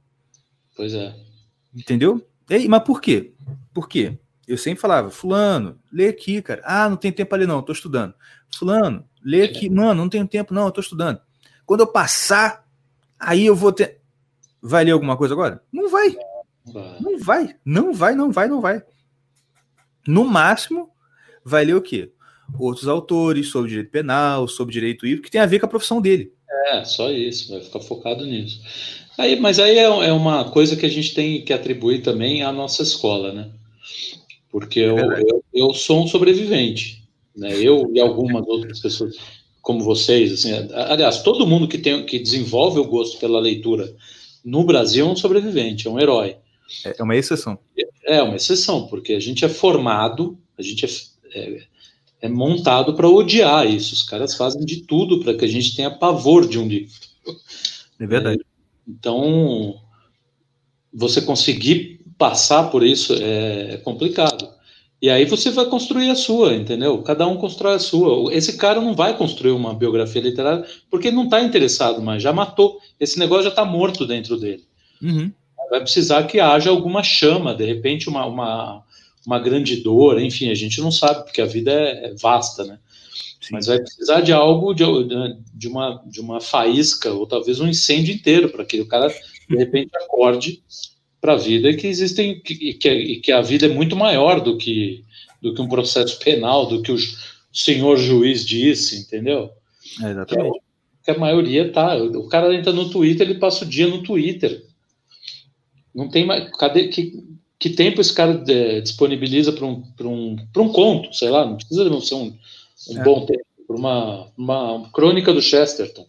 Pois 0.76 0.94
é. 0.94 1.16
Entendeu? 1.74 2.26
E 2.50 2.56
aí, 2.56 2.68
mas 2.68 2.84
por 2.84 3.02
quê? 3.02 3.34
Por 3.74 3.88
quê? 3.88 4.18
Eu 4.48 4.58
sempre 4.58 4.80
falava, 4.80 5.10
fulano, 5.10 5.80
lê 5.92 6.08
aqui, 6.08 6.42
cara. 6.42 6.62
Ah, 6.64 6.88
não 6.90 6.98
tem 6.98 7.12
tempo 7.12 7.36
ler, 7.36 7.48
não, 7.48 7.62
tô 7.62 7.72
estudando. 7.72 8.14
Fulano, 8.56 9.08
lê 9.24 9.44
aqui. 9.44 9.70
Mano, 9.70 10.02
não 10.02 10.10
tenho 10.10 10.28
tempo, 10.28 10.54
não, 10.54 10.66
eu 10.66 10.72
tô 10.72 10.82
estudando. 10.82 11.20
Quando 11.66 11.82
eu 11.82 11.88
passar, 11.88 12.68
aí 13.20 13.46
eu 13.46 13.56
vou 13.56 13.72
ter. 13.72 14.02
Vai 14.62 14.84
ler 14.84 14.92
alguma 14.92 15.18
coisa 15.18 15.34
agora? 15.34 15.64
Não 15.72 15.90
vai. 15.90 16.16
Não 17.00 17.20
vai. 17.20 17.56
Não 17.66 17.94
vai, 17.94 18.16
não 18.16 18.32
vai, 18.32 18.48
não 18.48 18.62
vai. 18.62 18.84
No 20.08 20.24
máximo, 20.24 20.92
vai 21.44 21.66
ler 21.66 21.76
o 21.76 21.82
quê? 21.82 22.14
Outros 22.60 22.88
autores 22.88 23.50
sobre 23.50 23.70
direito 23.70 23.92
penal, 23.92 24.48
sobre 24.48 24.74
direito 24.74 25.06
híbrido, 25.06 25.24
que 25.24 25.32
tem 25.32 25.42
a 25.42 25.46
ver 25.46 25.60
com 25.60 25.66
a 25.66 25.70
profissão 25.70 26.02
dele. 26.02 26.32
É, 26.68 26.84
só 26.84 27.12
isso, 27.12 27.52
vai 27.52 27.62
ficar 27.62 27.80
focado 27.80 28.26
nisso. 28.26 28.62
Aí, 29.18 29.40
mas 29.40 29.60
aí 29.60 29.78
é, 29.78 29.84
é 29.84 30.12
uma 30.12 30.52
coisa 30.52 30.76
que 30.76 30.86
a 30.86 30.90
gente 30.90 31.14
tem 31.14 31.44
que 31.44 31.54
atribuir 31.54 32.02
também 32.02 32.44
à 32.44 32.52
nossa 32.52 32.84
escola, 32.84 33.32
né? 33.32 33.50
Porque 34.50 34.80
eu, 34.80 34.96
verdade. 34.96 35.26
eu, 35.28 35.44
eu 35.54 35.74
sou 35.74 36.04
um 36.04 36.08
sobrevivente, 36.08 37.04
né? 37.36 37.58
Eu 37.58 37.92
e 37.94 38.00
algumas 38.00 38.46
outras 38.48 38.80
pessoas 38.80 39.16
como 39.66 39.84
vocês, 39.84 40.32
assim, 40.32 40.52
aliás, 40.74 41.24
todo 41.24 41.48
mundo 41.48 41.68
que 41.68 41.80
tem 41.80 42.06
que 42.06 42.20
desenvolve 42.20 42.80
o 42.80 42.86
gosto 42.86 43.18
pela 43.18 43.40
leitura 43.40 43.96
no 44.44 44.64
Brasil 44.64 45.08
é 45.08 45.10
um 45.10 45.16
sobrevivente, 45.16 45.88
é 45.88 45.90
um 45.90 46.00
herói. 46.00 46.38
É 46.86 46.96
é 47.00 47.04
uma 47.04 47.16
exceção. 47.16 47.58
É 48.06 48.22
uma 48.22 48.36
exceção, 48.36 48.86
porque 48.86 49.14
a 49.14 49.20
gente 49.20 49.44
é 49.44 49.50
formado, 49.50 50.38
a 50.56 50.62
gente 50.62 50.86
é, 50.86 51.40
é, 51.40 51.64
é 52.22 52.30
montado 52.30 52.94
para 52.94 53.10
odiar 53.10 53.68
isso. 53.68 53.94
Os 53.94 54.04
caras 54.04 54.36
fazem 54.36 54.66
de 54.66 54.84
tudo 54.84 55.20
para 55.20 55.34
que 55.34 55.46
a 55.46 55.48
gente 55.48 55.76
tenha 55.76 55.92
pavor 55.92 56.48
de 56.48 56.58
um 56.60 56.68
livro. 56.68 56.94
É 58.00 58.06
verdade. 58.06 58.46
Então, 58.88 59.80
você 60.94 61.22
conseguir 61.22 62.02
passar 62.18 62.70
por 62.70 62.84
isso 62.84 63.14
é, 63.14 63.74
é 63.74 63.78
complicado. 63.78 64.56
E 65.02 65.10
aí 65.10 65.26
você 65.26 65.52
vai 65.52 65.66
construir 65.66 66.10
a 66.10 66.16
sua, 66.16 66.56
entendeu? 66.56 67.02
Cada 67.04 67.28
um 67.28 67.38
constrói 67.38 67.76
a 67.76 67.80
sua. 67.80 68.34
Esse 68.34 68.58
cara 68.58 68.80
não 68.80 68.96
vai 68.96 69.16
construir 69.18 69.52
uma 69.52 69.74
biografia 69.74 70.22
literária 70.22 70.66
porque 70.90 71.10
ele 71.10 71.16
não 71.18 71.26
está 71.26 71.42
interessado 71.42 72.02
mais, 72.02 72.24
já 72.24 72.32
matou. 72.32 72.80
Esse 73.00 73.20
negócio 73.20 73.44
já 73.44 73.50
está 73.50 73.66
morto 73.66 74.08
dentro 74.08 74.38
dele. 74.38 74.64
Uhum. 75.02 75.32
Vai 75.70 75.82
precisar 75.82 76.24
que 76.24 76.40
haja 76.40 76.70
alguma 76.70 77.04
chama, 77.04 77.54
de 77.54 77.66
repente 77.66 78.08
uma, 78.08 78.26
uma, 78.26 78.84
uma 79.26 79.40
grande 79.40 79.78
dor, 79.78 80.22
enfim, 80.22 80.50
a 80.50 80.56
gente 80.56 80.80
não 80.82 80.92
sabe, 80.92 81.24
porque 81.24 81.42
a 81.42 81.46
vida 81.46 81.72
é, 81.72 82.08
é 82.08 82.14
vasta, 82.16 82.64
né? 82.64 82.80
Sim. 83.42 83.50
Mas 83.52 83.68
vai 83.68 83.80
precisar 83.80 84.22
de 84.22 84.34
algo, 84.34 84.74
de, 84.74 84.84
de, 85.54 85.68
uma, 85.68 86.02
de 86.06 86.20
uma 86.20 86.42
faísca, 86.42 87.12
ou 87.12 87.28
talvez 87.28 87.60
um 87.60 87.68
incêndio 87.68 88.14
inteiro, 88.14 88.50
para 88.50 88.66
que 88.66 88.82
o 88.82 88.88
cara, 88.88 89.08
de 89.08 89.56
repente, 89.56 89.92
acorde 89.96 90.64
para 91.22 91.34
a 91.34 91.38
vida 91.38 91.70
e 91.70 91.76
que 91.76 91.88
existem, 91.88 92.40
que, 92.40 92.74
que, 92.74 93.16
que 93.18 93.32
a 93.32 93.42
vida 93.42 93.66
é 93.66 93.70
muito 93.70 93.96
maior 93.96 94.42
do 94.42 94.58
que, 94.58 95.04
do 95.42 95.54
que 95.54 95.62
um 95.62 95.68
processo 95.68 96.20
penal, 96.20 96.66
do 96.66 96.82
que 96.82 96.92
o 96.92 96.98
senhor 97.54 97.98
juiz 97.98 98.46
disse, 98.46 98.98
entendeu? 98.98 99.50
É, 100.04 100.12
exatamente. 100.12 100.60
Que 101.04 101.12
a 101.12 101.18
maioria 101.18 101.72
tá. 101.72 101.96
O 101.98 102.28
cara 102.28 102.54
entra 102.54 102.74
no 102.74 102.90
Twitter, 102.90 103.30
ele 103.30 103.40
passa 103.40 103.64
o 103.64 103.68
dia 103.68 103.88
no 103.88 104.02
Twitter. 104.02 104.66
Não 105.94 106.10
tem 106.10 106.26
mais. 106.26 106.50
Cadê, 106.58 106.88
que, 106.88 107.24
que 107.60 107.70
tempo 107.70 108.02
esse 108.02 108.14
cara 108.14 108.44
é, 108.48 108.82
disponibiliza 108.82 109.52
para 109.52 109.66
um, 109.66 109.84
um, 110.02 110.36
um 110.58 110.70
conto, 110.70 111.14
sei 111.14 111.30
lá, 111.30 111.46
não 111.46 111.56
precisa 111.56 112.02
ser 112.02 112.16
um, 112.16 112.38
um 112.90 113.00
é. 113.00 113.04
bom 113.04 113.26
tempo, 113.26 113.46
para 113.68 113.76
uma, 113.76 114.28
uma 114.38 114.90
crônica 114.92 115.34
do 115.34 115.42
Chesterton. 115.42 116.06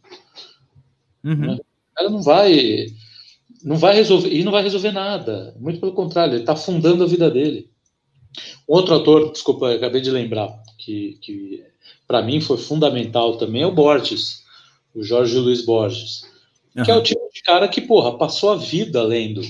Uhum. 1.25 1.35
Né? 1.35 1.55
O 1.55 1.95
cara 1.95 2.11
não 2.11 2.23
vai. 2.23 2.87
Não 3.65 3.77
vai 3.77 3.95
resolver, 3.95 4.33
e 4.33 4.45
não 4.45 4.53
vai 4.53 4.63
resolver 4.63 4.93
nada. 4.93 5.57
Muito 5.59 5.81
pelo 5.81 5.93
contrário, 5.93 6.35
ele 6.35 6.41
está 6.41 6.53
afundando 6.53 7.03
a 7.03 7.07
vida 7.07 7.31
dele. 7.31 7.69
Um 8.69 8.75
outro 8.75 8.95
autor, 8.95 9.33
desculpa, 9.33 9.73
acabei 9.73 10.01
de 10.01 10.11
lembrar, 10.11 10.63
que, 10.79 11.19
que 11.23 11.65
para 12.07 12.23
mim 12.23 12.41
foi 12.41 12.59
fundamental 12.59 13.39
também, 13.39 13.63
é 13.63 13.67
o 13.67 13.73
Borges, 13.75 14.45
o 14.95 15.03
Jorge 15.03 15.37
Luiz 15.39 15.65
Borges. 15.65 16.23
Uhum. 16.77 16.85
Que 16.85 16.91
é 16.91 16.97
o 16.97 17.03
tipo 17.03 17.29
de 17.33 17.43
cara 17.43 17.67
que, 17.67 17.81
porra, 17.81 18.17
passou 18.19 18.51
a 18.51 18.57
vida 18.57 19.03
lendo. 19.03 19.41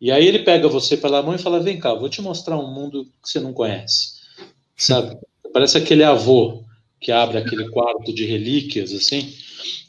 E 0.00 0.10
aí 0.10 0.26
ele 0.26 0.40
pega 0.40 0.68
você 0.68 0.96
pela 0.96 1.22
mão 1.22 1.34
e 1.34 1.38
fala: 1.38 1.60
vem 1.60 1.78
cá, 1.78 1.94
vou 1.94 2.08
te 2.08 2.20
mostrar 2.20 2.58
um 2.58 2.72
mundo 2.72 3.04
que 3.22 3.30
você 3.30 3.40
não 3.40 3.52
conhece. 3.52 4.14
Sabe? 4.76 5.16
Parece 5.52 5.78
aquele 5.78 6.02
avô 6.02 6.64
que 7.00 7.12
abre 7.12 7.38
aquele 7.38 7.68
quarto 7.68 8.12
de 8.12 8.24
relíquias, 8.24 8.92
assim, 8.92 9.32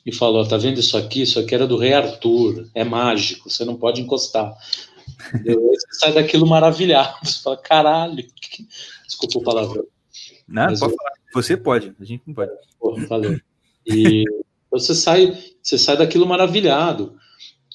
e 0.05 0.13
fala: 0.13 0.39
ó, 0.39 0.45
tá 0.45 0.57
vendo 0.57 0.79
isso 0.79 0.97
aqui? 0.97 1.21
Isso 1.21 1.39
aqui 1.39 1.55
era 1.55 1.67
do 1.67 1.77
rei 1.77 1.93
Arthur, 1.93 2.69
é 2.73 2.83
mágico, 2.83 3.49
você 3.49 3.65
não 3.65 3.77
pode 3.77 4.01
encostar. 4.01 4.53
Aí 5.33 5.55
você 5.55 5.87
sai 5.91 6.13
daquilo 6.13 6.45
maravilhado, 6.45 7.17
você 7.25 7.41
fala: 7.41 7.57
caralho, 7.57 8.25
desculpa 9.05 9.39
o 9.39 9.43
palavrão. 9.43 9.85
Não, 10.47 10.67
pode 10.75 10.93
eu... 10.93 10.97
Você 11.33 11.57
pode, 11.57 11.93
a 11.99 12.05
gente 12.05 12.23
não 12.27 12.33
pode. 12.33 12.51
Porra, 12.79 13.05
valeu. 13.07 13.39
E 13.85 14.23
você 14.71 14.95
sai, 14.95 15.37
você 15.61 15.77
sai 15.77 15.97
daquilo 15.97 16.25
maravilhado. 16.25 17.17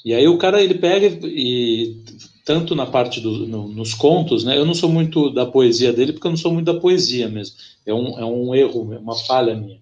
E 0.05 0.15
aí 0.15 0.27
o 0.27 0.39
cara 0.39 0.63
ele 0.63 0.75
pega 0.75 1.07
e 1.27 2.03
tanto 2.45 2.75
na 2.75 2.87
parte 2.87 3.21
do, 3.21 3.47
no, 3.47 3.69
nos 3.69 3.95
contos, 3.95 4.45
né? 4.45 4.57
Eu 4.57 4.65
não 4.65 4.75
sou 4.75 4.89
muito 4.89 5.31
da 5.31 5.47
poesia 5.47 5.93
dele 5.93 6.13
porque 6.13 6.27
eu 6.27 6.31
não 6.31 6.39
sou 6.39 6.53
muito 6.53 6.67
da 6.67 6.81
poesia 6.81 7.29
mesmo. 7.29 7.57
É 7.85 7.93
um, 7.93 8.19
é 8.19 8.25
um 8.25 8.55
erro, 8.55 8.83
uma 8.99 9.15
falha 9.15 9.55
minha. 9.55 9.79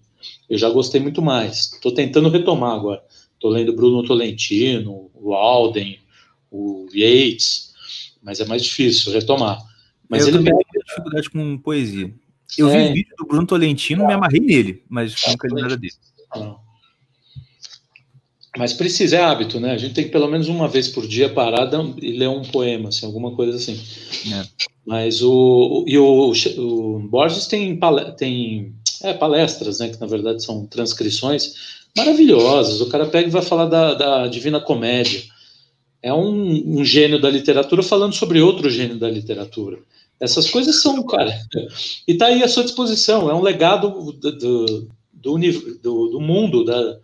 Eu 0.49 0.57
já 0.57 0.69
gostei 0.69 0.99
muito 0.99 1.21
mais. 1.21 1.73
Estou 1.73 1.93
tentando 1.93 2.29
retomar 2.29 2.75
agora. 2.75 3.01
Estou 3.33 3.51
lendo 3.51 3.73
Bruno 3.73 4.03
Tolentino, 4.03 5.09
o 5.15 5.33
Alden, 5.33 5.97
o 6.51 6.87
Yates, 6.93 7.73
mas 8.21 8.39
é 8.39 8.45
mais 8.45 8.63
difícil 8.63 9.13
retomar. 9.13 9.59
Mas 10.09 10.27
eu 10.27 10.35
ele 10.35 10.43
pega 10.43 10.59
dificuldade 10.85 11.29
com 11.29 11.57
poesia. 11.57 12.13
Eu 12.57 12.69
é. 12.69 12.85
vi 12.85 12.89
o 12.89 12.93
vídeo 12.93 13.15
do 13.17 13.25
Bruno 13.25 13.47
Tolentino, 13.47 14.05
me 14.05 14.13
amarrei 14.13 14.41
nele, 14.41 14.83
mas 14.89 15.15
nunca 15.27 15.47
li 15.47 15.61
nada 15.61 15.77
dele. 15.77 15.93
Não. 16.35 16.59
Mas 18.57 18.73
precisa, 18.73 19.17
é 19.17 19.21
hábito, 19.21 19.59
né? 19.59 19.71
A 19.71 19.77
gente 19.77 19.93
tem 19.93 20.05
que 20.05 20.11
pelo 20.11 20.27
menos 20.27 20.47
uma 20.47 20.67
vez 20.67 20.87
por 20.87 21.07
dia 21.07 21.29
parar 21.29 21.69
e 22.01 22.11
ler 22.11 22.29
um 22.29 22.41
poema, 22.41 22.89
assim, 22.89 23.05
alguma 23.05 23.35
coisa 23.35 23.57
assim. 23.57 23.79
É. 24.33 24.43
Mas 24.85 25.21
o. 25.21 25.83
E 25.87 25.97
o, 25.97 26.33
o 26.57 26.99
Borges 26.99 27.45
tem, 27.45 27.79
tem 28.17 28.73
é, 29.03 29.13
palestras, 29.13 29.79
né? 29.79 29.89
Que 29.89 29.99
na 29.99 30.07
verdade 30.07 30.43
são 30.43 30.65
transcrições 30.65 31.53
maravilhosas. 31.95 32.81
O 32.81 32.89
cara 32.89 33.05
pega 33.05 33.27
e 33.27 33.31
vai 33.31 33.43
falar 33.43 33.65
da, 33.65 33.93
da 33.93 34.27
Divina 34.27 34.59
Comédia. 34.59 35.21
é 36.01 36.13
um, 36.13 36.79
um 36.79 36.83
gênio 36.83 37.21
da 37.21 37.29
literatura 37.29 37.83
falando 37.83 38.13
sobre 38.13 38.41
outro 38.41 38.69
gênio 38.69 38.97
da 38.97 39.09
literatura. 39.09 39.77
Essas 40.19 40.49
coisas 40.49 40.81
são, 40.81 41.01
cara. 41.03 41.33
E 42.07 42.13
está 42.13 42.25
aí 42.27 42.43
à 42.43 42.47
sua 42.47 42.63
disposição. 42.63 43.29
É 43.29 43.33
um 43.33 43.41
legado 43.41 44.11
do, 44.13 44.31
do, 44.31 44.87
do, 45.13 46.09
do 46.09 46.19
mundo, 46.19 46.65
da, 46.65 46.97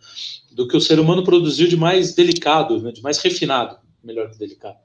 do 0.56 0.66
que 0.68 0.78
o 0.78 0.82
ser 0.82 1.00
humano 1.02 1.22
produziu 1.22 1.68
de 1.68 1.76
mais 1.76 2.16
delicado, 2.16 2.82
né, 2.82 2.92
de 2.94 3.02
mais 3.02 3.18
refinado, 3.20 3.78
melhor 4.02 4.32
que 4.32 4.40
delicado. 4.40 4.78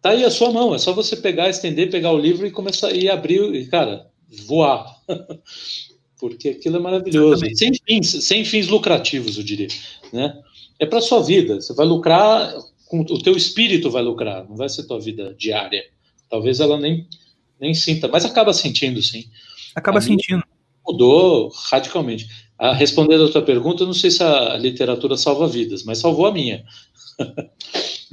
Tá 0.00 0.10
aí 0.10 0.24
a 0.24 0.30
sua 0.30 0.50
mão, 0.50 0.74
é 0.74 0.78
só 0.78 0.94
você 0.94 1.14
pegar, 1.14 1.50
estender, 1.50 1.90
pegar 1.90 2.10
o 2.10 2.18
livro 2.18 2.46
e 2.46 2.50
começar 2.50 2.90
e 2.90 3.08
abrir, 3.08 3.54
e, 3.54 3.66
cara, 3.66 4.10
voar. 4.46 4.86
Porque 6.18 6.48
aquilo 6.48 6.76
é 6.76 6.80
maravilhoso. 6.80 7.44
Sem 7.54 7.72
fins, 7.86 8.24
sem 8.24 8.44
fins 8.44 8.68
lucrativos, 8.68 9.36
eu 9.36 9.44
diria, 9.44 9.68
né? 10.12 10.40
É 10.78 10.86
para 10.86 11.00
sua 11.00 11.20
vida. 11.22 11.60
Você 11.60 11.74
vai 11.74 11.84
lucrar, 11.84 12.54
o 12.90 13.22
teu 13.22 13.36
espírito 13.36 13.90
vai 13.90 14.02
lucrar, 14.02 14.48
não 14.48 14.56
vai 14.56 14.68
ser 14.68 14.86
tua 14.86 15.00
vida 15.00 15.34
diária. 15.34 15.84
Talvez 16.30 16.60
ela 16.60 16.78
nem 16.78 17.06
nem 17.60 17.74
sinta, 17.74 18.08
mas 18.08 18.24
acaba 18.24 18.52
sentindo, 18.52 19.00
sim. 19.00 19.26
Acaba 19.74 20.00
sentindo. 20.00 20.42
Mudou 20.84 21.48
radicalmente. 21.70 22.26
A, 22.62 22.72
respondendo 22.72 23.24
a 23.24 23.28
tua 23.28 23.42
pergunta, 23.42 23.82
eu 23.82 23.88
não 23.88 23.92
sei 23.92 24.08
se 24.08 24.22
a 24.22 24.56
literatura 24.56 25.16
salva 25.16 25.48
vidas, 25.48 25.82
mas 25.82 25.98
salvou 25.98 26.26
a 26.26 26.32
minha. 26.32 26.64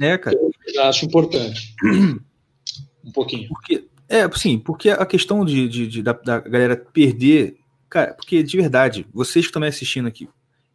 É, 0.00 0.18
cara. 0.18 0.36
Eu 0.74 0.82
acho 0.84 1.04
importante. 1.04 1.72
um 3.04 3.12
pouquinho. 3.12 3.48
Porque, 3.48 3.86
é, 4.08 4.28
sim, 4.32 4.58
porque 4.58 4.90
a 4.90 5.06
questão 5.06 5.44
de, 5.44 5.68
de, 5.68 5.86
de 5.86 6.02
da, 6.02 6.14
da, 6.14 6.40
galera 6.40 6.74
perder. 6.74 7.58
Cara, 7.88 8.14
porque 8.14 8.42
de 8.42 8.56
verdade, 8.56 9.06
vocês 9.12 9.44
que 9.44 9.50
estão 9.50 9.60
me 9.60 9.68
assistindo 9.68 10.08
aqui, 10.08 10.28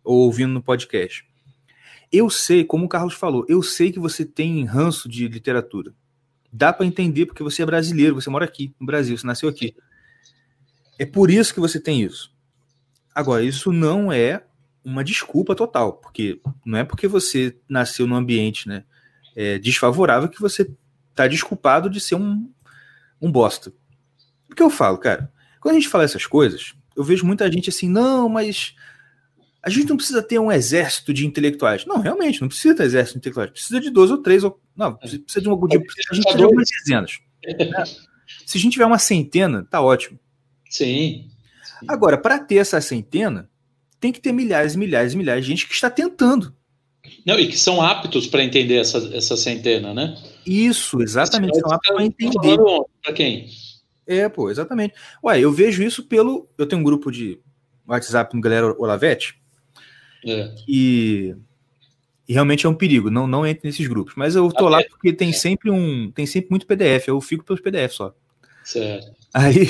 ou 0.05 0.19
ouvindo 0.19 0.53
no 0.53 0.61
podcast, 0.63 1.25
eu 2.09 2.29
sei, 2.29 2.63
como 2.63 2.85
o 2.85 2.89
Carlos 2.89 3.15
falou, 3.15 3.45
eu 3.49 3.61
sei 3.61 3.91
que 3.91 3.99
você 3.99 4.23
tem 4.23 4.63
ranço 4.63 5.09
de 5.09 5.27
literatura. 5.27 5.93
Dá 6.49 6.71
para 6.71 6.85
entender 6.85 7.25
porque 7.25 7.43
você 7.43 7.63
é 7.63 7.65
brasileiro, 7.65 8.15
você 8.15 8.29
mora 8.29 8.45
aqui 8.45 8.73
no 8.79 8.85
Brasil, 8.85 9.17
você 9.17 9.27
nasceu 9.27 9.49
aqui. 9.49 9.75
É 10.97 11.05
por 11.05 11.29
isso 11.29 11.53
que 11.53 11.59
você 11.59 11.77
tem 11.77 12.01
isso. 12.01 12.34
Agora, 13.15 13.41
isso 13.41 13.71
não 13.71 14.11
é 14.11 14.43
uma 14.83 15.03
desculpa 15.03 15.55
total, 15.55 15.93
porque 15.93 16.41
não 16.65 16.77
é 16.77 16.83
porque 16.83 17.07
você 17.07 17.57
nasceu 17.67 18.05
num 18.05 18.15
ambiente 18.15 18.67
né, 18.67 18.83
é, 19.35 19.57
desfavorável 19.57 20.27
que 20.27 20.41
você 20.41 20.69
tá 21.15 21.25
desculpado 21.25 21.89
de 21.89 22.01
ser 22.01 22.15
um, 22.15 22.47
um 23.21 23.31
bosta. 23.31 23.73
O 24.51 24.53
que 24.53 24.61
eu 24.61 24.69
falo, 24.69 24.97
cara? 24.97 25.31
Quando 25.61 25.75
a 25.75 25.79
gente 25.79 25.89
fala 25.89 26.03
essas 26.03 26.27
coisas, 26.27 26.75
eu 26.95 27.03
vejo 27.03 27.25
muita 27.25 27.49
gente 27.51 27.69
assim, 27.69 27.89
não, 27.89 28.27
mas 28.29 28.75
a 29.63 29.69
gente 29.69 29.89
não 29.89 29.97
precisa 29.97 30.21
ter 30.21 30.37
um 30.37 30.51
exército 30.51 31.13
de 31.13 31.25
intelectuais. 31.25 31.85
Não, 31.85 31.99
realmente, 31.99 32.41
não 32.41 32.47
precisa 32.47 32.75
ter 32.75 32.83
exército 32.83 33.13
de 33.13 33.19
intelectuais. 33.19 33.49
Precisa 33.49 33.79
de 33.79 33.89
dois 33.89 34.11
ou 34.11 34.21
três, 34.21 34.43
ou, 34.43 34.61
não, 34.75 34.95
precisa 34.95 35.41
de, 35.41 35.49
um, 35.49 35.67
de, 35.67 35.77
a 35.77 35.79
gente 35.79 35.87
precisa 35.87 36.37
de 36.37 36.43
algumas 36.43 36.69
dezenas. 36.69 37.19
Se 38.45 38.57
a 38.57 38.61
gente 38.61 38.73
tiver 38.73 38.85
uma 38.85 38.99
centena, 38.99 39.65
tá 39.69 39.81
ótimo. 39.81 40.19
Sim. 40.69 41.31
Agora, 41.87 42.17
para 42.17 42.39
ter 42.39 42.55
essa 42.55 42.79
centena, 42.81 43.49
tem 43.99 44.11
que 44.11 44.21
ter 44.21 44.31
milhares 44.31 44.73
e 44.73 44.77
milhares 44.77 45.13
e 45.13 45.17
milhares 45.17 45.45
de 45.45 45.51
gente 45.51 45.67
que 45.67 45.73
está 45.73 45.89
tentando. 45.89 46.53
Não, 47.25 47.39
e 47.39 47.47
que 47.47 47.57
são 47.57 47.81
aptos 47.81 48.27
para 48.27 48.43
entender 48.43 48.75
essa, 48.75 48.97
essa 49.13 49.37
centena, 49.37 49.93
né? 49.93 50.17
Isso, 50.45 51.01
exatamente. 51.01 51.59
São 51.59 51.71
aptos 51.71 51.91
para 51.91 52.05
entender. 52.05 52.57
Para 53.01 53.13
quem? 53.13 53.49
É, 54.07 54.29
pô, 54.29 54.49
exatamente. 54.49 54.93
Ué, 55.23 55.39
eu 55.39 55.51
vejo 55.51 55.83
isso 55.83 56.03
pelo. 56.03 56.47
Eu 56.57 56.67
tenho 56.67 56.81
um 56.81 56.85
grupo 56.85 57.11
de 57.11 57.39
WhatsApp 57.87 58.35
no 58.35 58.41
Galera 58.41 58.75
Olavete. 58.79 59.39
É. 60.25 60.53
E, 60.67 61.35
e 62.27 62.33
realmente 62.33 62.65
é 62.65 62.69
um 62.69 62.75
perigo. 62.75 63.09
Não, 63.09 63.25
não 63.25 63.45
entre 63.45 63.67
nesses 63.67 63.87
grupos. 63.87 64.13
Mas 64.15 64.35
eu 64.35 64.51
tô 64.51 64.67
lá 64.69 64.83
porque 64.89 65.11
tem 65.11 65.33
sempre 65.33 65.71
um. 65.71 66.11
Tem 66.11 66.25
sempre 66.25 66.51
muito 66.51 66.67
PDF. 66.67 67.07
Eu 67.07 67.19
fico 67.21 67.43
pelos 67.43 67.61
PDF 67.61 67.93
só. 67.93 68.13
Certo. 68.63 69.11
Aí. 69.33 69.69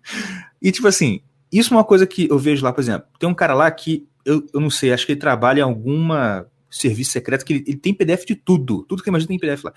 e 0.60 0.72
tipo 0.72 0.88
assim, 0.88 1.20
isso 1.52 1.72
é 1.72 1.76
uma 1.76 1.84
coisa 1.84 2.06
que 2.06 2.28
eu 2.30 2.38
vejo 2.38 2.64
lá, 2.64 2.72
por 2.72 2.80
exemplo, 2.80 3.06
tem 3.18 3.28
um 3.28 3.34
cara 3.34 3.54
lá 3.54 3.70
que 3.70 4.06
eu, 4.24 4.46
eu 4.52 4.60
não 4.60 4.70
sei, 4.70 4.92
acho 4.92 5.06
que 5.06 5.12
ele 5.12 5.20
trabalha 5.20 5.60
em 5.60 5.62
alguma 5.62 6.46
serviço 6.70 7.12
secreto 7.12 7.44
que 7.44 7.54
ele, 7.54 7.64
ele 7.66 7.76
tem 7.76 7.94
PDF 7.94 8.24
de 8.26 8.34
tudo. 8.34 8.84
Tudo 8.84 9.02
que 9.02 9.08
imagina 9.08 9.28
tem 9.28 9.38
PDF 9.38 9.64
lá. 9.64 9.72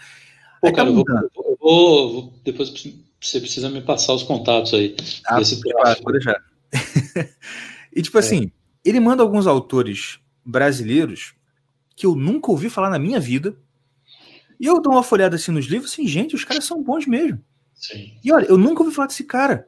Pô, 0.59 0.67
aí, 0.67 0.73
tá 0.73 0.77
cara, 0.77 0.87
tá 0.87 0.91
eu, 0.91 0.95
vou, 0.95 1.05
eu 1.09 1.57
vou, 1.59 2.13
vou, 2.13 2.33
depois 2.43 2.73
você 3.21 3.39
precisa 3.39 3.69
me 3.69 3.81
passar 3.81 4.13
os 4.13 4.23
contatos 4.23 4.73
aí. 4.73 4.95
Ah, 5.25 5.39
desse 5.39 5.61
claro, 5.61 6.01
vou 6.03 6.11
deixar. 6.11 6.43
e 7.95 8.01
tipo 8.01 8.17
é. 8.17 8.19
assim, 8.19 8.51
ele 8.83 8.99
manda 8.99 9.23
alguns 9.23 9.47
autores 9.47 10.19
brasileiros 10.45 11.33
que 11.95 12.05
eu 12.05 12.15
nunca 12.15 12.51
ouvi 12.51 12.69
falar 12.69 12.89
na 12.89 12.99
minha 12.99 13.19
vida. 13.19 13.57
E 14.59 14.65
eu 14.65 14.81
dou 14.81 14.93
uma 14.93 15.03
folhada 15.03 15.37
assim 15.37 15.51
nos 15.51 15.65
livros, 15.65 15.91
assim, 15.91 16.05
gente, 16.05 16.35
os 16.35 16.43
caras 16.43 16.65
são 16.65 16.83
bons 16.83 17.05
mesmo. 17.05 17.39
Sim. 17.73 18.13
E 18.23 18.31
olha, 18.31 18.45
eu 18.45 18.57
nunca 18.57 18.83
ouvi 18.83 18.93
falar 18.93 19.07
desse 19.07 19.23
cara. 19.23 19.67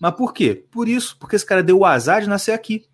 Mas 0.00 0.14
por 0.14 0.32
quê? 0.32 0.64
Por 0.70 0.88
isso, 0.88 1.16
porque 1.18 1.36
esse 1.36 1.46
cara 1.46 1.62
deu 1.62 1.78
o 1.78 1.84
azar 1.84 2.20
de 2.20 2.28
nascer 2.28 2.52
aqui. 2.52 2.86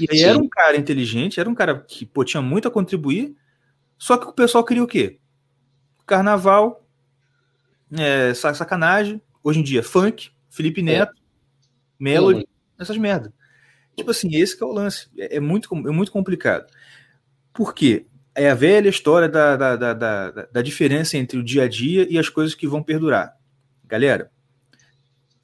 E 0.00 0.06
aí 0.10 0.18
Sim. 0.18 0.24
era 0.24 0.38
um 0.38 0.48
cara 0.48 0.76
inteligente, 0.76 1.38
era 1.38 1.48
um 1.48 1.54
cara 1.54 1.80
que 1.80 2.06
pô, 2.06 2.24
tinha 2.24 2.42
muito 2.42 2.66
a 2.66 2.70
contribuir, 2.70 3.36
só 3.98 4.16
que 4.16 4.26
o 4.26 4.32
pessoal 4.32 4.64
queria 4.64 4.82
o 4.82 4.86
quê? 4.86 5.18
Carnaval, 6.06 6.86
é, 7.92 8.32
sacanagem, 8.34 9.20
hoje 9.42 9.60
em 9.60 9.62
dia 9.62 9.82
funk, 9.82 10.30
Felipe 10.48 10.80
é. 10.80 10.84
Neto, 10.84 11.12
é. 11.16 11.20
Melody, 11.98 12.48
essas 12.78 12.96
merda. 12.96 13.32
Tipo 13.96 14.10
assim, 14.10 14.34
esse 14.34 14.62
é 14.62 14.66
o 14.66 14.72
lance. 14.72 15.08
É, 15.16 15.36
é, 15.36 15.40
muito, 15.40 15.68
é 15.74 15.90
muito 15.90 16.12
complicado. 16.12 16.66
Por 17.52 17.74
quê? 17.74 18.06
É 18.34 18.50
a 18.50 18.54
velha 18.54 18.88
história 18.88 19.28
da, 19.28 19.56
da, 19.56 19.76
da, 19.76 19.94
da, 19.94 20.30
da 20.30 20.62
diferença 20.62 21.16
entre 21.16 21.38
o 21.38 21.42
dia 21.42 21.62
a 21.64 21.68
dia 21.68 22.06
e 22.10 22.18
as 22.18 22.28
coisas 22.28 22.54
que 22.54 22.66
vão 22.66 22.82
perdurar. 22.82 23.34
Galera, 23.84 24.30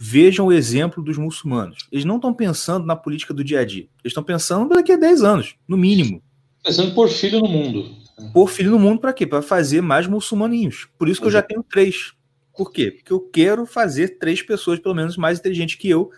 vejam 0.05 0.47
o 0.47 0.53
exemplo 0.53 1.01
dos 1.01 1.17
muçulmanos. 1.17 1.87
Eles 1.93 2.05
não 2.05 2.17
estão 2.17 2.35
pensando 2.35 2.85
na 2.85 2.97
política 2.97 3.33
do 3.33 3.45
dia 3.45 3.61
a 3.61 3.65
dia. 3.65 3.85
Eles 4.03 4.11
estão 4.11 4.25
pensando 4.25 4.75
daqui 4.75 4.91
a 4.91 4.97
10 4.97 5.23
anos, 5.23 5.55
no 5.67 5.77
mínimo. 5.77 6.21
Pensando 6.65 6.93
por 6.93 7.09
filho 7.09 7.39
no 7.39 7.47
mundo. 7.47 7.95
Por 8.33 8.51
filho 8.51 8.73
no 8.73 8.81
mundo 8.81 9.01
para 9.01 9.13
quê? 9.13 9.25
Para 9.29 9.43
fazer 9.43 9.81
mais 9.81 10.09
muçulmaninhos. 10.09 10.89
Por 10.99 11.09
isso 11.09 11.21
que 11.21 11.29
eu 11.29 11.31
já 11.31 11.41
tenho 11.41 11.63
três. 11.63 12.15
Por 12.57 12.73
quê? 12.73 12.91
Porque 12.91 13.13
eu 13.13 13.21
quero 13.21 13.65
fazer 13.65 14.19
três 14.19 14.43
pessoas, 14.43 14.81
pelo 14.81 14.95
menos, 14.95 15.17
mais 15.17 15.39
inteligentes 15.39 15.77
que 15.77 15.89
eu 15.89 16.11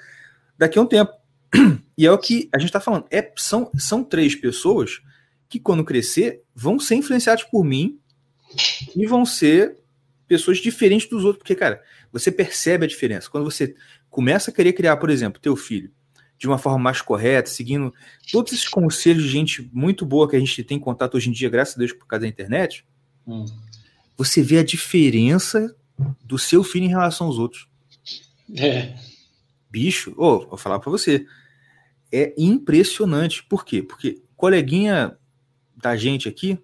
daqui 0.57 0.79
a 0.79 0.83
um 0.83 0.87
tempo. 0.87 1.13
E 1.97 2.07
é 2.07 2.11
o 2.11 2.19
que 2.19 2.49
a 2.53 2.59
gente 2.59 2.71
está 2.71 2.81
falando. 2.81 3.05
É, 3.09 3.33
são, 3.37 3.71
são 3.79 4.03
três 4.03 4.35
pessoas 4.35 5.01
que, 5.49 5.61
quando 5.61 5.85
crescer, 5.85 6.43
vão 6.53 6.77
ser 6.81 6.97
influenciadas 6.97 7.45
por 7.45 7.63
mim 7.63 8.01
e 8.97 9.07
vão 9.07 9.25
ser 9.25 9.77
pessoas 10.27 10.59
diferentes 10.59 11.09
dos 11.09 11.23
outros. 11.25 11.39
Porque, 11.39 11.55
cara, 11.55 11.81
você 12.15 12.33
percebe 12.33 12.85
a 12.85 12.89
diferença. 12.89 13.29
Quando 13.29 13.45
você 13.45 13.75
começa 14.09 14.51
a 14.51 14.55
querer 14.55 14.73
criar, 14.73 14.97
por 14.97 15.11
exemplo, 15.11 15.41
teu 15.41 15.55
filho 15.57 15.93
de 16.39 16.47
uma 16.47 16.59
forma 16.59 16.79
mais 16.79 17.01
correta, 17.01 17.51
seguindo 17.51 17.93
todos 18.33 18.53
esses 18.53 18.69
conselhos 18.69 19.25
de 19.25 19.29
gente 19.29 19.71
muito 19.73 20.07
boa 20.07 20.29
que 20.29 20.37
a 20.37 20.39
gente 20.39 20.65
tem 20.65 20.79
contato 20.79 21.17
hoje 21.17 21.29
em 21.29 21.33
dia, 21.33 21.49
graças 21.49 21.75
a 21.75 21.79
Deus, 21.79 21.93
por 21.93 22.07
causa 22.07 22.23
da 22.23 22.29
internet, 22.29 22.85
hum. 23.27 23.45
você 24.17 24.43
vê 24.43 24.59
a 24.59 24.65
diferença 24.65 25.75
do 26.25 26.39
seu 26.39 26.65
filho 26.65 26.87
em 26.87 26.89
relação 26.89 27.27
aos 27.27 27.39
outros. 27.39 27.69
É. 28.57 28.95
Bicho, 29.71 30.15
oh, 30.17 30.47
vou 30.47 30.57
falar 30.57 30.79
para 30.79 30.91
você 30.91 31.27
é 32.15 32.33
impressionante. 32.39 33.43
Por 33.43 33.65
quê? 33.65 33.83
Porque 33.83 34.23
coleguinha 34.37 35.19
da 35.77 35.97
gente 35.97 36.29
aqui, 36.29 36.59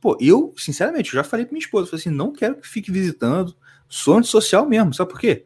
pô, 0.00 0.16
eu, 0.18 0.54
sinceramente, 0.56 1.08
eu 1.08 1.16
já 1.16 1.24
falei 1.24 1.44
pra 1.44 1.52
minha 1.52 1.62
esposa, 1.62 1.90
falei 1.90 2.00
assim, 2.00 2.10
não 2.10 2.32
quero 2.32 2.56
que 2.56 2.66
fique 2.66 2.90
visitando, 2.90 3.54
sou 3.90 4.16
antissocial 4.16 4.66
mesmo, 4.66 4.94
sabe 4.94 5.10
por 5.10 5.20
quê? 5.20 5.44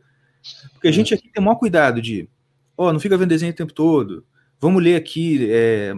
Porque 0.72 0.86
a 0.86 0.92
gente 0.92 1.12
aqui 1.12 1.28
tem 1.28 1.42
o 1.42 1.44
maior 1.44 1.56
cuidado 1.56 2.00
de, 2.00 2.28
ó, 2.76 2.88
oh, 2.88 2.92
não 2.92 3.00
fica 3.00 3.16
vendo 3.16 3.30
desenho 3.30 3.52
o 3.52 3.56
tempo 3.56 3.72
todo, 3.72 4.24
vamos 4.60 4.80
ler 4.80 4.94
aqui 4.94 5.48
é, 5.50 5.92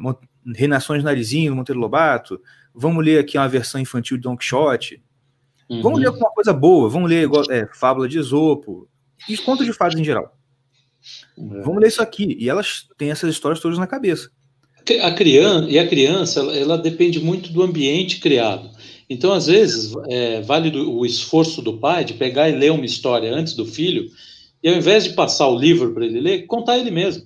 Renações 0.55 1.05
Narizinho, 1.05 1.55
Monteiro 1.55 1.81
Lobato, 1.81 2.41
vamos 2.75 3.05
ler 3.05 3.19
aqui 3.19 3.37
uma 3.37 3.49
versão 3.49 3.79
infantil 3.79 4.17
de 4.17 4.23
Don 4.23 4.37
Quixote, 4.37 5.03
uhum. 5.69 5.83
vamos 5.83 6.01
ler 6.01 6.07
alguma 6.07 6.31
coisa 6.31 6.55
boa, 6.55 6.89
vamos 6.89 7.11
ler 7.11 7.29
é, 7.51 7.69
Fábula 7.75 8.09
de 8.09 8.19
Esopo, 8.19 8.89
e 9.29 9.37
contos 9.37 9.67
de 9.67 9.73
fadas 9.73 9.99
em 9.99 10.05
geral. 10.05 10.37
É. 11.39 11.63
Vamos 11.63 11.81
ler 11.81 11.89
isso 11.89 12.03
aqui. 12.03 12.37
E 12.39 12.49
elas 12.49 12.87
têm 12.97 13.11
essas 13.11 13.31
histórias 13.31 13.61
todas 13.61 13.79
na 13.79 13.87
cabeça. 13.87 14.31
A 15.03 15.11
criança, 15.13 15.69
e 15.69 15.79
a 15.81 15.89
criança, 15.89 16.41
ela 16.41 16.79
depende 16.79 17.19
muito 17.19 17.53
do 17.53 17.63
ambiente 17.63 18.21
criado. 18.21 18.71
Então, 19.09 19.33
às 19.33 19.47
vezes, 19.47 19.95
é, 20.09 20.41
vale 20.43 20.71
do, 20.71 20.99
o 20.99 21.07
esforço 21.07 21.63
do 21.63 21.79
pai 21.79 22.05
de 22.05 22.15
pegar 22.15 22.49
e 22.49 22.57
ler 22.57 22.73
uma 22.73 22.85
história 22.85 23.33
antes 23.33 23.55
do 23.55 23.65
filho, 23.65 24.11
e 24.63 24.69
ao 24.69 24.75
invés 24.75 25.05
de 25.05 25.11
passar 25.11 25.47
o 25.49 25.59
livro 25.59 25.95
para 25.95 26.05
ele 26.05 26.21
ler, 26.21 26.47
contar 26.47 26.79
ele 26.79 26.91
mesmo. 26.91 27.23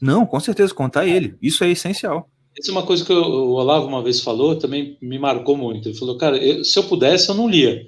Não, 0.00 0.26
com 0.26 0.38
certeza, 0.38 0.74
contar 0.74 1.06
ele. 1.06 1.34
Isso 1.40 1.64
é 1.64 1.70
essencial. 1.70 2.28
Essa 2.58 2.70
é 2.70 2.72
uma 2.72 2.82
coisa 2.82 3.04
que 3.04 3.12
o 3.12 3.50
Olavo 3.50 3.86
uma 3.86 4.02
vez 4.02 4.20
falou, 4.20 4.56
também 4.56 4.96
me 5.00 5.18
marcou 5.18 5.56
muito. 5.56 5.88
Ele 5.88 5.98
falou, 5.98 6.16
cara, 6.18 6.36
eu, 6.36 6.64
se 6.64 6.78
eu 6.78 6.84
pudesse, 6.84 7.28
eu 7.28 7.34
não 7.34 7.48
lia. 7.48 7.86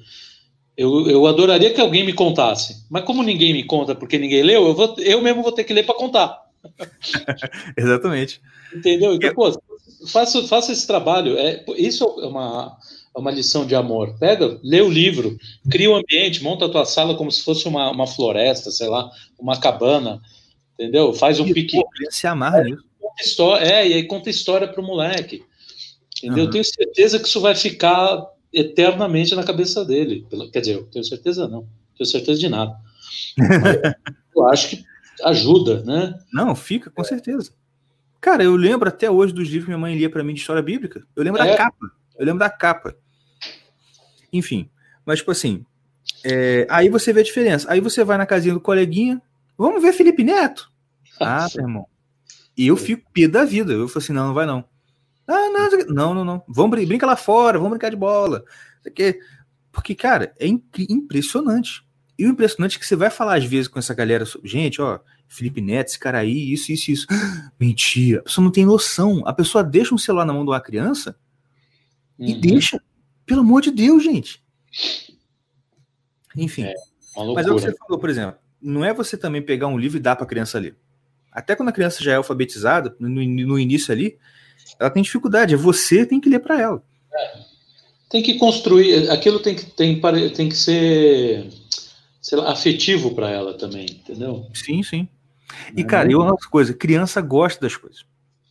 Eu, 0.76 1.08
eu 1.08 1.26
adoraria 1.26 1.72
que 1.72 1.80
alguém 1.80 2.06
me 2.06 2.12
contasse, 2.12 2.86
mas 2.88 3.04
como 3.04 3.22
ninguém 3.22 3.52
me 3.52 3.64
conta 3.64 3.94
porque 3.94 4.16
ninguém 4.16 4.42
leu, 4.42 4.68
eu, 4.68 4.74
vou, 4.74 4.94
eu 4.98 5.20
mesmo 5.20 5.42
vou 5.42 5.50
ter 5.50 5.64
que 5.64 5.72
ler 5.72 5.84
para 5.84 5.94
contar. 5.94 6.38
Exatamente. 7.76 8.40
Entendeu? 8.72 9.14
Então, 9.14 9.34
pô, 9.34 9.50
faça, 10.06 10.42
faça 10.46 10.72
esse 10.72 10.86
trabalho. 10.86 11.36
É, 11.36 11.64
isso 11.76 12.04
é 12.20 12.26
uma, 12.26 12.76
uma 13.18 13.30
lição 13.30 13.66
de 13.66 13.74
amor. 13.74 14.16
Pega, 14.18 14.58
lê 14.62 14.80
o 14.80 14.88
livro, 14.88 15.36
cria 15.70 15.90
um 15.90 15.96
ambiente, 15.96 16.42
monta 16.42 16.66
a 16.66 16.68
tua 16.68 16.84
sala 16.84 17.16
como 17.16 17.30
se 17.30 17.42
fosse 17.42 17.66
uma, 17.66 17.90
uma 17.90 18.06
floresta, 18.06 18.70
sei 18.70 18.88
lá, 18.88 19.10
uma 19.38 19.58
cabana, 19.58 20.20
entendeu? 20.74 21.12
Faz 21.12 21.40
um 21.40 21.52
piquenique. 21.52 21.88
Se 22.10 22.26
amarra. 22.26 22.64
Conta 23.00 23.22
história, 23.22 23.64
é, 23.64 23.88
e 23.88 23.94
aí 23.94 24.02
conta 24.04 24.30
história 24.30 24.68
pro 24.68 24.82
moleque. 24.82 25.42
Entendeu? 26.22 26.44
Uhum. 26.44 26.50
Tenho 26.50 26.64
certeza 26.64 27.18
que 27.18 27.28
isso 27.28 27.40
vai 27.40 27.54
ficar 27.54 28.24
eternamente 28.52 29.34
na 29.34 29.44
cabeça 29.44 29.84
dele. 29.84 30.26
Quer 30.52 30.60
dizer, 30.60 30.74
eu 30.74 30.84
tenho 30.86 31.04
certeza 31.04 31.46
não. 31.46 31.66
Tenho 31.96 32.08
certeza 32.08 32.38
de 32.38 32.48
nada. 32.48 32.76
Mas 33.36 33.46
eu 34.34 34.48
acho 34.48 34.68
que 34.70 34.84
ajuda, 35.24 35.82
né? 35.82 36.14
Não, 36.32 36.54
fica, 36.54 36.90
com 36.90 37.04
certeza. 37.04 37.52
Cara, 38.20 38.42
eu 38.42 38.56
lembro 38.56 38.88
até 38.88 39.10
hoje 39.10 39.32
dos 39.32 39.48
livros 39.48 39.64
que 39.64 39.70
minha 39.70 39.78
mãe 39.78 39.96
lia 39.96 40.10
pra 40.10 40.24
mim 40.24 40.34
de 40.34 40.40
história 40.40 40.62
bíblica. 40.62 41.04
Eu 41.14 41.22
lembro 41.22 41.38
da 41.38 41.46
É. 41.46 41.56
capa. 41.56 41.90
Eu 42.18 42.26
lembro 42.26 42.40
da 42.40 42.50
capa. 42.50 42.96
Enfim, 44.32 44.68
mas 45.06 45.18
tipo 45.20 45.30
assim, 45.30 45.64
é, 46.24 46.66
aí 46.70 46.88
você 46.88 47.12
vê 47.12 47.20
a 47.20 47.24
diferença. 47.24 47.70
Aí 47.70 47.80
você 47.80 48.04
vai 48.04 48.18
na 48.18 48.26
casinha 48.26 48.54
do 48.54 48.60
coleguinha, 48.60 49.20
vamos 49.56 49.80
ver 49.82 49.92
Felipe 49.92 50.22
Neto. 50.24 50.70
Ah, 51.20 51.48
meu 51.56 51.64
irmão. 51.64 51.86
E 52.56 52.68
eu 52.68 52.76
fico 52.76 53.10
pé 53.12 53.26
da 53.26 53.44
vida. 53.44 53.72
Eu 53.72 53.88
falo 53.88 53.98
assim, 53.98 54.12
não, 54.12 54.28
não 54.28 54.34
vai 54.34 54.46
não. 54.46 54.64
Ah, 55.26 55.48
não, 55.50 55.70
não, 55.88 56.14
não, 56.14 56.24
não. 56.24 56.42
Vamos 56.48 56.70
brin- 56.70 56.86
brinca 56.86 57.04
lá 57.06 57.16
fora, 57.16 57.58
vamos 57.58 57.70
brincar 57.72 57.90
de 57.90 57.96
bola. 57.96 58.44
Porque, 59.72 59.94
cara, 59.96 60.32
é 60.38 60.46
impressionante. 60.46 61.82
E 62.18 62.24
o 62.26 62.30
impressionante 62.30 62.76
é 62.76 62.80
que 62.80 62.86
você 62.86 62.96
vai 62.96 63.10
falar 63.10 63.36
às 63.36 63.44
vezes 63.44 63.68
com 63.68 63.78
essa 63.78 63.94
galera, 63.94 64.24
gente, 64.44 64.80
ó, 64.80 64.98
Felipe 65.28 65.60
Neto, 65.60 65.88
esse 65.88 65.98
cara 65.98 66.18
aí, 66.18 66.52
isso, 66.52 66.70
isso, 66.72 66.90
isso. 66.90 67.06
Mentira. 67.58 68.20
A 68.20 68.22
pessoa 68.22 68.44
não 68.44 68.50
tem 68.52 68.64
noção. 68.66 69.22
A 69.26 69.32
pessoa 69.32 69.62
deixa 69.64 69.94
um 69.94 69.98
celular 69.98 70.24
na 70.24 70.32
mão 70.32 70.44
de 70.44 70.50
uma 70.50 70.60
criança 70.60 71.16
e 72.18 72.32
Uhum. 72.34 72.40
deixa. 72.40 72.80
Pelo 73.28 73.42
amor 73.42 73.60
de 73.60 73.70
Deus, 73.70 74.02
gente. 74.02 74.42
Enfim. 76.34 76.66
Uma 77.14 77.34
Mas 77.34 77.46
é 77.46 77.50
o 77.50 77.56
que 77.56 77.60
você 77.60 77.76
falou, 77.76 77.98
por 77.98 78.08
exemplo. 78.08 78.38
Não 78.60 78.84
é 78.84 78.92
você 78.92 79.16
também 79.16 79.42
pegar 79.42 79.68
um 79.68 79.78
livro 79.78 79.98
e 79.98 80.00
dar 80.00 80.16
para 80.16 80.24
a 80.24 80.28
criança 80.28 80.58
ler. 80.58 80.76
Até 81.30 81.54
quando 81.54 81.68
a 81.68 81.72
criança 81.72 82.02
já 82.02 82.12
é 82.12 82.16
alfabetizada, 82.16 82.96
no, 82.98 83.08
no 83.08 83.58
início 83.58 83.92
ali, 83.92 84.18
ela 84.80 84.90
tem 84.90 85.02
dificuldade. 85.02 85.54
É 85.54 85.56
você 85.56 85.98
que 85.98 86.06
tem 86.06 86.20
que 86.20 86.28
ler 86.28 86.40
para 86.40 86.60
ela. 86.60 86.82
Tem 88.10 88.22
que 88.22 88.38
construir, 88.38 89.10
aquilo 89.10 89.38
tem 89.38 89.54
que, 89.54 89.66
tem, 89.66 90.00
tem 90.34 90.48
que 90.48 90.56
ser, 90.56 91.46
lá, 92.32 92.50
afetivo 92.50 93.14
para 93.14 93.28
ela 93.28 93.54
também, 93.54 93.84
entendeu? 93.84 94.46
Sim, 94.54 94.82
sim. 94.82 95.06
E, 95.76 95.82
Né? 95.82 95.88
cara, 95.88 96.10
eu 96.10 96.20
uma 96.20 96.30
outra 96.30 96.48
coisa, 96.48 96.72
criança 96.72 97.20
gosta 97.20 97.60
das 97.60 97.76
coisas. 97.76 98.06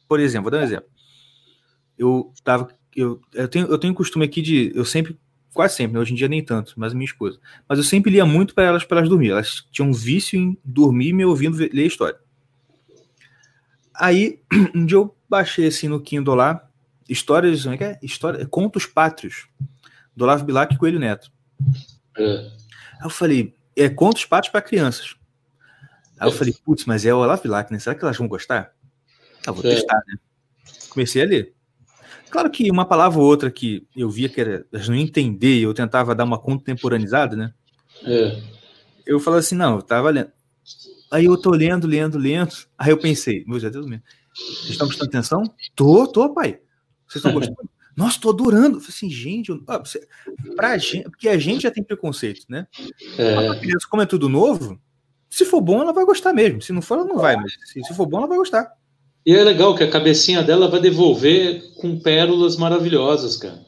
Por 0.07 0.19
exemplo, 0.19 0.43
vou 0.43 0.51
dar 0.51 0.59
um 0.59 0.67
exemplo. 0.67 0.89
Eu 1.97 2.31
tava. 2.43 2.69
Eu, 2.97 3.21
eu, 3.31 3.47
tenho, 3.47 3.67
eu 3.67 3.77
tenho 3.77 3.93
costume 3.93 4.25
aqui 4.25 4.41
de. 4.41 4.71
Eu 4.75 4.83
sempre. 4.83 5.15
Quase 5.53 5.75
sempre, 5.75 5.93
né? 5.93 5.99
hoje 5.99 6.13
em 6.13 6.15
dia 6.15 6.27
nem 6.27 6.43
tanto, 6.43 6.73
mas 6.77 6.93
minha 6.93 7.05
esposa. 7.05 7.39
Mas 7.67 7.79
eu 7.79 7.83
sempre 7.83 8.11
lia 8.11 8.25
muito 8.25 8.53
para 8.53 8.65
elas 8.65 8.83
para 8.83 8.97
elas 8.97 9.09
dormir. 9.09 9.31
Elas 9.31 9.65
tinham 9.71 9.89
um 9.89 9.93
vício 9.93 10.37
em 10.37 10.57
dormir 10.63 11.13
me 11.13 11.25
ouvindo 11.25 11.57
ler 11.57 11.85
história. 11.85 12.19
Aí, 13.95 14.39
um 14.75 14.85
dia 14.85 14.97
eu 14.97 15.15
baixei 15.27 15.67
assim 15.67 15.87
no 15.87 15.99
Kindle 15.99 16.35
lá, 16.35 16.69
histórias, 17.09 17.63
como 17.63 17.73
é 17.73 17.77
que 17.77 17.83
é? 17.83 17.99
História, 18.03 18.45
contos 18.45 18.85
pátrios, 18.85 19.47
do 20.15 20.25
Olavo 20.25 20.43
Bilac 20.45 20.73
e 20.73 20.77
Coelho 20.77 20.99
Neto. 20.99 21.31
É. 22.17 22.23
Aí 22.99 23.05
eu 23.05 23.09
falei, 23.09 23.55
é 23.75 23.89
contos 23.89 24.25
pátrios 24.25 24.51
para 24.51 24.61
crianças. 24.61 25.15
Aí 26.19 26.27
eu 26.27 26.31
falei, 26.31 26.53
putz, 26.65 26.85
mas 26.85 27.03
é 27.05 27.13
o 27.13 27.17
Olavo 27.17 27.41
Bilac, 27.43 27.71
né? 27.71 27.79
Será 27.79 27.95
que 27.95 28.03
elas 28.03 28.17
vão 28.17 28.27
gostar? 28.27 28.73
Ah, 29.45 29.51
vou 29.51 29.65
É. 29.65 29.73
testar, 29.75 30.03
né? 30.07 30.17
Comecei 30.89 31.23
a 31.23 31.25
ler. 31.25 31.55
Claro 32.29 32.49
que 32.49 32.69
uma 32.69 32.85
palavra 32.85 33.19
ou 33.19 33.25
outra 33.25 33.49
que 33.49 33.87
eu 33.95 34.09
via 34.09 34.29
que 34.29 34.41
era, 34.41 34.65
elas 34.71 34.87
não 34.87 34.95
entender, 34.95 35.59
eu 35.59 35.73
tentava 35.73 36.13
dar 36.13 36.23
uma 36.23 36.37
contemporaneizada, 36.39 37.35
né? 37.35 37.53
É. 38.03 38.41
Eu 39.05 39.19
falava 39.19 39.39
assim, 39.39 39.55
não, 39.55 39.75
eu 39.77 39.81
tava 39.81 40.09
lendo. 40.09 40.31
Aí 41.11 41.25
eu 41.25 41.37
tô 41.37 41.51
lendo, 41.51 41.87
lendo, 41.87 42.17
lendo. 42.17 42.51
Aí 42.77 42.91
eu 42.91 42.97
pensei, 42.97 43.43
meu 43.47 43.59
Deus 43.59 43.85
mesmo. 43.87 44.03
Vocês 44.33 44.71
estão 44.71 44.87
prestando 44.87 45.09
atenção? 45.09 45.43
Tô, 45.75 46.05
tô, 46.07 46.33
pai. 46.33 46.59
Vocês 47.07 47.23
estão 47.23 47.33
gostando? 47.33 47.69
Nossa, 47.95 48.19
tô 48.19 48.29
adorando. 48.29 48.77
Eu 48.77 48.81
falei 48.81 48.89
assim, 48.89 49.09
gente, 49.09 49.49
eu, 49.49 49.63
ah, 49.67 49.79
você, 49.79 50.07
pra 50.55 50.77
gente, 50.77 51.09
porque 51.09 51.29
a 51.29 51.37
gente 51.37 51.63
já 51.63 51.71
tem 51.71 51.83
preconceito, 51.83 52.45
né? 52.47 52.67
Mas 52.77 53.19
É. 53.19 53.47
pra 53.47 53.59
criança, 53.59 53.87
como 53.89 54.03
é 54.03 54.05
tudo 54.05 54.29
novo, 54.29 54.79
se 55.29 55.45
for 55.45 55.61
bom, 55.61 55.81
ela 55.81 55.93
vai 55.93 56.05
gostar 56.05 56.33
mesmo. 56.33 56.61
Se 56.61 56.71
não 56.71 56.81
for, 56.81 56.99
ela 56.99 57.07
não 57.07 57.17
vai, 57.17 57.35
mas 57.35 57.57
se, 57.65 57.81
se 57.83 57.93
for 57.95 58.05
bom, 58.05 58.19
ela 58.19 58.27
vai 58.27 58.37
gostar. 58.37 58.71
E 59.27 59.35
é 59.35 59.43
legal 59.43 59.75
que 59.75 59.83
a 59.83 59.89
cabecinha 59.89 60.41
dela 60.41 60.69
vai 60.69 60.79
devolver 60.79 61.73
com 61.75 61.99
pérolas 61.99 62.55
maravilhosas, 62.55 63.35
cara. 63.35 63.59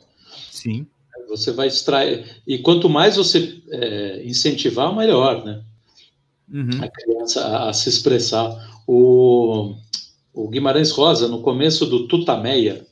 Sim. 0.49 0.87
Você 1.27 1.51
vai 1.51 1.67
extrair. 1.67 2.41
E 2.47 2.59
quanto 2.59 2.87
mais 2.87 3.17
você 3.17 3.61
é, 3.69 4.23
incentivar, 4.23 4.95
melhor, 4.95 5.43
né? 5.43 5.61
Uhum. 6.49 6.81
A 6.81 6.87
criança 6.87 7.45
a, 7.45 7.69
a 7.69 7.73
se 7.73 7.89
expressar. 7.89 8.49
O, 8.87 9.75
o 10.33 10.47
Guimarães 10.47 10.91
Rosa, 10.91 11.27
no 11.27 11.41
começo 11.41 11.85
do 11.85 12.07
Tutameia, 12.07 12.87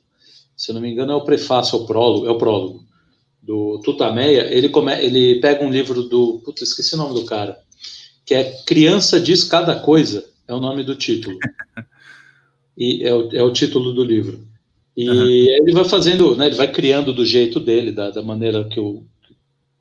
se 0.54 0.74
não 0.74 0.82
me 0.82 0.92
engano, 0.92 1.14
é 1.14 1.16
o 1.16 1.24
prefácio, 1.24 1.80
é 1.80 1.82
o 1.82 1.86
prólogo, 1.86 2.28
é 2.28 2.32
o 2.32 2.38
prólogo 2.38 2.86
do 3.42 3.80
Tutameia, 3.80 4.54
ele, 4.54 4.68
come, 4.68 4.92
ele 5.02 5.40
pega 5.40 5.64
um 5.64 5.72
livro 5.72 6.04
do. 6.04 6.42
Putz, 6.44 6.64
esqueci 6.64 6.96
o 6.96 6.98
nome 6.98 7.14
do 7.14 7.24
cara. 7.24 7.58
Que 8.26 8.36
é 8.36 8.62
Criança 8.66 9.22
Diz 9.22 9.46
Cada 9.46 9.80
Coisa, 9.80 10.26
é 10.46 10.54
o 10.54 10.60
nome 10.60 10.84
do 10.84 10.98
título. 10.98 11.38
E 12.78 13.04
é 13.04 13.14
o, 13.14 13.30
é 13.36 13.44
o 13.44 13.52
título 13.52 13.94
do 13.94 14.04
livro. 14.04 14.46
E 14.96 15.10
Aham. 15.10 15.26
ele 15.28 15.72
vai 15.74 15.86
fazendo, 15.86 16.36
né, 16.36 16.48
ele 16.48 16.56
vai 16.56 16.72
criando 16.72 17.14
do 17.14 17.26
jeito 17.26 17.60
dele, 17.60 17.92
da, 17.92 18.10
da 18.10 18.22
maneira 18.22 18.64
que 18.66 18.80
o 18.80 19.04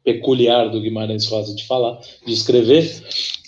peculiar 0.04 0.70
do 0.70 0.80
Guimarães 0.80 1.26
Rosa 1.26 1.54
de 1.54 1.66
falar, 1.66 1.98
de 2.24 2.32
escrever, 2.32 3.02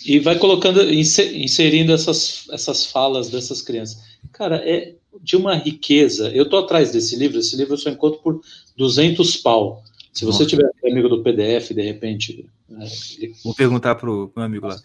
e 0.05 0.19
vai 0.19 0.37
colocando, 0.37 0.81
inse- 0.93 1.37
inserindo 1.37 1.93
essas, 1.93 2.45
essas 2.51 2.85
falas 2.85 3.29
dessas 3.29 3.61
crianças. 3.61 4.01
Cara, 4.33 4.57
é 4.57 4.95
de 5.21 5.35
uma 5.37 5.55
riqueza. 5.55 6.29
Eu 6.29 6.49
tô 6.49 6.57
atrás 6.57 6.91
desse 6.91 7.15
livro, 7.15 7.39
esse 7.39 7.55
livro 7.55 7.73
eu 7.73 7.77
só 7.77 7.89
encontro 7.89 8.19
por 8.21 8.41
200 8.77 9.37
pau. 9.37 9.83
Se 10.11 10.25
você 10.25 10.43
Nossa. 10.43 10.49
tiver 10.49 10.69
amigo 10.91 11.07
do 11.07 11.23
PDF, 11.23 11.71
de 11.71 11.81
repente, 11.81 12.45
né, 12.67 12.87
Vou 13.43 13.53
perguntar 13.53 13.95
pro, 13.95 14.31
meu 14.35 14.45
amigo 14.45 14.67
lá. 14.67 14.75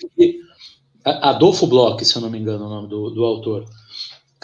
Adolfo 1.04 1.66
Bloch, 1.66 2.04
se 2.04 2.16
eu 2.16 2.22
não 2.22 2.30
me 2.30 2.38
engano, 2.38 2.66
o 2.66 2.68
nome 2.68 2.88
do, 2.88 3.10
do 3.10 3.24
autor. 3.24 3.64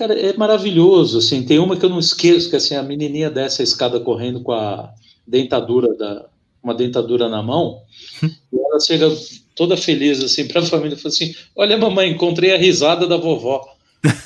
Cara, 0.01 0.15
é 0.19 0.35
maravilhoso, 0.35 1.19
assim, 1.19 1.43
tem 1.45 1.59
uma 1.59 1.77
que 1.77 1.85
eu 1.85 1.91
não 1.91 1.99
esqueço, 1.99 2.49
que 2.49 2.57
assim, 2.57 2.75
a 2.75 2.83
menininha 2.83 3.29
desce 3.31 3.61
a 3.61 3.65
escada 3.65 4.01
correndo 4.01 4.41
com 4.43 4.51
a 4.51 4.95
dentadura 5.27 5.95
da 5.95 6.25
uma 6.63 6.73
dentadura 6.75 7.29
na 7.29 7.43
mão, 7.43 7.83
e 8.23 8.59
ela 8.59 8.81
chega 8.81 9.07
toda 9.55 9.77
feliz 9.77 10.25
assim 10.25 10.49
para 10.49 10.63
a 10.63 10.65
família 10.65 10.95
e 10.95 10.99
fala 10.99 11.13
assim: 11.13 11.35
"Olha, 11.55 11.77
mamãe, 11.77 12.11
encontrei 12.13 12.55
a 12.55 12.57
risada 12.57 13.07
da 13.07 13.19
vovó". 13.19 13.61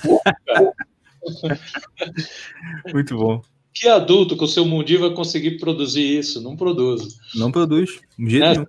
Pô, 0.04 0.20
Muito 2.92 3.16
bom. 3.16 3.42
que 3.72 3.88
adulto 3.88 4.36
com 4.36 4.44
o 4.44 4.48
seu 4.48 4.64
mundinho 4.64 5.00
vai 5.00 5.10
conseguir 5.10 5.58
produzir 5.58 6.18
isso? 6.20 6.40
Não 6.40 6.56
produz. 6.56 7.16
Não 7.34 7.50
produz. 7.50 7.90
De 8.16 8.30
jeito 8.30 8.44
É. 8.46 8.52
nenhum. 8.52 8.66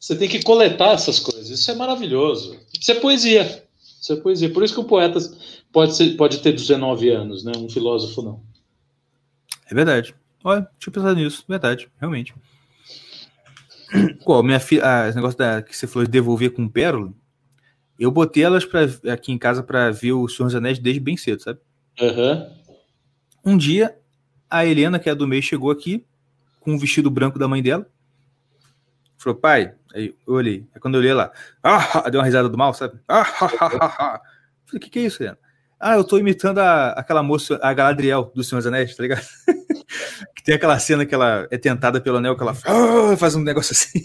Você 0.00 0.16
tem 0.16 0.28
que 0.28 0.42
coletar 0.42 0.92
essas 0.94 1.18
coisas. 1.20 1.50
Isso 1.50 1.70
é 1.70 1.74
maravilhoso. 1.74 2.56
Isso 2.80 2.90
é 2.92 2.94
poesia. 2.94 3.62
Isso 4.00 4.12
é 4.12 4.16
poesia. 4.16 4.50
Por 4.50 4.62
isso 4.62 4.72
que 4.74 4.80
o 4.80 4.84
poeta 4.84 5.18
pode, 5.74 5.96
ser, 5.96 6.16
pode 6.16 6.38
ter 6.38 6.52
19 6.52 7.10
anos, 7.10 7.44
né? 7.44 7.52
Um 7.58 7.68
filósofo 7.68 8.22
não. 8.22 8.40
É 9.68 9.74
verdade. 9.74 10.14
Olha, 10.42 10.60
deixa 10.60 10.88
eu 10.88 10.92
pensar 10.92 11.14
nisso. 11.14 11.44
Verdade, 11.48 11.90
realmente. 11.98 12.32
Qual? 14.22 14.42
Minha 14.42 14.60
filha, 14.60 14.82
ah, 14.84 15.08
esse 15.08 15.16
negócio 15.16 15.36
da, 15.36 15.60
que 15.60 15.76
você 15.76 15.86
falou 15.86 16.06
de 16.06 16.12
devolver 16.12 16.52
com 16.52 16.68
pérola, 16.68 17.12
eu 17.98 18.10
botei 18.10 18.44
elas 18.44 18.64
pra, 18.64 18.82
aqui 19.12 19.32
em 19.32 19.38
casa 19.38 19.62
pra 19.62 19.90
ver 19.90 20.12
o 20.12 20.28
Senhor 20.28 20.46
dos 20.46 20.54
Anéis 20.54 20.78
desde 20.78 21.00
bem 21.00 21.16
cedo, 21.16 21.42
sabe? 21.42 21.58
Aham. 22.00 22.50
Um 23.44 23.56
dia, 23.56 23.98
a 24.48 24.64
Helena, 24.64 24.98
que 24.98 25.08
é 25.08 25.12
a 25.12 25.14
do 25.14 25.26
mês, 25.26 25.44
chegou 25.44 25.70
aqui 25.70 26.04
com 26.60 26.72
um 26.72 26.78
vestido 26.78 27.10
branco 27.10 27.38
da 27.38 27.48
mãe 27.48 27.62
dela. 27.62 27.86
Falou, 29.18 29.38
pai, 29.38 29.74
aí 29.94 30.14
eu 30.26 30.34
olhei. 30.34 30.66
Aí 30.74 30.80
quando 30.80 30.94
eu 30.94 31.00
olhei 31.00 31.14
lá, 31.14 31.32
ah, 31.62 32.08
deu 32.10 32.20
uma 32.20 32.26
risada 32.26 32.48
do 32.48 32.58
mal, 32.58 32.72
sabe? 32.74 32.98
Ah, 33.08 33.22
ha, 33.22 33.46
ha, 33.46 33.66
ha, 33.66 33.86
ha. 33.86 34.22
Falei, 34.66 34.78
o 34.78 34.80
que, 34.80 34.90
que 34.90 34.98
é 35.00 35.02
isso, 35.02 35.22
Helena? 35.22 35.38
Ah, 35.86 35.96
eu 35.96 36.04
tô 36.04 36.16
imitando 36.16 36.60
a, 36.60 36.92
aquela 36.92 37.22
moça, 37.22 37.58
a 37.60 37.74
Galadriel 37.74 38.32
do 38.34 38.42
Senhor 38.42 38.58
dos 38.58 38.66
Anéis, 38.66 38.96
tá 38.96 39.02
ligado? 39.02 39.26
que 40.34 40.42
tem 40.42 40.54
aquela 40.54 40.78
cena 40.78 41.04
que 41.04 41.14
ela 41.14 41.46
é 41.50 41.58
tentada 41.58 42.00
pelo 42.00 42.16
anel, 42.16 42.34
que 42.34 42.42
ela 42.42 42.56
ah, 42.64 43.14
faz 43.18 43.34
um 43.34 43.42
negócio 43.42 43.72
assim. 43.72 44.02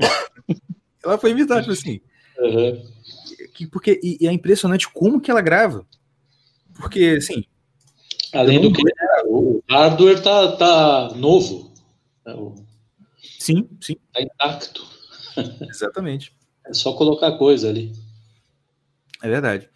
ela 1.00 1.16
foi 1.16 1.30
imitar, 1.30 1.60
tipo 1.60 1.70
assim. 1.70 2.00
Que, 3.54 3.68
porque, 3.68 4.00
e, 4.02 4.18
e 4.20 4.26
é 4.26 4.32
impressionante 4.32 4.88
como 4.88 5.20
que 5.20 5.30
ela 5.30 5.40
grava. 5.40 5.86
Porque, 6.74 7.18
assim, 7.18 7.44
Além 8.32 8.60
do 8.60 8.72
que 8.72 8.82
o 9.26 9.62
hardware 9.70 10.20
tá, 10.20 10.56
tá 10.56 11.14
novo. 11.14 11.72
né? 12.26 12.34
O- 12.34 12.56
sim, 13.38 13.68
sim, 13.80 13.94
Tá 14.12 14.20
intacto. 14.20 14.84
exatamente. 15.70 16.34
É 16.66 16.74
só 16.74 16.94
colocar 16.94 17.38
coisa 17.38 17.68
ali. 17.68 17.92
É 19.22 19.28
verdade. 19.28 19.70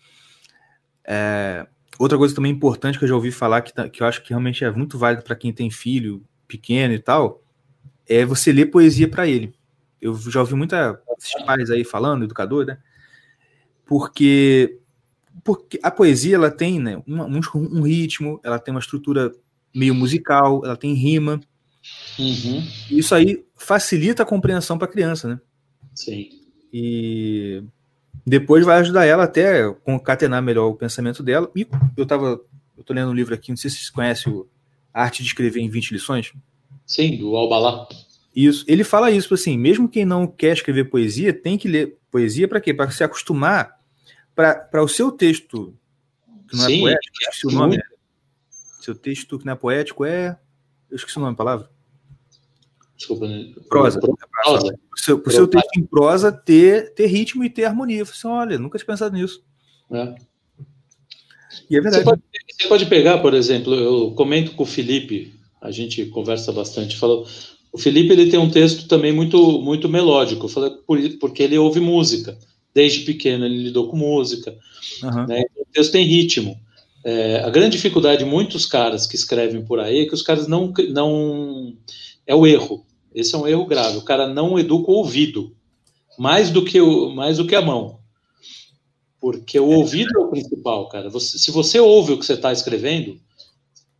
É, 1.06 1.66
outra 1.98 2.18
coisa 2.18 2.34
também 2.34 2.52
importante 2.52 2.98
que 2.98 3.04
eu 3.04 3.08
já 3.08 3.14
ouvi 3.14 3.30
falar, 3.30 3.62
que, 3.62 3.72
tá- 3.72 3.88
que 3.88 4.02
eu 4.02 4.06
acho 4.06 4.22
que 4.22 4.30
realmente 4.30 4.64
é 4.64 4.70
muito 4.70 4.98
válido 4.98 5.22
para 5.22 5.36
quem 5.36 5.52
tem 5.52 5.70
filho, 5.70 6.24
pequeno 6.46 6.94
e 6.94 6.98
tal, 6.98 7.42
é 8.06 8.24
você 8.24 8.52
ler 8.52 8.66
poesia 8.66 9.08
para 9.08 9.26
ele. 9.26 9.54
Eu 10.00 10.14
já 10.16 10.40
ouvi 10.40 10.54
muita 10.54 11.00
pais 11.46 11.70
aí 11.70 11.84
falando, 11.84 12.24
educador, 12.24 12.66
né? 12.66 12.78
Porque 13.86 14.78
porque 15.42 15.80
a 15.82 15.90
poesia 15.90 16.36
ela 16.36 16.50
tem 16.50 16.78
né, 16.78 17.02
um, 17.06 17.22
um, 17.54 17.82
ritmo, 17.82 18.40
ela 18.44 18.58
tem 18.58 18.72
uma 18.72 18.80
estrutura 18.80 19.32
meio 19.74 19.94
musical, 19.94 20.62
ela 20.64 20.76
tem 20.76 20.94
rima. 20.94 21.40
Uhum. 22.18 22.66
Isso 22.90 23.14
aí 23.14 23.44
facilita 23.56 24.22
a 24.22 24.26
compreensão 24.26 24.78
para 24.78 24.86
a 24.86 24.90
criança, 24.90 25.28
né? 25.28 25.40
Sim. 25.94 26.28
E 26.72 27.62
depois 28.26 28.64
vai 28.64 28.78
ajudar 28.78 29.04
ela 29.04 29.24
até 29.24 29.70
concatenar 29.84 30.42
melhor 30.42 30.68
o 30.68 30.74
pensamento 30.74 31.22
dela. 31.22 31.50
E 31.54 31.66
eu 31.96 32.06
tava, 32.06 32.40
eu 32.76 32.84
tô 32.84 32.92
lendo 32.92 33.10
um 33.10 33.14
livro 33.14 33.34
aqui, 33.34 33.50
não 33.50 33.56
sei 33.56 33.70
se 33.70 33.76
vocês 33.76 33.90
conhecem 33.90 34.32
o 34.32 34.46
Arte 34.92 35.22
de 35.22 35.28
Escrever 35.28 35.60
em 35.60 35.68
20 35.68 35.92
Lições. 35.92 36.32
Sim, 36.86 37.16
do 37.16 37.34
Albalá. 37.36 37.86
Isso, 38.34 38.64
ele 38.66 38.82
fala 38.82 39.10
isso 39.10 39.32
assim, 39.32 39.56
mesmo 39.56 39.88
quem 39.88 40.04
não 40.04 40.26
quer 40.26 40.52
escrever 40.52 40.90
poesia, 40.90 41.32
tem 41.32 41.56
que 41.56 41.68
ler 41.68 41.98
poesia 42.10 42.48
para 42.48 42.60
quê? 42.60 42.74
Para 42.74 42.90
se 42.90 43.04
acostumar 43.04 43.78
para 44.34 44.82
o 44.82 44.88
seu 44.88 45.12
texto, 45.12 45.72
que 46.48 46.56
não 46.56 46.64
é 46.64 46.68
Sim, 46.68 46.80
poético, 46.80 47.16
é 47.16 47.28
esqueci 47.28 47.46
o 47.46 47.50
nome. 47.50 47.78
Seu 48.80 48.94
texto 48.94 49.38
que 49.38 49.46
não 49.46 49.52
é 49.52 49.56
poético 49.56 50.04
é. 50.04 50.36
Eu 50.90 50.96
esqueci 50.96 51.16
o 51.16 51.20
nome 51.20 51.32
da 51.32 51.38
palavra. 51.38 51.70
Desculpa. 52.96 53.26
né? 53.28 53.52
Prosa. 53.68 54.00
Prosa. 54.00 54.78
O 54.92 54.98
seu, 54.98 55.22
o 55.24 55.30
seu 55.30 55.46
texto 55.46 55.76
em 55.76 55.84
prosa 55.84 56.30
ter, 56.32 56.94
ter 56.94 57.06
ritmo 57.06 57.44
e 57.44 57.50
ter 57.50 57.64
harmonia. 57.64 58.02
Assim, 58.02 58.28
olha, 58.28 58.58
nunca 58.58 58.78
tinha 58.78 58.86
pensado 58.86 59.16
nisso. 59.16 59.42
É. 59.90 60.14
E 61.70 61.76
é 61.76 61.80
Você 61.80 61.90
verdade. 61.90 62.04
pode, 62.04 62.22
você 62.52 62.68
pode 62.68 62.86
pegar, 62.86 63.18
por 63.18 63.34
exemplo, 63.34 63.74
eu 63.74 64.10
comento 64.12 64.52
com 64.52 64.62
o 64.64 64.66
Felipe, 64.66 65.34
a 65.60 65.70
gente 65.70 66.04
conversa 66.06 66.52
bastante, 66.52 66.96
falou, 66.96 67.26
o 67.72 67.78
Felipe 67.78 68.12
ele 68.12 68.30
tem 68.30 68.38
um 68.38 68.50
texto 68.50 68.86
também 68.88 69.12
muito 69.12 69.60
muito 69.60 69.88
melódico, 69.88 70.48
falei, 70.48 70.70
por, 70.86 70.98
porque 71.20 71.42
ele 71.42 71.56
ouve 71.58 71.80
música, 71.80 72.36
desde 72.74 73.00
pequeno 73.04 73.44
ele 73.46 73.62
lidou 73.62 73.88
com 73.88 73.96
música, 73.96 74.56
Aham. 75.02 75.26
né? 75.26 75.44
o 75.56 75.64
texto 75.72 75.92
tem 75.92 76.04
ritmo. 76.04 76.58
É, 77.04 77.40
a 77.44 77.50
grande 77.50 77.76
dificuldade 77.76 78.24
de 78.24 78.30
muitos 78.30 78.64
caras 78.66 79.06
que 79.06 79.14
escrevem 79.14 79.62
por 79.64 79.78
aí 79.78 80.00
é 80.00 80.06
que 80.06 80.14
os 80.14 80.22
caras 80.22 80.48
não 80.48 80.72
não 80.90 81.76
é 82.26 82.34
o 82.34 82.46
erro. 82.46 82.84
Esse 83.14 83.34
é 83.34 83.38
um 83.38 83.46
erro 83.46 83.66
grave. 83.66 83.98
O 83.98 84.02
cara 84.04 84.26
não 84.26 84.58
educa 84.58 84.90
o 84.90 84.94
ouvido 84.94 85.54
mais 86.18 86.50
do 86.50 86.64
que 86.64 86.80
o 86.80 87.10
mais 87.10 87.36
do 87.38 87.46
que 87.46 87.54
a 87.54 87.62
mão. 87.62 87.98
Porque 89.20 89.58
o 89.58 89.66
ouvido 89.68 90.10
é 90.18 90.22
o 90.22 90.28
principal, 90.28 90.88
cara. 90.88 91.08
Você- 91.08 91.38
se 91.38 91.50
você 91.50 91.80
ouve 91.80 92.12
o 92.12 92.18
que 92.18 92.26
você 92.26 92.34
está 92.34 92.52
escrevendo, 92.52 93.18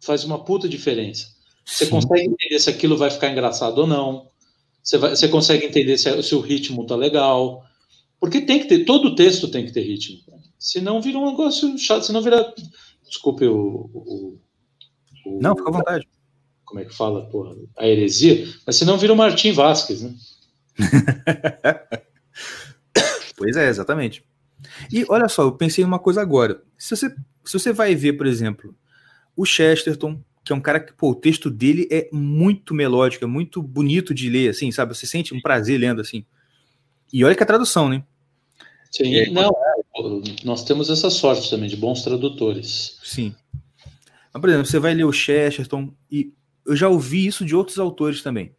faz 0.01 0.23
uma 0.25 0.45
puta 0.45 0.69
diferença. 0.69 1.29
Você 1.65 1.87
Sim. 1.87 1.91
consegue 1.93 2.27
entender 2.27 2.59
se 2.59 2.69
aquilo 2.69 2.97
vai 2.97 3.11
ficar 3.11 3.31
engraçado 3.31 3.79
ou 3.79 3.87
não. 3.87 4.29
Você, 4.83 4.99
vai- 4.99 5.17
você 5.17 5.29
consegue 5.29 5.65
entender 5.65 5.97
se, 5.97 6.23
se 6.23 6.35
o 6.35 6.41
ritmo 6.41 6.87
tá 6.87 6.95
legal. 6.95 7.65
Porque 8.21 8.41
tem 8.43 8.59
que 8.59 8.67
ter, 8.67 8.85
todo 8.85 9.15
texto 9.15 9.49
tem 9.49 9.65
que 9.65 9.73
ter 9.73 9.83
ritmo. 9.83 10.19
Senão 10.59 11.01
vira 11.01 11.19
um 11.19 11.31
negócio 11.31 11.77
chato, 11.79 12.05
senão 12.05 12.21
vira. 12.21 12.53
Desculpe 13.09 13.47
o. 13.47 13.89
o- 13.95 14.39
o- 15.27 15.39
Não, 15.41 15.57
fica 15.57 15.69
à 15.71 15.73
vontade. 15.73 16.09
Como 16.65 16.81
é 16.81 16.85
que 16.85 16.95
fala, 16.95 17.27
porra? 17.29 17.55
A 17.79 17.87
heresia, 17.87 18.49
mas 18.67 18.77
senão 18.77 18.99
vira 18.99 19.13
o 19.13 19.17
Martim 19.17 19.53
Vasquez, 19.53 20.03
né? 20.03 20.15
Pois 23.37 23.57
é, 23.57 23.69
exatamente. 23.69 24.25
E 24.93 25.05
olha 25.09 25.29
só, 25.29 25.43
eu 25.43 25.53
pensei 25.53 25.83
em 25.83 25.87
uma 25.87 25.99
coisa 25.99 26.23
agora. 26.23 26.63
Se 26.79 26.97
você, 26.97 27.11
se 27.45 27.53
você 27.53 27.73
vai 27.73 27.95
ver, 27.95 28.15
por 28.15 28.27
exemplo, 28.27 28.75
o 29.37 29.45
Chesterton, 29.45 30.23
que 30.45 30.53
é 30.53 30.57
um 30.57 30.61
cara 30.61 30.79
que, 30.81 30.93
pô, 30.93 31.11
o 31.11 31.15
texto 31.15 31.51
dele 31.51 31.89
é 31.91 32.09
muito 32.13 32.73
melódico, 32.75 33.25
é 33.25 33.27
muito 33.29 33.63
bonito 33.63 34.15
de 34.15 34.29
ler, 34.31 34.51
assim, 34.51 34.71
sabe? 34.71 34.95
Você 34.95 35.07
sente 35.07 35.35
um 35.35 35.41
prazer 35.41 35.79
lendo, 35.79 36.01
assim. 36.01 36.25
E 37.13 37.25
olha 37.25 37.35
que 37.35 37.43
a 37.43 37.47
tradução, 37.47 37.89
né? 37.89 38.05
Sim, 38.91 39.15
É. 39.17 39.31
não, 39.31 39.51
é, 39.51 40.45
nós 40.45 40.65
temos 40.65 40.89
essa 40.89 41.11
sorte 41.11 41.51
também 41.51 41.69
de 41.69 41.77
bons 41.77 42.03
tradutores. 42.03 42.99
Sim. 43.03 43.35
Mas, 44.33 44.41
por 44.41 44.49
exemplo, 44.49 44.67
você 44.67 44.79
vai 44.79 44.95
ler 44.95 45.05
o 45.05 45.13
Chesterton 45.13 45.93
e 46.11 46.33
eu 46.67 46.75
já 46.77 46.89
ouvi 46.89 47.27
isso 47.27 47.45
de 47.45 47.55
outros 47.55 47.79
autores 47.79 48.23
também. 48.23 48.55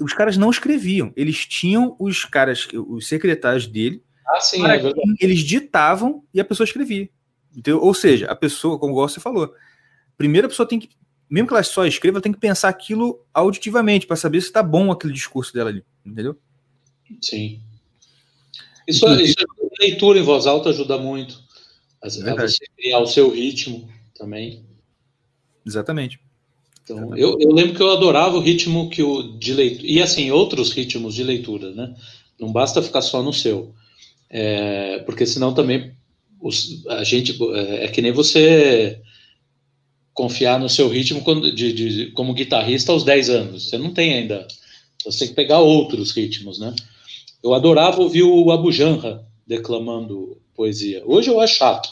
Os 0.00 0.12
caras 0.12 0.36
não 0.36 0.50
escreviam, 0.50 1.12
eles 1.16 1.46
tinham 1.46 1.96
os 1.98 2.24
caras, 2.24 2.68
os 2.72 3.08
secretários 3.08 3.66
dele, 3.66 4.02
Ah, 4.26 4.40
sim, 4.40 4.64
é 4.64 4.78
verdade. 4.78 5.00
eles 5.20 5.40
ditavam 5.40 6.22
e 6.34 6.40
a 6.40 6.44
pessoa 6.44 6.64
escrevia. 6.64 7.08
Entendeu? 7.50 7.80
Ou 7.82 7.92
seja, 7.94 8.26
a 8.26 8.36
pessoa, 8.36 8.78
como 8.78 8.94
você 8.94 9.18
falou, 9.18 9.52
primeiro 10.16 10.46
a 10.46 10.50
pessoa 10.50 10.68
tem 10.68 10.78
que, 10.78 10.90
mesmo 11.28 11.48
que 11.48 11.54
ela 11.54 11.62
só 11.62 11.84
escreva, 11.86 12.18
ela 12.18 12.22
tem 12.22 12.32
que 12.32 12.38
pensar 12.38 12.68
aquilo 12.68 13.24
auditivamente 13.34 14.06
para 14.06 14.16
saber 14.16 14.40
se 14.40 14.52
tá 14.52 14.62
bom 14.62 14.92
aquele 14.92 15.12
discurso 15.12 15.52
dela 15.52 15.70
ali, 15.70 15.84
entendeu? 16.04 16.38
Sim. 17.20 17.60
Isso, 18.86 19.04
Inclusive- 19.04 19.28
isso, 19.30 19.46
leitura 19.80 20.18
em 20.18 20.22
voz 20.22 20.46
alta 20.46 20.68
ajuda 20.70 20.98
muito. 20.98 21.42
A, 22.02 22.06
a 22.06 22.10
Verdade. 22.10 22.52
você 22.52 22.64
criar 22.76 22.98
o 23.00 23.06
seu 23.06 23.30
ritmo 23.30 23.88
também. 24.14 24.64
Exatamente. 25.66 26.20
Então, 26.92 27.16
eu, 27.16 27.38
eu 27.40 27.52
lembro 27.52 27.74
que 27.74 27.82
eu 27.82 27.90
adorava 27.90 28.36
o 28.36 28.40
ritmo 28.40 28.90
que 28.90 29.02
o 29.02 29.38
de 29.38 29.54
leitura. 29.54 29.86
E 29.86 30.02
assim, 30.02 30.30
outros 30.30 30.72
ritmos 30.72 31.14
de 31.14 31.22
leitura, 31.22 31.72
né? 31.72 31.94
Não 32.38 32.50
basta 32.52 32.82
ficar 32.82 33.02
só 33.02 33.22
no 33.22 33.32
seu. 33.32 33.72
É, 34.28 34.98
porque 35.00 35.26
senão 35.26 35.54
também 35.54 35.92
os- 36.40 36.84
a 36.88 37.04
gente. 37.04 37.36
É, 37.54 37.84
é 37.84 37.88
que 37.88 38.02
nem 38.02 38.12
você 38.12 39.00
confiar 40.12 40.58
no 40.58 40.68
seu 40.68 40.88
ritmo 40.88 41.22
quando- 41.22 41.54
de, 41.54 41.72
de- 41.72 42.06
como 42.12 42.34
guitarrista 42.34 42.92
aos 42.92 43.04
10 43.04 43.30
anos. 43.30 43.68
Você 43.68 43.78
não 43.78 43.92
tem 43.94 44.14
ainda. 44.14 44.46
Você 45.04 45.20
tem 45.20 45.28
que 45.28 45.34
pegar 45.34 45.60
outros 45.60 46.12
ritmos, 46.12 46.58
né? 46.58 46.74
Eu 47.42 47.54
adorava 47.54 48.02
ouvir 48.02 48.22
o 48.24 48.50
Abu 48.50 48.70
Janra 48.70 49.24
declamando 49.46 50.36
poesia. 50.54 51.02
Hoje 51.06 51.30
eu 51.30 51.40
acho 51.40 51.56
chato. 51.56 51.88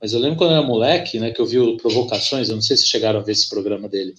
Mas 0.00 0.12
eu 0.14 0.18
lembro 0.18 0.36
quando 0.38 0.50
eu 0.52 0.56
era 0.56 0.66
moleque, 0.66 1.18
né, 1.20 1.30
que 1.30 1.40
eu 1.40 1.46
vi 1.46 1.58
o 1.58 1.76
Provocações, 1.76 2.48
eu 2.48 2.54
não 2.54 2.62
sei 2.62 2.76
se 2.76 2.86
chegaram 2.86 3.20
a 3.20 3.22
ver 3.22 3.32
esse 3.32 3.48
programa 3.50 3.86
dele 3.88 4.14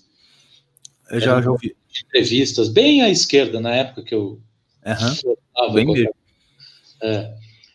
Eu 1.11 1.19
já, 1.19 1.41
já 1.41 1.51
ouvi. 1.51 1.75
entrevistas 2.05 2.69
bem 2.69 3.01
à 3.01 3.09
esquerda 3.09 3.59
na 3.59 3.75
época 3.75 4.03
que 4.03 4.15
eu 4.15 4.39
estava. 4.83 5.73
Bem. 5.73 6.09
É. 7.03 7.33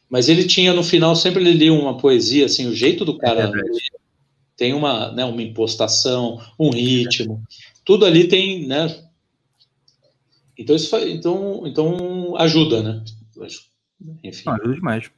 Mas 0.08 0.28
ele 0.28 0.44
tinha 0.44 0.72
no 0.72 0.82
final 0.82 1.14
sempre 1.14 1.42
ele 1.42 1.52
lia 1.52 1.72
uma 1.72 1.98
poesia 1.98 2.46
assim, 2.46 2.66
o 2.66 2.74
jeito 2.74 3.04
do 3.04 3.18
cara 3.18 3.50
É 3.50 4.06
tem 4.56 4.72
uma, 4.72 5.12
né, 5.12 5.24
uma 5.24 5.42
impostação, 5.42 6.40
um 6.58 6.70
ritmo, 6.70 7.42
tudo 7.84 8.06
ali 8.06 8.26
tem, 8.26 8.66
né? 8.66 9.04
Então 10.56 10.74
isso 10.74 10.96
então 10.96 11.62
então 11.66 12.34
ajuda, 12.38 12.82
né? 12.82 13.04
Enfim. 14.24 14.44
Não, 14.46 14.54
ajuda 14.54 14.74
demais. 14.74 15.10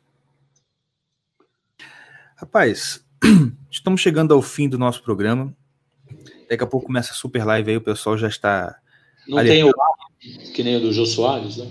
Rapaz, 2.37 3.05
estamos 3.71 4.01
chegando 4.01 4.35
ao 4.35 4.43
fim 4.43 4.69
do 4.69 4.79
nosso 4.79 5.03
programa. 5.03 5.55
Daqui 6.49 6.65
a 6.65 6.67
pouco 6.67 6.87
começa 6.87 7.13
a 7.13 7.15
super 7.15 7.45
live 7.45 7.71
aí, 7.71 7.77
o 7.77 7.81
pessoal 7.81 8.17
já 8.17 8.29
está. 8.29 8.79
Não 9.29 9.39
Ali. 9.39 9.51
tem 9.51 9.65
o 9.65 9.69
A, 9.71 10.53
que 10.55 10.63
nem 10.63 10.77
o 10.77 10.81
do 10.81 10.93
Jô 10.93 11.05
Soares, 11.05 11.59
né? 11.59 11.67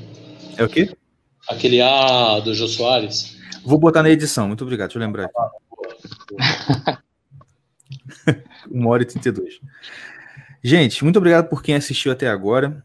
É 0.58 0.64
o 0.64 0.70
quê? 0.70 0.96
Aquele 1.50 1.82
A 1.82 2.40
do 2.40 2.54
Jô 2.54 2.68
Soares. 2.68 3.38
Vou 3.64 3.78
botar 3.80 4.04
na 4.04 4.10
edição, 4.10 4.48
muito 4.48 4.64
obrigado, 4.64 4.90
deixa 4.90 5.00
eu 5.00 5.04
lembrar 5.04 5.26
aqui. 5.26 5.34
Uma 8.70 8.90
hora 8.90 9.04
e 9.04 9.06
32. 9.06 9.60
Gente, 10.64 11.04
muito 11.04 11.18
obrigado 11.18 11.50
por 11.50 11.64
quem 11.64 11.76
assistiu 11.76 12.12
até 12.12 12.28
agora. 12.28 12.84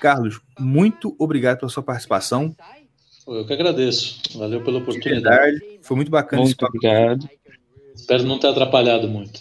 Carlos, 0.00 0.40
muito 0.58 1.14
obrigado 1.18 1.58
pela 1.58 1.70
sua 1.70 1.82
participação. 1.82 2.54
Eu 3.26 3.46
que 3.46 3.52
agradeço. 3.52 4.20
Valeu 4.36 4.62
pela 4.62 4.78
De 4.78 4.82
oportunidade. 4.82 5.78
foi 5.82 5.96
muito 5.96 6.10
bacana 6.10 6.42
esse 6.42 6.50
Muito 6.50 6.66
obrigado. 6.66 7.28
Espero 7.94 8.24
não 8.24 8.38
ter 8.38 8.48
atrapalhado 8.48 9.08
muito. 9.08 9.40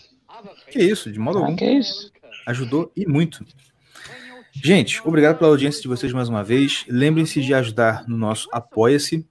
Que 0.74 0.80
isso, 0.84 1.12
de 1.12 1.20
modo 1.20 1.38
Ah, 1.38 1.42
algum. 1.42 1.56
que 1.56 1.66
isso. 1.66 2.12
Ajudou 2.48 2.92
e 2.98 3.06
muito. 3.08 3.46
Gente, 4.52 5.00
obrigado 5.06 5.38
pela 5.38 5.52
audiência 5.52 5.82
de 5.82 5.88
vocês 5.88 6.12
mais 6.12 6.28
uma 6.30 6.44
vez. 6.44 6.84
Lembrem-se 6.88 7.42
de 7.42 7.54
ajudar 7.54 8.04
no 8.08 8.18
nosso 8.18 8.50
Apoia-se. 8.52 9.26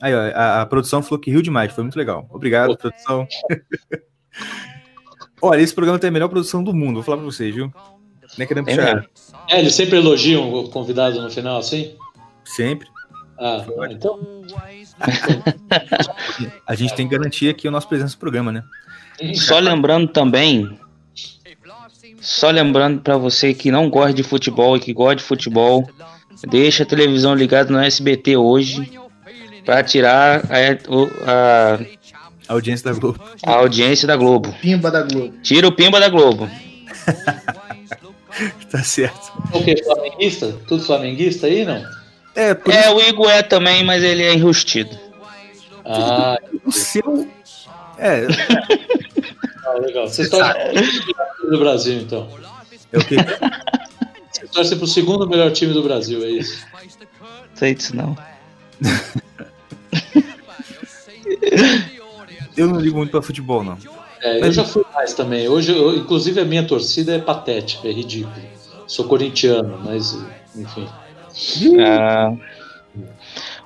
Aí, 0.00 0.14
ó, 0.14 0.18
a, 0.34 0.62
a 0.62 0.66
produção 0.66 1.02
falou 1.02 1.18
que 1.18 1.30
riu 1.30 1.42
demais, 1.42 1.72
foi 1.72 1.82
muito 1.82 1.96
legal. 1.96 2.26
Obrigado, 2.30 2.76
produção. 2.76 3.26
Olha, 5.42 5.60
esse 5.60 5.74
programa 5.74 5.98
tem 5.98 6.08
a 6.08 6.12
melhor 6.12 6.28
produção 6.28 6.62
do 6.62 6.72
mundo, 6.74 6.94
vou 6.94 7.02
falar 7.02 7.18
pra 7.18 7.26
vocês, 7.26 7.54
viu? 7.54 7.72
Não 8.36 8.44
é 8.44 8.46
querendo 8.46 8.68
É 8.70 8.76
puxar. 8.76 9.06
É, 9.48 9.58
eles 9.60 9.74
sempre 9.74 9.96
elogiam 9.98 10.52
o 10.52 10.68
convidado 10.70 11.20
no 11.20 11.30
final, 11.30 11.58
assim? 11.58 11.94
sempre. 12.44 12.88
Ah, 13.38 13.64
então. 13.90 14.18
A 16.66 16.74
gente 16.74 16.94
tem 16.94 17.06
que 17.08 17.16
garantir 17.16 17.48
aqui 17.50 17.68
a 17.68 17.70
nossa 17.70 17.86
presença 17.86 18.14
no 18.14 18.20
programa, 18.20 18.50
né? 18.50 18.62
Só 19.34 19.58
lembrando 19.58 20.08
também, 20.08 20.78
só 22.20 22.50
lembrando 22.50 23.00
pra 23.00 23.16
você 23.16 23.54
que 23.54 23.70
não 23.70 23.88
gosta 23.88 24.12
de 24.14 24.22
futebol 24.22 24.76
e 24.76 24.80
que 24.80 24.92
gosta 24.92 25.16
de 25.16 25.22
futebol, 25.22 25.88
deixa 26.48 26.82
a 26.82 26.86
televisão 26.86 27.34
ligada 27.34 27.70
no 27.72 27.78
SBT 27.78 28.36
hoje 28.36 28.90
pra 29.64 29.82
tirar 29.82 30.40
a, 30.44 30.90
o- 30.92 31.10
a- 31.26 31.78
A 32.48 32.52
audiência 32.52 32.92
da 32.92 32.98
Globo. 32.98 33.20
a 33.44 33.52
audiência 33.52 34.06
da 34.06 34.16
Globo. 34.16 34.54
Pimba 34.60 34.90
da 34.90 35.02
Globo. 35.02 35.34
Tira 35.42 35.66
o 35.66 35.72
pimba 35.72 35.98
da 35.98 36.08
Globo. 36.08 36.48
tá 38.70 38.82
certo. 38.82 39.32
O 39.52 39.62
que? 39.64 39.82
Flamenguista? 39.82 40.52
Tudo 40.68 40.82
flamenguista 40.84 41.46
aí, 41.46 41.64
não? 41.64 41.82
É, 42.34 42.52
por 42.54 42.72
É, 42.74 42.90
o 42.90 43.00
Igor 43.00 43.30
é 43.30 43.42
também, 43.42 43.82
mas 43.82 44.02
ele 44.02 44.22
é 44.22 44.34
enrustido. 44.34 44.90
Ah, 45.84 46.38
o 46.64 46.70
seu. 46.72 47.26
É, 47.98 48.26
ah, 49.66 49.78
legal. 49.78 50.08
Vocês 50.08 50.28
torcem 50.30 50.54
pro 51.40 51.50
do 51.50 51.58
Brasil, 51.58 52.00
então. 52.00 52.28
o 52.92 52.98
que? 53.04 53.16
Vocês 54.32 54.50
torcem 54.50 54.78
pro 54.78 54.86
segundo 54.86 55.28
melhor 55.28 55.50
time 55.52 55.72
do 55.72 55.82
Brasil, 55.82 56.22
é 56.24 56.28
isso? 56.28 56.64
Sei 57.54 57.74
disso 57.74 57.94
não. 57.96 58.16
Eu 62.56 62.66
não 62.68 62.80
ligo 62.80 62.96
muito 62.96 63.10
pra 63.10 63.20
futebol, 63.22 63.62
não. 63.62 63.76
É, 64.22 64.40
eu 64.40 64.50
já 64.52 64.64
fui 64.64 64.82
mais 64.94 65.12
também. 65.12 65.46
Hoje, 65.48 65.72
eu- 65.76 65.94
inclusive, 65.96 66.40
a 66.40 66.44
minha 66.44 66.66
torcida 66.66 67.14
é 67.14 67.18
patética, 67.18 67.86
é 67.86 67.92
ridículo. 67.92 68.34
Sou 68.86 69.04
corintiano, 69.06 69.78
mas, 69.84 70.18
enfim. 70.54 70.88
Ah, 71.86 72.32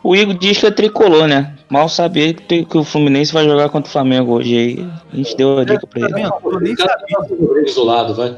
o 0.03 0.17
Igor 0.17 0.35
diz 0.35 0.59
que 0.59 0.67
é 0.67 0.71
tricolor, 0.71 1.27
né? 1.29 1.57
Mal 1.69 1.89
saber 1.89 2.35
que, 2.35 2.65
que 2.65 2.79
o 2.79 2.85
Fluminense 2.85 3.33
vai 3.33 3.45
jogar 3.45 3.69
contra 3.69 3.89
o 3.89 3.93
Flamengo 3.93 4.33
hoje. 4.33 4.57
Aí 4.57 4.91
a 5.13 5.17
gente 5.17 5.37
deu 5.37 5.59
a 5.59 5.65
dica 5.65 5.87
pra 5.87 6.01
Tá 6.01 6.07
ele. 6.07 6.15
vendo? 6.15 6.33
Eu 6.45 6.61
nem 6.61 6.75
Cara, 6.75 6.99
sabia. 6.99 7.19
tá 7.19 7.35
o 7.35 7.47
Rodrigues 7.47 7.75
do 7.75 7.85
lado, 7.85 8.15
vai. 8.15 8.31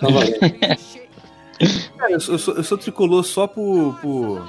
Tá 0.00 0.08
valendo. 0.08 0.38
Cara, 1.98 2.12
eu, 2.12 2.20
sou, 2.20 2.34
eu 2.34 2.38
sou- 2.38 2.54
eu 2.56 2.64
sou 2.64 2.78
tricolor 2.78 3.24
só 3.24 3.46
por, 3.46 3.98
por. 4.00 4.46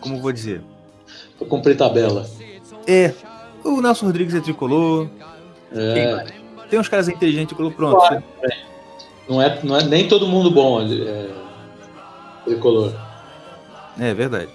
Como 0.00 0.16
eu 0.16 0.20
vou 0.22 0.32
dizer? 0.32 0.60
Pra 1.38 1.46
cumprir 1.48 1.76
tabela. 1.76 2.26
É. 2.86 3.12
O 3.64 3.80
Nelson 3.80 4.06
Rodrigues 4.06 4.34
é 4.34 4.40
tricolor. 4.40 5.08
É, 5.72 6.24
Tem 6.70 6.78
uns 6.78 6.88
caras 6.88 7.08
inteligentes 7.08 7.48
tricolor, 7.48 7.72
pronto. 7.72 7.96
Claro. 7.98 8.22
não, 9.28 9.42
é, 9.42 9.58
não 9.64 9.76
é 9.76 9.84
nem 9.84 10.06
todo 10.08 10.26
mundo 10.28 10.50
bom 10.50 10.80
é, 10.82 11.28
tricolor. 12.44 12.92
É 13.98 14.14
verdade. 14.14 14.48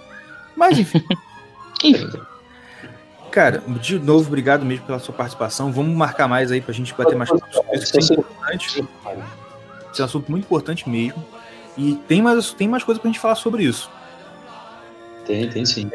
Mas 0.62 0.78
enfim. 0.78 1.02
Enfim, 1.82 2.08
Cara, 3.32 3.60
de 3.80 3.98
novo, 3.98 4.28
obrigado 4.28 4.64
mesmo 4.64 4.86
pela 4.86 5.00
sua 5.00 5.12
participação. 5.12 5.72
Vamos 5.72 5.96
marcar 5.96 6.28
mais 6.28 6.52
aí 6.52 6.60
pra 6.60 6.72
gente 6.72 6.94
bater 6.94 7.16
mais 7.16 7.28
papo 7.28 7.44
sobre 7.52 7.76
isso. 7.76 7.98
Isso 7.98 8.12
é 8.12 8.16
importante. 8.16 8.68
Isso 8.68 10.00
é 10.00 10.02
um 10.02 10.04
assunto 10.04 10.30
muito 10.30 10.44
importante 10.44 10.88
mesmo. 10.88 11.24
E 11.76 11.96
tem 12.06 12.22
mais, 12.22 12.52
tem 12.52 12.68
mais 12.68 12.84
coisa 12.84 13.00
pra 13.00 13.08
gente 13.08 13.18
falar 13.18 13.34
sobre 13.34 13.64
isso. 13.64 13.90
Tem, 15.26 15.50
tem 15.50 15.64
sim. 15.64 15.90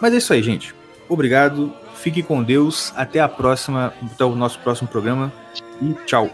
Mas 0.00 0.14
é 0.14 0.18
isso 0.18 0.32
aí, 0.32 0.42
gente. 0.42 0.72
Obrigado. 1.08 1.74
Fique 1.96 2.22
com 2.22 2.44
Deus. 2.44 2.92
Até 2.94 3.18
a 3.18 3.28
próxima. 3.28 3.92
Até 4.12 4.24
o 4.24 4.36
nosso 4.36 4.60
próximo 4.60 4.86
programa. 4.86 5.32
E 5.82 5.94
tchau. 6.06 6.30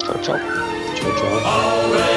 tchau, 0.00 0.14
tchau. 0.22 0.38
Tchau, 0.96 1.12
tchau. 1.14 2.13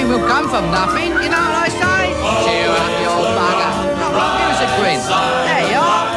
Nothing 0.00 0.16
will 0.16 0.28
come 0.32 0.48
from 0.48 0.64
nothing, 0.72 1.12
you 1.20 1.28
know 1.28 1.44
what 1.44 1.60
I 1.60 1.68
say? 1.68 2.16
Cheer 2.48 2.72
up, 2.72 2.88
you 3.04 3.08
old 3.12 3.36
bugger. 3.36 3.68
Give 4.40 4.48
us 4.48 4.64
a 4.64 4.68
grin. 4.80 4.96
There 4.96 5.68
you 5.68 5.76
are. 5.76 6.08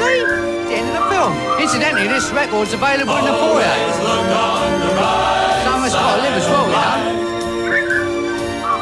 See? 0.00 0.24
The 0.24 0.80
end 0.80 0.88
of 0.88 0.96
the 0.96 1.04
film. 1.12 1.36
Incidentally, 1.60 2.08
this 2.08 2.32
record's 2.32 2.72
available 2.72 3.12
in 3.20 3.28
the 3.28 3.36
foyer. 3.36 3.76
Someone's 5.68 5.92
got 5.92 6.16
to 6.16 6.22
live 6.24 6.32
as 6.32 6.48
well, 6.48 6.64
you 6.64 6.80
know. 6.80 6.96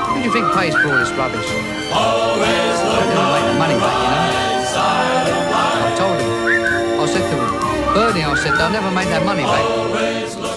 Who 0.06 0.22
do 0.22 0.22
you 0.22 0.30
think 0.30 0.46
pays 0.54 0.70
for 0.70 0.86
all 0.86 1.02
this 1.02 1.10
rubbish? 1.18 1.50
They 1.50 1.58
don't 1.98 3.34
make 3.34 3.42
the 3.42 3.58
money 3.58 3.74
back, 3.74 3.98
you 3.98 4.06
know. 4.06 4.22
I 5.82 5.90
told 5.98 6.14
him. 6.14 6.30
I 6.94 7.10
said 7.10 7.26
to 7.26 7.34
him, 7.42 7.50
Bernie, 7.90 8.22
I 8.22 8.38
said, 8.38 8.54
they'll 8.54 8.70
never 8.70 8.94
make 8.94 9.10
that 9.10 9.26
money 9.26 9.42
back. 9.42 10.47